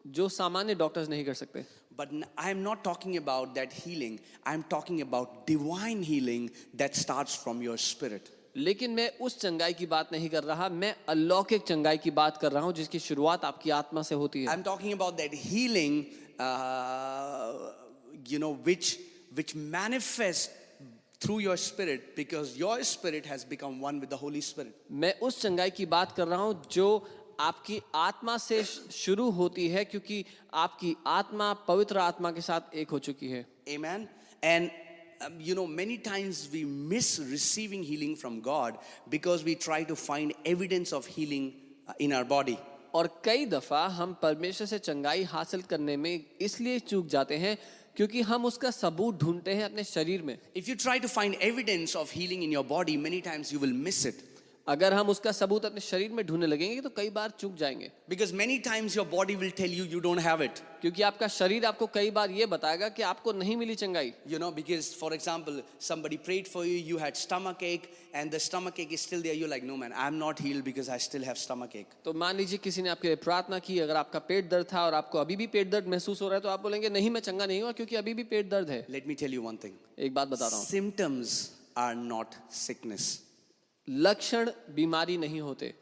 जो 0.08 0.28
सामान्य 0.32 0.76
डॉक्टर्स 0.76 1.10
नहीं 1.10 1.26
कर 1.26 1.34
सकते 1.34 1.66
But 1.97 2.13
n- 2.13 2.27
I'm 2.39 2.63
not 2.63 2.85
talking 2.85 3.17
about 3.17 3.55
that 3.57 3.73
healing. 3.73 4.21
I'm 4.47 4.63
talking 4.75 5.01
about 5.03 5.47
divine 5.47 6.03
healing 6.03 6.51
that 6.75 6.95
starts 6.95 7.35
from 7.35 7.63
your 7.63 7.77
spirit. 7.77 8.31
लेकिन 8.57 8.91
मैं 8.91 9.09
उस 9.23 9.39
चंगाई 9.41 9.73
की 9.79 9.87
बात 9.87 10.13
नहीं 10.13 10.29
कर 10.31 10.45
रहा 10.45 10.69
मैं 10.69 10.95
अलौकिक 11.09 11.63
चंगाई 11.67 11.99
की 12.05 12.11
बात 12.11 12.37
कर 12.43 12.53
रहा 12.53 12.63
हूं 12.63 12.73
जिसकी 12.79 12.99
शुरुआत 12.99 13.45
आपकी 13.45 13.71
आत्मा 13.71 14.03
से 14.03 14.15
होती 14.15 14.45
है 14.45 14.55
I'm 14.55 14.65
talking 14.69 14.93
about 14.93 15.19
that 15.19 15.35
healing, 15.35 16.07
uh, 16.39 17.53
you 18.27 18.39
know, 18.39 18.53
which 18.69 18.97
which 19.35 19.55
manifests 19.55 20.49
through 21.21 21.39
your 21.41 21.57
spirit 21.57 22.17
because 22.17 22.57
your 22.57 22.83
spirit 22.85 23.27
has 23.27 23.45
become 23.45 23.81
one 23.81 24.01
with 24.01 24.11
the 24.11 24.21
Holy 24.25 24.41
Spirit. 24.41 24.75
मैं 24.91 25.15
उस 25.29 25.41
चंगाई 25.43 25.71
की 25.79 25.87
बात 25.87 26.13
कर 26.17 26.29
रहा 26.29 26.41
हूं 26.43 26.55
जो 26.73 26.89
आपकी 27.48 27.80
आत्मा 27.96 28.38
से 28.38 28.64
शुरू 29.04 29.30
होती 29.40 29.68
है 29.70 29.84
क्योंकि 29.86 30.24
आपकी 30.66 30.96
आत्मा 31.08 31.54
पवित्र 31.68 31.98
आत्मा 32.00 32.32
के 32.32 32.42
साथ 32.42 32.76
एक 32.84 32.90
हो 32.90 33.00
चुकी 33.08 33.30
है 33.30 33.46
Amen. 33.68 34.08
And 34.44 34.72
um, 35.22 35.40
you 35.40 35.56
know, 35.56 35.66
many 35.68 35.98
times 35.98 36.50
we 36.54 36.64
miss 36.66 37.20
receiving 37.34 37.84
healing 37.84 38.16
from 38.16 38.42
God 38.42 38.78
because 39.10 39.44
we 39.44 39.56
try 39.56 39.84
to 39.84 39.96
find 39.96 40.34
evidence 40.46 40.94
of 40.94 41.06
healing 41.06 41.54
uh, 41.88 41.94
in 42.00 42.14
our 42.14 42.26
body. 42.26 42.58
और 42.96 43.08
कई 43.26 43.46
दफ़ा 43.46 43.86
हम 44.00 44.14
परमेश्वर 44.22 44.68
से 44.68 44.80
चंगाई 44.80 45.24
हासिल 45.30 45.62
करने 45.70 45.96
में 45.98 46.26
इसलिए 46.42 46.80
चूक 46.80 47.08
जाते 47.14 47.38
हैं 47.38 47.58
क्योंकि 47.96 48.22
हम 48.22 48.46
उसका 48.46 48.72
सबूत 48.72 49.20
ढूंढते 49.22 49.54
हैं 49.56 49.64
अपने 49.66 49.84
शरीर 49.84 50.22
में 50.22 50.38
If 50.56 50.68
you 50.68 50.76
try 50.76 51.00
to 51.00 51.10
find 51.16 51.36
evidence 51.42 51.96
of 51.96 52.12
healing 52.12 52.44
in 52.44 52.52
your 52.58 52.64
body, 52.64 52.98
many 52.98 53.22
times 53.22 53.52
you 53.52 53.60
will 53.60 53.76
miss 53.88 54.06
it. 54.06 54.22
अगर 54.68 54.94
हम 54.94 55.10
उसका 55.10 55.32
सबूत 55.32 55.66
अपने 55.66 55.80
शरीर 55.82 56.12
में 56.12 56.26
ढूँढने 56.26 56.48
लगेंगे 56.48 56.82
तो 56.82 56.90
कई 56.90 57.10
बार 57.10 57.32
चूक 57.40 57.56
जाएँगे। 57.56 57.90
Because 58.10 58.34
many 58.34 58.58
times 58.60 58.96
your 58.98 59.08
body 59.08 59.36
will 59.36 59.50
tell 59.52 59.74
you 59.74 59.86
you 59.86 60.00
don't 60.00 60.20
have 60.20 60.44
it 60.44 60.60
क्योंकि 60.82 61.02
आपका 61.02 61.28
शरीर 61.30 61.66
आपको 61.66 61.88
कई 61.88 62.12
बार 62.12 62.32
ये 62.32 62.46
बताएगा 62.46 62.90
कि 62.90 63.02
आपको 63.04 63.34
नहीं 63.34 63.58
मिली 63.58 63.76
चंगाई। 63.76 64.14
You 64.28 64.40
know 64.40 64.52
because 64.52 64.94
for 64.96 65.14
example 65.14 65.62
somebody 65.82 66.18
prayed 66.26 66.48
for 66.48 66.66
you 66.66 66.78
you 66.86 66.98
had 66.98 67.16
stomach 67.16 67.64
ache 67.64 67.90
and 68.16 68.32
the 68.32 68.38
stomach 68.38 68.80
ache 68.80 68.94
is 68.94 69.02
still 69.02 69.22
there 69.22 69.36
you 69.38 69.48
like 69.48 69.64
no 69.64 69.76
man 69.76 69.94
I 69.94 70.08
am 70.08 70.14
not 70.16 70.42
heal 70.42 70.62
because 70.62 70.92
I 70.92 71.00
still 71.00 71.24
have 71.24 71.36
stomach 71.44 71.76
ache 71.76 71.88
तो 72.06 72.14
मान 72.24 72.36
लीजिए 72.36 72.58
किसी 72.64 72.82
ने 72.82 72.90
आपके 72.90 73.08
लिए 73.08 73.18
प्रार्थना 73.26 73.60
की 73.60 73.80
अगर 73.80 73.96
आपका 73.96 74.20
पेट 74.22 74.50
दर्द 74.52 74.68
था 74.74 74.86
और 74.86 74.94
आपको 74.94 75.20
अभी 75.20 75.36
भी 75.36 75.48
पेट 75.50 75.72
दर्द 75.72 75.88
महसूस 75.88 76.22
हो 76.22 76.28
रहा 76.28 76.36
है 76.36 76.42
तो 76.42 76.50
आप 76.50 76.62
बोलेंगे 76.62 76.90
नहीं 76.92 77.10
मैं 77.10 77.22
चंगा 77.22 77.46
नहीं 77.46 77.62
हुआ 77.62 77.72
क्योंकि 77.72 77.96
अभी 77.96 78.14
भी 78.14 78.24
पेट 78.32 78.50
दर्द 78.50 78.70
है। 78.70 78.86
Let 78.90 79.08
me 79.08 79.16
tell 79.16 79.34
you 79.34 79.42
one 79.42 79.58
thing 79.64 79.76
एक 80.00 80.14
बात 80.14 80.28
बता 80.28 80.48
रहा 80.48 80.58
हूँ। 80.58 80.66
सिम्टम्स 80.66 81.38
आर 81.78 81.96
नॉट 81.96 82.42
सिकनेस 82.56 83.12
लक्षण 83.88 84.50
बीमारी 84.76 85.18
नहीं 85.18 85.42
होते। 85.42 85.74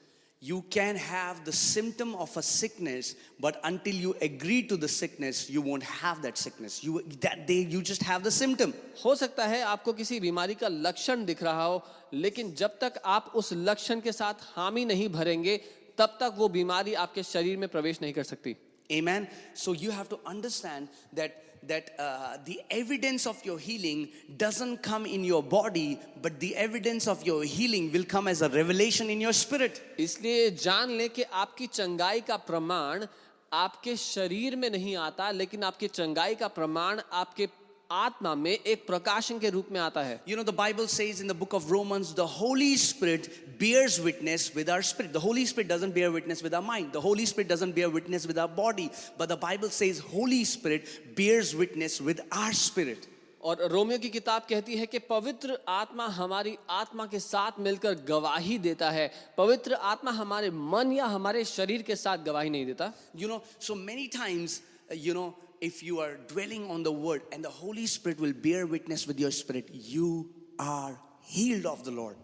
You 0.41 0.59
can 0.73 0.95
have 0.97 1.43
the 1.47 1.51
symptom 1.51 2.13
of 2.15 2.37
a 2.37 2.41
sickness 2.41 3.15
but 3.41 3.55
until 3.65 3.99
you 4.01 4.13
agree 4.23 4.61
to 4.61 4.77
the 4.77 4.87
sickness 4.87 5.45
you 5.51 5.61
won't 5.61 5.83
have 5.83 6.21
that 6.21 6.37
sickness 6.37 6.79
you 6.85 7.01
they 7.25 7.59
you 7.73 7.81
just 7.81 8.03
have 8.03 8.21
the 8.21 8.29
symptom 8.29 8.73
हो 9.05 9.15
सकता 9.15 9.45
है 9.47 9.61
आपको 9.63 9.93
किसी 9.93 10.19
बीमारी 10.19 10.55
का 10.55 10.67
लक्षण 10.67 11.25
दिख 11.25 11.43
रहा 11.43 11.65
हो 11.65 11.83
लेकिन 12.13 12.53
जब 12.55 12.79
तक 12.81 13.01
आप 13.05 13.31
उस 13.35 13.53
लक्षण 13.53 14.01
के 14.01 14.11
साथ 14.11 14.41
हामी 14.55 14.85
नहीं 14.85 15.07
भरेंगे 15.09 15.57
तब 15.97 16.17
तक 16.19 16.33
वो 16.37 16.49
बीमारी 16.49 16.93
आपके 16.95 17.23
शरीर 17.23 17.57
में 17.57 17.67
प्रवेश 17.69 18.01
नहीं 18.01 18.13
कर 18.13 18.23
सकती। 18.23 18.55
Amen 19.01 19.27
so 19.55 19.73
you 19.75 19.91
have 19.91 20.05
to 20.09 20.15
understand 20.27 20.87
that 21.15 21.50
that 21.67 21.91
uh, 21.99 22.37
the 22.45 22.59
evidence 22.69 23.27
of 23.27 23.43
your 23.45 23.59
healing 23.59 24.09
doesn't 24.37 24.81
come 24.81 25.05
in 25.05 25.23
your 25.23 25.43
body, 25.43 25.99
but 26.21 26.39
the 26.39 26.55
evidence 26.55 27.07
of 27.07 27.25
your 27.25 27.43
healing 27.43 27.91
will 27.91 28.03
come 28.03 28.27
as 28.27 28.41
a 28.41 28.49
revelation 28.49 29.09
in 29.09 29.21
your 29.21 29.33
spirit. 29.33 29.81
इसलिए 29.97 30.49
जान 30.57 30.97
le 30.97 31.09
कि 31.09 31.23
आपकी 31.23 31.67
चंगाई 31.67 32.21
का 32.27 32.37
प्रमाण 32.49 33.05
आपके 33.53 33.95
शरीर 33.97 34.55
में 34.55 34.69
नहीं 34.69 34.95
आता 34.97 35.29
लेकिन 35.31 35.63
आपकी 35.63 35.87
चंगाई 35.87 36.35
का 36.35 36.47
प्रमाण 36.47 37.01
आपके 37.13 37.47
आत्मा 37.91 38.33
में 38.35 38.51
एक 38.51 38.85
प्रकाशन 38.87 39.39
के 39.39 39.49
रूप 39.49 39.67
में 39.71 39.79
आता 39.79 40.01
है। 40.03 40.19
You 40.27 40.37
know 40.37 40.43
the 40.43 40.53
Bible 40.55 40.87
says 40.87 41.21
book 41.33 41.53
of 41.53 41.69
Romans 41.69 42.13
the 42.15 42.27
Holy 42.31 42.75
Spirit 42.77 43.29
bears 43.59 43.99
witness 43.99 44.51
with 44.55 44.69
our 44.69 44.81
spirit 44.81 45.11
the 45.13 45.17
Holy 45.17 45.45
Spirit 45.45 45.71
doesn't 45.71 45.97
witness 46.13 46.43
with 46.43 46.55
our 46.55 46.65
mind 46.67 46.91
the 46.93 46.97
Holy 47.05 47.25
Spirit 47.25 47.51
doesn't 47.51 47.79
witness 47.93 48.27
with 48.27 48.39
our 48.39 48.55
body 48.55 48.89
but 49.19 49.29
the 49.29 49.39
Bible 49.41 49.69
says 49.69 49.99
Holy 50.13 50.43
Spirit 50.47 50.85
bears 51.17 51.53
witness 51.55 52.01
with 52.01 52.21
our 52.33 52.53
spirit 52.61 53.09
और 53.41 53.61
रोमियो 53.71 53.99
की 53.99 54.09
किताब 54.09 54.41
कहती 54.49 54.75
है 54.77 54.85
कि 54.85 54.99
पवित्र 54.99 55.57
आत्मा 55.67 56.05
हमारी 56.15 56.55
आत्मा 56.69 57.05
के 57.05 57.19
साथ 57.19 57.59
मिलकर 57.59 57.93
गवाही 58.07 58.57
देता 58.59 58.89
है। 58.91 59.09
पवित्र 59.37 59.73
आत्मा 59.73 60.11
हमारे 60.11 60.49
मन 60.49 60.91
या 60.91 61.05
हमारे 61.05 61.43
शरीर 61.45 61.81
के 61.81 61.95
साथ 61.95 62.17
गवाही 62.25 62.49
नहीं 62.49 62.65
देता। 62.65 62.91
You 63.15 63.27
know 63.27 63.41
so 63.61 63.75
many 63.75 64.07
times 64.07 64.61
you 64.95 65.13
know 65.13 65.23
if 65.60 65.82
you 65.82 66.00
are 66.00 66.16
dwelling 66.28 66.70
on 66.70 66.82
the 66.82 66.92
word 66.92 67.22
and 67.32 67.44
the 67.44 67.50
Holy 67.50 67.86
Spirit 67.86 68.20
will 68.20 68.32
bear 68.32 68.66
witness 68.66 69.06
with 69.06 69.18
your 69.18 69.30
spirit, 69.30 69.68
you 69.72 70.30
are 70.58 70.98
healed 71.22 71.66
of 71.66 71.84
the 71.84 71.90
Lord. 71.90 72.16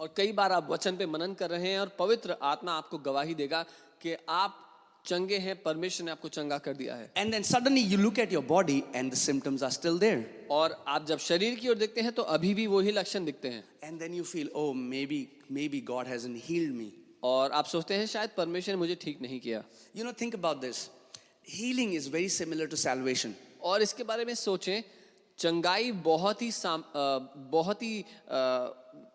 और 0.00 0.12
कई 0.16 0.32
बार 0.32 0.52
आप 0.52 0.68
वचन 0.70 0.96
पे 0.96 1.06
मनन 1.06 1.34
कर 1.38 1.50
रहे 1.50 1.68
हैं 1.68 1.78
और 1.80 1.88
पवित्र 1.98 2.36
आत्मा 2.42 2.72
आपको 2.72 2.98
गवाही 2.98 3.34
देगा 3.34 3.62
कि 4.02 4.16
आप 4.28 4.54
चंगे 5.06 5.38
हैं 5.38 5.54
परमेश्वर 5.62 6.04
ने 6.04 6.10
आपको 6.10 6.28
चंगा 6.28 6.58
कर 6.58 6.74
दिया 6.74 6.94
है 6.94 7.10
And 7.16 7.32
then 7.32 7.44
suddenly 7.44 7.80
you 7.80 7.98
look 7.98 8.18
at 8.18 8.32
your 8.32 8.42
body 8.42 8.84
and 8.94 9.12
the 9.12 9.20
symptoms 9.22 9.62
are 9.62 9.70
still 9.70 9.98
there. 9.98 10.22
और 10.50 10.76
आप 10.88 11.06
जब 11.06 11.18
शरीर 11.18 11.54
की 11.60 11.68
ओर 11.68 11.74
देखते 11.78 12.00
हैं 12.00 12.12
तो 12.12 12.22
अभी 12.36 12.54
भी 12.54 12.66
वही 12.66 12.92
लक्षण 12.92 13.24
दिखते 13.24 13.48
हैं 13.48 13.64
And 13.82 14.00
then 14.00 14.14
you 14.14 14.24
feel, 14.24 14.48
oh, 14.54 14.72
maybe, 14.74 15.20
maybe 15.50 15.80
God 15.92 16.06
hasn't 16.06 16.42
healed 16.48 16.74
me. 16.80 16.90
और 17.22 17.52
आप 17.52 17.66
सोचते 17.66 17.94
हैं 17.94 18.06
शायद 18.06 18.30
परमेश्वर 18.36 18.74
ने 18.74 18.78
मुझे 18.78 18.94
ठीक 19.02 19.20
नहीं 19.22 19.40
किया 19.40 19.62
You 19.94 20.04
know, 20.04 20.14
think 20.22 20.34
about 20.34 20.60
this. 20.60 20.88
Healing 21.47 21.93
is 21.93 22.07
very 22.07 22.27
similar 22.29 22.67
to 22.67 22.77
salvation. 22.77 23.33
और 23.61 23.81
इसके 23.81 24.03
बारे 24.03 24.25
में 24.25 24.33
सोचें 24.35 24.83
चंगाई 25.39 25.91
बहुत 25.91 26.41
ही 26.41 26.51
साम, 26.51 26.81
अ, 26.81 27.33
बहुत 27.51 27.81
ही 27.83 28.01
अ, 28.01 28.73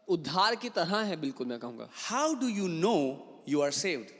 उद्धार 0.08 0.54
की 0.62 0.68
तरह 0.68 0.96
है 1.10 1.16
बिल्कुल 1.20 1.46
मैं 1.46 1.58
कहूँगा 1.58 1.88
How 2.08 2.34
do 2.42 2.48
you 2.48 2.68
know 2.68 3.18
you 3.48 3.60
are 3.66 3.72
saved? 3.72 4.12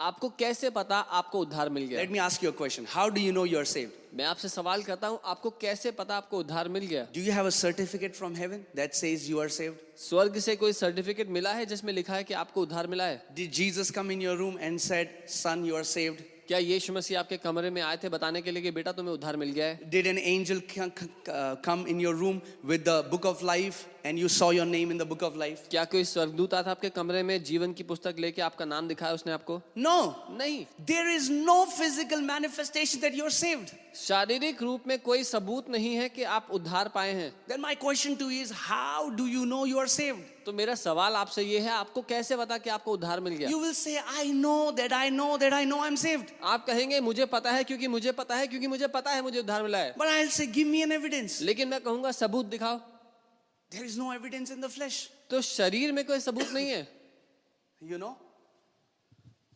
आपको 0.00 0.28
कैसे 0.38 0.70
पता 0.70 0.96
आपको 1.20 1.38
उद्धार 1.40 1.68
मिल 1.70 1.84
गया 1.86 2.00
Let 2.00 2.10
me 2.10 2.18
ask 2.18 2.42
you 2.42 2.50
a 2.50 2.56
question. 2.60 2.86
How 2.86 3.08
do 3.10 3.20
you 3.20 3.32
know 3.32 3.44
you 3.52 3.58
are 3.58 3.68
saved? 3.70 3.94
मैं 4.14 4.24
आपसे 4.24 4.48
सवाल 4.48 4.82
करता 4.82 5.06
हूँ 5.08 5.18
आपको 5.24 5.50
कैसे 5.50 5.90
पता 5.90 6.16
आपको 6.16 6.38
उद्धार 6.38 6.68
मिल 6.68 6.86
गया 6.86 7.06
Do 7.12 7.20
you 7.20 7.32
have 7.32 7.46
a 7.46 7.54
certificate 7.56 8.14
from 8.20 8.34
heaven 8.34 8.64
that 8.74 8.94
says 8.94 9.28
you 9.28 9.40
are 9.44 9.48
saved? 9.48 9.82
स्वर्ग 10.08 10.38
से 10.38 10.56
कोई 10.56 10.72
सर्टिफिकेट 10.72 11.28
मिला 11.28 11.52
है 11.52 11.66
जिसमें 11.66 11.92
लिखा 11.92 12.14
है 12.14 12.24
कि 12.24 12.34
आपको 12.34 12.62
उद्धार 12.62 12.86
मिला 12.86 13.04
है 13.04 13.22
Did 13.34 13.52
Jesus 13.52 13.90
come 13.90 14.10
in 14.16 14.20
your 14.28 14.36
room 14.36 14.56
and 14.68 14.80
said, 14.80 15.08
Son, 15.26 15.64
you 15.64 15.74
are 15.76 15.84
saved? 15.84 16.22
क्या 16.48 16.58
यीशु 16.58 16.92
मसीह 16.92 17.18
आपके 17.20 17.36
कमरे 17.36 17.70
में 17.70 17.80
आए 17.82 17.96
थे 18.02 18.08
बताने 18.08 18.40
के 18.42 18.50
लिए 18.50 18.62
कि 18.62 18.70
बेटा 18.72 18.92
तुम्हें 18.92 19.12
उधार 19.14 19.36
मिल 19.36 19.50
गया 19.52 19.66
है? 19.66 19.90
Did 19.90 20.06
an 20.06 20.18
angel 20.18 20.60
come 21.64 21.84
in 21.88 22.00
your 22.00 22.14
room 22.16 22.40
with 22.64 22.84
the 22.88 22.94
book 23.10 23.26
of 23.26 23.44
life 23.44 23.97
and 24.04 24.18
you 24.18 24.28
saw 24.28 24.50
your 24.50 24.64
name 24.66 24.90
in 24.90 24.98
the 24.98 25.04
book 25.04 25.22
of 25.22 25.36
life? 25.36 25.66
क्या 25.70 25.84
कोई 25.84 26.04
स्वर्गदूत 26.04 26.54
आया 26.54 26.62
था 26.62 26.70
आपके 26.70 26.88
कमरे 26.90 27.22
में 27.22 27.42
जीवन 27.44 27.72
की 27.72 27.82
पुस्तक 27.82 28.16
लेके 28.18 28.42
आपका 28.42 28.64
नाम 28.64 28.88
दिखाया 28.88 29.12
उसने 29.14 29.32
आपको 29.32 29.60
No. 29.76 30.14
नहीं 30.38 30.64
There 30.86 31.08
is 31.08 31.28
no 31.30 31.66
physical 31.66 32.20
manifestation 32.20 33.00
that 33.00 33.14
you're 33.14 33.30
saved. 33.30 33.74
शारीरिक 33.96 34.62
रूप 34.62 34.86
में 34.86 34.98
कोई 35.02 35.22
सबूत 35.24 35.68
नहीं 35.70 35.94
है 35.96 36.08
कि 36.08 36.22
आप 36.22 36.48
उद्धार 36.54 36.88
पाए 36.94 37.12
हैं 37.14 37.32
Then 37.48 37.60
my 37.60 37.74
question 37.74 38.16
to 38.16 38.28
you 38.30 38.42
is, 38.42 38.50
how 38.50 39.10
do 39.10 39.26
you 39.26 39.44
know 39.46 39.64
you 39.64 39.78
are 39.78 39.88
saved? 39.88 40.24
तो 40.46 40.52
मेरा 40.52 40.74
सवाल 40.74 41.14
आपसे 41.16 41.42
ये 41.42 41.58
है 41.60 41.70
आपको 41.70 42.02
कैसे 42.08 42.36
पता 42.36 42.58
कि 42.58 42.70
आपको 42.70 42.92
उद्धार 42.92 43.20
मिल 43.20 43.34
गया 43.36 43.48
You 43.50 43.58
will 43.58 43.74
say, 43.74 43.96
I 43.98 44.26
know 44.32 44.70
that 44.72 44.92
I 44.92 45.08
know 45.10 45.36
that 45.38 45.52
I 45.52 45.64
know 45.64 45.80
I'm 45.84 45.96
saved. 45.96 46.30
आप 46.42 46.66
कहेंगे 46.66 47.00
मुझे 47.00 47.26
पता 47.34 47.50
है 47.52 47.64
क्योंकि 47.64 47.88
मुझे 47.88 48.12
पता 48.12 48.36
है 48.36 48.46
क्योंकि 48.46 48.66
मुझे 48.66 48.86
पता 48.94 49.10
है 49.10 49.22
मुझे 49.22 49.38
उद्धार 49.40 49.62
मिला 49.62 49.78
है 49.78 49.94
But 49.96 50.08
I'll 50.08 50.30
say, 50.30 50.46
give 50.46 50.68
me 50.68 50.82
an 50.82 50.92
evidence. 50.92 51.40
लेकिन 51.42 51.68
मैं 51.68 51.80
कहूँगा 51.80 52.12
सबूत 52.12 52.46
दिखाओ 52.46 52.80
there 53.72 53.84
is 53.84 53.98
no 53.98 54.12
evidence 54.12 54.50
in 54.50 54.60
the 54.60 54.68
flesh 54.68 55.08
तो 55.30 55.40
शरीर 55.42 55.92
में 55.92 56.04
कोई 56.06 56.20
सबूत 56.20 56.50
नहीं 56.52 56.68
है। 56.70 56.86
You 57.80 57.98
know 57.98 58.08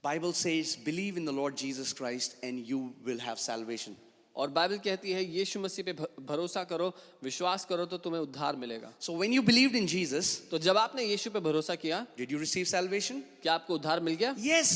Bible 0.05 0.33
says 0.37 0.77
believe 0.85 1.19
in 1.19 1.27
the 1.27 1.31
Lord 1.31 1.57
Jesus 1.57 1.93
Christ 1.99 2.45
and 2.45 2.65
you 2.69 2.79
will 3.05 3.21
have 3.21 3.37
salvation 3.43 3.97
और 4.37 4.51
बाइबल 4.51 4.79
कहती 4.85 5.13
है 5.13 5.25
यीशु 5.25 5.61
मसीह 5.61 5.85
पे 5.85 5.93
भरोसा 6.25 6.65
करो 6.65 6.93
विश्वास 7.25 7.65
करो 7.65 7.87
तो 7.87 7.99
तुम्हें 7.99 8.21
उद्धार 8.21 8.57
मिलेगा। 8.57 8.93
So 9.01 9.17
when 9.17 9.33
you 9.33 9.43
believe 9.43 9.77
in 9.77 9.87
Jesus 9.87 10.31
तो 10.51 10.59
जब 10.67 10.77
आपने 10.79 11.05
यीशु 11.05 11.31
पे 11.31 11.41
भरोसा 11.41 11.75
किया 11.77 12.07
डिड 12.19 12.33
यू 12.33 12.39
रिसीव 12.39 12.65
सेल्वेशन 12.67 13.23
क्या 13.43 13.55
आपको 13.55 13.75
उद्धार 13.75 14.01
मिल 14.01 14.15
गया? 14.15 14.35
ये 14.39 14.61
yes. 14.61 14.75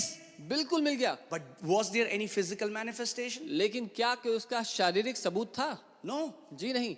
बिल्कुल 0.49 0.82
मिल 0.82 0.95
गया। 0.95 1.12
But 1.32 1.43
was 1.64 1.91
there 1.93 2.07
any 2.07 2.26
physical 2.28 2.70
manifestation 2.70 3.45
लेकिन 3.61 3.87
क्या 3.97 4.12
उसका 4.28 4.62
शारीरिक 4.70 5.16
सबूत 5.16 5.53
था? 5.59 5.70
No 6.05 6.18
no. 6.18 6.59
जी 6.59 6.72
नहीं। 6.72 6.97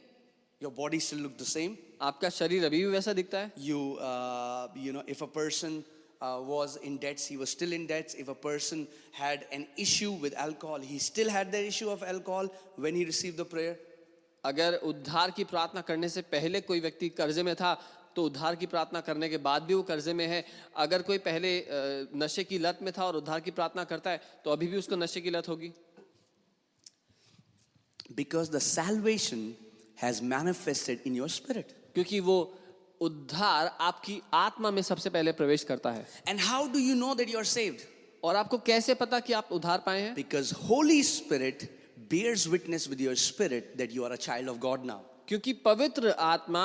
Your 0.61 0.72
body 0.76 1.01
still 1.01 1.18
look 1.18 1.36
the 1.41 1.45
same 1.47 1.76
आपका 2.01 2.29
शरीर 2.31 2.65
अभी 2.65 2.79
भी 2.79 2.91
वैसा 2.91 3.13
दिखता 3.13 3.39
है 3.39 3.53
You, 3.59 3.99
uh, 3.99 4.69
you 4.77 4.93
know, 4.93 5.03
if 5.07 5.23
a 5.23 5.27
person 5.27 5.85
uh, 6.21 6.41
was 6.41 6.77
in 6.77 6.99
debts, 6.99 7.27
he 7.27 7.37
was 7.37 7.51
still 7.51 7.73
in 7.73 7.87
debts. 7.87 8.15
If 8.15 8.29
a 8.29 8.35
person 8.35 8.87
had 9.13 9.47
an 9.53 9.67
issue 9.77 10.13
with 10.13 10.35
alcohol, 10.37 10.81
he 10.81 10.99
still 10.99 11.31
had 11.31 11.53
the 11.53 11.67
issue 11.67 11.91
of 11.91 12.03
alcohol 12.03 12.49
when 12.77 12.95
he 12.95 13.05
received 13.05 13.37
the 13.37 13.45
prayer. 13.45 13.77
अगर 14.45 14.75
उद्धार 14.87 15.31
की 15.37 15.45
प्रार्थना 15.45 15.81
करने 15.81 16.09
से 16.09 16.23
पहले 16.33 16.61
कोई 16.61 16.81
व्यक्ति 16.81 17.09
कर्जे 17.21 17.43
में 17.43 17.55
था 17.55 17.75
तो 18.17 18.25
उद्धार 18.25 18.57
की 18.57 18.67
प्रार्थना 18.67 19.01
करने 19.01 19.29
के 19.29 19.39
बाद 19.39 19.63
भी 19.63 19.75
वो 19.75 19.83
कर्जे 19.83 20.13
में 20.15 20.27
है 20.27 20.45
अगर 20.77 21.03
कोई 21.03 21.19
पहले 21.27 21.51
नशे 22.23 22.45
की 22.45 22.59
लत 22.59 22.79
में 22.83 22.93
था 22.99 23.05
और 23.05 23.17
उद्धार 23.17 23.41
की 23.41 23.51
प्रार्थना 23.51 23.85
करता 23.85 24.11
है 24.11 24.21
तो 24.45 24.51
अभी 24.51 24.67
भी 24.67 24.77
उसको 24.79 24.97
नशे 24.97 25.21
की 25.21 25.31
लत 25.31 25.49
होगी 25.49 25.73
Because 28.17 28.49
the 28.51 28.61
salvation 28.61 29.57
has 29.97 30.23
manifested 30.23 31.01
in 31.05 31.15
your 31.15 31.29
spirit. 31.29 31.78
क्योंकि 31.99 32.19
वो 32.21 32.39
उद्धार 33.01 33.67
आपकी 33.81 34.21
आत्मा 34.35 34.71
में 34.71 34.81
सबसे 34.83 35.11
पहले 35.11 35.33
प्रवेश 35.33 35.63
करता 35.65 35.91
है। 35.91 36.07
And 36.29 36.41
how 36.41 36.67
do 36.67 36.79
you 36.79 36.95
know 36.95 37.15
that 37.15 37.31
you 37.31 37.39
are 37.39 37.45
save 37.45 37.79
और 38.23 38.37
आपको 38.37 38.59
कैसे 38.59 38.95
पता 38.95 39.21
कि 39.21 39.33
आप 39.33 39.49
उधार 39.53 39.83
पाए 39.87 40.01
हैं? 40.01 40.15
Because 40.15 40.53
Holy 40.69 41.03
Spirit 41.03 41.63
bears 42.11 42.47
witness 42.49 42.89
with 42.89 43.01
your 43.01 43.15
spirit 43.15 43.73
that 43.77 43.95
you 43.95 44.05
are 44.05 44.13
a 44.13 44.17
child 44.17 44.49
of 44.49 44.59
God 44.59 44.85
now 44.85 45.01
क्योंकि 45.29 45.53
पवित्र 45.53 46.11
आत्मा 46.27 46.63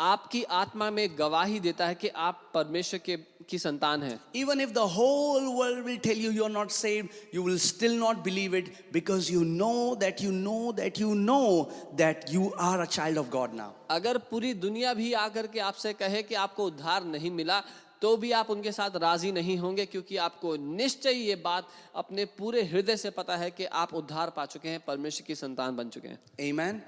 आपकी 0.00 0.42
आत्मा 0.44 0.90
में 0.90 1.08
गवाही 1.18 1.60
देता 1.60 1.86
है 1.86 1.94
कि 1.94 2.08
आप 2.08 2.50
परमेश्वर 2.54 3.00
के 3.00 3.16
की 3.48 3.58
संतान 3.58 4.02
है। 4.02 4.18
Even 4.34 4.60
if 4.60 4.70
the 4.70 4.78
whole 4.92 5.44
world 5.54 5.84
will 5.84 5.96
tell 5.96 6.20
you 6.20 6.30
you 6.32 6.46
not 6.48 6.70
saved 6.70 7.34
you 7.34 7.42
will 7.42 7.58
still 7.58 7.96
not 7.98 8.16
believe 8.24 8.54
it 8.56 8.72
because 8.92 9.32
you 9.32 9.42
know 9.44 9.94
that 9.96 10.22
you 10.22 10.30
know 10.30 10.72
that 10.72 11.00
you 11.00 11.14
know 11.14 11.38
that 11.94 12.24
you 12.30 12.48
are 12.60 12.80
a 12.80 12.84
child 12.84 13.18
of 13.18 13.28
God 13.30 13.54
now 13.54 13.72
अगर 13.90 14.18
पूरी 14.30 14.52
दुनिया 14.54 14.94
भी 14.94 15.12
आकर 15.12 15.46
के 15.46 15.60
आपसे 15.60 15.92
कहे 15.92 16.22
कि 16.22 16.34
आपको 16.34 16.66
उद्धार 16.66 17.04
नहीं 17.04 17.30
मिला 17.30 17.62
तो 18.02 18.16
भी 18.16 18.32
आप 18.32 18.50
उनके 18.50 18.72
साथ 18.72 18.96
राज़ी 19.02 19.30
नहीं 19.32 19.56
होंगे 19.58 19.86
क्योंकि 19.86 20.16
आपको 20.16 20.56
निश्चय 20.56 21.12
ये 21.12 21.36
बात 21.36 21.68
अपने 21.94 22.24
पूरे 22.38 22.62
हृदय 22.64 22.96
से 22.96 23.10
पता 23.10 23.36
है 23.36 23.50
कि 23.50 23.64
आप 23.64 23.94
उद्धार 23.94 24.30
पा 24.36 24.44
चुके 24.46 24.68
हैं 24.68 24.80
परमेश्वर 24.86 25.26
की 25.26 25.34
संतान 25.34 25.76
बन 25.76 25.88
चुके 25.88 26.08
हैं। 26.08 26.18
Amen 26.52 26.82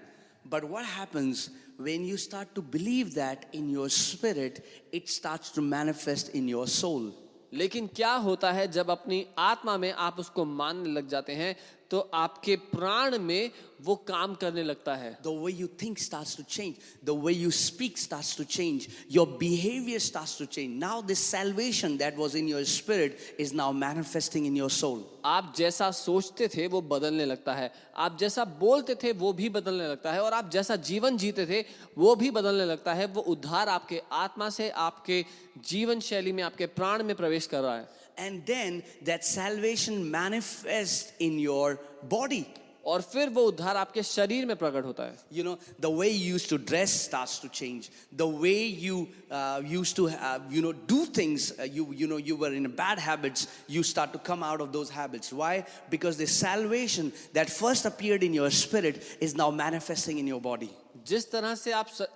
but 0.47 0.65
what 0.65 0.85
happens 0.89 1.49
when 1.79 2.05
you 2.05 2.17
start 2.17 2.55
to 2.55 2.63
believe 2.63 3.15
that 3.15 3.47
in 3.53 3.71
your 3.71 3.89
spirit, 3.89 4.65
it 4.93 5.09
starts 5.09 5.51
to 5.51 5.63
manifest 5.63 6.35
in 6.35 6.49
your 6.49 6.67
soul. 6.67 7.13
लेकिन 7.55 7.87
क्या 7.87 8.13
होता 8.13 8.53
है 8.53 8.67
जब 8.69 8.91
अपनी 8.91 9.27
आत्मा 9.39 9.77
में 9.79 9.93
आप 9.93 10.19
उसको 10.19 10.45
मानने 10.45 10.91
लग 10.91 11.09
जाते 11.09 11.33
हैं 11.33 11.55
तो 11.91 11.99
आपके 12.15 12.57
प्राण 12.57 13.19
में 13.19 13.51
वो 13.83 13.95
काम 14.09 14.35
करने 14.35 14.63
लगता 14.63 14.95
है। 14.95 15.11
The 15.25 15.27
way 15.45 15.53
you 15.53 15.67
think 15.83 15.99
start 15.99 16.37
to 16.37 16.43
change 16.43 16.75
the 17.05 17.11
way 17.25 17.33
you 17.33 17.51
speak 17.51 17.99
start 17.99 18.37
to 18.39 18.45
change 18.45 18.87
your 19.11 19.37
behaviour 19.41 20.01
start 20.01 20.39
to 20.39 20.45
change 20.45 20.79
now 20.79 21.03
this 21.03 21.19
salvation 21.19 21.97
that 21.97 22.17
was 22.19 22.37
in 22.37 22.49
your 22.49 22.65
spirit 22.65 23.37
is 23.41 23.55
now 23.55 23.73
manifesting 23.73 24.47
in 24.47 24.57
your 24.57 24.71
soul 24.71 25.05
आप 25.25 25.55
जैसा 25.57 25.91
सोचते 25.91 26.49
थे 26.49 26.67
वो 26.67 26.81
बदलने 26.81 27.25
लगता 27.25 27.55
है। 27.55 27.73
आप 27.97 28.17
जैसा 28.21 28.45
बोलते 28.45 28.95
थे 28.95 29.13
वो 29.13 29.33
भी 29.33 29.49
बदलने 29.49 29.89
लगता 29.89 30.13
है। 30.13 30.23
और 30.23 30.33
आप 30.33 30.51
जैसा 30.51 30.77
जीवन 30.77 31.17
जीते 31.17 31.47
थे 31.47 31.65
वो 31.99 32.15
भी 32.17 32.31
बदलने 32.31 32.65
लगता 32.65 32.95
है। 32.95 33.07
वो 33.07 33.21
उद्धार 33.23 33.69
आपके 33.69 34.03
आत्मा 34.13 34.51
से 34.51 34.69
आपके 34.71 35.25
जीवन 35.67 36.01
शैली 36.01 36.33
में 36.33 36.43
आपके 36.43 36.67
प्राण 36.67 37.03
में 37.03 37.15
प्रवेश 37.17 37.47
कर 37.47 37.61
रहा 37.61 37.77
है। 37.77 37.89
And 38.19 38.45
then 38.45 38.83
that 39.03 39.25
salvation 39.25 40.11
manifests 40.11 41.13
in 41.19 41.39
your 41.39 41.79
body. 42.09 42.47
और 42.89 43.03
फिर 43.03 43.29
वो 43.29 43.43
उद्धार 43.47 43.77
आपके 43.77 44.03
शरीर 44.03 44.47
में 44.47 44.57
प्रकट 44.57 44.85
होता 44.85 45.05
है 45.05 45.17
You 45.31 45.45
know, 45.45 45.59
the 45.79 45.91
way 45.91 46.09
you 46.09 46.35
used 46.35 46.49
to 46.49 46.59
dress 46.59 46.93
starts 47.01 47.39
to 47.41 47.49
change. 47.49 47.91
The 48.13 48.27
way 48.27 48.65
you 48.85 49.09
uh, 49.31 49.61
used 49.63 49.97
to, 49.97 50.09
uh, 50.09 50.39
you 50.49 50.63
know, 50.63 50.73
do 50.73 51.05
things, 51.05 51.53
uh, 51.59 51.65
you, 51.65 51.87
you 51.93 52.07
know, 52.07 52.17
you 52.17 52.37
were 52.37 52.53
in 52.61 52.71
bad 52.71 52.99
habits, 52.99 53.47
you 53.67 53.83
start 53.83 54.15
to 54.15 54.19
come 54.19 54.43
out 54.43 54.63
of 54.63 54.73
those 54.73 54.89
habits. 54.89 55.33
Why? 55.33 55.67
Because 55.91 56.17
the 56.17 56.27
salvation 56.27 57.13
that 57.35 57.51
first 57.51 57.85
appeared 57.85 58.23
in 58.23 58.33
your 58.33 58.51
spirit 58.51 59.05
is 59.21 59.37
now 59.37 59.51
manifesting 59.51 60.19
in 60.19 60.27
your 60.27 60.41
body. 60.41 60.71
जिस 61.07 61.31
तरह 61.31 61.55
से 61.55 61.73
आप 61.73 61.89
स, 61.89 62.07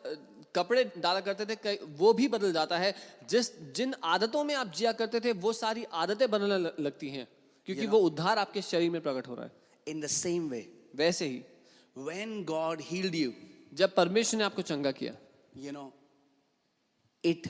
कपड़े 0.57 0.85
डाला 0.99 1.21
करते 1.21 1.57
थे 1.57 1.79
वो 1.87 2.13
भी 2.13 2.29
बदल 2.29 2.53
जाता 2.53 2.79
है। 2.79 2.95
जिस 3.29 3.73
जिन 3.73 3.95
आदतों 4.05 4.45
में 4.45 4.55
आप 4.55 4.73
जिया 4.73 4.93
करते 4.93 5.21
थे 5.21 5.33
वो 5.33 5.53
सारी 5.53 5.85
आदतें 5.85 6.31
बदलने 6.31 6.83
लगती 6.83 7.09
हैं 7.09 7.29
क्योंकि 7.67 7.83
you 7.83 7.91
know, 7.91 8.03
वो 8.03 8.07
उद्धार 8.07 8.39
आपके 8.39 8.63
शरीर 8.63 8.91
में 8.91 9.01
प्रकट 9.01 9.29
हो 9.29 9.35
रहा 9.35 9.45
है। 9.45 9.53
इन 9.89 10.01
द 10.01 10.07
सेम 10.07 10.49
वे 10.49 10.89
वैसे 10.97 11.27
ही। 11.27 11.45
वेन 11.99 12.45
गॉड 12.45 12.83
healed 12.83 13.15
you, 13.15 13.31
जब 13.75 13.95
परमेश्वर 13.95 14.39
ने 14.39 14.45
आपको 14.45 14.63
चंगा 14.63 14.91
किया। 14.91 15.17
You 15.57 15.73
know 15.73 15.93
it 17.25 17.47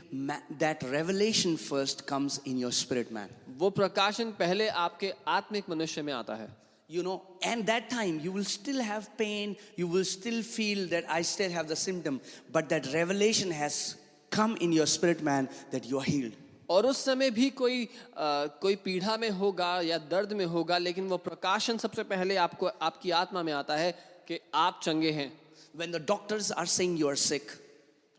that 0.62 0.84
revelation 0.84 1.58
first 1.72 2.06
comes 2.06 2.38
in 2.48 2.64
your 2.64 2.72
spirit 2.72 3.12
man. 3.12 3.28
वो 3.48 3.70
प्रकाशन 3.70 4.32
पहले 4.32 4.68
आपके 4.68 5.14
आत्मिक 5.28 5.64
मनुष्य 5.70 6.02
में 6.02 6.12
आता 6.12 6.34
है। 6.34 6.61
You 6.92 7.02
know, 7.02 7.22
and 7.42 7.64
that 7.66 7.88
time 7.88 8.20
you 8.22 8.30
will 8.30 8.44
still 8.44 8.82
have 8.82 9.16
pain, 9.16 9.56
you 9.76 9.86
will 9.86 10.04
still 10.04 10.42
feel 10.42 10.86
that 10.88 11.04
I 11.08 11.22
still 11.22 11.50
have 11.50 11.66
the 11.66 11.74
symptom, 11.74 12.20
but 12.52 12.68
that 12.68 12.92
revelation 12.92 13.50
has 13.50 13.96
come 14.28 14.58
in 14.58 14.72
your 14.72 14.84
spirit 14.84 15.22
man 15.22 15.48
that 15.70 15.86
you 15.86 15.98
are 16.00 16.04
healed. 16.04 16.34
और 16.70 16.86
उस 16.86 17.04
समय 17.04 17.30
भी 17.30 17.48
कोई 17.50 17.88
आ, 18.16 18.46
कोई 18.64 18.76
पीढ़ा 18.84 19.16
में 19.16 19.30
होगा 19.40 19.70
या 19.88 19.98
दर्द 20.10 20.32
में 20.32 20.44
होगा 20.44 20.78
लेकिन 20.78 21.08
वो 21.08 21.16
प्रकाशन 21.30 21.78
सबसे 21.78 22.02
पहले 22.12 22.36
आपको 22.44 22.66
आपकी 22.66 23.10
आत्मा 23.22 23.42
में 23.42 23.52
आता 23.52 23.76
है 23.76 23.90
कि 24.28 24.40
आप 24.54 24.80
चंगे 24.82 25.10
हैं 25.22 25.30
When 25.74 25.96
the 25.96 26.04
doctors 26.12 26.52
are 26.52 26.68
saying 26.76 26.98
you 26.98 27.08
are 27.08 27.18
sick, 27.24 27.56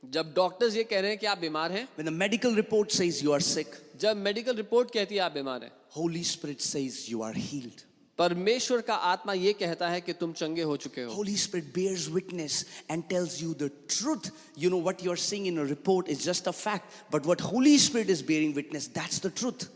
जब 0.03 0.33
डॉक्टर्स 0.35 0.75
ये 0.75 0.83
कह 0.83 0.99
रहे 0.99 1.09
हैं 1.11 1.19
कि 1.19 1.25
आप 1.25 1.37
बीमार 1.45 1.71
हैं 1.71 1.87
when 1.95 2.11
the 2.13 2.17
medical 2.25 2.61
report 2.63 2.91
says 2.91 3.23
you 3.23 3.37
are 3.37 3.43
sick, 3.53 3.81
जब 3.99 4.17
मेडिकल 4.17 4.55
रिपोर्ट 4.65 4.91
कहती 4.93 5.15
है 5.15 5.21
आप 5.21 5.31
बीमार 5.31 5.63
हैं 5.63 5.71
Holy 6.01 6.27
Spirit 6.35 6.69
says 6.73 7.03
you 7.07 7.21
are 7.21 7.33
healed. 7.33 7.83
परमेश्वर 8.17 8.81
का 8.81 8.95
आत्मा 8.95 9.33
यह 9.33 9.53
कहता 9.59 9.89
है 9.89 10.01
कि 10.01 10.13
तुम 10.13 10.33
चंगे 10.33 10.61
हो 10.61 10.77
चुके 10.77 11.01
हो। 11.01 11.13
Holy 11.13 11.35
Spirit 11.37 11.73
bears 11.73 12.07
witness 12.07 12.65
and 12.91 13.03
tells 13.09 13.41
you 13.41 13.53
the 13.53 13.69
truth 13.89 14.29
you 14.59 14.69
know 14.69 14.81
what 14.81 15.03
you're 15.03 15.13
are 15.13 15.17
seeing 15.17 15.47
in 15.47 15.65
report 15.67 16.09
is 16.09 16.23
just 16.23 16.47
a 16.47 16.51
fact 16.51 17.13
but 17.13 17.25
what 17.25 17.41
Holy 17.41 17.77
Spirit 17.79 18.09
is 18.09 18.25
bearing 18.25 18.53
witness 18.55 18.87
that's 18.87 19.25
the 19.25 19.31
truth 19.37 19.67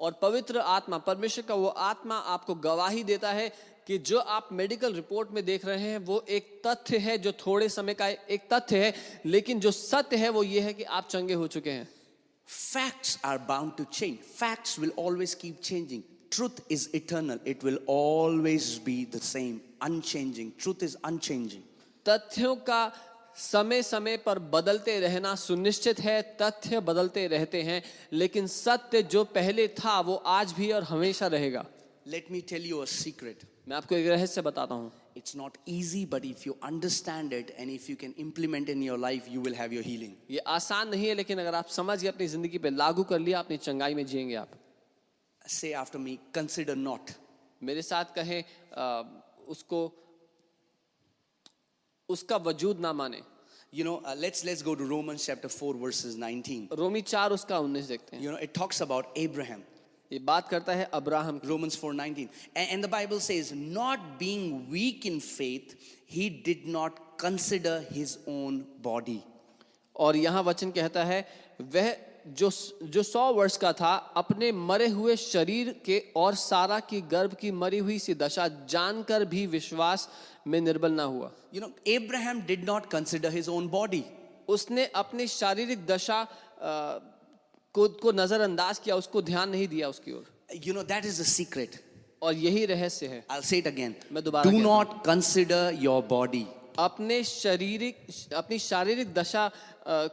और 0.00 0.12
पवित्र 0.22 0.58
आत्मा 0.58 0.98
परमेश्वर 0.98 1.44
का 1.44 1.54
वो 1.54 1.66
आत्मा 1.66 2.16
आपको 2.34 2.54
गवाही 2.54 3.04
देता 3.04 3.32
है 3.32 3.48
कि 3.86 3.98
जो 3.98 4.18
आप 4.18 4.48
मेडिकल 4.52 4.94
रिपोर्ट 4.94 5.30
में 5.30 5.44
देख 5.44 5.64
रहे 5.64 5.90
हैं 5.90 5.98
वो 5.98 6.24
एक 6.28 6.60
तथ्य 6.66 6.98
है 6.98 7.16
जो 7.18 7.32
थोड़े 7.46 7.68
समय 7.68 7.94
का 7.94 8.08
एक 8.08 8.48
तथ्य 8.52 8.84
है 8.84 8.94
लेकिन 9.26 9.60
जो 9.60 9.70
सत्य 9.70 10.16
है 10.16 10.28
वो 10.28 10.42
ये 10.42 10.60
है 10.60 10.72
कि 10.74 10.84
आप 10.84 11.08
चंगे 11.08 11.34
हो 11.34 11.46
चुके 11.46 11.70
हैं। 11.70 11.88
Facts 12.48 13.18
are 13.24 13.38
bound 13.48 13.72
to 13.76 13.84
change 13.84 14.18
facts 14.18 14.78
will 14.78 14.92
always 14.98 15.34
keep 15.34 15.60
changing 15.62 16.02
Truth 16.36 16.60
is 16.68 16.94
eternal. 16.94 17.38
It 17.46 17.62
will 17.64 17.78
always 17.86 18.78
be 18.78 19.06
the 19.06 19.18
same, 19.18 19.62
unchanging. 19.80 20.52
Truth 20.58 20.82
is 20.82 20.96
unchanging. 21.02 21.62
तथ्यों 22.08 22.54
का 22.56 22.92
समय 23.36 23.82
समय 23.82 24.16
पर 24.26 24.38
बदलते 24.54 24.98
रहना 25.00 25.34
सुनिश्चित 25.34 26.00
है 26.00 26.20
तथ्य 26.42 26.80
बदलते 26.80 27.26
रहते 27.26 27.62
हैं 27.62 27.82
लेकिन 28.12 28.46
सत्य 28.46 29.02
जो 29.14 29.24
पहले 29.38 29.66
था 29.80 29.98
वो 30.00 30.14
आज 30.34 30.52
भी 30.58 30.70
और 30.72 30.82
हमेशा 30.82 31.26
रहेगा 31.36 31.64
Let 32.06 32.30
me 32.30 32.42
tell 32.42 32.68
you 32.72 32.82
a 32.82 32.86
secret. 32.86 33.46
मैं 33.68 33.76
आपको 33.76 33.94
एक 33.94 34.06
रहस्य 34.06 34.42
बताता 34.42 34.74
हूँ 34.74 34.92
It's 35.16 35.34
not 35.34 35.56
easy, 35.66 36.04
but 36.04 36.28
if 36.32 36.44
you 36.46 36.58
understand 36.62 37.32
it 37.32 37.54
and 37.58 37.70
if 37.70 37.88
you 37.88 37.96
can 37.96 38.12
implement 38.26 38.68
in 38.68 38.82
your 38.82 38.98
life, 38.98 39.32
you 39.36 39.40
will 39.40 39.58
have 39.62 39.72
your 39.72 39.86
healing. 39.88 40.14
ये 40.30 40.44
आसान 40.58 40.88
नहीं 40.88 41.08
है 41.08 41.14
लेकिन 41.14 41.38
अगर 41.38 41.54
आप 41.54 41.74
समझ 41.78 42.00
गए 42.02 42.08
अपनी 42.08 42.26
ज़िंदगी 42.36 42.58
पे 42.58 42.76
लागू 42.76 43.04
कर 43.14 43.18
लिया 43.18 43.38
अपनी 43.38 43.56
चंगाई 43.56 43.94
में 43.94 44.06
जिएँगे 44.06 44.34
आप 44.44 44.48
Say 45.46 45.72
after 45.74 45.98
me, 45.98 46.18
consider 46.32 46.74
not. 46.76 47.14
मेरे 47.62 47.82
साथ 47.82 48.14
कहें 48.14 48.42
अ, 48.42 49.04
उसको 49.48 49.80
उसका 52.08 52.36
वजूद 52.50 52.80
ना 52.80 52.92
माने 52.92 53.22
You 53.72 53.84
know, 53.84 53.96
uh, 54.06 54.14
let's 54.16 54.44
let's 54.44 54.62
go 54.62 54.74
to 54.74 54.84
Romans 54.90 55.24
chapter 55.26 55.48
4 55.48 55.74
verses 55.74 56.14
19. 56.16 56.68
रोमी 56.78 57.00
चार 57.02 57.32
उसका 57.32 57.58
उन्नीस 57.58 57.86
देखते 57.88 58.16
हैं 58.16 58.22
You 58.24 58.30
know, 58.32 58.38
it 58.46 58.54
talks 58.54 58.80
about 58.80 59.08
Abraham. 59.16 59.62
ये 60.12 60.18
बात 60.24 60.48
करता 60.48 60.74
है 60.74 60.84
Abraham 60.94 61.40
Romans 61.44 61.76
4:19. 61.76 62.28
And, 62.54 62.68
and 62.70 62.84
the 62.84 62.88
Bible 62.88 63.20
says, 63.20 63.52
not 63.52 64.18
being 64.20 64.70
weak 64.70 65.04
in 65.04 65.18
faith, 65.20 65.74
he 66.06 66.28
did 66.30 66.66
not 66.66 67.00
consider 67.18 67.80
his 67.90 68.18
own 68.28 68.64
body. 68.82 69.22
और 69.96 70.16
यहाँ 70.16 70.42
वचन 70.42 70.70
कहता 70.70 71.04
है 71.04 71.26
वह 71.60 71.94
जो 72.26 72.50
जो 72.94 73.02
सौ 73.02 73.32
वर्ष 73.32 73.56
का 73.56 73.72
था 73.80 73.94
अपने 74.16 74.50
मरे 74.52 74.86
हुए 74.88 75.16
शरीर 75.16 75.68
के 75.84 75.98
और 76.16 76.34
सारा 76.34 76.78
की 76.90 77.00
गर्भ 77.10 77.34
की 77.40 77.50
मरी 77.62 77.78
हुई 77.78 77.98
सी 77.98 78.14
दशा 78.22 78.46
जानकर 78.70 79.24
भी 79.34 79.46
विश्वास 79.46 80.08
में 80.46 80.60
निर्बल 80.60 80.92
ना 80.92 81.02
हुआ 81.02 81.30
You 81.54 81.60
know, 81.62 81.70
Abraham 81.96 82.40
did 82.48 82.64
not 82.70 82.88
consider 82.94 83.30
his 83.36 83.48
own 83.48 83.68
body. 83.74 84.02
उसने 84.48 84.86
अपनी 85.02 85.26
शारीरिक 85.28 85.86
दशा 85.86 86.20
अ, 86.20 87.00
को 87.74 87.88
को 88.02 88.12
नजरअंदाज 88.12 88.78
किया 88.84 88.96
उसको 88.96 89.22
ध्यान 89.22 89.50
नहीं 89.50 89.68
दिया 89.68 89.88
उसकी 89.88 90.12
ओर 90.12 90.58
you 90.66 90.74
know 90.74 90.82
that 90.82 91.04
is 91.06 91.22
the 91.22 91.28
secret. 91.30 91.78
और 92.22 92.34
यही 92.34 92.64
रहस्य 92.66 93.06
है 93.06 93.24
I'll 93.30 93.42
say 93.52 93.62
it 93.62 93.66
again. 93.72 93.94
मैं 94.12 94.24
दोबारा 94.24 94.50
कहता 94.50 94.62
not 94.66 95.02
consider 95.08 95.64
your 95.86 96.02
body. 96.12 96.44
अपने 96.78 97.22
शारीरिक 97.24 98.06
अपनी 98.36 98.58
शारीरिक 98.58 99.14
दशा 99.14 99.44
अ, 99.86 100.08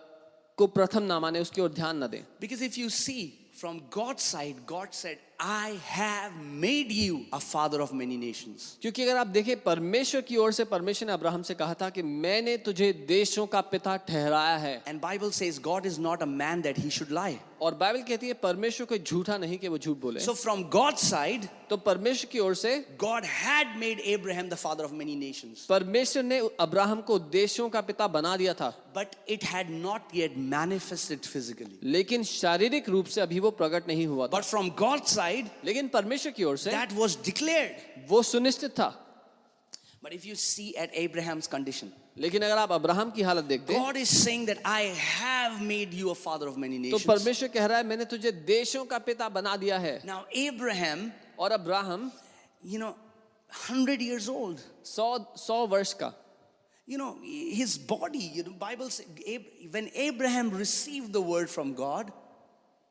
को 0.57 0.67
प्रथम 0.67 1.03
ना 1.03 1.19
माने, 1.19 1.39
उसकी 1.39 1.61
ओर 1.61 1.71
ध्यान 1.71 1.97
ना 1.97 2.07
दें। 2.07 2.21
Because 2.41 2.63
if 2.63 2.79
you 2.79 2.89
see 2.89 3.51
from 3.59 3.79
God 3.93 4.17
side 4.17 4.65
God 4.65 4.91
said 4.91 5.32
I 5.39 5.77
have 5.85 6.31
made 6.41 6.91
you 6.91 7.25
a 7.33 7.39
father 7.39 7.81
of 7.81 7.93
many 7.93 8.17
nations. 8.17 8.77
क्योंकि 8.81 9.03
अगर 9.03 9.17
आप 9.17 9.27
देखें 9.27 9.55
परमेश्वर 9.63 10.21
की 10.21 10.37
ओर 10.37 10.51
से 10.51 10.63
परमेश्वर 10.65 11.07
ने 11.07 11.13
अब्राहम 11.13 11.41
से 11.43 11.53
कहा 11.53 11.73
था 11.81 11.89
कि 11.89 12.01
मैंने 12.01 12.57
तुझे 12.65 12.91
देशों 13.07 13.45
का 13.47 13.61
पिता 13.71 13.95
ठहराया 14.07 14.57
है 14.57 14.81
And 14.87 15.01
Bible 15.01 15.31
says 15.31 15.59
God 15.59 15.85
is 15.85 15.99
not 15.99 16.21
a 16.21 16.29
man 16.43 16.61
that 16.61 16.77
he 16.77 16.89
should 16.89 17.11
lie. 17.11 17.39
और 17.61 17.73
बाइबल 17.79 18.01
कहती 18.07 18.27
है 18.27 18.33
परमेश्वर 18.43 18.85
कोई 18.85 18.99
झूठा 18.99 19.37
नहीं 19.37 19.57
कि 19.57 19.67
वो 19.67 19.77
झूठ 19.77 19.97
बोले 19.97 20.19
So 20.19 20.33
from 20.35 20.63
God's 20.69 21.01
side, 21.01 21.47
तो 21.69 21.77
परमेश्वर 21.77 22.29
की 22.31 22.39
ओर 22.39 22.55
से 22.55 22.73
God 22.97 23.25
had 23.25 23.77
made 23.83 24.01
Abraham 24.05 24.49
the 24.49 24.57
father 24.57 24.83
of 24.83 24.91
many 24.93 25.15
nations. 25.15 25.65
परमेश्वर 25.69 26.23
ने 26.23 26.39
अब्राहम 26.59 27.01
को 27.01 27.19
देशों 27.35 27.69
का 27.69 27.81
पिता 27.81 28.07
बना 28.07 28.35
दिया 28.37 28.53
था 28.53 28.73
But 28.93 29.15
it 29.27 29.43
had 29.43 29.69
not 29.69 30.11
yet 30.13 30.35
manifested 30.37 31.25
physically. 31.25 31.77
लेकिन 31.83 32.23
शारीरिक 32.23 32.89
रूप 32.89 33.05
से 33.15 33.21
अभी 33.21 33.39
वो 33.39 33.51
प्रकट 33.51 33.87
नहीं 33.87 34.07
हुआ 34.07 34.27
था 34.27 34.31
But 34.31 34.45
from 34.45 34.69
God's 34.83 35.15
side, 35.23 35.49
लेकिन 35.65 35.87
परमेश्वर 35.87 36.31
की 36.31 36.43
ओर 36.43 36.57
से 36.57 36.71
that 36.71 36.91
was 36.93 37.15
declared. 37.15 37.75
वो 38.07 38.21
सुनिश्चित 38.23 38.71
था 38.79 38.93
But 40.01 40.11
if 40.13 40.25
you 40.25 40.35
see 40.35 40.75
at 40.75 40.89
Abraham's 40.93 41.47
condition, 41.47 41.91
लेकिन 42.17 42.41
अगर 42.43 42.57
आप 42.57 42.71
अब्राहम 42.71 43.11
की 43.11 43.21
हालत 43.23 43.45
देखते 43.45 43.73
God 43.73 43.97
is 43.97 44.09
saying 44.09 44.45
that 44.47 44.59
I 44.65 44.81
have 44.95 45.61
made 45.61 45.93
you 45.93 46.09
a 46.11 46.15
father 46.15 46.47
of 46.47 46.57
many 46.57 46.77
तो 46.91 46.97
nations. 46.97 47.05
परमेश्वर 47.07 47.47
कह 47.53 47.65
रहा 47.65 47.77
है 47.77 47.83
मैंने 47.83 48.05
तुझे 48.05 48.31
देशों 48.45 48.83
का 48.85 48.97
पिता 48.99 49.29
बना 49.29 49.55
दिया 49.57 49.77
है 49.79 50.01
Now, 50.05 50.25
Abraham, 50.35 51.11
और 51.39 51.51
Abraham 51.51 52.11
you 52.63 52.79
know, 52.79 52.95
100 53.69 54.01
years 54.01 54.27
old. 54.29 54.59
सौ 54.83 55.17
सौ 55.37 55.65
वर्ष 55.67 55.93
का 55.93 56.13
You 56.85 56.97
know, 56.97 57.15
his 57.23 57.77
body, 57.77 58.19
you 58.19 58.43
know, 58.43 58.51
Bible 58.51 58.89
says, 58.89 59.05
when 59.71 59.89
Abraham 59.95 60.49
received 60.49 61.13
the 61.13 61.21
word 61.21 61.49
from 61.49 61.73
God, 61.75 62.11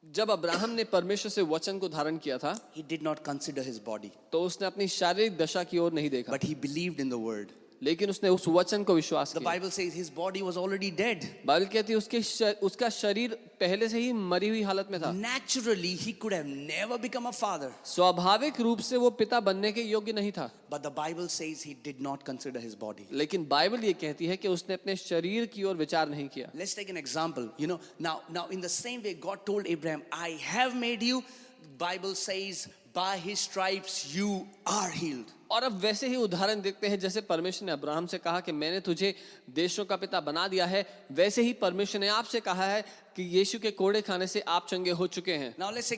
जब 0.05 0.31
अब्राहम 0.31 0.71
ने 0.71 0.85
परमेश्वर 0.85 1.31
से 1.31 1.43
वचन 1.43 1.79
को 1.79 1.89
धारण 1.89 2.17
किया 2.17 2.39
था 2.39 2.55
he 2.77 2.83
did 2.83 3.03
not 3.03 3.23
consider 3.29 3.63
his 3.63 3.79
body, 3.89 4.11
तो 4.33 4.43
उसने 4.43 4.67
अपनी 4.67 4.89
शारीरिक 4.89 5.37
दशा 5.37 5.65
की 5.65 5.79
ओर 5.79 5.93
नहीं 5.93 6.11
देखा 6.11 6.33
but 6.33 6.45
he 6.45 6.55
believed 6.55 7.01
in 7.01 7.09
the 7.09 7.21
word. 7.29 7.53
लेकिन 7.83 8.11
उसने 8.11 8.29
उस 8.29 8.47
वचन 8.49 8.83
को 8.85 8.95
विश्वास 8.95 9.33
The 9.35 9.41
किया 9.41 9.53
Bible 9.53 9.71
says 9.77 9.93
his 9.93 10.09
body 10.19 10.43
was 10.49 10.57
already 10.57 10.91
dead. 10.91 11.25
Bible 11.47 11.67
कहती 11.73 11.93
है 11.93 11.97
उसके 11.99 12.21
श- 12.23 12.55
उसका 12.63 12.89
शरीर 12.97 13.35
पहले 13.61 13.89
से 13.89 13.99
ही 14.01 14.13
मरी 14.13 14.49
हुई 14.49 14.63
हालत 14.63 14.89
में 14.91 15.01
था 15.03 15.11
Naturally, 15.23 15.95
he 16.05 16.13
could 16.13 16.33
have 16.33 16.47
never 16.47 16.99
become 17.07 17.27
a 17.27 17.33
father. 17.33 17.71
स्वाभाविक 17.95 18.61
रूप 18.61 18.81
से 18.81 18.97
वो 18.97 19.11
पिता 19.23 19.41
बनने 19.49 19.73
के 19.73 19.83
योग्य 19.83 20.13
नहीं 20.13 20.33
था 20.39 20.51
But 20.71 20.83
the 20.85 20.91
Bible 20.91 21.29
says 21.29 21.63
he 21.63 21.75
did 21.89 22.01
not 22.01 22.25
consider 22.25 22.61
his 22.61 22.77
body. 22.85 23.07
लेकिन 23.13 23.47
बाइबल 23.49 23.85
ये 23.85 23.93
कहती 24.05 24.27
है 24.27 24.37
कि 24.37 24.49
उसने 24.49 24.75
अपने 24.75 24.97
शरीर 24.97 25.47
की 25.55 25.65
ओर 25.65 25.77
विचार 25.77 26.09
नहीं 26.09 26.29
किया 26.37 26.51
Let's 26.55 26.75
take 26.75 26.91
an 26.91 26.97
example. 26.97 27.49
You 27.59 27.67
know, 27.73 27.81
now, 27.99 28.21
now 28.31 28.47
in 28.51 28.61
the 28.61 28.69
same 28.69 29.03
way, 29.03 29.15
God 29.15 29.45
told 29.45 29.67
Abraham, 29.67 30.03
I 30.13 30.31
have 30.55 30.77
made 30.77 31.03
you. 31.03 31.23
Bible 31.79 32.15
says, 32.15 32.69
by 32.95 33.17
his 33.17 33.41
stripes 33.41 34.15
you 34.15 34.47
are 34.67 34.91
healed. 34.91 35.31
और 35.53 35.63
अब 35.63 35.79
वैसे 35.81 36.09
ही 36.09 36.17
उदाहरण 36.17 36.61
देखते 36.63 36.89
हैं 36.89 36.99
जैसे 36.99 37.21
परमेश्वर 37.31 37.67
ने 37.67 37.73
अब्राहम 37.73 38.07
से 38.07 38.19
कहा 38.19 38.41
कि 38.41 38.53
मैंने 38.53 38.81
तुझे 38.81 39.15
देशों 39.59 39.85
का 39.85 39.97
पिता 39.97 40.21
बना 40.21 40.47
दिया 40.49 40.67
है 40.67 40.85
वैसे 41.13 41.43
ही 41.43 41.53
परमेश्वर 41.65 42.01
ने 42.01 42.09
आपसे 42.09 42.41
कहा 42.41 42.67
है 42.67 42.85
कि 43.17 43.23
यीशु 43.37 43.59
के 43.59 43.71
कोड़े 43.71 44.01
खाने 44.03 44.27
से 44.27 44.41
आप 44.49 44.67
चंगे 44.69 44.91
हो 44.91 45.07
चुके 45.07 45.35
हैं 45.35 45.55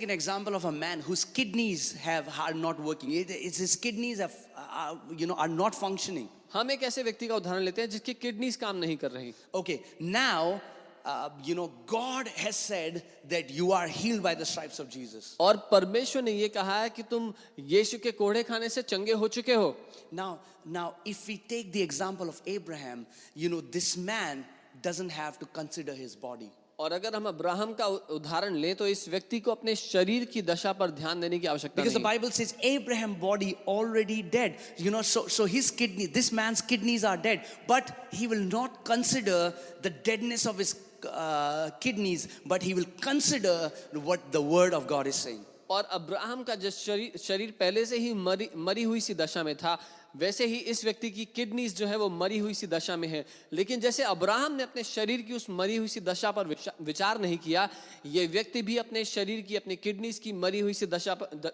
an 0.08 0.10
example 0.10 0.54
of 0.54 0.64
a 0.64 0.72
man 0.72 1.04
whose 1.08 1.24
kidneys 1.38 1.84
have 2.06 2.28
are 2.46 2.54
not 2.54 2.80
working. 2.88 3.12
It- 3.12 3.30
It's 3.30 3.58
his 3.58 3.76
kidneys 3.76 4.18
have, 4.18 4.34
uh, 4.56 4.94
you 5.16 5.28
know, 5.28 5.36
are 5.36 5.52
not 5.62 5.78
functioning. 5.84 6.26
हम 6.52 6.70
एक 6.70 6.82
ऐसे 6.82 7.02
व्यक्ति 7.02 7.26
का 7.26 7.36
उदाहरण 7.36 7.62
लेते 7.62 7.82
हैं 7.82 7.90
जिसकी 7.90 8.14
किडनीज 8.14 8.56
काम 8.56 8.76
नहीं 8.76 8.96
कर 8.96 9.10
रही 9.10 9.32
Okay, 9.54 9.78
now, 10.00 10.60
uh, 11.05 11.29
you 11.43 11.55
know, 11.55 11.71
God 11.87 12.27
has 12.27 12.55
said 12.55 13.01
that 13.29 13.49
you 13.49 13.71
are 13.71 13.87
healed 13.87 14.21
by 14.21 14.35
the 14.35 14.45
stripes 14.45 14.79
of 14.79 14.89
Jesus. 14.89 15.35
और 15.39 15.57
परमेश्वर 15.71 16.21
ने 16.23 16.31
ये 16.31 16.49
कहा 16.49 16.81
है 16.81 16.89
कि 16.89 17.03
तुम 17.09 17.33
यीशु 17.59 17.97
के 18.03 18.11
कोड़े 18.11 18.43
खाने 18.43 18.69
से 18.69 18.81
चंगे 18.81 19.13
हो 19.13 19.27
चुके 19.27 19.53
हो 19.53 19.75
Now, 20.11 20.39
now, 20.65 20.93
if 21.05 21.27
we 21.27 21.37
take 21.37 21.71
the 21.71 21.81
example 21.81 22.29
of 22.29 22.41
Abraham, 22.45 23.05
you 23.35 23.49
know, 23.49 23.61
this 23.61 23.95
man 23.97 24.45
doesn't 24.81 25.09
have 25.11 25.39
to 25.39 25.45
consider 25.45 25.93
his 25.93 26.15
body. 26.15 26.49
और 26.79 26.91
अगर 26.93 27.15
हम 27.15 27.25
अब्राहम 27.27 27.73
का 27.79 27.85
उ- 27.85 28.15
उदाहरण 28.15 28.55
लें 28.55 28.75
तो 28.75 28.85
इस 28.87 29.07
व्यक्ति 29.09 29.39
को 29.39 29.51
अपने 29.51 29.75
शरीर 29.75 30.25
की 30.33 30.41
दशा 30.41 30.71
पर 30.79 30.91
ध्यान 30.99 31.21
देने 31.21 31.39
की 31.39 31.47
आवश्यकता 31.47 31.75
Because 31.75 31.93
the 31.93 31.99
नहीं 31.99 32.07
है। 32.07 32.19
Bible 32.19 32.31
says 32.31 32.53
Abraham 32.63 33.15
body 33.19 33.49
already 33.67 34.21
dead. 34.21 34.55
You 34.77 34.91
know, 34.91 35.01
so 35.01 35.27
so 35.27 35.45
his 35.45 35.71
kidney, 35.71 36.05
this 36.05 36.31
man's 36.31 36.61
kidneys 36.61 37.03
are 37.03 37.17
dead, 37.17 37.43
but 37.67 37.91
he 38.13 38.27
will 38.27 38.45
not 38.53 38.85
consider 38.85 39.53
the 39.81 39.89
deadness 39.89 40.45
of 40.45 40.57
his 40.57 40.73
uh, 41.06 41.70
kidneys, 41.80 42.28
but 42.46 42.62
he 42.62 42.74
will 42.74 42.86
consider 43.00 43.70
what 43.92 44.32
the 44.32 44.42
word 44.42 44.74
of 44.74 44.86
God 44.86 45.06
is 45.06 45.16
saying. 45.16 45.44
और 45.70 45.84
Abraham 45.90 46.42
का 46.44 46.54
जो 46.54 46.70
शरीर 46.70 47.18
शरीर 47.18 47.50
पहले 47.60 47.84
से 47.86 47.98
ही 47.98 48.12
मरी 48.14 48.48
मरी 48.56 48.82
हुई 48.82 49.00
सी 49.00 49.14
दशा 49.14 49.42
में 49.42 49.54
था 49.56 49.78
वैसे 50.16 50.46
ही 50.46 50.58
इस 50.70 50.84
व्यक्ति 50.84 51.10
की 51.10 51.24
किडनीज 51.34 51.76
जो 51.76 51.86
है 51.86 51.96
वो 51.98 52.08
मरी 52.08 52.38
हुई 52.38 52.54
सी 52.54 52.66
दशा 52.66 52.96
में 52.96 53.08
है 53.08 53.24
लेकिन 53.52 53.80
जैसे 53.80 54.02
अब्राहम 54.02 54.52
ने 54.56 54.62
अपने 54.62 54.82
शरीर 54.84 55.22
की 55.22 55.32
उस 55.34 55.48
मरी 55.50 55.76
हुई 55.76 55.88
सी 55.88 56.00
दशा 56.00 56.30
पर 56.30 56.54
विचार 56.82 57.20
नहीं 57.20 57.38
किया 57.38 57.68
ये 58.06 58.26
व्यक्ति 58.26 58.62
भी 58.62 58.76
अपने 58.78 59.04
शरीर 59.04 59.40
की 59.48 59.56
अपनी 59.56 59.76
किडनीज 59.76 60.18
की 60.18 60.32
मरी 60.32 60.60
हुई 60.60 60.74
सी 60.74 60.86
दशा 60.86 61.14
पर, 61.14 61.36
द, 61.36 61.52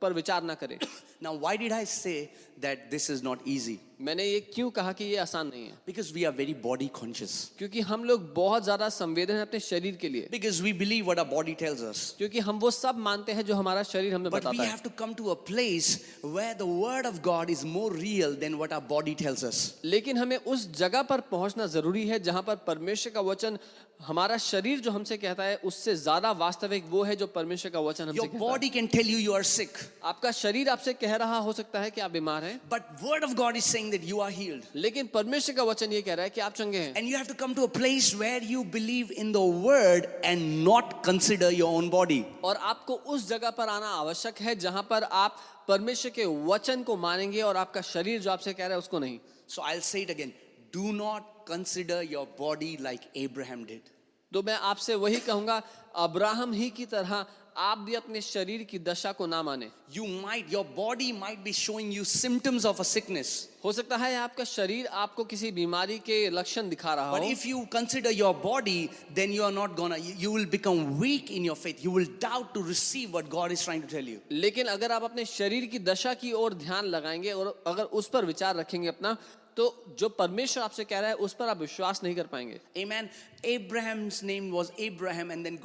पर 0.00 0.12
विचार 0.12 0.42
ना 0.42 0.54
करें। 0.54 0.78
Now 1.22 1.38
why 1.38 1.56
did 1.56 1.72
I 1.72 1.84
say 1.86 2.14
that 2.60 2.88
this 2.90 3.10
is 3.10 3.22
not 3.24 3.48
easy 3.48 3.78
मैंने 4.00 4.24
ये 4.24 4.38
क्यों 4.44 4.70
कहा 4.70 4.92
कि 4.92 5.04
ये 5.04 5.16
आसान 5.18 5.46
नहीं 5.48 5.64
है? 5.64 5.72
Because 5.86 6.12
we 6.14 6.24
are 6.24 6.32
very 6.34 6.54
body 6.62 6.86
conscious 6.94 7.34
क्योंकि 7.58 7.80
हम 7.82 8.04
लोग 8.04 8.32
बहुत 8.34 8.64
ज़्यादा 8.64 8.88
संवेदन 8.88 9.34
है 9.34 9.42
अपने 9.42 9.60
शरीर 9.60 9.96
के 9.96 10.08
लिए। 10.08 10.28
Because 10.30 10.62
we 10.62 10.72
believe 10.80 11.10
what 11.10 11.18
a 11.18 11.24
body 11.32 11.52
tells 11.60 11.82
us 11.84 12.14
क्योंकि 12.18 12.38
हम 12.40 12.58
वो 12.58 12.70
सब 12.70 12.98
मानते 13.00 13.32
हैं 13.32 13.44
जो 13.46 13.54
हमारा 13.54 13.82
शरीर 13.82 14.14
हमें 14.14 14.30
बताता 14.30 14.48
है। 14.48 14.54
But 14.54 14.60
we 14.60 14.66
have 14.66 14.78
to 14.84 14.90
come 14.98 15.14
to 15.14 15.26
a 15.26 15.34
place 15.46 15.98
where 16.24 16.54
the 16.54 16.68
word 16.72 17.06
of 17.06 17.20
God 17.22 17.50
is 17.50 17.64
more 17.66 17.96
real 17.98 18.34
than 18.36 18.54
what 18.54 18.72
our 18.72 18.80
body 18.88 19.14
tells 19.22 19.44
us 19.44 19.62
लेकिन 19.84 20.18
हमें 20.18 20.36
उस 20.36 20.66
जगह 20.74 21.02
पर 21.12 21.20
पहुँचना 21.30 21.66
ज़रूरी 21.68 22.06
है 22.08 22.18
जहाँ 22.20 22.42
पर 22.42 22.56
परमेश्वर 22.66 23.12
का 23.12 23.20
वचन 23.30 23.58
हमारा 24.02 24.36
शरीर 24.42 24.80
जो 24.80 24.90
हमसे 24.90 25.16
कहता 25.16 25.44
है 25.44 25.56
उससे 25.64 25.94
ज़्यादा 25.96 26.30
वास्तविक 26.38 26.84
वो 26.90 27.02
है 27.04 27.14
जो 27.16 27.26
परमेश्वर 27.34 27.70
का 27.70 27.80
वचन 27.80 28.04
हमसे 28.04 28.18
कहता 28.18 28.28
है। 28.28 28.40
Your 28.40 28.50
body 28.50 28.68
can 28.68 28.86
tell 28.94 29.10
you 29.10 29.18
you 29.18 29.32
are 29.32 29.42
है 29.62 29.90
आपका 30.04 30.30
शरीर 30.30 30.68
आपसे 30.68 30.92
कह 30.94 31.14
रहा 31.16 31.38
हो 31.38 31.52
सकता 31.52 31.80
है 31.80 31.90
कि 31.90 32.00
आप 32.00 32.10
बीमार 32.10 32.44
हैं 32.44 32.60
but 32.70 33.02
word 33.02 33.26
of 33.28 33.34
God 33.36 33.56
is 33.56 33.64
saying 33.64 33.90
that 33.94 34.06
you 34.10 34.20
are 34.20 34.30
healed. 34.30 34.66
लेकिन 34.76 35.06
परमेश्वर 35.14 35.56
का 35.56 35.62
वचन 35.62 35.92
ये 35.92 36.02
कह 36.02 36.14
रहा 36.14 36.24
है 36.24 36.30
कि 36.30 36.40
आप 36.40 36.54
चंगे 36.54 36.78
हैं 36.78 36.94
And 36.94 37.08
you 37.08 37.16
have 37.16 37.28
to 37.28 37.38
come 37.42 37.54
to 37.54 37.64
a 37.64 37.72
place 37.78 38.10
where 38.14 38.42
you 38.42 38.64
believe 38.64 39.12
in 39.24 39.32
the 39.32 39.44
word 39.68 40.08
and 40.24 40.64
not 40.64 41.02
consider 41.02 41.50
your 41.50 41.72
own 41.80 41.90
body. 41.90 42.22
और 42.44 42.56
आपको 42.72 42.94
उस 43.14 43.28
जगह 43.28 43.50
पर 43.50 43.68
आना 43.68 43.88
आवश्यक 44.00 44.40
है 44.40 44.54
जहाँ 44.58 44.82
पर 44.90 45.02
आप 45.24 45.36
परमेश्वर 45.68 46.10
के 46.10 46.26
वचन 46.46 46.82
को 46.82 46.96
मानेंगे 46.96 47.42
और 47.42 47.56
आपका 47.56 47.80
शरीर 47.80 48.20
जो 48.20 48.30
आपसे 48.30 48.52
कह 48.52 48.66
रहा 48.66 48.72
है 48.72 48.78
उसको 48.78 48.98
नहीं 48.98 49.18
So 49.48 49.62
I'll 49.62 49.80
say 49.82 50.02
it 50.02 50.10
again. 50.10 50.32
Do 50.72 50.92
not 50.92 51.46
consider 51.46 52.02
your 52.02 52.26
body 52.38 52.76
like 52.78 53.02
Abraham 53.14 53.64
did. 53.64 53.90
तो 54.32 54.42
मैं 54.42 54.54
आपसे 54.54 54.94
वही 54.94 55.16
कहूँगा 55.20 55.62
अब्राहम 56.02 56.52
ही 56.52 56.68
की 56.70 56.86
तरह 56.86 57.24
आप 57.56 57.78
भी 57.78 57.94
अपने 57.94 58.20
शरीर 58.20 58.62
की 58.62 58.78
दशा 58.78 59.12
को 59.12 59.26
ना 59.26 59.42
माने। 59.42 59.68
You 59.96 60.06
might 60.06 60.52
your 60.52 60.64
body 60.76 61.12
might 61.12 61.38
be 61.38 61.52
showing 61.52 61.94
you 61.94 62.04
symptoms 62.04 62.66
of 62.66 62.80
a 62.80 62.82
sickness 62.82 63.48
हो 63.64 63.72
सकता 63.72 63.96
है 63.96 64.14
आपका 64.16 64.44
शरीर 64.44 64.86
आपको 64.86 65.24
किसी 65.24 65.50
बीमारी 65.52 65.98
के 65.98 66.30
लक्षण 66.30 66.68
दिखा 66.68 66.94
रहा 66.94 67.12
but 67.12 67.22
if 67.22 67.46
you 67.48 67.60
consider 67.72 68.10
your 68.10 68.34
body 68.34 68.88
then 69.12 69.32
you 69.32 69.42
are 69.42 69.52
not 69.52 69.76
gonna 69.76 69.96
you 69.96 70.34
will 70.34 70.46
become 70.46 70.84
weak 71.00 71.30
in 71.30 71.44
your 71.44 71.56
faith 71.56 71.84
you 71.84 71.90
will 71.90 72.06
doubt 72.22 72.54
to 72.54 72.64
receive 72.64 73.10
what 73.10 73.28
God 73.28 73.52
is 73.52 73.64
trying 73.64 73.82
to 73.82 73.88
tell 73.88 74.08
you 74.08 74.18
लेकिन 74.30 74.66
अगर 74.66 74.92
आप 74.92 75.04
अपने 75.04 75.24
शरीर 75.24 75.66
की 75.66 75.78
दशा 75.78 76.14
की 76.14 76.32
ओर 76.32 76.54
ध्यान 76.54 76.84
लगाएँगे 76.86 77.32
और 77.32 77.62
अगर 77.66 77.84
उस 77.84 78.08
पर 78.08 78.24
विचार 78.24 78.56
रखेंगे 78.56 78.88
अपना 78.88 79.16
तो 79.56 79.64
जो 79.98 80.08
परमेश्वर 80.08 80.62
आपसे 80.64 80.84
कह 80.84 81.00
रहा 81.00 81.08
है 81.10 81.16
उस 81.16 81.32
पर 81.34 81.48
आप 81.48 81.58
विश्वास 81.58 82.00
नहीं 82.04 82.14
कर 82.14 82.26
पाएँगे। 82.26 82.60
Amen 82.84 83.08
Abraham's 83.44 84.22
name 84.22 84.50
was 84.50 84.70
Abraham 84.80 85.32
and 85.32 85.44
then 85.44 85.56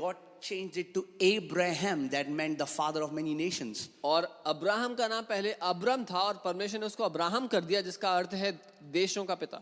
changed 0.41 0.77
it 0.77 0.93
to 0.93 1.05
Abraham. 1.19 2.09
That 2.09 2.29
meant 2.29 2.57
the 2.57 2.65
father 2.65 3.01
of 3.01 3.11
many 3.11 3.33
nations. 3.33 3.89
और 4.03 4.27
अब्राहम 4.45 4.95
का 4.95 5.07
नाम 5.07 5.23
पहले 5.23 5.51
अब्रम 5.71 6.03
था 6.11 6.19
और 6.19 6.41
परमेश्वर 6.45 6.79
ने 6.79 6.85
उसको 6.85 7.03
अब्राहम 7.03 7.47
कर 7.47 7.61
दिया 7.61 7.81
जिसका 7.81 8.15
अर्थ 8.17 8.33
है 8.33 8.51
देशों 8.91 9.25
का 9.25 9.35
पिता 9.35 9.61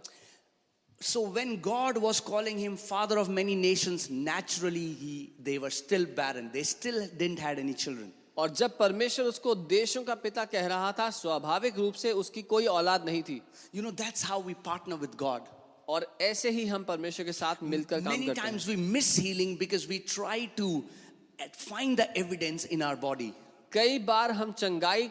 So 1.01 1.21
when 1.21 1.59
God 1.61 1.97
was 1.97 2.19
calling 2.19 2.57
him 2.57 2.77
father 2.77 3.17
of 3.17 3.29
many 3.29 3.55
nations, 3.55 4.09
naturally 4.09 4.93
he, 4.93 5.33
they 5.39 5.57
were 5.57 5.69
still 5.69 6.05
barren. 6.05 6.49
They 6.53 6.63
still 6.63 7.07
didn't 7.17 7.39
had 7.39 7.59
any 7.59 7.73
children. 7.73 8.13
और 8.37 8.49
जब 8.49 8.77
परमेश्वर 8.77 9.25
उसको 9.25 9.55
देशों 9.55 10.03
का 10.03 10.15
पिता 10.15 10.45
कह 10.45 10.65
रहा 10.67 10.91
था 10.99 11.09
स्वाभाविक 11.09 11.77
रूप 11.77 11.93
से 11.93 12.11
उसकी 12.11 12.41
कोई 12.41 12.65
औलाद 12.67 13.05
नहीं 13.05 13.21
थी 13.23 13.41
You 13.73 13.81
know, 13.81 13.91
that's 13.91 14.23
how 14.23 14.39
we 14.39 14.53
partner 14.53 14.95
with 14.95 15.15
God. 15.17 15.41
और 15.89 16.05
ऐसे 16.21 16.49
ही 16.49 16.65
हम 16.67 16.83
परमेश्वर 16.83 17.25
के 17.25 17.33
साथ 17.33 17.63
मिलकर 17.63 18.01
काम 18.01 18.13
Many 18.13 18.27
करते 18.27 18.41
हैं 18.41 18.51
times 18.51 18.67
we 18.67 18.77
miss 18.95 19.15
healing 19.15 19.55
because 19.57 19.87
we 19.87 19.99
try 19.99 20.49
to 20.57 20.83
find 21.53 21.97
the 21.97 22.07
evidence 22.17 22.65
in 22.65 22.81
our 22.81 22.95
body. 22.95 23.31
कई 23.71 23.99
बार 24.09 24.31
हम 24.31 24.51
चंगाई 24.51 25.09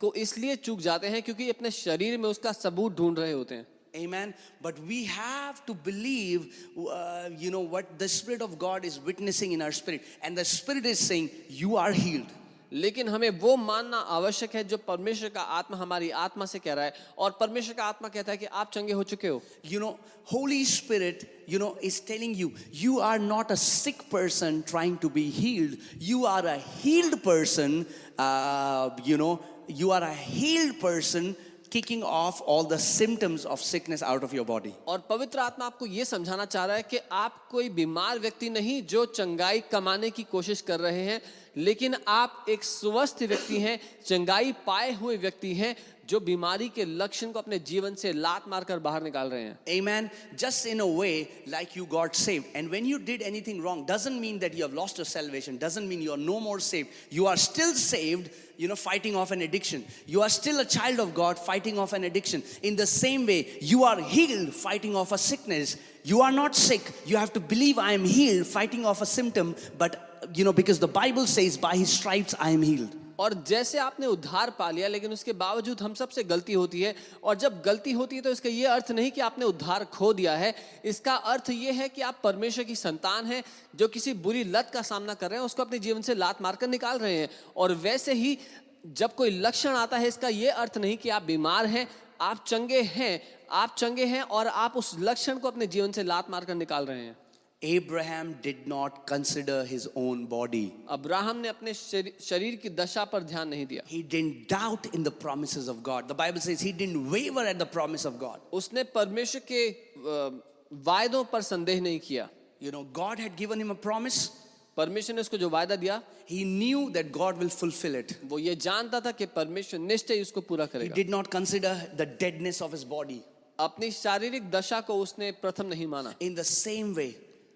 को 0.00 0.12
इसलिए 0.16 0.56
चूक 0.56 0.80
जाते 0.80 1.08
हैं 1.08 1.22
क्योंकि 1.22 1.48
अपने 1.50 1.70
शरीर 1.70 2.18
में 2.18 2.28
उसका 2.28 2.52
सबूत 2.52 2.96
ढूंढ 2.96 3.18
रहे 3.18 3.32
होते 3.32 3.54
हैं 3.54 3.66
Amen. 3.94 4.32
But 4.62 4.78
we 4.80 5.04
have 5.04 5.64
to 5.66 5.74
believe, 5.74 6.44
uh, 6.90 7.28
you 7.36 7.50
know, 7.50 7.60
what 7.60 7.98
the 7.98 8.08
Spirit 8.08 8.40
of 8.40 8.58
God 8.58 8.86
is 8.86 8.98
witnessing 8.98 9.52
in 9.52 9.60
our 9.60 9.72
spirit. 9.72 10.02
And 10.22 10.36
the 10.36 10.44
Spirit 10.46 10.86
is 10.86 10.98
saying, 10.98 11.28
You 11.48 11.76
are 11.76 11.92
healed. 11.92 12.32
लेकिन 12.72 13.08
हमें 13.08 13.28
वो 13.40 13.56
मानना 13.56 13.98
आवश्यक 14.16 14.54
है 14.54 14.64
जो 14.64 14.76
परमेश्वर 14.88 15.28
का 15.28 15.40
आत्मा 15.58 15.76
हमारी 15.78 16.08
आत्मा 16.24 16.46
से 16.46 16.58
कह 16.58 16.74
रहा 16.74 16.84
है 16.84 16.94
और 17.18 17.36
परमेश्वर 17.40 17.74
का 17.74 17.84
आत्मा 17.84 18.08
कहता 18.08 18.32
है 18.32 18.38
कि 18.38 18.46
आप 18.46 18.70
चंगे 18.74 18.92
हो 18.92 19.02
चुके 19.04 19.28
हो 19.28 19.40
You 19.64 19.80
know, 19.80 19.98
Holy 20.24 20.64
Spirit, 20.64 21.44
you 21.46 21.58
know, 21.58 21.76
is 21.82 22.00
telling 22.00 22.34
you, 22.34 22.52
you 22.72 23.00
are 23.00 23.18
not 23.18 23.50
a 23.50 23.56
sick 23.56 24.08
person 24.10 24.62
trying 24.62 24.98
to 24.98 25.10
be 25.10 25.28
healed. 25.30 25.76
You 25.98 26.26
are 26.26 26.46
a 26.46 26.56
healed 26.56 27.22
person, 27.22 27.86
uh, 28.18 28.90
you 29.04 29.16
know, 29.16 29.40
you 29.68 29.90
are 29.90 30.02
a 30.02 30.14
healed 30.14 30.80
person 30.80 31.34
kicking 31.70 32.02
off 32.02 32.42
all 32.44 32.64
the 32.64 32.78
symptoms 32.78 33.44
of 33.46 33.60
sickness 33.60 34.02
out 34.02 34.22
of 34.22 34.32
your 34.32 34.44
body. 34.44 34.74
और 34.86 34.98
पवित्र 35.10 35.38
आत्मा 35.38 35.66
आपको 35.66 35.86
ये 35.86 36.04
समझाना 36.04 36.44
चाह 36.44 36.64
रहा 36.66 36.76
है 36.76 36.82
कि 36.90 36.98
आप 37.12 37.46
कोई 37.50 37.68
बीमार 37.78 38.18
व्यक्ति 38.18 38.50
नहीं 38.50 38.82
जो 38.86 39.04
चंगाई 39.12 39.62
कमाने 39.72 40.10
की 40.10 40.22
कोशिश 40.32 40.60
कर 40.70 40.80
रहे 40.80 41.04
हैं 41.04 41.20
लेकिन 41.56 41.96
आप 42.08 42.44
एक 42.48 42.64
स्वस्थ 42.64 43.22
व्यक्ति 43.22 43.58
हैं, 43.60 43.78
चंगाई 44.06 44.52
पाए 44.66 44.92
हुए 44.92 45.16
व्यक्ति 45.16 45.54
हैं, 45.54 45.76
जो 46.08 46.18
बीमारी 46.20 46.68
के 46.68 46.84
लक्षण 46.84 47.30
को 47.32 47.38
अपने 47.38 47.58
जीवन 47.58 47.94
से 47.94 48.12
लात 48.12 48.48
मारकर 48.48 48.78
बाहर 48.78 49.02
निकाल 49.02 49.28
रहे 49.30 49.42
हैं। 49.42 49.58
Amen 49.80 50.08
just 50.38 50.66
in 50.66 50.80
a 50.80 50.84
way 50.84 51.10
like 51.48 51.76
you 51.76 51.84
got 51.90 52.14
save 52.14 52.44
and 52.56 52.70
when 52.70 52.86
you 52.86 52.98
did 53.06 53.22
anything 53.22 53.62
wrong 53.64 53.86
doesn't 53.90 54.20
mean 54.20 54.38
that 54.38 54.54
you 54.54 54.66
have 54.66 54.74
lost 54.76 55.00
a 55.00 55.04
salvation 55.04 55.56
doesn't 55.62 55.88
mean 55.88 56.02
you 56.02 56.12
are 56.12 56.18
no 56.18 56.38
more 56.40 56.60
save 56.60 56.86
you 57.12 57.26
are 57.26 57.36
still 57.38 57.72
saved 57.74 58.28
you 58.60 58.68
know 58.68 58.74
fighting 58.74 59.16
off 59.16 59.32
an 59.34 59.42
addiction 59.42 59.82
you 60.08 60.20
are 60.20 60.28
still 60.30 60.58
a 60.58 60.62
child 60.76 61.00
of 61.00 61.10
God 61.14 61.36
fighting 61.46 61.78
off 61.78 61.94
an 61.96 62.04
addiction 62.04 62.42
in 62.64 62.76
the 62.76 62.84
same 62.84 63.26
way 63.26 63.58
you 63.62 63.82
are 63.84 64.02
healed 64.10 64.50
fighting 64.52 64.96
off 64.96 65.14
a 65.14 65.18
sickness 65.30 65.78
you 66.06 66.20
are 66.20 66.32
not 66.32 66.54
sick 66.54 66.94
you 67.08 67.18
have 67.18 67.28
to 67.34 67.40
believe 67.54 67.80
I 67.80 67.94
am 67.94 68.04
healed 68.06 68.46
fighting 68.46 68.86
off 68.86 69.00
a 69.00 69.06
symptom 69.14 69.54
but 69.80 69.96
you 70.34 70.44
know, 70.44 70.52
because 70.52 70.78
the 70.78 70.88
Bible 70.88 71.26
says, 71.26 71.56
by 71.56 71.76
his 71.76 71.92
stripes 71.92 72.34
I 72.38 72.50
am 72.50 72.62
healed. 72.62 72.98
और 73.20 73.34
जैसे 73.48 73.78
आपने 73.78 74.06
उद्धार 74.06 74.50
पा 74.50 74.70
लिया 74.70 74.88
लेकिन 74.88 75.12
उसके 75.12 75.32
बावजूद 75.32 75.80
हम 75.80 75.94
सबसे 75.94 76.22
गलती 76.24 76.52
होती 76.52 76.80
है 76.82 76.94
और 77.24 77.34
जब 77.38 77.60
गलती 77.62 77.92
होती 77.92 78.16
है 78.16 78.22
तो 78.22 78.30
इसका 78.30 78.48
ये 78.48 78.66
अर्थ 78.66 78.90
नहीं 78.90 79.10
कि 79.10 79.20
आपने 79.20 79.44
उद्धार 79.44 79.84
खो 79.84 80.12
दिया 80.12 80.34
है। 80.36 80.54
इसका 80.84 81.14
अर्थ 81.14 81.50
ये 81.50 81.72
है 81.72 81.88
कि 81.88 82.02
आप 82.02 82.20
परमेश्वर 82.24 82.64
की 82.64 82.76
संतान 82.76 83.26
हैं 83.26 83.42
जो 83.76 83.88
किसी 83.88 84.12
बुरी 84.14 84.44
लत 84.44 84.70
का 84.74 84.82
सामना 84.82 85.14
कर 85.14 85.30
रहे 85.30 85.38
हैं 85.38 85.46
उसको 85.46 85.62
अपने 85.62 85.78
जीवन 85.78 86.02
से 86.02 86.14
लात 86.14 86.42
मारकर 86.42 86.68
निकाल 86.68 86.98
रहे 86.98 87.16
हैं। 87.16 87.28
और 87.56 87.74
वैसे 87.74 88.12
ही 88.12 88.38
जब 88.86 89.14
कोई 89.14 89.30
लक्षण 89.30 89.76
आता 89.76 89.96
है 89.96 90.08
इसका 90.08 90.28
ये 90.28 90.48
अर्थ 90.48 90.78
नहीं 90.78 90.96
कि 90.96 91.08
आप 91.08 91.22
बीमार 91.22 91.66
हैं 91.66 91.86
आप 92.20 92.44
चंगे 92.46 92.80
हैं 92.80 93.20
आप 93.50 93.74
चंगे 93.78 94.04
हैं 94.04 94.22
और 94.22 94.46
आप 94.46 94.76
उस 94.76 94.94
लक्षण 94.98 95.38
को 95.38 95.48
अपने 95.48 95.66
जीवन 95.66 95.92
से 95.92 96.02
लात 96.02 96.30
मारकर 96.30 96.54
निकाल 96.54 96.86
रहे 96.86 97.00
हैं। 97.00 97.16
Abraham 97.62 98.36
did 98.42 98.66
not 98.66 99.06
consider 99.06 99.64
his 99.64 99.88
own 99.94 100.26
body. 100.26 100.74
Abraham 100.88 101.36
ने 101.40 101.48
अपने 101.48 101.74
शरी- 101.74 102.20
शरीर 102.22 102.56
की 102.62 102.68
दशा 102.70 103.04
पर 103.12 103.22
ध्यान 103.22 103.48
नहीं 103.48 103.66
दिया 103.66 103.82
He 103.86 104.02
didn't 104.02 104.48
doubt 104.48 104.86
in 104.94 105.04
the 105.04 105.12
promises 105.24 105.68
of 105.68 105.82
God. 105.82 106.08
The 106.08 106.14
Bible 106.14 106.40
says 106.40 106.60
he 106.60 106.72
didn't 106.72 107.10
waver 107.10 107.44
at 107.46 107.58
the 107.58 107.66
promise 107.66 108.04
of 108.04 108.18
God. 108.18 108.40
उसने 108.52 108.84
परमेश्वर 108.94 109.42
के 109.52 109.68
अ, 109.70 110.42
वायदों 110.72 111.24
पर 111.32 111.42
संदेह 111.42 111.80
नहीं 111.80 112.00
किया 112.00 112.28
You 112.60 112.70
know, 112.70 112.84
God 112.84 113.18
had 113.18 113.36
given 113.36 113.60
him 113.60 113.70
a 113.70 113.74
promise. 113.74 114.30
परमेश्वर 114.76 115.14
ने 115.14 115.20
उसको 115.20 115.38
जो 115.38 115.48
वायदा 115.50 115.76
दिया 115.76 116.02
He 116.28 116.44
knew 116.44 116.90
that 116.90 117.10
God 117.12 117.38
will 117.38 117.50
fulfill 117.50 117.94
it. 117.94 118.16
वो 118.28 118.38
ये 118.38 118.54
जानता 118.56 119.00
था 119.00 119.10
कि 119.12 119.26
परमेश्वर 119.36 119.80
निश्चय 119.80 120.14
ही 120.14 120.22
उसको 120.22 120.40
पूरा 120.40 120.68
He 120.72 120.88
did 120.88 121.08
not 121.08 121.30
consider 121.30 121.74
the 121.96 122.06
deadness 122.06 122.60
of 122.60 122.72
his 122.72 122.84
body. 122.84 123.22
अपनी 123.60 123.90
शारीरिक 123.92 124.50
दशा 124.50 124.80
को 124.86 124.94
उसने 125.00 125.30
प्रथम 125.42 125.66
नहीं 125.66 125.86
माना 125.86 126.14
In 126.20 126.34
the 126.34 126.44
same 126.44 126.94
way, 126.94 127.14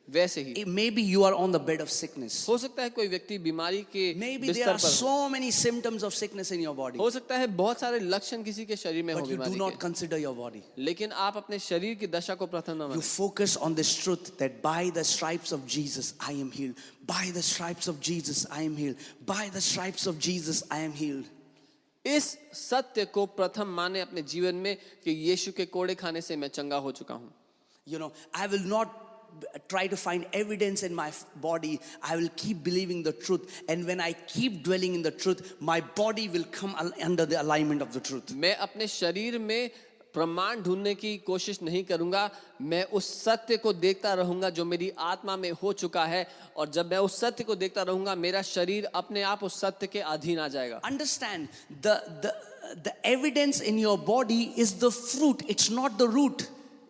वैसे 0.09 0.43
ही। 0.43 0.65
May 0.65 0.91
be 0.91 1.03
you 1.03 1.23
are 1.23 1.33
on 1.33 1.53
the 1.53 1.57
bed 1.61 1.81
of 1.83 1.89
sickness 1.89 2.45
हो 2.49 2.57
सकता 2.59 2.83
है 2.83 2.91
कोई 2.91 3.09
व्यक्ति 3.09 3.39
बीमारी 3.39 3.83
के 3.93 4.15
may 4.15 4.37
be 4.39 4.53
there 4.53 4.69
are 4.69 4.79
so 4.79 5.29
many 5.29 5.51
symptoms 5.53 6.05
of 6.05 6.15
sickness 6.15 6.53
in 6.53 6.61
your 6.61 6.75
body 6.75 6.99
हो 6.99 7.11
सकता 7.11 7.37
है 7.37 7.47
बहुत 7.47 7.81
सारे 7.81 8.01
लक्षण 8.01 8.43
किसी 8.43 8.67
के 8.67 8.77
शरीर 8.77 9.05
में 9.05 9.17
do 9.17 9.55
not 9.57 9.77
consider 9.81 10.19
your 10.19 10.35
body 10.35 10.63
लेकिन 10.79 11.13
आप 11.13 11.37
अपने 11.37 11.59
शरीर 11.59 11.95
की 11.95 12.07
दशा 12.07 12.35
को 12.35 12.47
प्रथम 12.47 12.83
you 12.95 13.01
focus 13.01 13.57
on 13.57 13.75
this 13.75 14.03
truth 14.03 14.31
that 14.39 14.61
by 14.65 14.91
the 14.91 15.03
stripes 15.03 15.53
of 15.53 15.67
Jesus 15.69 16.15
I 16.21 16.41
am 16.41 16.51
healed 16.55 16.75
by 17.07 17.31
the 17.31 17.41
stripes 17.41 17.89
of 17.89 17.97
Jesus 18.01 18.47
I 18.51 18.65
am 18.65 18.77
healed 18.77 18.97
by 19.29 19.51
the 19.51 19.59
stripes 19.59 20.09
of 20.09 20.17
Jesus 20.17 20.65
I 20.73 20.83
am 20.83 20.93
healed 20.93 21.25
इस 22.07 22.39
सत्य 22.55 23.05
को 23.05 23.27
प्रथम 23.27 23.67
माने 23.67 24.01
अपने 24.01 24.23
जीवन 24.23 24.55
में 24.55 24.77
कि 25.05 25.11
यीशु 25.11 25.53
के 25.53 25.67
कोड़े 25.67 25.95
खाने 25.95 26.21
से 26.21 26.37
मैं 26.37 26.49
चंगा 26.49 26.77
हो 26.77 26.93
चुका 26.93 27.15
हूँ। 27.15 27.35
You 27.89 27.99
know 27.99 28.13
I 28.35 28.47
will 28.47 28.63
not 28.63 29.06
try 29.69 29.87
to 29.87 29.97
find 29.97 30.27
evidence 30.33 30.83
in 30.83 30.95
my 30.95 31.13
body, 31.37 31.81
I 32.03 32.17
will 32.17 32.31
keep 32.37 32.63
believing 32.63 33.03
the 33.03 33.13
truth. 33.13 33.63
And 33.69 33.87
when 33.87 34.01
I 34.01 34.13
keep 34.13 34.63
dwelling 34.63 34.95
in 34.95 35.03
the 35.03 35.11
truth, 35.11 35.55
my 35.61 35.81
body 35.81 36.29
will 36.29 36.45
come 36.45 36.75
under 37.03 37.27
the 37.27 37.41
alignment 37.41 37.83
of 37.83 37.93
the 37.93 38.01
truth. 38.01 38.33
मैं 38.33 38.55
अपने 38.57 38.87
शरीर 38.87 39.39
में 39.39 39.71
प्रमाण 40.15 40.63
ढूँढने 40.63 40.95
की 40.95 41.17
कोशिश 41.27 41.61
नहीं 41.63 41.83
करूँगा 41.85 42.31
मैं 42.63 42.83
उस 42.99 43.09
सत्य 43.25 43.57
को 43.65 43.73
देखता 43.73 44.13
रहूँगा 44.15 44.51
जो 44.59 44.65
मेरी 44.65 44.91
आत्मा 44.99 45.37
में 45.37 45.51
हो 45.63 45.73
चुका 45.73 46.05
है 46.05 46.27
और 46.57 46.71
जब 46.77 46.91
मैं 46.91 46.99
उस 47.09 47.21
सत्य 47.21 47.45
को 47.45 47.55
देखता 47.55 47.83
रहूँगा 47.83 48.15
मेरा 48.15 48.43
शरीर 48.43 48.85
अपने 49.03 49.23
आप 49.33 49.43
उस 49.45 49.61
सत्य 49.61 49.87
के 49.87 50.01
अधीन 50.15 50.39
आ 50.39 50.49
जाएगा 50.57 50.77
understand 50.85 51.49
the 51.85 52.93
evidence 53.07 53.63
in 53.63 53.79
your 53.79 53.99
body 54.07 54.43
is 54.65 54.75
the 54.85 54.89
fruit 54.89 55.43
it's 55.51 55.71
not 55.71 55.99
the 55.99 56.11
root 56.15 56.43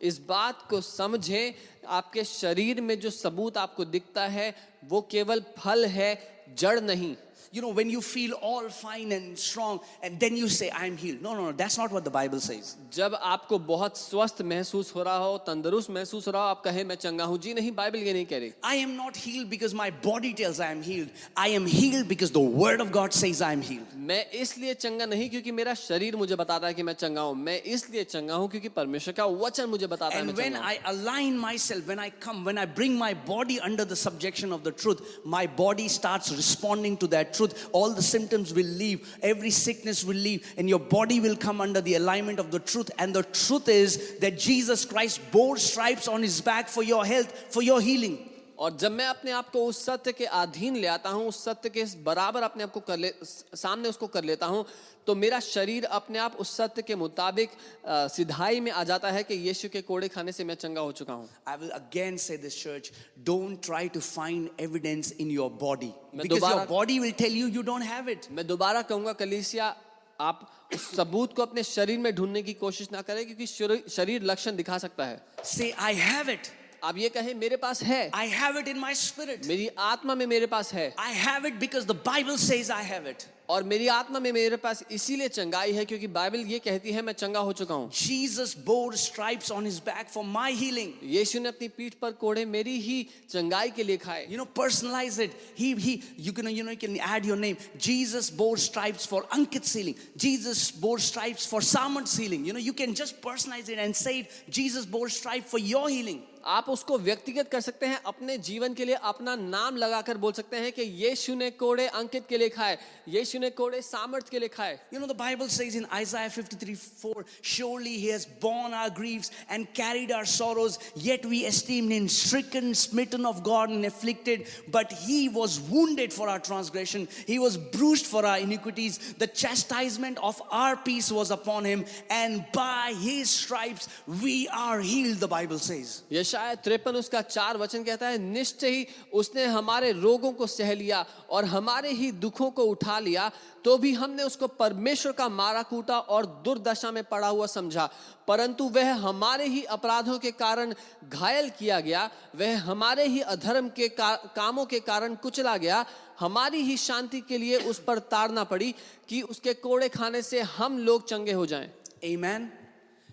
इस 0.03 0.19
बात 0.29 0.67
को 0.71 0.81
समझें 0.81 1.53
आपके 1.89 2.25
शरीर 2.25 2.81
में 2.81 2.99
जो 3.01 3.11
सबूत 3.11 3.59
आपको 3.59 3.85
दिखता 3.85 4.27
है 4.27 4.55
वो 4.85 5.01
केवल 5.11 5.43
फल 5.59 5.87
है 5.87 6.45
जड़ 6.59 6.81
नहीं। 6.81 7.17
You 7.54 7.62
know, 7.62 7.68
when 7.68 7.90
you 7.90 8.02
feel 8.02 8.32
all 8.42 8.70
fine 8.70 9.12
and 9.12 9.38
strong, 9.38 9.82
and 10.02 10.18
then 10.18 10.38
you 10.38 10.48
say, 10.48 10.72
I'm 10.74 10.96
healed. 10.96 11.22
No, 11.22 11.34
no, 11.36 11.48
no, 11.48 11.52
that's 11.52 11.78
not 11.78 11.92
what 11.92 12.06
the 12.06 12.10
Bible 12.10 12.40
says. 12.40 12.78
जब 12.96 13.16
आपको 13.16 13.58
बहुत 13.68 13.98
स्वस्थ 13.98 14.42
महसूस 14.52 14.94
हो 14.96 15.04
रहा 15.04 15.18
हो 15.18 15.38
तंदुरुस्त 15.48 15.90
महसूस 15.90 16.28
हो 16.28 16.32
रहा 16.32 16.44
हो 16.44 16.50
आप 16.50 16.62
कहें 16.66 16.84
मैं 16.88 16.96
चंगा 16.96 17.24
हूं 17.24 17.38
जी 17.44 17.54
नहीं 17.54 17.72
बाइबल 17.76 18.00
ये 18.00 18.14
नहीं 18.14 18.26
कह 18.26 18.38
रही 18.40 18.54
I 18.64 18.76
am 18.86 18.96
not 18.96 19.20
healed 19.24 19.50
because 19.50 19.74
my 19.74 19.90
body 20.06 20.34
tells 20.34 20.62
I 20.62 20.72
am 20.72 20.82
healed. 20.82 21.10
I 21.36 21.48
am 21.58 21.66
healed 21.66 22.08
because 22.08 22.32
the 22.32 22.46
Word 22.64 22.84
of 22.86 22.94
God 22.98 23.18
says 23.20 23.42
I 23.42 23.52
am 23.58 23.66
healed. 23.72 23.98
मैं 24.12 24.24
इसलिए 24.44 24.74
चंगा 24.86 25.06
नहीं 25.06 25.30
क्योंकि 25.30 25.52
मेरा 25.60 25.74
शरीर 25.84 26.16
मुझे 26.24 26.36
बताता 26.44 26.68
है 26.68 26.74
कि 26.74 26.84
मैं 26.84 26.94
चंगा 27.04 27.22
हूं 27.22 27.36
मैं 27.36 27.62
इसलिए 27.76 28.04
चंगा 28.16 28.36
हूं 28.36 28.48
क्योंकि 28.56 28.70
परमेश्वर 28.80 29.14
का 29.20 29.26
वचन 29.44 29.70
मुझे 29.76 29.88
बताता 29.88 30.16
है 30.16 30.24
मैं 30.24 30.34
And 30.34 30.42
when 30.44 30.54
चंगा 30.54 30.64
हूं 30.64 30.72
I 30.72 30.80
align 30.94 31.38
myself, 31.38 31.94
when 31.94 32.00
I 32.00 32.10
come, 32.28 32.44
when 32.46 32.58
I 32.58 32.66
bring 32.80 32.98
my 33.04 33.14
body 33.14 33.60
under 33.60 33.90
the 33.94 34.00
subjection 34.06 34.58
of 34.60 34.64
the 34.64 34.72
truth, 34.72 35.06
my 35.38 35.46
body 35.64 35.90
starts 35.90 36.32
responding 36.42 36.98
to 37.06 37.14
that 37.18 37.34
truth. 37.37 37.69
All 37.73 37.91
the 37.91 38.03
symptoms 38.03 38.55
will 38.55 38.67
leave, 38.67 39.17
every 39.23 39.51
sickness 39.51 40.05
will 40.05 40.17
leave, 40.17 40.47
and 40.57 40.69
your 40.69 40.79
body 40.79 41.21
will 41.21 41.37
come 41.37 41.61
under 41.61 41.81
the 41.81 41.95
alignment 41.95 42.39
of 42.39 42.51
the 42.51 42.59
truth. 42.59 42.91
And 42.99 43.15
the 43.15 43.23
truth 43.23 43.69
is 43.69 44.19
that 44.21 44.39
Jesus 44.39 44.85
Christ 44.85 45.21
bore 45.31 45.57
stripes 45.57 46.09
on 46.09 46.23
his 46.23 46.41
back 46.41 46.69
for 46.69 46.83
your 46.83 47.05
health, 47.05 47.33
for 47.51 47.63
your 47.63 47.81
healing. 47.81 48.26
और 48.59 48.77
जब 48.77 48.93
मैं 48.93 49.07
अपने 49.07 49.31
आप 49.31 49.51
को 49.51 49.65
उस 49.67 49.85
सत्य 49.85 50.13
के 50.13 50.25
अधीन 50.25 50.77
ले 50.77 50.87
आता 50.87 51.11
हूँ 51.11 51.29
उस 51.29 51.45
सत्य 51.45 51.69
के 51.69 51.85
बराबर 51.85 52.43
अपने 52.43 52.63
आप 52.63 52.71
को 52.73 52.81
कर 52.81 52.97
ले 52.97 53.13
सामने 53.23 53.89
उसको 53.89 54.07
कर 54.07 54.25
लेता 54.25 54.47
हूँ 54.47 54.65
तो 55.07 55.15
मेरा 55.15 55.41
शरीर 55.41 55.85
अपने 55.85 56.19
आप 56.19 56.37
उस 56.37 56.57
सत्य 56.57 56.83
के 56.83 56.95
मुताबिक 56.95 57.51
सिधाई 57.89 58.61
में 58.61 58.73
आ 58.73 58.85
जाता 58.85 59.11
है 59.11 59.23
कि 59.23 59.35
यीशु 59.35 59.69
के 59.69 59.83
कोड़े 59.83 60.09
खाने 60.09 60.33
से 60.33 60.45
मैं 60.45 60.55
चंगा 60.55 60.81
हो 60.81 60.93
चुका 60.93 61.13
हूँ। 61.13 61.29
Will 61.49 61.71
again 61.71 62.19
say 62.19 62.37
this, 62.37 62.57
church 62.67 62.91
don't 63.31 63.63
try 63.63 63.87
to 63.89 64.01
find 64.01 64.49
evidence 64.69 65.13
in 65.21 65.31
your 65.39 65.51
body. 65.51 65.93
मैं 66.15 66.25
because 66.25 66.31
your 66.31 66.41
दोबारा- 66.41 66.69
body 66.69 66.99
will 67.01 67.17
tell 67.23 67.33
you 67.33 67.55
you 67.59 67.67
don't 67.67 68.31
मैं 68.31 68.47
दोबारा 68.47 68.83
कहूँगा 68.83 69.13
कलीसिया 69.13 69.77
आप 70.21 70.69
उस 70.75 70.97
सबूत 70.97 71.37
को 71.37 71.43
अपने 71.43 71.63
शरीर 71.63 71.99
में 71.99 72.15
ढूँढने 72.15 72.43
की 72.43 72.53
कोशिश 72.53 72.89
ना 72.93 73.03
करें 73.03 73.27
क्योंकि 73.27 73.47
शरीर- 73.47 74.25
लक्षण 74.25 74.57
दिखा 74.57 74.79
सकता 74.79 75.05
है। 75.05 75.27
Say, 75.45 75.73
I 75.75 75.93
have 75.93 76.29
it. 76.29 76.66
आप 76.87 76.99
ये 76.99 77.09
कहें 77.09 77.33
मेरे 77.35 77.57
पास 77.57 77.83
है। 77.83 78.11
I 78.15 78.29
have 78.31 78.59
it 78.59 78.69
in 78.69 78.79
my 78.79 78.95
spirit 78.95 79.47
मेरी 79.47 79.69
आत्मा 79.85 80.15
में 80.15 80.27
मेरे 80.27 80.47
पास 80.47 80.73
है। 80.75 80.95
I 80.99 81.15
have 81.15 81.47
it 81.47 81.55
because 81.61 81.87
the 81.87 82.03
Bible 82.07 82.37
says 82.39 82.71
I 82.71 82.85
have 82.85 83.09
it 83.09 83.23
और 83.51 83.63
मेरी 83.65 83.87
आत्मा 83.89 84.19
में 84.19 84.31
मेरे 84.33 84.57
पास 84.57 84.83
इसीलिए 84.93 85.29
चंगाई 85.29 85.73
है 85.73 85.85
क्योंकि 85.85 86.07
बाइबल 86.15 86.41
ये 86.47 86.59
कहती 86.59 86.93
है 86.93 87.03
मैं 87.03 87.13
चंगा 87.13 87.39
हो 87.39 87.53
चुका 87.53 87.75
हूँ। 87.75 87.91
Jesus 87.97 88.55
bore 88.67 88.97
stripes 88.97 89.51
on 89.53 89.67
his 89.67 89.79
back 89.87 90.09
for 90.09 90.25
my 90.27 90.53
healing 90.53 90.93
यीशु 91.15 91.41
ने 91.41 91.49
अपनी 91.49 91.69
पीठ 91.77 91.95
पर 92.03 92.13
कोड़े 92.21 92.45
मेरी 92.45 92.79
ही 92.81 93.03
चंगाई 93.31 93.71
के 93.71 93.85
लिए 93.85 93.97
खाए। 93.97 94.27
You 94.31 94.37
know 94.39 94.45
personalize 94.57 95.21
it 95.21 95.37
he 95.59 95.73
he 95.75 96.01
you 96.21 96.33
can 96.33 96.49
you 96.49 96.65
know 96.65 96.71
you 96.71 96.77
can 96.77 96.97
add 97.09 97.27
your 97.27 97.39
name 97.39 97.57
Jesus 97.81 98.33
bore 98.37 98.59
stripes 98.59 99.07
for 99.09 99.29
Ankit 99.33 99.65
healing 99.65 100.07
Jesus 100.17 100.73
bore 100.81 101.01
stripes 101.01 101.49
for 101.49 101.63
Suman 101.65 102.05
healing 102.15 102.49
you 102.49 102.53
know 102.53 102.61
you 102.61 102.73
can 102.73 102.95
just 102.95 103.23
personalize 103.25 103.71
it 103.71 103.79
and 103.79 103.95
say 103.95 104.19
it 104.19 104.41
Jesus 104.51 104.87
bore 104.89 105.11
stripe 105.11 105.47
for 105.47 105.61
your 105.61 105.91
healing 105.91 106.21
आप 106.47 106.69
उसको 106.69 106.99
व्यक्तिगत 106.99 107.49
कर 107.51 107.61
सकते 107.61 107.87
हैं 107.87 108.01
अपने 108.07 108.39
जीवन 108.39 108.75
के 108.75 108.85
लिए 108.85 108.95
अपना 108.95 109.35
नाम 109.37 109.77
लगाकर 109.77 110.17
बोल 110.17 110.33
सकते 110.33 110.57
हैं 110.57 110.73
कि 110.73 110.83
यीशु 110.83 111.35
ने 111.35 111.51
कोड़े 111.51 111.87
अंकित 111.87 112.27
के 112.29 112.39
लिए 112.39 112.49
खाए 112.49 112.79
यीशु 113.09 113.39
ने 113.39 113.51
कोड़े 113.51 113.81
सामर्थ 113.83 114.29
के 114.29 114.39
लिए 114.39 114.49
खाए। 114.49 114.79
You 114.95 115.01
know 115.01 115.07
the 115.07 115.17
Bible 115.17 115.49
says 115.49 115.77
in 115.77 115.87
Isaiah 115.93 116.29
53:4 116.29 117.25
surely 117.45 117.97
he 117.97 118.07
has 118.07 118.27
borne 118.43 118.75
our 118.75 118.91
griefs 118.91 119.33
and 119.51 119.67
carried 119.67 120.13
our 120.13 120.25
sorrows 120.25 120.79
yet 120.99 121.27
we 121.27 121.43
esteemed 121.45 121.93
him 121.93 122.07
stricken 122.07 122.73
smitten 122.73 123.27
of 123.27 123.41
God 123.41 123.71
and 123.71 123.87
afflicted 123.87 124.45
but 124.71 124.93
he 124.93 125.29
was 125.29 125.59
wounded 125.69 126.13
for 126.13 126.29
our 126.29 126.39
transgression 126.39 127.07
he 127.29 127.39
was 127.39 127.57
bruised 127.77 128.07
for 128.07 128.27
our 128.27 128.39
iniquities 128.39 129.01
the 129.19 129.27
chastisement 129.35 130.19
of 130.19 130.43
our 130.53 130.75
peace 130.75 131.13
was 131.13 131.33
upon 131.33 131.67
him 131.67 131.85
and 132.13 132.41
by 132.57 132.93
his 132.95 133.27
stripes 133.27 133.89
we 134.09 134.47
are 134.47 134.81
healed 134.81 135.21
the 135.21 135.25
Bible 135.25 135.59
says 135.59 136.36
यशाया 136.37 136.55
तिरपन 136.61 136.97
उसका 136.97 137.21
चार 137.23 137.57
वचन 137.57 137.83
कहता 137.85 138.09
है 138.09 138.19
निश्चय 138.19 138.69
ही 138.69 138.87
उसने 139.13 139.45
हमारे 139.49 139.93
रोगों 139.93 140.33
को 140.33 140.47
सह 140.47 140.73
लिया 140.75 141.05
और 141.31 141.45
हमारे 141.47 141.91
ही 141.91 142.11
दुखों 142.13 142.51
को 142.51 142.65
उठा 142.65 142.99
लिया 142.99 143.31
तो 143.65 143.77
भी 143.79 143.93
हमने 143.93 144.23
उसको 144.23 144.47
परमेश्वर 144.47 145.13
का 145.13 145.29
मारा 145.29 145.63
कूटा 145.63 145.99
और 145.99 146.27
दुर्दशा 146.45 146.91
में 146.91 147.03
पड़ा 147.05 147.29
हुआ 147.29 147.47
समझा। 147.47 147.89
परंतु 148.29 148.65
वह 148.69 148.93
हमारे 149.01 149.47
ही 149.47 149.63
अपराधों 149.65 150.19
के 150.19 150.31
कारण 150.31 150.75
घायल 151.09 151.49
किया 151.51 151.81
गया 151.81 152.11
वह 152.37 152.61
हमारे 152.61 153.07
ही 153.07 153.21
अधर्म 153.21 153.69
के 153.69 153.89
का, 153.89 154.15
कामों 154.37 154.67
के 154.67 154.81
कारण 154.81 155.15
कुचला 155.15 155.57
गया। 155.57 155.85
हमारी 156.21 156.61
ही 156.63 156.77
शांति 156.77 157.21
के 157.21 157.39
लिए 157.39 157.57
उस 157.65 157.83
पर 157.85 157.99
तारना 157.99 158.45
पड़ी 158.45 158.75
कि 159.09 159.23
उसके 159.23 159.55
कोड़े 159.55 159.89
खाने 159.89 160.23
से 160.23 160.41
हम 160.41 160.79
लोग 160.79 161.09
चंगे 161.09 161.33
हो 161.33 161.47
जाएँ। 161.47 161.71
Amen. 162.05 162.66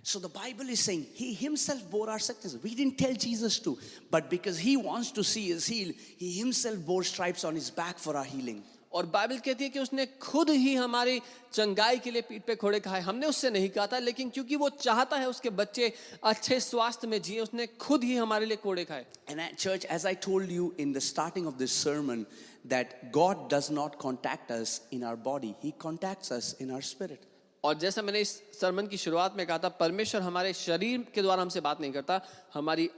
So 0.02 0.18
the 0.18 0.28
Bible 0.28 0.68
is 0.70 0.80
saying 0.80 1.06
he 1.12 1.34
himself 1.34 1.90
bore 1.90 2.08
our 2.08 2.18
sickness. 2.18 2.56
We 2.62 2.74
didn't 2.74 2.96
tell 2.96 3.12
Jesus 3.12 3.58
to, 3.60 3.78
but 4.10 4.30
because 4.30 4.58
he 4.58 4.76
wants 4.76 5.10
to 5.12 5.24
see 5.24 5.52
us 5.54 5.66
healed, 5.66 5.94
he 6.16 6.38
himself 6.38 6.78
bore 6.86 7.04
stripes 7.04 7.44
on 7.44 7.54
his 7.54 7.70
back 7.70 7.98
for 7.98 8.16
our 8.16 8.24
healing. 8.24 8.62
और 8.92 9.06
Bible 9.06 9.38
कहती 9.44 9.64
है 9.64 9.70
कि 9.70 9.78
उसने 9.78 10.06
खुद 10.20 10.50
ही 10.50 10.74
हमारी 10.74 11.20
चंगाई 11.52 11.98
के 12.04 12.10
लिए 12.10 12.22
पीठ 12.28 12.44
पे 12.46 12.54
खोड़े 12.56 12.80
खाए 12.80 13.00
हमने 13.04 13.26
उससे 13.26 13.50
नहीं 13.50 13.68
कहा 13.68 13.86
था 13.92 13.98
लेकिन 13.98 14.30
क्योंकि 14.30 14.56
वो 14.56 14.68
चाहता 14.80 15.16
है 15.16 15.28
उसके 15.28 15.50
बच्चे 15.60 15.92
अच्छे 16.24 16.60
स्वास्थ्य 16.60 17.06
में 17.06 17.20
जिए 17.22 17.40
उसने 17.40 17.66
खुद 17.76 18.04
ही 18.04 18.16
हमारे 18.16 18.46
लिए 18.46 18.56
कोड़े 18.64 18.84
खाए 18.84 19.04
And 19.28 19.40
at 19.40 19.58
church, 19.58 19.84
as 19.84 20.06
I 20.06 20.14
told 20.14 20.48
you 20.48 20.74
in 20.78 20.92
the 20.92 21.00
starting 21.00 21.46
of 21.46 21.58
this 21.58 21.72
sermon, 21.72 22.26
that 22.64 23.12
God 23.12 23.48
does 23.50 23.70
not 23.70 23.98
contact 23.98 24.50
us 24.50 24.80
in 24.90 25.04
our 25.04 25.16
body, 25.16 25.54
He 25.60 25.72
contacts 25.72 26.32
us 26.32 26.54
in 26.54 26.70
our 26.70 26.82
spirit. 26.82 27.28
और 27.63 27.77
जैसा 27.79 28.01
मैंने 28.01 28.19
इस 28.21 28.31
सरमन 28.59 28.87
की 28.87 28.97
शुरुआत 28.97 29.35
में 29.37 29.45
कहा 29.47 29.57
था 29.57 29.69
परमेश्वर 29.79 30.21
हमारे 30.21 30.53
शरीर 30.53 31.05
के 31.15 31.21
द्वारा 31.21 31.41
हमसे 31.41 31.61
बात 31.61 31.81
नहीं 31.81 31.91
करता 31.91 32.21
हमारी 32.53 32.89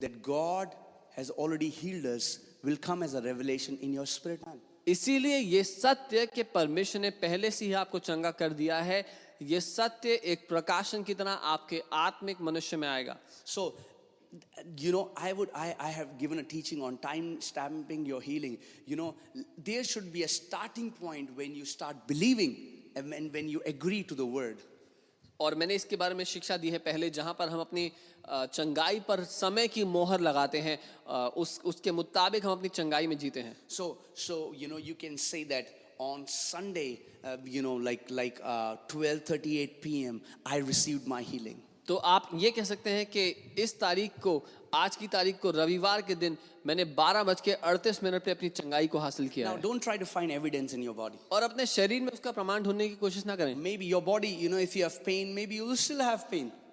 That 0.00 0.22
God 0.22 0.74
has 1.16 1.30
already 1.32 1.68
healed 1.68 2.06
us 2.06 2.38
will 2.64 2.78
come 2.78 3.02
as 3.02 3.14
a 3.14 3.20
revelation 3.20 3.76
in 3.78 3.92
your 3.92 4.06
spirit 4.06 4.46
man. 4.46 4.60
इसीलिए 4.88 5.38
ये 5.38 5.62
सत्य 5.64 6.26
कि 6.26 6.42
परमेश्वर 6.54 7.02
ने 7.02 7.10
पहले 7.24 7.50
से 7.50 7.64
ही 7.64 7.72
आपको 7.80 7.98
चंगा 7.98 8.30
कर 8.30 8.52
दिया 8.52 8.78
है 8.80 9.04
ये 9.42 9.60
सत्य 9.60 10.14
एक 10.32 10.48
प्रकाशन 10.48 11.02
की 11.02 11.14
तरह 11.14 11.30
आपके 11.52 11.82
आत्मिक 11.92 12.40
मनुष्य 12.40 12.76
में 12.76 12.88
आएगा 12.88 13.16
So, 13.46 13.72
you 14.76 14.92
know, 14.92 15.10
I 15.16 15.32
would, 15.32 15.50
I, 15.54 15.74
I 15.78 15.88
have 15.90 16.18
given 16.18 16.38
a 16.38 16.42
teaching 16.42 16.82
on 16.82 16.98
time 16.98 17.40
stamping 17.40 18.06
your 18.06 18.20
healing. 18.20 18.58
You 18.86 18.96
know, 18.96 19.14
there 19.58 19.84
should 19.84 20.12
be 20.12 20.22
a 20.22 20.28
starting 20.28 20.90
point 20.90 21.30
when 21.36 21.54
you 21.54 21.64
start 21.64 22.06
believing 22.06 22.56
and 22.96 23.10
when, 23.10 23.30
when 23.32 23.48
you 23.48 23.62
agree 23.66 24.02
to 24.04 24.14
the 24.14 24.26
word. 24.26 24.58
और 25.40 25.54
मैंने 25.54 25.74
इसके 25.74 25.96
बारे 25.96 26.14
में 26.14 26.24
शिक्षा 26.24 26.56
दी 26.60 26.70
है 26.70 26.78
पहले 26.84 27.08
जहाँ 27.16 27.32
पर 27.38 27.48
हम 27.48 27.60
अपनी 27.60 27.90
चंगाई 28.28 29.00
पर 29.08 29.22
समय 29.24 29.68
की 29.68 29.84
मोहर 29.84 30.20
लगाते 30.20 30.58
हैं 30.60 30.78
उस 31.42 31.60
उसके 31.64 31.92
मुताबिक 31.92 32.44
हम 32.46 32.52
अपनी 32.52 32.68
चंगाई 32.68 33.06
में 33.06 33.16
जीते 33.18 33.40
हैं 33.40 33.56
So, 33.68 33.86
so 34.14 34.52
you 34.52 34.68
know, 34.68 34.76
you 34.76 34.94
can 34.94 35.16
say 35.16 35.44
that 35.44 35.72
on 35.98 36.26
Sunday, 36.26 37.00
uh, 37.24 37.38
you 37.44 37.62
know, 37.62 37.74
like 37.74 38.10
like 38.10 38.40
uh, 38.42 38.76
12:38 38.88 39.80
p.m., 39.80 40.20
I 40.44 40.58
received 40.58 41.06
my 41.06 41.22
healing. 41.22 41.62
तो 41.90 41.96
आप 41.96 42.30
ये 42.34 42.50
कह 42.50 42.64
सकते 42.64 42.90
हैं 42.90 43.06
कि 43.06 43.54
इस 43.58 43.80
तारीख 43.80 44.10
को 44.22 44.46
आज 44.74 44.96
की 44.96 45.06
तारीख 45.06 45.38
को 45.38 45.50
रविवार 45.50 46.02
के 46.02 46.14
दिन 46.14 46.36
मैंने 46.66 46.84
बारह 46.84 47.22
बज 47.22 47.40
के 47.40 47.52
अड़तीस 47.52 48.04
मिनट 48.04 48.24
पे 48.24 48.30
अपनी 48.30 48.48
चंगाई 48.48 48.86
को 48.86 48.98
हासिल 48.98 49.28
किया 49.28 49.56
Now, 49.56 49.64
don't 49.64 49.82
try 49.88 49.98
to 50.02 50.06
और 51.32 51.42
अपने 51.42 51.66
शरीर 51.66 52.02
में 52.02 52.12
उसका 52.12 52.32
प्रमाण 52.32 52.62
ढूँढने 52.62 52.88
की 52.88 52.94
कोशिश 52.94 53.26
ना 53.26 53.36
करें। 53.36 53.54
मे 53.54 53.76
बी 53.76 53.86
योर 53.86 54.02
बॉडी 54.02 54.28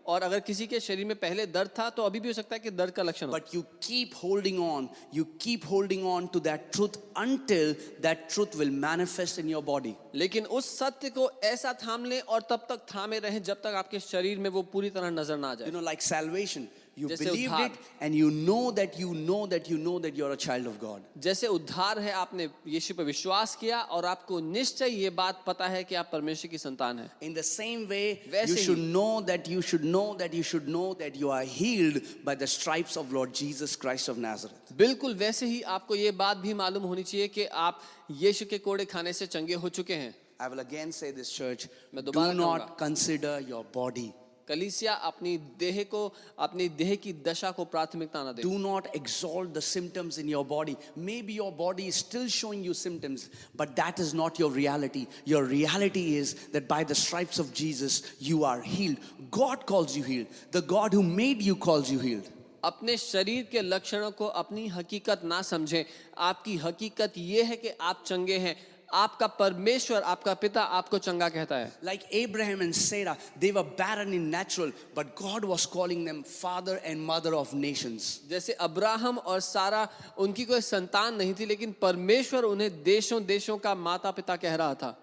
और 0.08 0.24
अगर 0.24 0.40
किसी 0.40 0.68
के 0.68 0.80
शरीर 0.80 1.06
में 1.06 1.16
पहले 1.20 1.46
दर्द 1.48 1.70
था 1.80 1.90
तो 1.90 2.04
अभी 2.04 2.20
भी 2.20 2.28
हो 2.30 2.34
सकता 2.34 2.56
है 2.56 2.60
कि 2.60 2.72
दर्द 2.72 2.94
का 2.94 3.04
लक्षण 3.04 3.28
but 3.32 3.54
you 3.56 3.62
keep 3.84 4.12
holding 4.24 4.60
on 4.64 4.90
you 5.14 5.24
keep 5.42 5.66
holding 5.72 6.06
on 6.08 6.28
to 6.34 6.40
that 6.40 6.70
truth 6.74 6.98
until 7.18 7.76
that 8.02 8.28
truth 8.34 8.56
will 8.56 8.72
manifest 8.80 9.40
in 9.40 9.50
your 9.50 9.64
body 9.64 9.94
लेकिन 10.16 10.46
उस 10.58 10.78
सत्य 10.80 11.10
को 11.10 11.30
ऐसा 11.46 11.74
थाम 11.86 12.06
ले 12.06 12.20
और 12.20 12.48
तब 12.50 12.66
तक 12.70 12.86
थामे 12.96 13.20
रहे 13.20 13.40
जब 13.52 13.62
तक 13.62 13.74
आपके 13.78 14.00
शरीर 14.00 14.40
में 14.40 14.50
वो 14.50 14.62
पूरी 14.74 14.90
तरह 14.90 15.10
नज़र 15.12 15.38
ना 15.38 15.54
जाए। 15.56 15.72
नो 15.72 15.82
लाइक 15.82 16.02
सेल्वेशन 16.02 16.68
You 16.98 17.08
जैसे 17.08 17.26
believed 17.26 17.60
it 17.60 17.72
and 18.02 18.16
you 18.16 18.32
know 18.32 18.72
that 18.72 18.98
you 18.98 19.14
know 19.14 19.46
that 19.46 19.70
you 19.70 19.78
know 19.78 20.00
that 20.00 20.16
you're 20.16 20.32
a 20.32 20.38
child 20.38 20.66
of 20.66 20.80
God. 20.80 21.04
जैसे 21.18 21.48
उद्धार 21.48 22.00
है 22.00 22.12
आपने 22.12 22.48
यीशु 22.68 22.94
पर 22.96 23.04
विश्वास 23.04 23.56
किया 23.56 23.82
और 23.94 24.06
आपको 24.06 24.40
निश्चय 24.40 24.90
ये 24.90 25.10
बात 25.20 25.44
पता 25.48 25.68
है 25.68 25.84
कि 25.84 25.96
आप 25.96 26.10
परमेश्वर 26.12 26.52
की 26.52 26.58
संतान 26.58 27.00
हैं 27.00 27.10
In 27.22 27.36
the 27.36 27.44
same 27.44 27.88
way, 27.88 28.20
you 28.48 28.58
should 28.58 28.84
know 28.98 29.22
that 29.22 29.48
you 29.48 29.62
should 29.62 29.86
know 29.86 30.16
that 30.16 30.34
you 30.34 30.44
should 30.44 30.68
know 30.68 30.94
that 30.96 31.16
you 31.16 31.30
are 31.30 31.44
healed 31.44 32.02
by 32.26 32.36
the 32.36 32.48
stripes 32.48 32.98
of 32.98 33.14
Lord 33.14 33.34
Jesus 33.34 33.76
Christ 33.76 34.10
of 34.10 34.18
Nazareth. 34.18 34.76
बिल्कुल 34.78 35.14
वैसे 35.16 35.46
ही 35.46 35.62
आपको 35.78 35.96
ये 35.96 36.12
बात 36.12 36.38
भी 36.38 36.54
मालूम 36.54 36.84
होनी 36.84 37.04
चाहिए 37.04 37.28
कि 37.28 37.46
आप 37.46 37.82
यीशु 38.12 38.46
के 38.46 38.58
कोड़े 38.58 38.86
खाने 38.86 39.14
से 39.14 39.28
चंगे 39.28 39.54
हो 39.54 39.70
चुके 39.70 39.96
हैं 39.96 40.14
I 40.40 40.48
will 40.50 40.60
again 40.60 40.92
say 40.92 41.10
this, 41.12 41.32
church. 41.32 41.68
Do 41.92 42.34
not 42.34 42.78
consider 42.78 43.40
your 43.40 43.64
body. 43.64 44.14
कलिसिया 44.48 44.94
अपनी 45.10 45.38
देह 45.60 45.84
को 45.92 46.02
अपने 46.40 46.68
देह 46.78 46.96
की 46.96 47.14
दशा 47.26 47.52
को 47.52 47.66
प्राथमिकता 47.66 48.24
ना 48.24 48.32
दे। 48.32 48.42
Do 48.42 48.58
not 48.58 48.88
exalt 48.96 49.52
the 49.52 49.60
symptoms 49.60 50.20
in 50.20 50.30
your 50.30 50.46
body 50.46 50.76
may 50.98 51.22
be 51.22 51.34
your 51.34 51.52
body 51.58 51.92
still 51.94 52.28
showing 52.38 52.66
you 52.66 52.74
symptoms 52.76 53.30
but 53.58 53.70
that 53.82 54.00
is 54.00 54.16
not 54.16 54.40
your 54.42 54.54
reality 54.54 55.06
your 55.28 55.48
reality 55.48 56.06
is 56.18 56.36
that 56.54 56.70
by 56.70 56.86
the 56.86 56.94
stripes 56.94 57.40
of 57.40 57.54
Jesus 57.56 58.02
you 58.22 58.44
are 58.44 58.64
healed 58.66 59.30
God 59.38 59.64
calls 59.66 59.98
you 59.98 60.04
healed 60.04 60.58
the 60.58 60.66
God 60.68 60.96
who 60.96 61.02
made 61.02 61.42
you 61.42 61.56
calls 61.68 61.92
you 61.92 62.00
healed 62.00 62.36
अपने 62.64 62.96
शरीर 62.98 63.44
के 63.52 63.62
लक्षणों 63.62 64.10
को 64.12 64.26
अपनी 64.38 64.68
हकीकत 64.68 65.22
ना 65.24 65.42
समझें। 65.42 65.84
आपकी 66.18 66.56
हकीकत 66.58 67.14
यह 67.18 67.46
है 67.46 67.56
कि 67.56 67.70
आप 67.82 68.04
चंगे 68.06 68.38
हैं। 68.38 68.56
आपका 68.90 69.28
परमेश्वर 69.28 70.02
आपका 70.04 70.34
पिता 70.34 70.62
आपको 70.62 70.98
चंगा 71.00 71.30
कहता 71.30 71.56
है। 71.56 71.72
Like 71.84 72.04
Abraham 72.14 72.62
and 72.62 72.74
Sarah 72.74 73.16
they 73.38 73.52
were 73.52 73.64
barren 73.76 74.14
in 74.14 74.28
natural 74.28 74.74
but 74.98 75.08
God 75.22 75.46
was 75.46 75.66
calling 75.66 76.06
them 76.06 76.22
father 76.22 76.82
and 76.84 77.06
mother 77.06 77.34
of 77.34 77.56
nations 77.56 78.22
जैसे 78.30 78.54
अब्राहम 78.54 79.18
और 79.18 79.40
सारा 79.40 79.88
उनकी 80.18 80.46
कोई 80.46 80.62
संतान 80.62 81.16
नहीं 81.16 81.34
थी 81.34 81.46
लेकिन 81.46 81.76
परमेश्वर 81.82 82.44
उन्हें 82.44 82.84
देशों 82.84 83.24
देशों 83.26 83.58
का 83.58 83.76
माता 83.76 84.12
पिता 84.12 84.36
कह 84.36 84.56
रहा 84.56 84.74
था। 84.74 84.96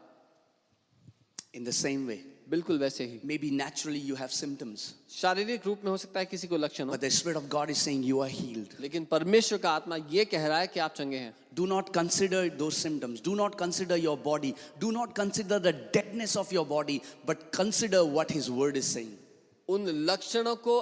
इन 1.54 1.64
द 1.64 1.70
सेम 1.72 2.06
वे 2.06 2.22
बिल्कुल 2.46 2.78
वैसे 2.78 3.04
ही। 3.04 3.18
May 3.24 3.36
be 3.38 3.50
naturally 3.50 3.98
you 4.00 4.14
have 4.14 4.28
symptoms 4.30 4.82
शारीरिक 5.10 5.66
रूप 5.66 5.84
में 5.84 5.90
हो 5.90 5.96
सकता 5.96 6.20
है 6.20 6.26
किसी 6.26 6.46
को 6.48 6.56
लक्षण 6.56 6.88
हो। 6.88 6.96
Spirit 7.10 7.36
of 7.36 7.46
God 7.48 7.70
is 7.70 7.78
saying 7.78 8.04
you 8.06 8.20
are 8.20 8.30
healed 8.30 8.80
लेकिन 8.80 9.04
परमेश्वर 9.10 9.58
का 9.58 9.70
आत्मा 9.70 9.96
यह 10.12 10.24
कह 10.32 10.46
रहा 10.46 10.58
है 10.58 10.66
कि 10.66 10.80
आप 10.80 10.94
चंगे 10.94 11.16
हैं। 11.16 11.34
Do 11.54 11.66
not 11.66 11.88
consider 11.94 12.48
those 12.58 12.70
symptoms 12.70 13.22
do 13.24 13.34
not 13.34 13.54
consider 13.58 13.98
your 13.98 14.18
body 14.24 14.52
do 14.80 14.90
not 14.90 15.14
consider 15.16 15.58
the 15.60 15.74
deadness 15.94 16.36
of 16.36 16.54
your 16.54 16.66
body 16.66 17.00
but 17.28 17.50
consider 17.54 18.00
what 18.14 18.32
his 18.32 18.48
word 18.50 18.76
is 18.76 18.92
saying 18.94 19.12
उन 19.68 19.88
लक्षणों 20.10 20.56
को 20.58 20.78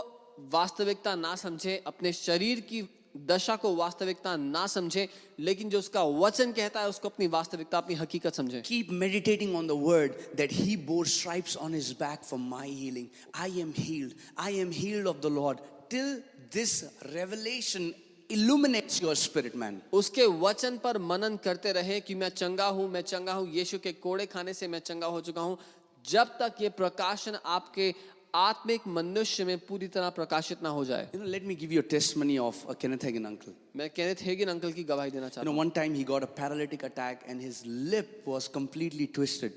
वास्तविकता 0.52 1.14
ना 1.14 1.34
समझे 1.36 1.82
अपने 1.86 2.12
शरीर 2.12 2.60
की 2.60 2.82
दशा 3.16 3.56
को 3.56 3.74
वास्तविकता 3.76 4.36
ना 4.36 4.66
समझे 4.66 5.08
लेकिन 5.40 5.70
जो 5.70 5.78
उसका 5.78 6.02
वचन 6.02 6.52
कहता 6.52 6.80
है 6.80 6.88
उसको 6.88 7.08
अपनी 7.08 7.26
वास्तविकता 7.28 7.78
अपनी 7.78 7.94
हकीकत 7.94 8.34
समझे 8.34 8.62
Keep 8.62 8.90
meditating 8.90 9.54
on 9.54 9.66
the 9.66 9.76
Word 9.76 10.14
that 10.36 10.50
He 10.50 10.76
bore 10.76 11.04
stripes 11.06 11.56
on 11.56 11.72
His 11.72 11.92
back 11.94 12.24
for 12.24 12.38
my 12.38 12.66
healing. 12.66 13.10
I 13.34 13.48
am 13.64 13.74
healed. 13.74 14.14
I 14.38 14.50
am 14.62 14.72
healed 14.72 15.06
of 15.06 15.20
the 15.20 15.30
Lord. 15.30 15.60
Till 15.90 16.20
this 16.50 16.84
revelation 17.14 17.94
illuminates 18.30 19.02
your 19.02 19.14
spirit, 19.14 19.54
man. 19.54 19.80
उसके 19.92 20.26
वचन 20.40 20.78
पर 20.84 20.98
मनन 20.98 21.36
करते 21.44 21.72
रहे 21.72 22.00
कि 22.00 22.14
मैं 22.14 22.28
चंगा 22.30 22.66
हूँ 22.66 22.88
मैं 22.90 23.02
चंगा 23.02 23.32
हूँ 23.32 23.48
यीशु 23.54 23.78
के 23.78 23.92
कोड़े 24.00 24.26
खाने 24.26 24.54
से 24.54 24.68
मैं 24.68 24.78
चंगा 24.80 25.06
हो 25.06 25.20
चुका 25.20 25.40
हूँ 25.40 25.58
जब 26.04 26.28
तक 26.38 26.54
ये 26.60 26.68
प्रकाशन 26.78 27.38
आपके 27.46 27.92
आत्मिक 28.35 28.87
मनुष्य 28.87 29.43
में 29.45 29.57
पूरी 29.67 29.87
तरह 29.87 30.09
प्रकाशित 30.17 30.61
ना 30.63 30.69
हो 30.69 30.83
जाए 30.85 31.07
You 31.13 31.19
know, 31.21 31.29
let 31.35 31.43
me 31.51 31.55
give 31.55 31.71
you 31.71 31.79
a 31.79 31.89
testimony 31.93 32.37
of 32.39 32.55
uh, 32.69 32.73
Kenneth 32.73 33.03
Hagin 33.03 33.25
uncle. 33.25 33.53
मैं 33.75 33.89
केनेथ 33.89 34.21
हेगिन 34.25 34.49
अंकल 34.49 34.71
की 34.73 34.83
गवाही 34.83 35.11
देना 35.11 35.27
You 35.27 35.33
चाहता 35.35 35.43
know, 35.45 35.53
हूं 35.53 35.57
one 35.59 35.71
time 35.71 35.93
he 35.95 36.03
got 36.03 36.23
a 36.23 36.27
paralytic 36.39 36.83
attack 36.83 37.23
and 37.27 37.41
his 37.41 37.63
lip 37.65 38.25
was 38.25 38.47
completely 38.47 39.07
twisted. 39.07 39.51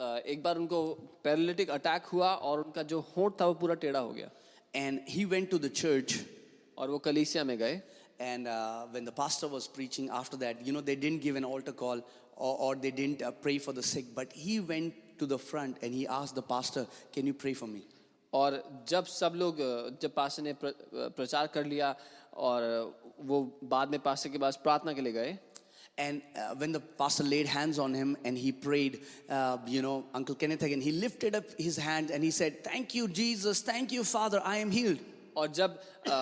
अ, 0.00 0.22
एक 0.26 0.42
बार 0.42 0.58
उनको 0.58 0.82
पैरालिटिक 1.24 1.70
अटैक 1.70 2.04
हुआ 2.12 2.28
और 2.50 2.60
उनका 2.64 2.82
जो 2.92 3.00
होंठ 3.16 3.40
था 3.40 3.46
वो 3.46 3.54
पूरा 3.62 3.74
टेढ़ा 3.84 3.98
हो 4.00 4.12
गया 4.12 4.30
And 4.74 5.00
he 5.08 5.24
went 5.26 5.50
to 5.50 5.58
the 5.58 5.70
church 5.82 6.18
और 6.78 6.90
वो 6.90 6.98
कलीसिया 7.08 7.44
में 7.44 7.56
गए 7.58 7.80
And 8.20 8.46
uh, 8.48 8.86
when 8.94 9.04
the 9.06 9.12
pastor 9.12 9.48
was 9.48 9.66
preaching 9.66 10.08
after 10.10 10.36
that, 10.38 10.64
you 10.66 10.72
know, 10.74 10.80
they 10.82 10.94
didn't 10.94 11.22
give 11.22 11.36
an 11.36 11.44
altar 11.44 11.72
call 11.72 12.02
or, 12.36 12.56
or 12.66 12.74
they 12.76 12.90
didn't 12.90 13.22
uh, 13.22 13.30
pray 13.30 13.56
for 13.58 13.72
the 13.72 13.82
sick, 13.82 14.14
but 14.14 14.30
he 14.32 14.60
went 14.60 14.92
to 15.18 15.26
the 15.26 15.38
front 15.38 15.78
and 15.82 15.94
he 15.94 16.06
asked 16.06 16.34
the 16.34 16.42
pastor, 16.42 16.86
Can 17.14 17.26
you 17.26 17.32
pray 17.32 17.54
for 17.54 17.66
me? 17.66 17.80
और 18.37 18.61
जब 18.89 19.05
सब 19.15 19.33
लोग 19.41 19.57
जब 20.01 20.13
pastor 20.15 20.43
ने 20.43 20.53
प्र, 20.63 20.71
प्रचार 21.17 21.47
कर 21.55 21.65
लिया 21.73 21.95
और 22.47 22.63
वो 23.31 23.41
बाद 23.73 23.89
में 23.91 23.99
पास्टर 24.07 24.29
के 24.29 24.37
पास 24.45 24.59
प्रार्थना 24.63 24.93
के 24.93 25.01
लिए 25.01 25.13
गए 25.19 25.37
And 25.97 26.21
uh, 26.35 26.53
when 26.61 26.73
the 26.75 26.79
pastor 27.01 27.23
laid 27.23 27.47
hands 27.49 27.77
on 27.81 27.93
him 27.97 28.09
and 28.29 28.37
he 28.37 28.49
prayed, 28.63 28.95
uh, 29.29 29.57
you 29.65 29.81
know, 29.81 29.93
Uncle 30.13 30.35
Kenneth 30.35 30.63
again, 30.63 30.81
he 30.81 30.91
lifted 31.03 31.35
up 31.39 31.45
his 31.57 31.77
hand 31.77 32.11
and 32.11 32.21
he 32.21 32.31
said, 32.37 32.57
Thank 32.65 32.95
you, 32.97 33.05
Jesus. 33.19 33.61
Thank 33.61 33.93
you, 33.97 34.03
Father. 34.03 34.41
I 34.43 34.57
am 34.63 34.71
healed. 34.71 34.99
और 35.37 35.47
जब 35.59 35.77
अ, 36.07 36.17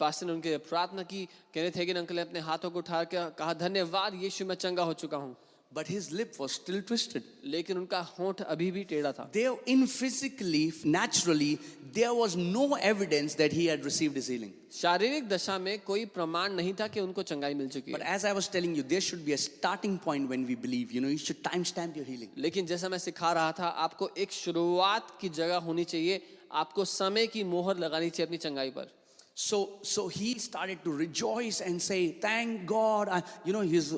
pastor 0.00 0.26
ने 0.26 0.32
उनके 0.32 0.56
प्रार्थना 0.68 1.02
की 1.12 1.24
Kenneth 1.54 1.76
Hagin 1.76 1.96
uncle 2.02 2.14
ने 2.16 2.22
अपने 2.22 2.40
हाथों 2.50 2.70
को 2.70 2.78
उठा 2.78 3.02
के 3.14 3.24
कहा 3.40 3.52
धन्यवाद 3.64 4.14
यीशु 4.22 4.44
मैं 4.46 4.54
चंगा 4.64 4.82
हो 4.82 4.92
चुका 5.02 5.16
हूँ 5.24 5.34
But 5.74 5.88
his 5.88 6.10
lip 6.10 6.36
was 6.38 6.52
still 6.52 6.80
twisted. 6.80 7.22
लेकिन 7.44 7.76
उनका 7.78 8.00
होंठ 8.18 8.40
अभी 8.42 8.70
भी 8.72 8.84
टेढ़ा 8.84 9.12
था 9.12 9.30
There, 9.32 9.56
in 9.66 9.86
physically, 9.86 10.72
naturally, 10.84 11.58
there 11.92 12.14
was 12.14 12.36
no 12.36 12.76
evidence 12.76 13.34
that 13.34 13.52
he 13.52 13.66
had 13.66 13.84
received 13.84 14.16
his 14.16 14.28
healing. 14.28 14.52
शारीरिक 14.72 15.28
दशा 15.28 15.58
में 15.58 15.78
कोई 15.86 16.04
प्रमाण 16.14 16.52
नहीं 16.52 16.72
था 16.80 16.88
कि 16.88 17.00
उनको 17.00 17.22
चंगाई 17.22 17.54
मिल 17.54 17.68
चुकी 17.68 17.92
But 17.92 18.02
as 18.02 18.24
I 18.24 18.32
was 18.32 18.48
telling 18.48 18.74
you, 18.74 18.82
there 18.82 19.00
should 19.00 19.24
be 19.26 19.34
a 19.34 19.38
starting 19.38 19.98
point 19.98 20.30
when 20.30 20.46
we 20.46 20.54
believe. 20.54 20.92
You 20.92 21.02
know, 21.02 21.08
you 21.08 21.18
should 21.18 21.42
timestamp 21.44 21.96
your 21.96 22.06
healing. 22.06 22.30
लेकिन 22.38 22.66
जैसा 22.66 22.88
मैं 22.88 22.98
सिखा 22.98 23.32
रहा 23.32 23.52
था 23.58 23.68
आपको 23.86 24.10
एक 24.16 24.32
शुरुआत 24.32 25.16
की 25.20 25.28
जगह 25.28 25.56
होनी 25.68 25.84
चाहिए 25.84 26.22
आपको 26.52 26.84
समय 26.84 27.26
की 27.26 27.44
मोहर 27.44 27.78
लगानी 27.78 28.10
चाहिए 28.10 28.26
अपनी 28.26 28.38
चंगाई 28.38 28.70
पर 28.70 28.92
So, 29.38 29.80
so 29.82 30.08
he 30.08 30.38
started 30.38 30.82
to 30.82 30.90
rejoice 30.90 31.60
and 31.60 31.82
say, 31.86 32.12
"Thank 32.20 32.64
God!" 32.64 33.10
I, 33.16 33.22
you 33.44 33.52
know, 33.52 33.60
his 33.60 33.94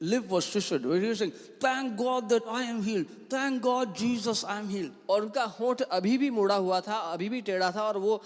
lip 0.00 0.28
was 0.28 0.50
twisted. 0.50 0.82
He 0.82 1.08
was 1.08 1.18
saying, 1.18 1.32
"Thank 1.60 1.96
God 1.96 2.28
that 2.28 2.42
I 2.46 2.64
am 2.64 2.82
healed. 2.82 3.06
Thank 3.28 3.62
God, 3.62 3.94
Jesus, 3.94 4.44
I 4.44 4.58
am 4.58 4.68
healed." 4.68 4.92
और 5.08 5.22
उनका 5.22 5.44
होंठ 5.58 5.82
अभी 5.82 6.16
भी 6.18 6.30
मुड़ा 6.30 6.54
हुआ 6.54 6.80
था 6.80 6.98
अभी 7.12 7.28
भी 7.28 7.40
टेढ़ा 7.42 7.70
था 7.76 7.82
और 7.88 7.98
वो 7.98 8.16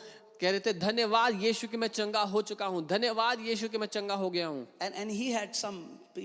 कह 0.41 0.51
रहे 0.51 0.61
थे 0.61 0.73
धन्यवाद 0.79 1.43
यीशु 1.43 1.69
कि 1.69 1.77
मैं 1.77 1.89
चंगा 1.89 2.23
हो 2.35 2.43
चुका 2.43 2.67
हूँ 2.67 2.87
धन्यवाद 2.87 3.41
यीशु 3.47 3.69
कि 3.69 3.79
मैं 3.79 3.87
चंगा 3.87 4.15
हो 4.15 4.31
गया 4.31 4.47
हूँ 4.47 4.67
And 4.81 4.95
and 4.95 5.11
he 5.11 5.31
had 5.33 5.57
some 5.57 5.79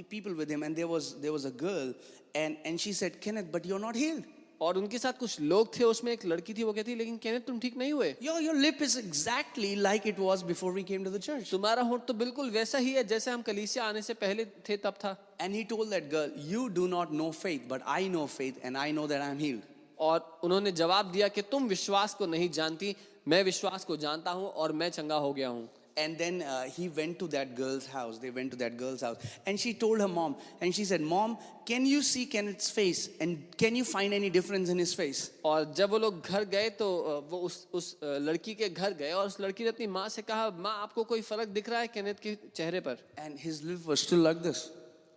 people 0.09 0.33
with 0.33 0.49
him, 0.49 0.63
and 0.63 0.75
there 0.75 0.87
was 0.87 1.15
there 1.21 1.31
was 1.31 1.45
a 1.45 1.51
girl, 1.51 1.93
and 2.35 2.57
and 2.65 2.81
she 2.81 2.93
said, 2.93 3.21
"Kenneth, 3.21 3.51
but 3.51 3.65
you're 3.65 3.79
not 3.79 3.95
healed. 3.95 4.25
और 4.61 4.77
उनके 4.77 4.99
साथ 4.99 5.13
कुछ 5.13 5.39
लोग 5.41 5.79
थे 5.79 5.83
उसमें 5.83 6.11
एक 6.11 6.25
लड़की 6.25 6.53
थी 6.53 6.63
वो 6.63 6.73
कहती 6.73 6.95
लेकिन 6.95 7.17
कहने 7.17 7.39
तुम 7.39 7.59
ठीक 7.59 7.77
नहीं 7.77 7.91
हुए? 7.93 8.09
Your 8.23 8.41
your 8.41 8.55
lip 8.55 8.81
is 8.81 8.97
exactly 8.99 9.73
like 9.75 10.07
it 10.07 10.19
was 10.19 10.43
before 10.43 10.73
we 10.73 10.83
came 10.83 11.03
to 11.03 11.11
the 11.11 11.19
church 11.19 11.51
तुम्हारा 11.51 11.81
होंठ 11.81 12.05
तो 12.05 12.13
बिल्कुल 12.13 12.49
वैसा 12.51 12.77
ही 12.77 12.93
है 12.93 13.03
जैसे 13.03 13.31
हम 13.31 13.41
कलीसिया 13.41 13.85
आने 13.85 14.01
से 14.01 14.13
पहले 14.13 14.45
थे 14.69 14.77
तब 14.77 14.93
था। 15.03 15.15
And 15.41 15.55
he 15.55 15.63
told 15.63 15.89
that 15.89 16.09
girl 16.11 16.49
you 16.51 16.67
do 16.67 16.87
not 16.87 17.11
know 17.11 17.31
faith 17.31 17.69
but 17.69 17.81
I 17.87 18.09
know 18.09 18.25
faith 18.25 18.65
and 18.65 18.77
I 18.77 18.91
know 18.91 19.07
that 19.07 19.21
I 19.21 19.31
am 19.31 19.37
healed 19.37 19.61
और 19.99 20.39
उन्होंने 20.43 20.71
जवाब 20.71 21.11
दिया 21.11 21.27
कि 21.27 21.41
तुम 21.41 21.67
विश्वास 21.67 22.13
को 22.13 22.25
नहीं 22.25 22.49
जानती 22.49 22.95
मैं 23.27 23.43
विश्वास 23.43 23.85
को 23.85 23.97
जानता 23.97 24.31
हूँ 24.31 24.49
और 24.49 24.71
मैं 24.71 24.89
चंगा 24.89 25.15
हो 25.15 25.33
गया 25.33 25.47
हूँ। 25.49 25.69
And 25.96 26.16
then 26.16 26.36
uh, 26.40 26.62
he 26.74 26.88
went 26.88 27.18
to 27.18 27.26
that 27.28 27.54
girl's 27.54 27.86
house. 27.86 28.18
They 28.18 28.30
went 28.30 28.50
to 28.52 28.56
that 28.60 28.78
girl's 28.78 29.02
house. 29.02 29.16
And 29.46 29.60
she 29.60 29.74
told 29.74 30.00
her 30.00 30.08
mom, 30.08 30.36
and 30.62 30.74
she 30.74 30.86
said, 30.86 31.02
Mom, 31.02 31.36
can 31.66 31.84
you 31.84 32.00
see 32.00 32.24
Kenneth's 32.24 32.70
face? 32.70 33.10
And 33.20 33.42
can 33.58 33.76
you 33.76 33.84
find 33.84 34.14
any 34.14 34.30
difference 34.30 34.70
in 34.70 34.78
his 34.78 34.94
face? 35.00 35.20
और 35.44 35.74
जब 35.80 35.90
वो 35.90 35.98
लोग 35.98 36.22
घर 36.26 36.44
गए 36.54 36.70
तो 36.78 36.88
अ, 36.98 37.18
वो 37.30 37.38
उस 37.48 37.66
उस 37.80 37.92
अ, 38.02 38.16
लड़की 38.28 38.54
के 38.62 38.68
घर 38.68 38.92
गए 39.02 39.10
और 39.12 39.26
उस 39.26 39.36
लड़की 39.40 39.64
ने 39.64 39.68
अपनी 39.70 39.86
माँ 39.98 40.08
से 40.16 40.22
कहा 40.32 40.48
माँ 40.68 40.74
आपको 40.82 41.04
कोई 41.12 41.20
फर्क 41.28 41.48
दिख 41.58 41.68
रहा 41.68 41.80
है 41.80 41.88
केनेत 41.98 42.20
के 42.26 42.34
चेहरे 42.56 42.80
पर 42.88 42.96
And 43.26 43.38
his 43.46 43.62
lip 43.70 43.84
was 43.92 44.00
still 44.08 44.24
like 44.28 44.42
this. 44.48 44.64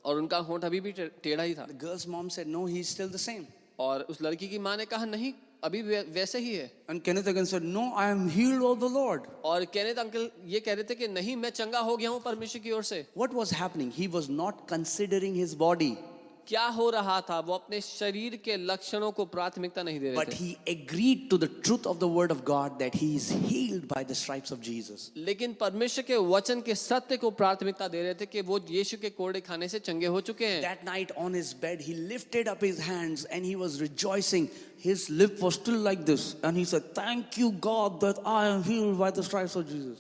और 0.06 0.18
उनका 0.18 0.38
होंठ 0.52 0.66
अभी 0.66 0.80
भी 0.80 0.92
टे- 1.00 1.10
टेढ़ा 1.24 1.44
ही 1.44 1.56
था 1.56 1.68
The 1.68 1.80
girl's 1.86 2.06
mom 2.18 2.30
said, 2.30 2.48
No, 2.58 2.66
he's 2.76 2.90
still 2.98 3.08
the 3.18 3.24
same. 3.30 3.46
और 3.80 4.02
उस 4.10 4.22
लड़की 4.22 4.48
की 4.50 4.60
माँ 4.68 4.76
ने 4.78 4.86
कहा 4.96 5.06
नहीं 5.06 5.34
अभी 5.65 5.81
वैसे 5.83 6.39
ही 6.39 6.55
है। 6.55 6.71
And 6.91 7.01
Kenneth 7.03 7.29
again 7.29 7.45
said 7.45 7.63
no 7.65 7.83
I 7.97 8.11
am 8.11 8.27
healed 8.29 8.63
of 8.63 8.79
the 8.79 8.91
Lord 8.93 9.23
और 9.45 9.65
केनेथ 9.75 9.99
अंकल 9.99 10.31
ये 10.47 10.61
कह 10.61 10.75
रहे 10.75 10.85
थे 10.85 10.95
कि 10.95 11.09
नहीं 11.09 11.35
मैं 11.37 11.51
चंगा 11.51 11.79
हो 11.81 11.97
गया 11.97 12.11
हूँ 12.11 12.21
परमेश्वर 12.23 12.63
की 12.63 12.71
ओर 12.73 12.83
से। 12.83 13.01
What 13.17 13.35
was 13.35 13.53
happening 13.53 13.91
he 13.95 14.07
was 14.07 14.31
not 14.31 14.67
considering 14.69 15.37
his 15.37 15.55
body 15.57 15.93
क्या 16.49 16.67
हो 16.77 16.89
रहा 16.91 17.21
था 17.21 17.39
वो 17.41 17.55
अपने 17.55 17.81
शरीर 17.81 18.37
के 18.45 18.57
लक्षणों 18.57 19.11
को 19.13 19.25
प्राथमिकता 19.35 19.83
नहीं 19.83 20.01
दे 20.01 20.07
रहे 20.07 20.17
but 20.17 20.33
he 20.35 20.57
agreed 20.69 21.29
to 21.31 21.39
the 21.39 21.49
truth 21.65 21.87
of 21.87 21.99
the 21.99 22.11
word 22.17 22.33
of 22.33 22.43
God 22.47 22.79
that 22.79 22.97
he 22.97 23.15
is 23.17 23.33
healed 23.35 23.85
by 23.93 24.05
the 24.05 24.13
stripes 24.23 24.53
of 24.53 24.61
Jesus 24.69 25.11
लेकिन 25.29 25.55
परमेश्वर 25.61 26.05
के 26.05 26.17
वचन 26.33 26.61
के 26.61 26.75
सत्य 26.75 27.17
को 27.17 27.31
प्राथमिकता 27.43 27.89
दे 27.89 28.03
रहे 28.03 28.15
थे 28.15 28.27
कि 28.27 28.41
वो 28.51 28.61
यीशु 28.71 28.97
के 29.03 29.11
कोड़े 29.21 29.41
खाने 29.41 29.69
से 29.69 29.79
चंगे 29.81 30.07
हो 30.07 30.21
चुके 30.31 30.47
हैं। 30.47 30.61
That 30.63 30.85
night 30.85 31.13
on 31.19 31.35
his 31.35 31.55
bed 31.63 31.83
he 31.83 31.95
lifted 31.95 32.49
up 32.49 32.65
his 32.65 32.81
hands 32.91 33.27
and 33.31 33.45
he 33.45 33.55
was 33.55 33.81
rejoicing 33.83 34.49
His 34.83 35.11
lip 35.11 35.41
was 35.41 35.57
still 35.57 35.79
like 35.79 36.07
this, 36.07 36.37
and 36.43 36.57
he 36.57 36.65
said, 36.65 36.95
Thank 36.95 37.37
you, 37.37 37.53
God, 37.53 38.01
that 38.01 38.19
I 38.25 38.47
am 38.47 38.63
healed 38.63 38.99
by 38.99 39.11
the 39.11 39.23
stripes 39.23 39.55
of 39.55 39.69
Jesus. 39.69 39.99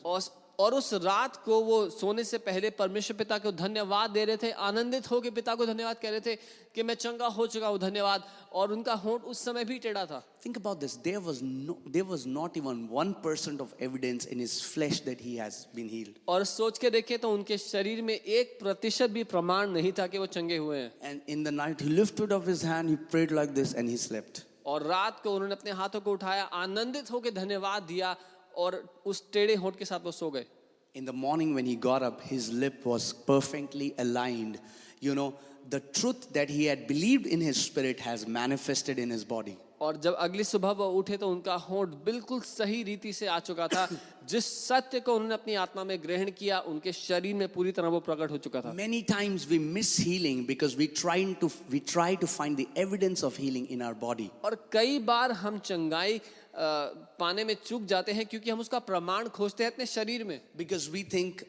और 0.60 0.74
उस 0.74 0.92
रात 1.02 1.36
को 1.44 1.60
वो 1.64 1.78
सोने 1.90 2.24
से 2.24 2.38
पहले 2.38 2.70
परमेश्वर 2.78 3.16
पिता 3.16 3.38
को 3.38 3.52
धन्यवाद 3.52 4.10
दे 4.10 4.24
रहे 4.24 4.36
थे 4.36 4.50
आनंदित 4.60 5.10
हो 5.10 5.20
के 5.20 5.30
पिता 5.30 5.54
को 5.54 5.66
धन्यवाद 5.66 5.96
कह 6.02 6.10
रहे 6.10 6.20
थे 6.20 6.34
कि 6.74 6.82
मैं 6.82 6.94
चंगा 6.96 7.26
हो 7.36 7.46
चुका 7.46 7.68
हूँ 7.68 7.78
धन्यवाद 7.80 8.24
और 8.52 8.72
उनका 8.72 8.94
होंठ 9.04 9.22
उस 9.24 9.44
समय 9.44 9.64
भी 9.64 9.78
टेढ़ा 9.78 10.04
था 10.06 10.22
Think 10.42 10.56
about 10.56 10.80
this. 10.80 10.96
There 10.98 11.20
was 11.20 11.40
no 11.42 11.76
there 11.94 12.04
was 12.04 12.26
not 12.28 12.56
even 12.56 12.82
one 12.90 13.14
percent 13.24 13.60
of 13.60 13.72
evidence 13.80 14.26
in 14.26 14.38
his 14.38 14.58
flesh 14.66 15.00
that 15.08 15.20
he 15.20 15.36
has 15.36 15.58
been 15.74 15.88
healed. 15.88 16.20
और 16.28 16.44
सोच 16.52 16.78
के 16.78 16.90
देखे 16.90 17.18
तो 17.18 17.32
उनके 17.32 17.58
शरीर 17.58 18.02
में 18.02 18.14
एक 18.14 18.58
प्रतिशत 18.62 19.10
भी 19.10 19.24
प्रमाण 19.32 19.70
नहीं 19.70 19.92
था 19.92 20.06
कि 20.06 20.18
वो 20.18 20.26
चंगे 20.28 20.56
हुए 20.58 20.78
हैं 20.78 20.92
And 21.10 21.32
in 21.36 21.44
the 21.44 21.54
night 21.54 21.80
he 21.80 21.90
lifted 21.94 22.36
up 22.38 22.46
his 22.46 22.66
hand, 22.72 22.90
he 22.90 22.98
prayed 23.14 23.36
like 23.40 23.54
this, 23.54 23.74
and 23.74 23.88
he 23.88 23.98
slept. 23.98 24.44
और 24.66 24.82
रात 24.86 25.20
को 25.22 25.34
उन्होंने 25.34 25.54
अपने 25.54 25.70
हाथों 25.72 26.00
को 26.00 26.12
उठाया 26.12 26.44
आनंदित 26.56 27.10
होकर 27.10 27.30
धन्यवाद 27.34 27.82
दिया 27.82 28.16
और 28.56 28.82
उस 29.06 29.22
टेढ़े 29.32 29.54
होंठ 29.54 29.76
के 29.76 29.84
साथ 29.84 30.04
वो 30.04 30.12
सो 30.12 30.30
गए। 30.30 30.44
In 30.94 31.04
the 31.04 31.10
morning 31.16 31.54
when 31.54 31.66
he 31.66 31.76
got 31.86 32.02
up 32.02 32.20
his 32.24 32.50
lip 32.54 32.82
was 32.86 33.12
perfectly 33.28 33.90
aligned 33.98 34.58
you 35.02 35.14
know 35.14 35.32
the 35.70 35.80
truth 35.94 36.32
that 36.32 36.50
he 36.50 36.64
had 36.64 36.86
believed 36.88 37.26
in 37.26 37.42
his 37.42 37.56
spirit 37.64 38.00
has 38.00 38.26
manifested 38.28 38.98
in 38.98 39.12
his 39.12 39.26
body 39.28 39.56
और 39.80 39.96
जब 39.96 40.14
अगली 40.14 40.44
सुबह 40.44 40.70
वो 40.78 40.86
उठे 40.92 41.16
तो 41.16 41.28
उनका 41.30 41.54
होंठ 41.66 41.88
बिल्कुल 42.04 42.40
सही 42.40 42.82
रीति 42.82 43.12
से 43.12 43.26
आ 43.26 43.38
चुका 43.40 43.68
था। 43.68 43.86
जिस 44.28 44.46
सत्य 44.66 45.00
को 45.00 45.14
उन्होंने 45.14 45.34
अपनी 45.34 45.54
आत्मा 45.54 45.84
में 45.84 45.96
ग्रहण 46.02 46.30
किया 46.38 46.58
उनके 46.72 46.92
शरीर 46.92 47.34
में 47.34 47.48
पूरी 47.52 47.72
तरह 47.72 47.88
वो 47.88 48.00
प्रकट 48.00 48.30
हो 48.30 48.38
चुका 48.38 48.60
था। 48.60 48.72
Many 48.72 49.00
times 49.02 49.46
we 49.48 49.58
miss 49.58 49.96
healing 50.00 50.44
because 50.46 50.76
we 50.76 50.86
try 51.00 51.32
to 51.40 51.50
we 51.70 51.78
try 51.92 52.16
to 52.16 52.26
find 52.26 52.56
the 52.58 52.66
evidence 52.78 53.24
of 53.24 53.40
healing 53.40 53.66
in 53.70 53.82
our 53.82 53.94
body 54.00 54.28
और 54.44 54.56
कई 54.72 54.98
बार 55.08 55.32
हम 55.44 55.58
चंगाई 55.70 56.20
पाने 56.54 57.44
में 57.44 57.54
चूक 57.64 57.84
जाते 57.86 58.12
हैं 58.12 58.26
क्योंकि 58.26 58.50
हम 58.50 58.60
उसका 58.60 58.78
प्रमाण 58.80 59.28
खोजते 59.30 59.64
हैं 59.64 59.70
अपने 59.72 59.86
शरीर 59.86 60.24
में। 60.24 60.40
Because 60.56 60.90
we 60.90 61.02
think 61.12 61.40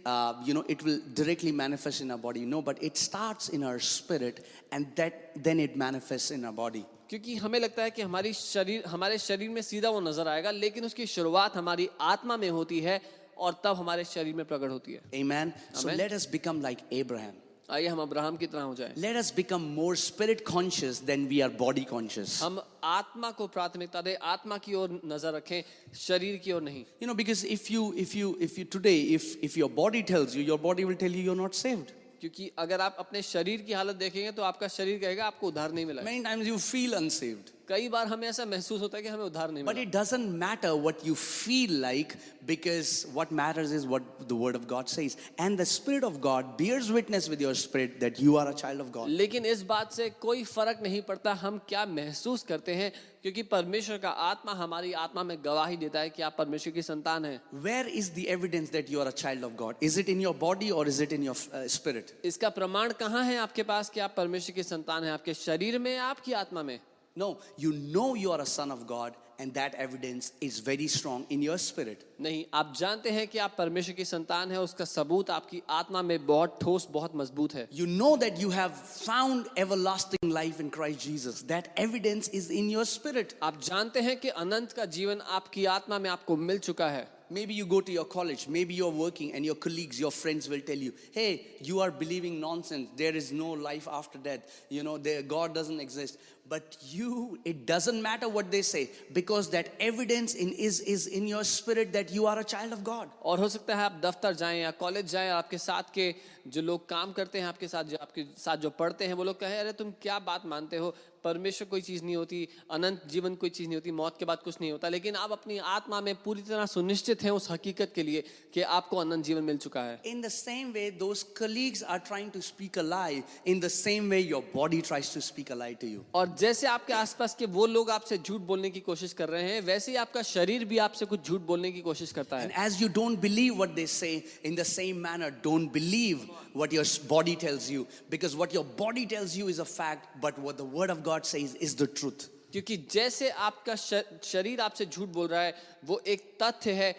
you 0.47 0.53
know 0.53 0.63
it 0.69 0.83
will 0.83 1.01
directly 1.17 1.51
manifest 1.51 2.01
in 2.01 2.09
a 2.09 2.17
body 2.23 2.45
no 2.45 2.61
but 2.61 2.83
it 2.83 2.97
start 2.97 3.53
in 3.53 3.63
our 3.63 3.79
spirit 3.89 4.43
and 4.73 5.59
it 5.59 5.77
manifest 5.77 6.31
in 6.31 6.43
a 6.43 6.51
body 6.53 6.83
क्योंकि 7.09 7.35
हमें 7.35 7.59
लगता 7.59 7.83
है 7.83 7.91
कि 7.91 8.01
हमारी 8.01 8.33
शरीर 8.33 8.83
हमारे 8.87 9.17
शरीर 9.19 9.49
में 9.49 9.61
सीधा 9.61 9.89
वो 9.89 9.99
नज़र 10.01 10.27
आएगा 10.27 10.51
लेकिन 10.51 10.85
उसकी 10.85 11.05
शुरुआत 11.07 11.55
हमारी 11.55 11.89
आत्मा 12.01 12.37
में 12.37 12.49
होती 12.49 12.79
है 12.79 13.01
और 13.37 13.61
तब 13.63 13.75
हमारे 13.75 14.03
शरीर 14.05 14.35
में 14.35 14.45
प्रकट 14.45 14.69
होती 14.69 14.93
है। 14.93 15.01
A 15.13 15.23
man 15.23 15.53
so 15.75 15.89
let 15.91 16.13
us 16.13 16.29
become 16.31 16.61
like 16.61 16.77
Abraham 16.93 17.40
आइए 17.71 17.87
हम 17.87 17.99
अब्राहम 18.01 18.37
की 18.37 18.47
तरह 18.47 18.61
हो 18.61 18.75
जाएँ। 18.75 18.95
Let 18.95 19.15
us 19.15 19.31
become 19.31 19.67
more 19.75 19.95
spirit 19.95 20.43
conscious 20.45 20.99
than 20.99 21.27
we 21.29 21.41
are 21.41 21.49
body 21.49 21.85
conscious. 21.85 22.41
हम 22.41 22.59
आत्मा 22.83 23.31
को 23.31 23.47
प्राथमिकता 23.47 24.01
दें 24.01 24.15
आत्मा 24.33 24.57
की 24.57 24.73
ओर 24.73 24.99
नज़र 25.05 25.33
रखें 25.35 25.63
शरीर 25.95 26.37
की 26.43 26.51
ओर 26.51 26.61
नहीं 26.61 26.85
You 27.01 27.07
know, 27.07 27.15
because 27.15 27.43
if 27.43 27.71
you 27.71 27.93
if 27.95 28.13
you 28.15 28.35
if 28.39 28.57
you 28.57 28.65
today 28.65 28.99
if 29.15 29.35
if 29.41 29.57
your 29.57 29.69
body 29.69 30.03
tells 30.03 30.35
you, 30.35 30.43
your 30.43 30.59
body 30.59 30.85
will 30.85 30.99
tell 31.05 31.11
you 31.11 31.23
you're 31.29 31.41
not 31.43 31.55
saved. 31.55 31.93
क्योंकि 32.21 32.51
अगर 32.59 32.81
आप 32.81 32.95
अपने 32.99 33.21
शरीर 33.21 33.61
की 33.67 33.73
हालत 33.73 33.95
देखेंगे 33.95 34.31
तो 34.31 34.41
आपका 34.43 34.67
शरीर 34.67 34.99
कहेगा 34.99 35.25
आपको 35.25 35.47
उधार 35.47 35.71
नहीं 35.71 35.85
मिला 35.85 36.03
Many 36.03 36.21
times 36.23 36.47
you 36.47 36.57
feel 36.59 36.93
unsaved. 36.93 37.49
कई 37.71 37.89
बार 37.89 38.07
हमें 38.07 38.27
ऐसा 38.27 38.45
महसूस 38.45 38.81
होता 38.81 38.97
है 38.97 39.03
कि 39.03 39.09
हमें 39.09 39.23
उधार 39.25 39.51
नहीं 39.51 39.63
but 39.63 39.77
it 39.77 39.91
doesn't 39.91 40.29
matter 40.39 40.71
what 40.85 41.05
you 41.05 41.13
feel 41.15 41.79
like 41.81 42.13
because 42.45 42.89
what 43.13 43.31
matters 43.33 43.71
is 43.73 43.87
what 43.87 44.09
the 44.21 44.39
word 44.41 44.55
of 44.55 44.65
God 44.69 44.85
says 44.95 45.17
and 45.39 45.59
the 45.61 45.63
spirit 45.73 46.03
of 46.03 46.17
God 46.21 46.45
bears 46.57 46.89
witness 46.91 47.29
with 47.29 47.41
your 47.41 47.55
spirit 47.57 47.99
that 47.99 48.21
you 48.21 48.35
are 48.35 48.47
a 48.47 48.53
child 48.63 48.81
of 48.81 48.89
God 48.89 49.09
लेकिन 49.11 49.45
इस 49.45 49.61
बात 49.69 49.93
से 49.93 50.09
कोई 50.27 50.43
फ़र्क 50.45 50.79
नहीं 50.83 51.01
पड़ता 51.03 51.33
हम 51.45 51.61
क्या 51.69 51.85
महसूस 51.93 52.43
करते 52.43 52.75
हैं 52.75 52.91
क्योंकि 53.23 53.43
परमेश्वर 53.43 53.97
का 53.97 54.09
आत्मा 54.27 54.53
हमारी 54.53 54.91
आत्मा 54.99 55.23
में 55.23 55.37
गवाही 55.45 55.77
देता 55.77 55.99
है 55.99 56.09
कि 56.09 56.21
आप 56.21 56.35
परमेश्वर 56.37 56.73
की 56.73 56.81
संतान 56.81 57.25
है। 57.25 57.39
Where 57.63 57.87
is 57.87 58.11
the 58.11 58.25
evidence 58.27 58.71
that 58.71 58.91
you 58.91 58.99
are 58.99 59.07
a 59.07 59.11
child 59.15 59.43
of 59.43 59.53
God 59.55 59.83
is 59.83 59.99
it 59.99 60.09
in 60.09 60.21
your 60.21 60.35
body 60.37 60.69
और 60.71 60.87
is 60.87 61.03
it 61.03 61.13
in 61.13 61.23
your 61.23 61.67
spirit 61.69 62.13
इसका 62.25 62.49
प्रमाण 62.49 62.91
कहाँ 62.99 63.23
है 63.25 63.37
आपके 63.39 63.63
पास 63.63 63.89
कि 63.89 63.99
आप 63.99 64.13
परमेश्वर 64.17 64.55
की 64.55 64.63
संतान 64.63 65.03
है? 65.03 65.11
आपके 65.11 65.33
शरीर 65.33 65.79
में 65.79 65.95
आपकी 65.97 66.33
आत्मा 66.35 66.63
में? 66.63 66.79
No, 67.16 67.38
you 67.56 67.72
know 67.72 68.14
you 68.14 68.32
are 68.32 68.40
a 68.40 68.46
son 68.46 68.70
of 68.70 68.86
God 68.86 69.14
and 69.38 69.52
that 69.54 69.74
evidence 69.74 70.32
is 70.40 70.60
very 70.60 70.86
strong 70.86 71.26
in 71.30 71.42
your 71.42 71.58
spirit. 71.58 72.04
नहीं 72.20 72.44
आप 72.54 72.72
जानते 72.76 73.10
हैं 73.10 73.26
कि 73.28 73.38
आप 73.38 73.54
परमेश्वर 73.58 73.94
की 73.96 74.04
संतान 74.04 74.52
है 74.52 74.60
उसका 74.60 74.84
सबूत 74.84 75.30
आपकी 75.30 75.62
आत्मा 75.78 76.02
में 76.02 76.26
बहुत 76.26 76.58
ठोस 76.62 76.86
बहुत 76.92 77.16
मजबूत 77.16 77.54
है 77.54 77.68
You 77.72 77.86
know 77.86 78.16
that 78.16 78.38
you 78.38 78.50
have 78.50 78.72
found 78.76 79.48
everlasting 79.56 80.30
life 80.30 80.60
in 80.60 80.70
Christ 80.70 81.00
Jesus. 81.00 81.42
That 81.42 81.68
evidence 81.76 82.28
is 82.28 82.50
in 82.50 82.70
your 82.70 82.84
spirit. 82.84 83.34
आप 83.42 83.60
जानते 83.62 84.00
हैं 84.00 84.16
कि 84.20 84.28
अनंत 84.44 84.72
का 84.72 84.84
जीवन 84.96 85.20
आपकी 85.40 85.64
आत्मा 85.76 85.98
में 85.98 86.10
आपको 86.10 86.36
मिल 86.36 86.58
चुका 86.58 86.88
है 86.90 87.06
Maybe 87.28 87.54
you 87.54 87.66
go 87.66 87.80
to 87.80 87.90
your 87.90 88.04
college, 88.04 88.46
maybe 88.46 88.72
you're 88.72 88.88
working, 88.88 89.32
and 89.34 89.44
your 89.44 89.56
colleagues, 89.56 89.98
your 89.98 90.12
friends 90.12 90.48
will 90.48 90.60
tell 90.60 90.76
you, 90.76 90.92
Hey, 91.10 91.56
you 91.60 91.80
are 91.80 91.90
believing 91.90 92.38
nonsense. 92.40 92.88
There 92.96 93.16
is 93.16 93.32
no 93.32 93.50
life 93.50 93.88
after 93.90 94.16
death. 94.16 94.62
You 94.68 94.84
know, 94.84 94.96
there, 94.96 95.22
God 95.22 95.52
doesn't 95.52 95.80
exist. 95.80 96.18
But 96.49 96.75
you, 96.81 97.39
it 97.45 97.65
doesn't 97.65 98.01
matter 98.01 98.27
what 98.27 98.51
they 98.51 98.61
say 98.61 98.89
because 99.13 99.49
that 99.51 99.69
evidence 99.79 100.33
in, 100.33 100.51
is, 100.51 100.81
is 100.81 101.07
in 101.07 101.25
your 101.25 101.45
spirit 101.45 101.93
that 101.93 102.11
you 102.11 102.25
are 102.25 102.37
a 102.39 102.43
child 102.43 102.73
of 102.73 102.83
God. 102.83 103.07
और 103.23 103.39
हो 103.39 103.49
सकता 103.49 103.75
है 103.75 103.83
आप 103.83 104.01
दफ्तर 104.03 104.33
जाएँ 104.35 104.61
या 104.61 104.71
college 104.79 105.11
जाएँ 105.11 105.29
आपके 105.31 105.57
साथ 105.57 105.93
के 105.93 106.13
जो 106.47 106.61
लोग 106.61 106.87
काम 106.89 107.11
करते 107.13 107.39
हैं 107.39 107.45
आपके 107.45 107.67
साथ 107.67 107.83
जो 107.83 107.97
आपके 108.01 108.25
साथ 108.37 108.57
जो 108.57 108.69
पढ़ते 108.79 109.07
हैं 109.07 109.13
वो 109.13 109.23
लोग 109.23 109.39
कहे 109.39 109.57
अरे 109.59 109.71
तुम 109.79 109.91
क्या 110.01 110.17
बात 110.19 110.45
मानते 110.45 110.77
हो 110.77 110.93
परमेश्वर 111.23 111.67
कोई 111.69 111.81
चीज़ 111.81 112.03
नहीं 112.03 112.15
होती 112.15 112.47
अनंत 112.71 113.01
जीवन 113.09 113.35
कोई 113.41 113.49
चीज़ 113.49 113.67
नहीं 113.67 113.77
होती 113.77 113.91
मौत 113.91 114.17
के 114.19 114.25
बाद 114.25 114.39
कुछ 114.43 114.55
नहीं 114.61 114.71
होता 114.71 114.89
लेकिन 114.89 115.15
आप 115.15 115.31
अपनी 115.31 115.57
आत्मा 115.73 115.99
में 116.01 116.15
पूरी 116.23 116.41
तरह 116.41 116.65
सुनिश्चित 116.65 117.23
हैं 117.23 117.31
उस 117.31 117.49
हकीकत 117.51 117.91
के 117.95 118.03
लिए 118.03 118.23
कि 118.53 118.61
आपको 118.77 118.97
अनंत 118.97 119.25
जीवन 119.25 119.43
मिल 119.43 119.57
चुका 119.57 119.83
है 119.83 119.99
In 120.13 120.21
the 120.21 120.33
same 120.37 120.73
way, 120.73 120.89
those 121.03 121.23
colleagues 121.41 121.83
are 121.83 121.99
trying 121.99 122.31
to 122.31 122.41
speak 122.41 122.77
a 122.77 122.83
lie. 122.83 123.23
In 123.45 123.59
the 123.59 123.69
same 123.69 124.09
way, 124.09 124.21
your 124.21 124.41
body 124.55 124.81
tries 124.81 125.13
to 125.13 125.21
speak 125.21 125.51
a 125.51 125.59
lie 125.63 125.73
to 125.83 125.91
you. 125.93 126.03
और 126.15 126.30
जैसे 126.39 126.67
आपके 126.67 126.93
आसपास 126.93 127.35
के 127.35 127.45
वो 127.45 127.65
लोग 127.65 127.89
आपसे 127.89 128.17
झूठ 128.17 128.41
बोलने 128.41 128.69
की 128.69 128.79
कोशिश 128.79 129.13
कर 129.13 129.29
रहे 129.29 129.43
हैं 129.43 129.61
वैसे 129.61 129.91
ही 129.91 129.97
आपका 129.97 130.21
शरीर 130.21 130.65
भी 130.65 130.77
आपसे 130.77 131.05
कुछ 131.05 131.27
झूठ 131.27 131.41
बोलने 131.41 131.71
की 131.71 131.81
कोशिश 131.81 132.11
करता 132.11 132.39
है। 132.39 132.65
As 132.65 132.81
you 132.81 132.87
don't 132.87 133.19
believe 133.19 133.61
what 133.61 133.69
they 133.69 133.85
say 133.87 134.11
in 134.45 134.55
the 134.55 134.63
same 134.63 134.97
manner 134.97 135.29
don't 135.43 135.71
believe 135.71 136.27
what 136.57 136.73
your 136.73 136.85
body 137.09 137.35
tells 137.41 137.69
you 137.71 137.85
because 138.11 138.35
what 138.37 138.55
your 138.55 138.65
body 138.79 139.05
tells 139.05 139.35
you 139.37 139.49
is 139.49 139.61
a 139.61 139.63
fact 139.63 140.17
but 140.23 140.39
what 140.39 140.57
the 140.57 140.69
word 140.73 140.91
of 140.91 140.99
God 140.99 141.23
say 141.23 141.39
is 141.39 141.75
the 141.83 141.87
truth 141.97 142.29
क्योंकि 142.51 142.77
जैसे 142.91 143.29
आपका 143.49 143.75
शरीर 143.75 144.61
आपसे 144.61 144.85
झूठ 144.85 145.09
बोल 145.09 145.27
रहा 145.27 145.41
है 145.41 145.55
वो 145.85 146.01
एक 146.07 146.31
तथ्य 146.43 146.71
है 146.71 146.95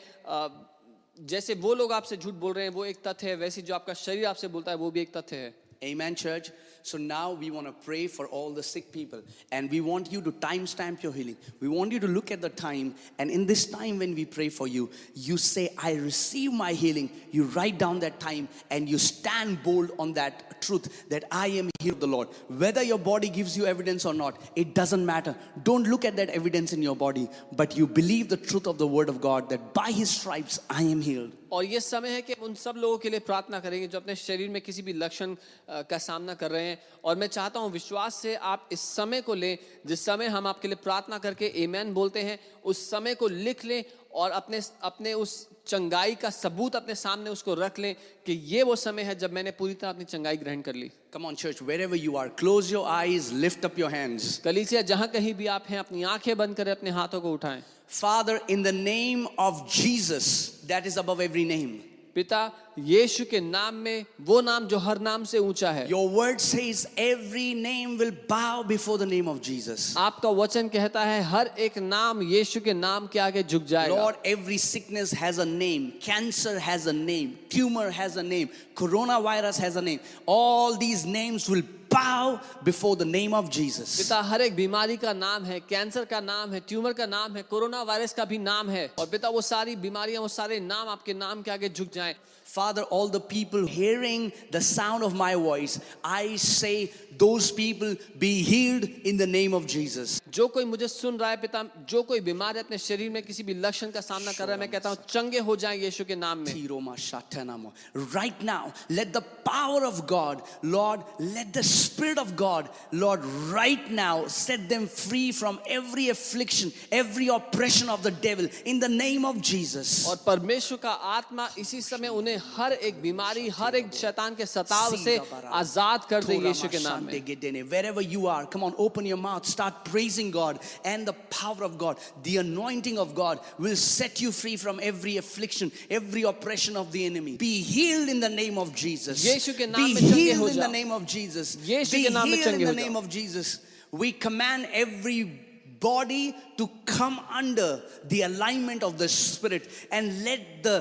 जैसे 1.21 1.55
वो 1.55 1.75
लोग 1.75 1.93
आपसे 1.93 2.17
झूठ 2.17 2.35
बोल 2.35 2.53
रहे 2.53 2.65
हैं 2.65 2.73
वो 2.73 2.85
एक 2.85 3.03
तथ्य 3.09 3.29
है 3.29 3.35
वैसे 3.37 3.63
जो 3.63 3.75
आपका 3.75 3.95
शरीर 3.95 4.27
आपसे 4.27 4.49
बोलता 4.49 4.71
है 4.71 4.77
वो 4.77 4.91
भी 4.91 5.01
एक 5.01 5.17
तथ्य 5.17 5.37
है। 5.37 5.63
Amen, 5.83 6.15
church. 6.15 6.49
So 6.84 6.98
now 6.98 7.32
we 7.34 7.52
want 7.52 7.68
to 7.68 7.74
pray 7.86 8.08
for 8.08 8.28
all 8.28 8.52
the 8.54 8.64
sick 8.64 8.94
people. 8.94 9.22
And 9.52 9.70
we 9.70 9.82
want 9.82 10.10
you 10.12 10.22
to 10.22 10.32
timestamp 10.32 11.04
your 11.04 11.12
healing. 11.12 11.36
We 11.60 11.68
want 11.68 11.92
you 11.92 12.00
to 12.00 12.08
look 12.08 12.32
at 12.32 12.42
the 12.42 12.50
time. 12.50 12.96
And 13.20 13.30
in 13.30 13.46
this 13.46 13.66
time 13.66 14.00
when 14.00 14.16
we 14.16 14.24
pray 14.24 14.48
for 14.50 14.68
you, 14.70 14.90
you 15.14 15.36
say, 15.38 15.70
I 15.78 15.96
receive 15.96 16.54
my 16.54 16.72
healing. 16.74 17.10
You 17.32 17.44
write 17.46 17.78
down 17.78 18.00
that 18.00 18.22
time 18.22 18.48
and 18.72 18.88
you 18.88 18.98
stand 18.98 19.62
bold 19.64 19.92
on 20.00 20.14
that 20.14 20.62
truth 20.62 21.10
that 21.10 21.26
I 21.30 21.48
am 21.48 21.70
healed 21.82 21.96
of 21.96 22.00
the 22.00 22.08
Lord. 22.08 22.30
Whether 22.48 22.84
your 22.84 22.98
body 23.00 23.28
gives 23.30 23.58
you 23.58 23.66
evidence 23.66 24.06
or 24.06 24.14
not, 24.14 24.40
it 24.56 24.74
doesn't 24.74 25.06
matter. 25.06 25.36
Don't 25.64 25.84
look 25.88 26.06
at 26.06 26.16
that 26.16 26.30
evidence 26.30 26.72
in 26.72 26.82
your 26.82 26.96
body, 26.96 27.28
but 27.56 27.76
you 27.78 27.86
believe 27.86 28.30
the 28.30 28.38
truth 28.38 28.66
of 28.66 28.78
the 28.78 28.88
word 28.88 29.10
of 29.10 29.20
God 29.20 29.50
that 29.50 29.74
by 29.74 29.92
his 29.92 30.10
stripes 30.10 30.60
I 30.70 30.84
am 30.84 31.02
healed. 31.02 31.34
और 31.52 31.64
ये 31.66 31.80
समय 31.80 32.10
है 32.12 32.22
कि 32.22 32.34
हम 32.38 32.44
उन 32.46 32.54
सब 32.60 32.76
लोगों 32.78 32.98
के 33.00 33.10
लिए 33.10 33.20
प्रार्थना 33.28 33.60
करेंगे 33.64 33.88
जो 33.88 33.98
अपने 33.98 34.16
शरीर 34.16 34.50
में 34.50 34.62
किसी 34.62 34.82
भी 34.84 34.94
लक्षण 34.94 35.36
अ, 35.70 35.82
का 35.90 35.98
सामना 35.98 36.34
कर 36.42 36.52
रहे 36.52 36.64
हैं 36.64 36.71
और 37.05 37.17
मैं 37.17 37.27
चाहता 37.27 37.61
हूँ 37.61 37.71
विश्वास 37.73 38.15
से 38.15 38.35
आप 38.35 38.69
इस 38.73 38.81
समय 38.97 39.21
को 39.21 39.35
लें 39.35 39.59
जिस 39.87 40.05
समय 40.05 40.27
हम 40.27 40.47
आपके 40.47 40.69
लिए 40.69 40.77
प्रार्थना 40.85 41.19
करके 41.19 41.53
एमैन 41.63 41.93
बोलते 41.95 42.23
हैं 42.23 42.39
उस 42.65 42.91
समय 42.91 43.15
को 43.15 43.29
लिख 43.29 43.65
लें 43.65 43.83
और 44.15 44.31
अपने 44.31 44.61
अपने 44.83 45.13
उस 45.15 45.47
चंगाई 45.67 46.15
का 46.15 46.31
सबूत 46.31 46.77
अपने 46.77 46.95
सामने 46.95 47.31
उसको 47.31 47.55
रख 47.55 47.79
लें 47.79 47.95
कि 48.27 48.33
ये 48.33 48.63
वो 48.63 48.77
समय 48.77 49.03
है 49.03 49.15
जब 49.19 49.33
मैंने 49.33 49.51
पूरी 49.51 49.75
तरह 49.75 49.91
अपनी 49.91 50.05
चंगाई 50.05 50.37
ग्रहण 50.37 50.63
कर 50.63 50.75
ली 50.75 50.91
Come 51.13 51.27
on, 51.27 51.37
church, 51.37 51.61
wherever 51.61 51.97
you 51.97 52.17
are, 52.17 52.29
close 52.31 52.71
your 52.71 52.87
eyes, 52.89 53.31
lift 53.35 53.65
up 53.65 53.79
your 53.79 53.91
hands. 53.91 54.39
कलीसिया 54.45 54.83
जहाँ 54.83 55.09
कहीं 55.09 55.35
भी 55.35 55.47
आप 55.47 55.65
हैं 55.69 55.79
अपनी 55.79 56.03
आँखें 56.03 56.37
बंद 56.37 56.57
करें 56.57 56.73
अपने 56.73 56.91
हाथों 56.91 57.21
को 57.21 57.33
उठाएँ 57.33 57.63
father 57.91 58.41
in 58.51 58.63
the 58.63 58.77
name 58.83 59.27
of 59.39 59.65
Jesus, 59.71 60.29
that 60.67 60.87
is 60.87 60.97
above 60.97 61.21
every 61.21 61.45
name. 61.45 61.92
पिता 62.15 62.41
यीशु 62.79 63.25
के 63.25 63.41
नाम 63.41 63.75
में 63.75 64.05
वो 64.21 64.41
नाम 64.41 64.67
जो 64.69 64.79
हर 64.79 64.99
नाम 65.01 65.25
से 65.25 65.39
ऊँचा 65.39 65.71
है। 65.73 65.89
Your 65.91 66.11
word 66.11 66.39
says 66.39 66.87
every 66.99 67.55
name 67.55 67.97
will 67.99 68.11
bow 68.31 68.63
before 68.67 68.99
the 68.99 69.09
name 69.09 69.29
of 69.29 69.39
Jesus 69.45 69.95
आपका 69.99 70.29
वचन 70.41 70.69
कहता 70.69 71.05
है 71.05 71.23
हर 71.23 71.51
एक 71.59 71.79
नाम 71.79 72.23
यीशु 72.23 72.61
के 72.61 72.73
नाम 72.75 73.07
के 73.13 73.19
आगे 73.19 73.43
झुक 73.43 73.65
जाए 73.65 73.89
और 73.89 74.23
every 74.27 74.59
sickness 74.59 75.15
has 75.15 75.41
um 75.41 75.59
cancer 76.05 76.59
has 76.59 76.89
um 76.89 77.07
tumour 77.51 77.91
has 77.91 78.19
um 78.19 78.31
corona 78.77 79.19
virus 79.19 79.61
has 79.61 79.79
a 79.79 79.81
name 79.81 79.99
all 80.29 80.77
these 80.77 81.07
names 81.07 81.51
will 81.51 81.65
bow 81.93 82.41
before 82.65 82.97
the 82.97 83.05
name 83.05 83.35
of 83.35 83.51
Jesus. 83.51 83.97
पिता, 83.97 84.21
हर 84.21 84.41
एक 84.41 84.57
बीमारी 84.57 84.97
का 84.97 85.13
नाम 85.13 85.45
है, 85.45 85.61
कैंसर 85.61 86.05
का 86.05 86.21
नाम 86.21 86.53
है, 86.53 86.61
ट्यूमर 86.61 86.93
का 86.93 87.07
नाम 87.07 87.37
है, 87.37 87.43
कोरोना 87.43 87.83
वायरस 87.83 88.13
का 88.13 88.25
भी 88.25 88.39
नाम 88.39 88.71
है 88.71 88.91
और 88.99 89.07
पिता, 89.07 89.29
वो 89.29 89.41
सारी 89.41 89.77
बीमारियाँ, 89.77 90.23
वो 90.23 90.29
सारे 90.29 90.61
नाम 90.61 90.89
आपके 90.89 91.15
नाम 91.15 91.43
के 91.43 91.51
आगे 91.51 91.69
झुक 91.69 91.93
जाएँ 91.95 92.15
Father, 92.52 92.84
all 92.84 93.08
the 93.08 93.20
people 93.20 93.68
hearing 93.68 94.32
the 94.52 94.62
sound 94.62 95.04
of 95.04 95.14
my 95.14 95.36
voice, 95.36 95.80
I 96.04 96.38
say 96.38 96.90
those 97.18 97.52
people 97.52 97.96
be 98.18 98.42
healed 98.42 98.86
in 99.04 99.18
the 99.18 99.28
name 99.28 99.54
of 99.54 99.68
Jesus. 99.68 100.22
जो 100.32 100.48
कोई 100.54 100.66
मुझे 100.66 100.88
सुन 100.88 101.18
रहा 101.20 101.30
है 101.30 101.38
पिता 101.42 101.64
जो 101.90 102.02
कोई 102.04 102.20
बीमार 102.22 102.58
है 102.58 102.64
अपने 102.64 102.78
शरीर 102.78 103.10
में 103.12 103.22
किसी 103.24 103.44
भी 103.44 103.54
लक्षण 103.54 103.92
का 103.92 104.02
सामना 104.02 104.32
कर 104.32 104.46
रहा 104.46 104.54
है 104.54 104.60
मैं 104.60 104.70
कहता 104.70 104.90
हूँ 104.90 104.98
चंगे 105.10 105.40
हो 105.40 105.56
जाएं 105.56 105.78
यीशु 105.78 106.06
के 106.06 106.16
नाम 106.16 106.38
में 106.46 106.54
Tiroma 106.54 106.96
shatanamo. 106.96 107.74
Right 108.14 108.42
now, 108.42 108.74
let 108.90 109.14
the 109.14 109.22
power 109.22 109.86
of 109.86 110.08
God, 110.08 110.42
Lord, 110.64 111.02
let 111.20 111.54
the 111.54 111.64
Spirit 111.64 112.18
of 112.18 112.36
God, 112.36 112.70
Lord, 112.92 113.24
right 113.52 113.92
now 113.92 114.28
set 114.28 114.68
them 114.70 114.88
free 114.88 115.32
from 115.32 115.60
every 115.68 116.10
affliction, 116.10 116.72
every 116.92 117.28
oppression 117.28 117.90
of 117.90 118.04
the 118.04 118.12
devil 118.12 118.48
in 118.66 118.80
the 118.80 118.90
name 118.90 119.26
of 119.26 119.42
Jesus. 119.42 120.08
और 120.08 120.24
परमेश्वर 120.26 120.78
का 120.78 120.92
आत्मा 121.18 121.50
इसी 121.58 121.82
समय 121.82 122.08
उन्हें 122.08 122.38
हर 122.42 122.74
एक 122.74 123.02
बीमारी 123.02 123.48
हर 123.50 123.76
एक 123.76 123.94
शैतान 123.94 124.36
के 124.36 124.46
सताव 124.46 124.96
से 124.98 125.18
आजाद 125.18 126.06
कर 126.10 126.24
दे 126.24 126.36
यीशु 126.48 126.68
के 126.68 126.80
नाम 126.80 127.04
में 127.06 127.70
Wherever 127.70 128.02
you 128.02 128.28
are, 128.28 128.46
come 128.46 128.64
on, 128.64 128.74
open 128.78 129.06
your 129.06 129.18
mouth, 129.18 129.46
start 129.46 129.86
praising 129.86 130.32
God 130.32 130.60
and 130.86 131.06
the 131.06 131.14
power 131.14 131.64
of 131.64 131.78
God. 131.78 131.98
The 132.24 132.38
anointing 132.38 132.98
of 132.98 133.14
God 133.16 133.40
will 133.60 133.76
set 133.76 134.22
you 134.22 134.32
free 134.32 134.58
from 134.58 134.80
every 134.82 135.18
affliction, 135.18 135.72
every 135.90 136.24
oppression 136.24 136.76
of 136.76 136.92
the 136.92 137.06
enemy. 137.06 137.38
Be 137.38 137.62
healed 137.62 138.10
in 138.10 138.20
the 138.20 138.30
name 138.30 138.58
of 138.58 138.74
Jesus. 138.76 139.24
यीशु 139.26 139.54
के 139.58 139.68
नाम 139.68 139.76
Be 139.76 139.94
में 139.94 140.02
चंगे 140.02 140.34
हो 140.34 140.48
healed 140.48 140.50
in 140.50 140.56
the 140.56 140.62
जाओ। 140.62 140.72
name 140.72 140.92
of 140.92 141.06
Jesus. 141.06 141.58
Yeshu 141.58 141.92
Be 141.98 142.04
के 142.04 142.10
नाम 142.10 142.30
में 142.30 142.38
healed 142.38 142.48
in 142.48 142.54
change 142.54 142.66
the 142.66 142.74
हो 142.74 142.76
name 142.76 142.94
जाओ। 142.94 143.04
of 143.04 143.10
Jesus. 143.10 143.60
We 143.92 144.12
command 144.12 144.68
every 144.74 145.41
body 145.85 146.35
to 146.57 146.65
come 146.87 147.17
under 147.41 147.71
the 148.13 148.21
alignment 148.23 148.83
of 148.89 148.97
the 149.03 149.09
spirit 149.09 149.69
and 149.91 150.25
let 150.25 150.41
the 150.67 150.75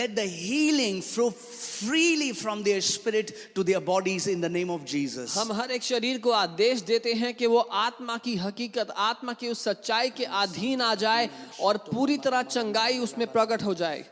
let 0.00 0.14
the 0.18 0.26
healing 0.26 1.00
flow 1.02 1.30
freely 1.30 2.30
from 2.42 2.62
their 2.68 2.80
spirit 2.80 3.32
to 3.54 3.64
their 3.70 3.80
bodies 3.80 4.26
in 4.34 4.40
the 4.46 4.52
name 4.58 4.70
of 4.76 4.84
Jesus 4.94 5.36
हम 5.38 5.52
हर 5.60 5.70
एक 5.78 5.82
शरीर 5.82 6.18
को 6.26 6.30
आदेश 6.30 6.82
देते 6.92 7.12
हैं 7.22 7.32
कि 7.34 7.46
वो 7.46 7.60
आत्मा 7.86 8.16
की 8.26 8.36
हकीकत 8.44 8.94
आत्मा 9.10 9.32
की 9.40 9.48
उस 9.48 9.64
सच्चाई 9.68 10.10
के 10.20 10.24
अधीन 10.42 10.80
आ 10.80 10.94
जाए 11.04 11.28
और 11.60 11.76
पूरी 11.90 12.18
तरह 12.28 12.42
चंगाई 12.54 12.98
उसमें 13.08 13.26
प्रकट 13.32 13.62
हो 13.62 13.74
जाए. 13.74 14.04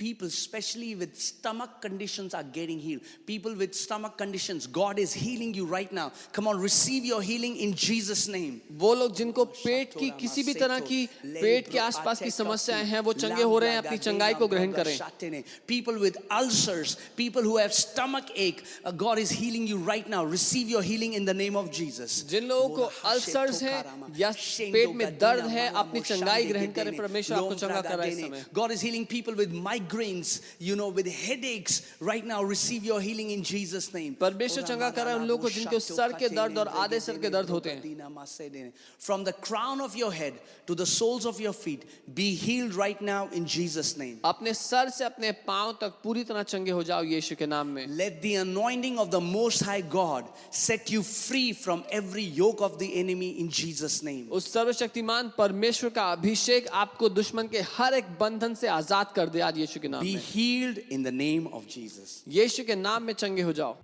People, 0.00 0.26
especially 0.26 0.94
with 0.94 1.18
stomach 1.18 1.80
conditions, 1.80 2.34
are 2.34 2.42
getting 2.42 2.78
healed. 2.78 3.00
People 3.26 3.54
with 3.54 3.74
stomach 3.74 4.18
conditions, 4.18 4.66
God 4.66 4.98
is 4.98 5.14
healing 5.14 5.54
you 5.54 5.64
right 5.64 5.90
now. 5.90 6.12
Come 6.32 6.46
on, 6.48 6.60
receive 6.60 7.02
your 7.06 7.22
healing 7.22 7.56
in 7.56 7.72
Jesus' 7.72 8.28
name. 8.28 8.60
वो 8.72 8.94
लोग 8.94 9.14
जिनको 9.16 9.44
पेट 9.64 9.94
की 9.98 10.10
किसी 10.20 10.42
भी 10.42 10.54
तरह 10.54 10.80
की 10.80 11.08
पेट 11.24 11.70
के 11.72 11.78
आसपास 11.78 12.20
की 12.22 12.30
समस्याएं 12.30 12.84
हैं 12.84 13.00
वो 13.00 13.12
चंगे 13.12 13.42
हो 13.42 13.58
रहे 13.58 13.70
हैं 13.70 13.78
अपनी 13.78 13.98
चंगाई 13.98 14.34
को 14.34 14.48
ग्रहण 14.48 14.72
करें 14.72 15.42
People 15.66 15.98
with 15.98 16.18
ulcers, 16.30 16.96
people 17.16 17.42
who 17.42 17.56
have 17.56 17.72
stomach 17.72 18.30
ache, 18.34 18.62
uh, 18.84 18.90
God 18.90 19.18
is 19.18 19.30
healing 19.30 19.66
you 19.66 19.78
right 19.78 20.06
now. 20.06 20.22
Receive 20.24 20.68
your 20.68 20.82
healing 20.82 21.14
in 21.14 21.24
the 21.24 21.34
name 21.34 21.56
of 21.56 21.72
Jesus. 21.72 22.22
जिन 22.24 22.48
लोगों 22.48 22.68
को 22.76 22.90
अल्सर्स 23.14 23.62
हैं 23.62 24.12
या 24.18 24.30
पेट 24.76 24.94
में 24.94 25.18
दर्द 25.18 25.46
है 25.56 25.68
अपनी 25.72 26.00
चंगाई 26.12 26.44
ग्रहण 26.52 26.72
करें 26.72 26.96
परमेश्वर 26.96 27.36
आपको 27.38 27.54
चंगा 27.54 27.80
कर 27.80 27.96
रहा 27.96 28.06
है 28.06 28.12
इस 28.12 28.24
समय 28.24 28.44
God 28.52 28.70
is 28.70 28.80
healing 28.82 29.06
people 29.06 29.34
with 29.34 29.52
migraines, 29.91 30.41
you 30.59 30.75
know, 30.75 30.89
with 30.89 31.07
headaches. 31.07 31.87
Right 31.99 32.25
now, 32.25 32.43
receive 32.43 32.83
your 32.83 33.01
healing 33.01 33.31
in 33.31 33.43
Jesus' 33.43 33.93
name. 33.93 34.15
परमेश्वर 34.15 34.63
चंगा 34.63 34.89
कर 34.91 35.05
रहा 35.05 35.13
है 35.13 35.19
उन 35.19 35.27
लोगों 35.27 35.41
को 35.43 35.49
जिनके 35.49 35.79
सर 35.79 36.13
के 36.19 36.29
दर्द 36.29 36.57
और 36.57 36.67
आधे 36.67 36.99
सर 36.99 37.17
के 37.17 37.29
दर्द 37.29 37.49
होते 37.49 37.69
हैं 37.69 38.71
From 38.99 39.23
the 39.23 39.33
crown 39.33 39.81
of 39.81 39.95
your 39.95 40.11
head 40.11 40.33
to 40.67 40.75
the 40.75 40.85
soles 40.85 41.25
of 41.25 41.39
your 41.39 41.53
feet, 41.53 41.85
be 42.13 42.35
healed 42.35 42.75
right 42.75 43.01
now 43.01 43.27
in 43.33 43.45
Jesus' 43.45 43.97
name. 43.97 44.19
अपने 44.25 44.53
सर 44.53 44.89
से 44.89 45.05
अपने 45.05 45.31
पाँव 45.47 45.77
तक 45.81 45.99
पूरी 46.03 46.23
तरह 46.23 46.43
चंगे 46.43 46.71
हो 46.71 46.83
जाओ 46.83 47.03
यीशु 47.03 47.35
के 47.35 47.45
नाम 47.47 47.67
में 47.67 47.97
Let 47.97 48.21
the 48.21 48.35
anointing 48.35 48.99
of 48.99 49.11
the 49.11 49.21
Most 49.21 49.63
High 49.63 49.81
God 49.81 50.25
set 50.51 50.91
you 50.91 51.03
free 51.03 51.53
from 51.53 51.83
every 51.91 52.23
yoke 52.23 52.61
of 52.61 52.79
the 52.79 52.89
enemy 52.99 53.31
in 53.39 53.49
Jesus' 53.49 54.01
name. 54.03 54.29
उस 54.31 54.51
सर्वशक्तिमान 54.53 55.31
परमेश्वर 55.37 55.89
का 55.89 56.11
अभिषेक 56.11 56.67
आपको 56.83 57.09
दुश्मन 57.09 57.47
के 57.47 57.61
हर 57.77 57.93
एक 57.93 58.17
बंधन 58.19 58.53
से 58.55 58.67
आज़ाद 58.67 59.11
कर 59.15 59.29
दे 59.29 59.39
आज 59.41 59.59
यीशु 59.71 59.79
के 59.79 59.87
नाम 59.87 60.03
Be 60.03 60.13
में 60.15 60.21
healed 60.23 60.79
in 60.91 61.03
the 61.03 61.11
name 61.13 61.47
of 61.53 61.67
Jesus. 61.67 62.23
यीशु 62.27 62.63
के 62.63 62.75
नाम 62.75 63.03
में 63.03 63.13
चंगे 63.13 63.41
हो 63.41 63.53
जाओ 63.53 63.77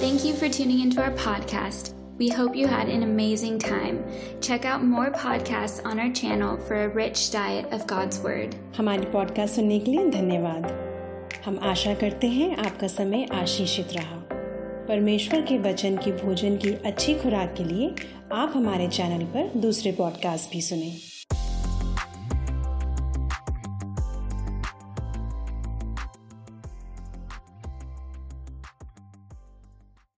Thank 0.00 0.24
you 0.24 0.32
for 0.40 0.48
tuning 0.48 0.80
into 0.80 1.00
our 1.02 1.14
podcast. 1.14 1.88
We 2.18 2.28
hope 2.30 2.56
you 2.58 2.66
had 2.68 2.88
an 2.88 3.02
amazing 3.04 3.56
time. 3.58 3.96
Check 4.40 4.64
out 4.64 4.84
more 4.84 5.08
podcasts 5.14 5.84
on 5.84 5.98
our 5.98 6.12
channel 6.12 6.60
for 6.68 6.78
a 6.82 6.88
rich 6.88 7.24
diet 7.32 7.74
of 7.78 7.86
God's 7.94 8.20
Word. 8.26 8.54
हमारी 8.76 9.10
podcast 9.12 9.54
सुनने 9.54 9.78
के 9.80 9.90
लिए 9.90 10.08
धन्यवाद 10.10 10.70
हम 11.44 11.58
आशा 11.72 11.94
करते 12.04 12.26
हैं 12.36 12.54
आपका 12.66 12.88
समय 12.94 13.26
आशीषित 13.40 13.92
रहा 13.92 14.16
परमेश्वर 14.88 15.42
के 15.48 15.58
वचन 15.68 15.96
की 16.04 16.12
भोजन 16.24 16.56
की 16.56 16.74
अच्छी 16.92 17.14
खुराक 17.22 17.54
के 17.56 17.64
लिए 17.64 17.94
आप 18.32 18.52
हमारे 18.56 18.88
चैनल 18.98 19.24
पर 19.34 19.60
दूसरे 19.60 19.92
पॉडकास्ट 19.98 20.52
भी 20.52 20.62
सुनें 20.62 21.17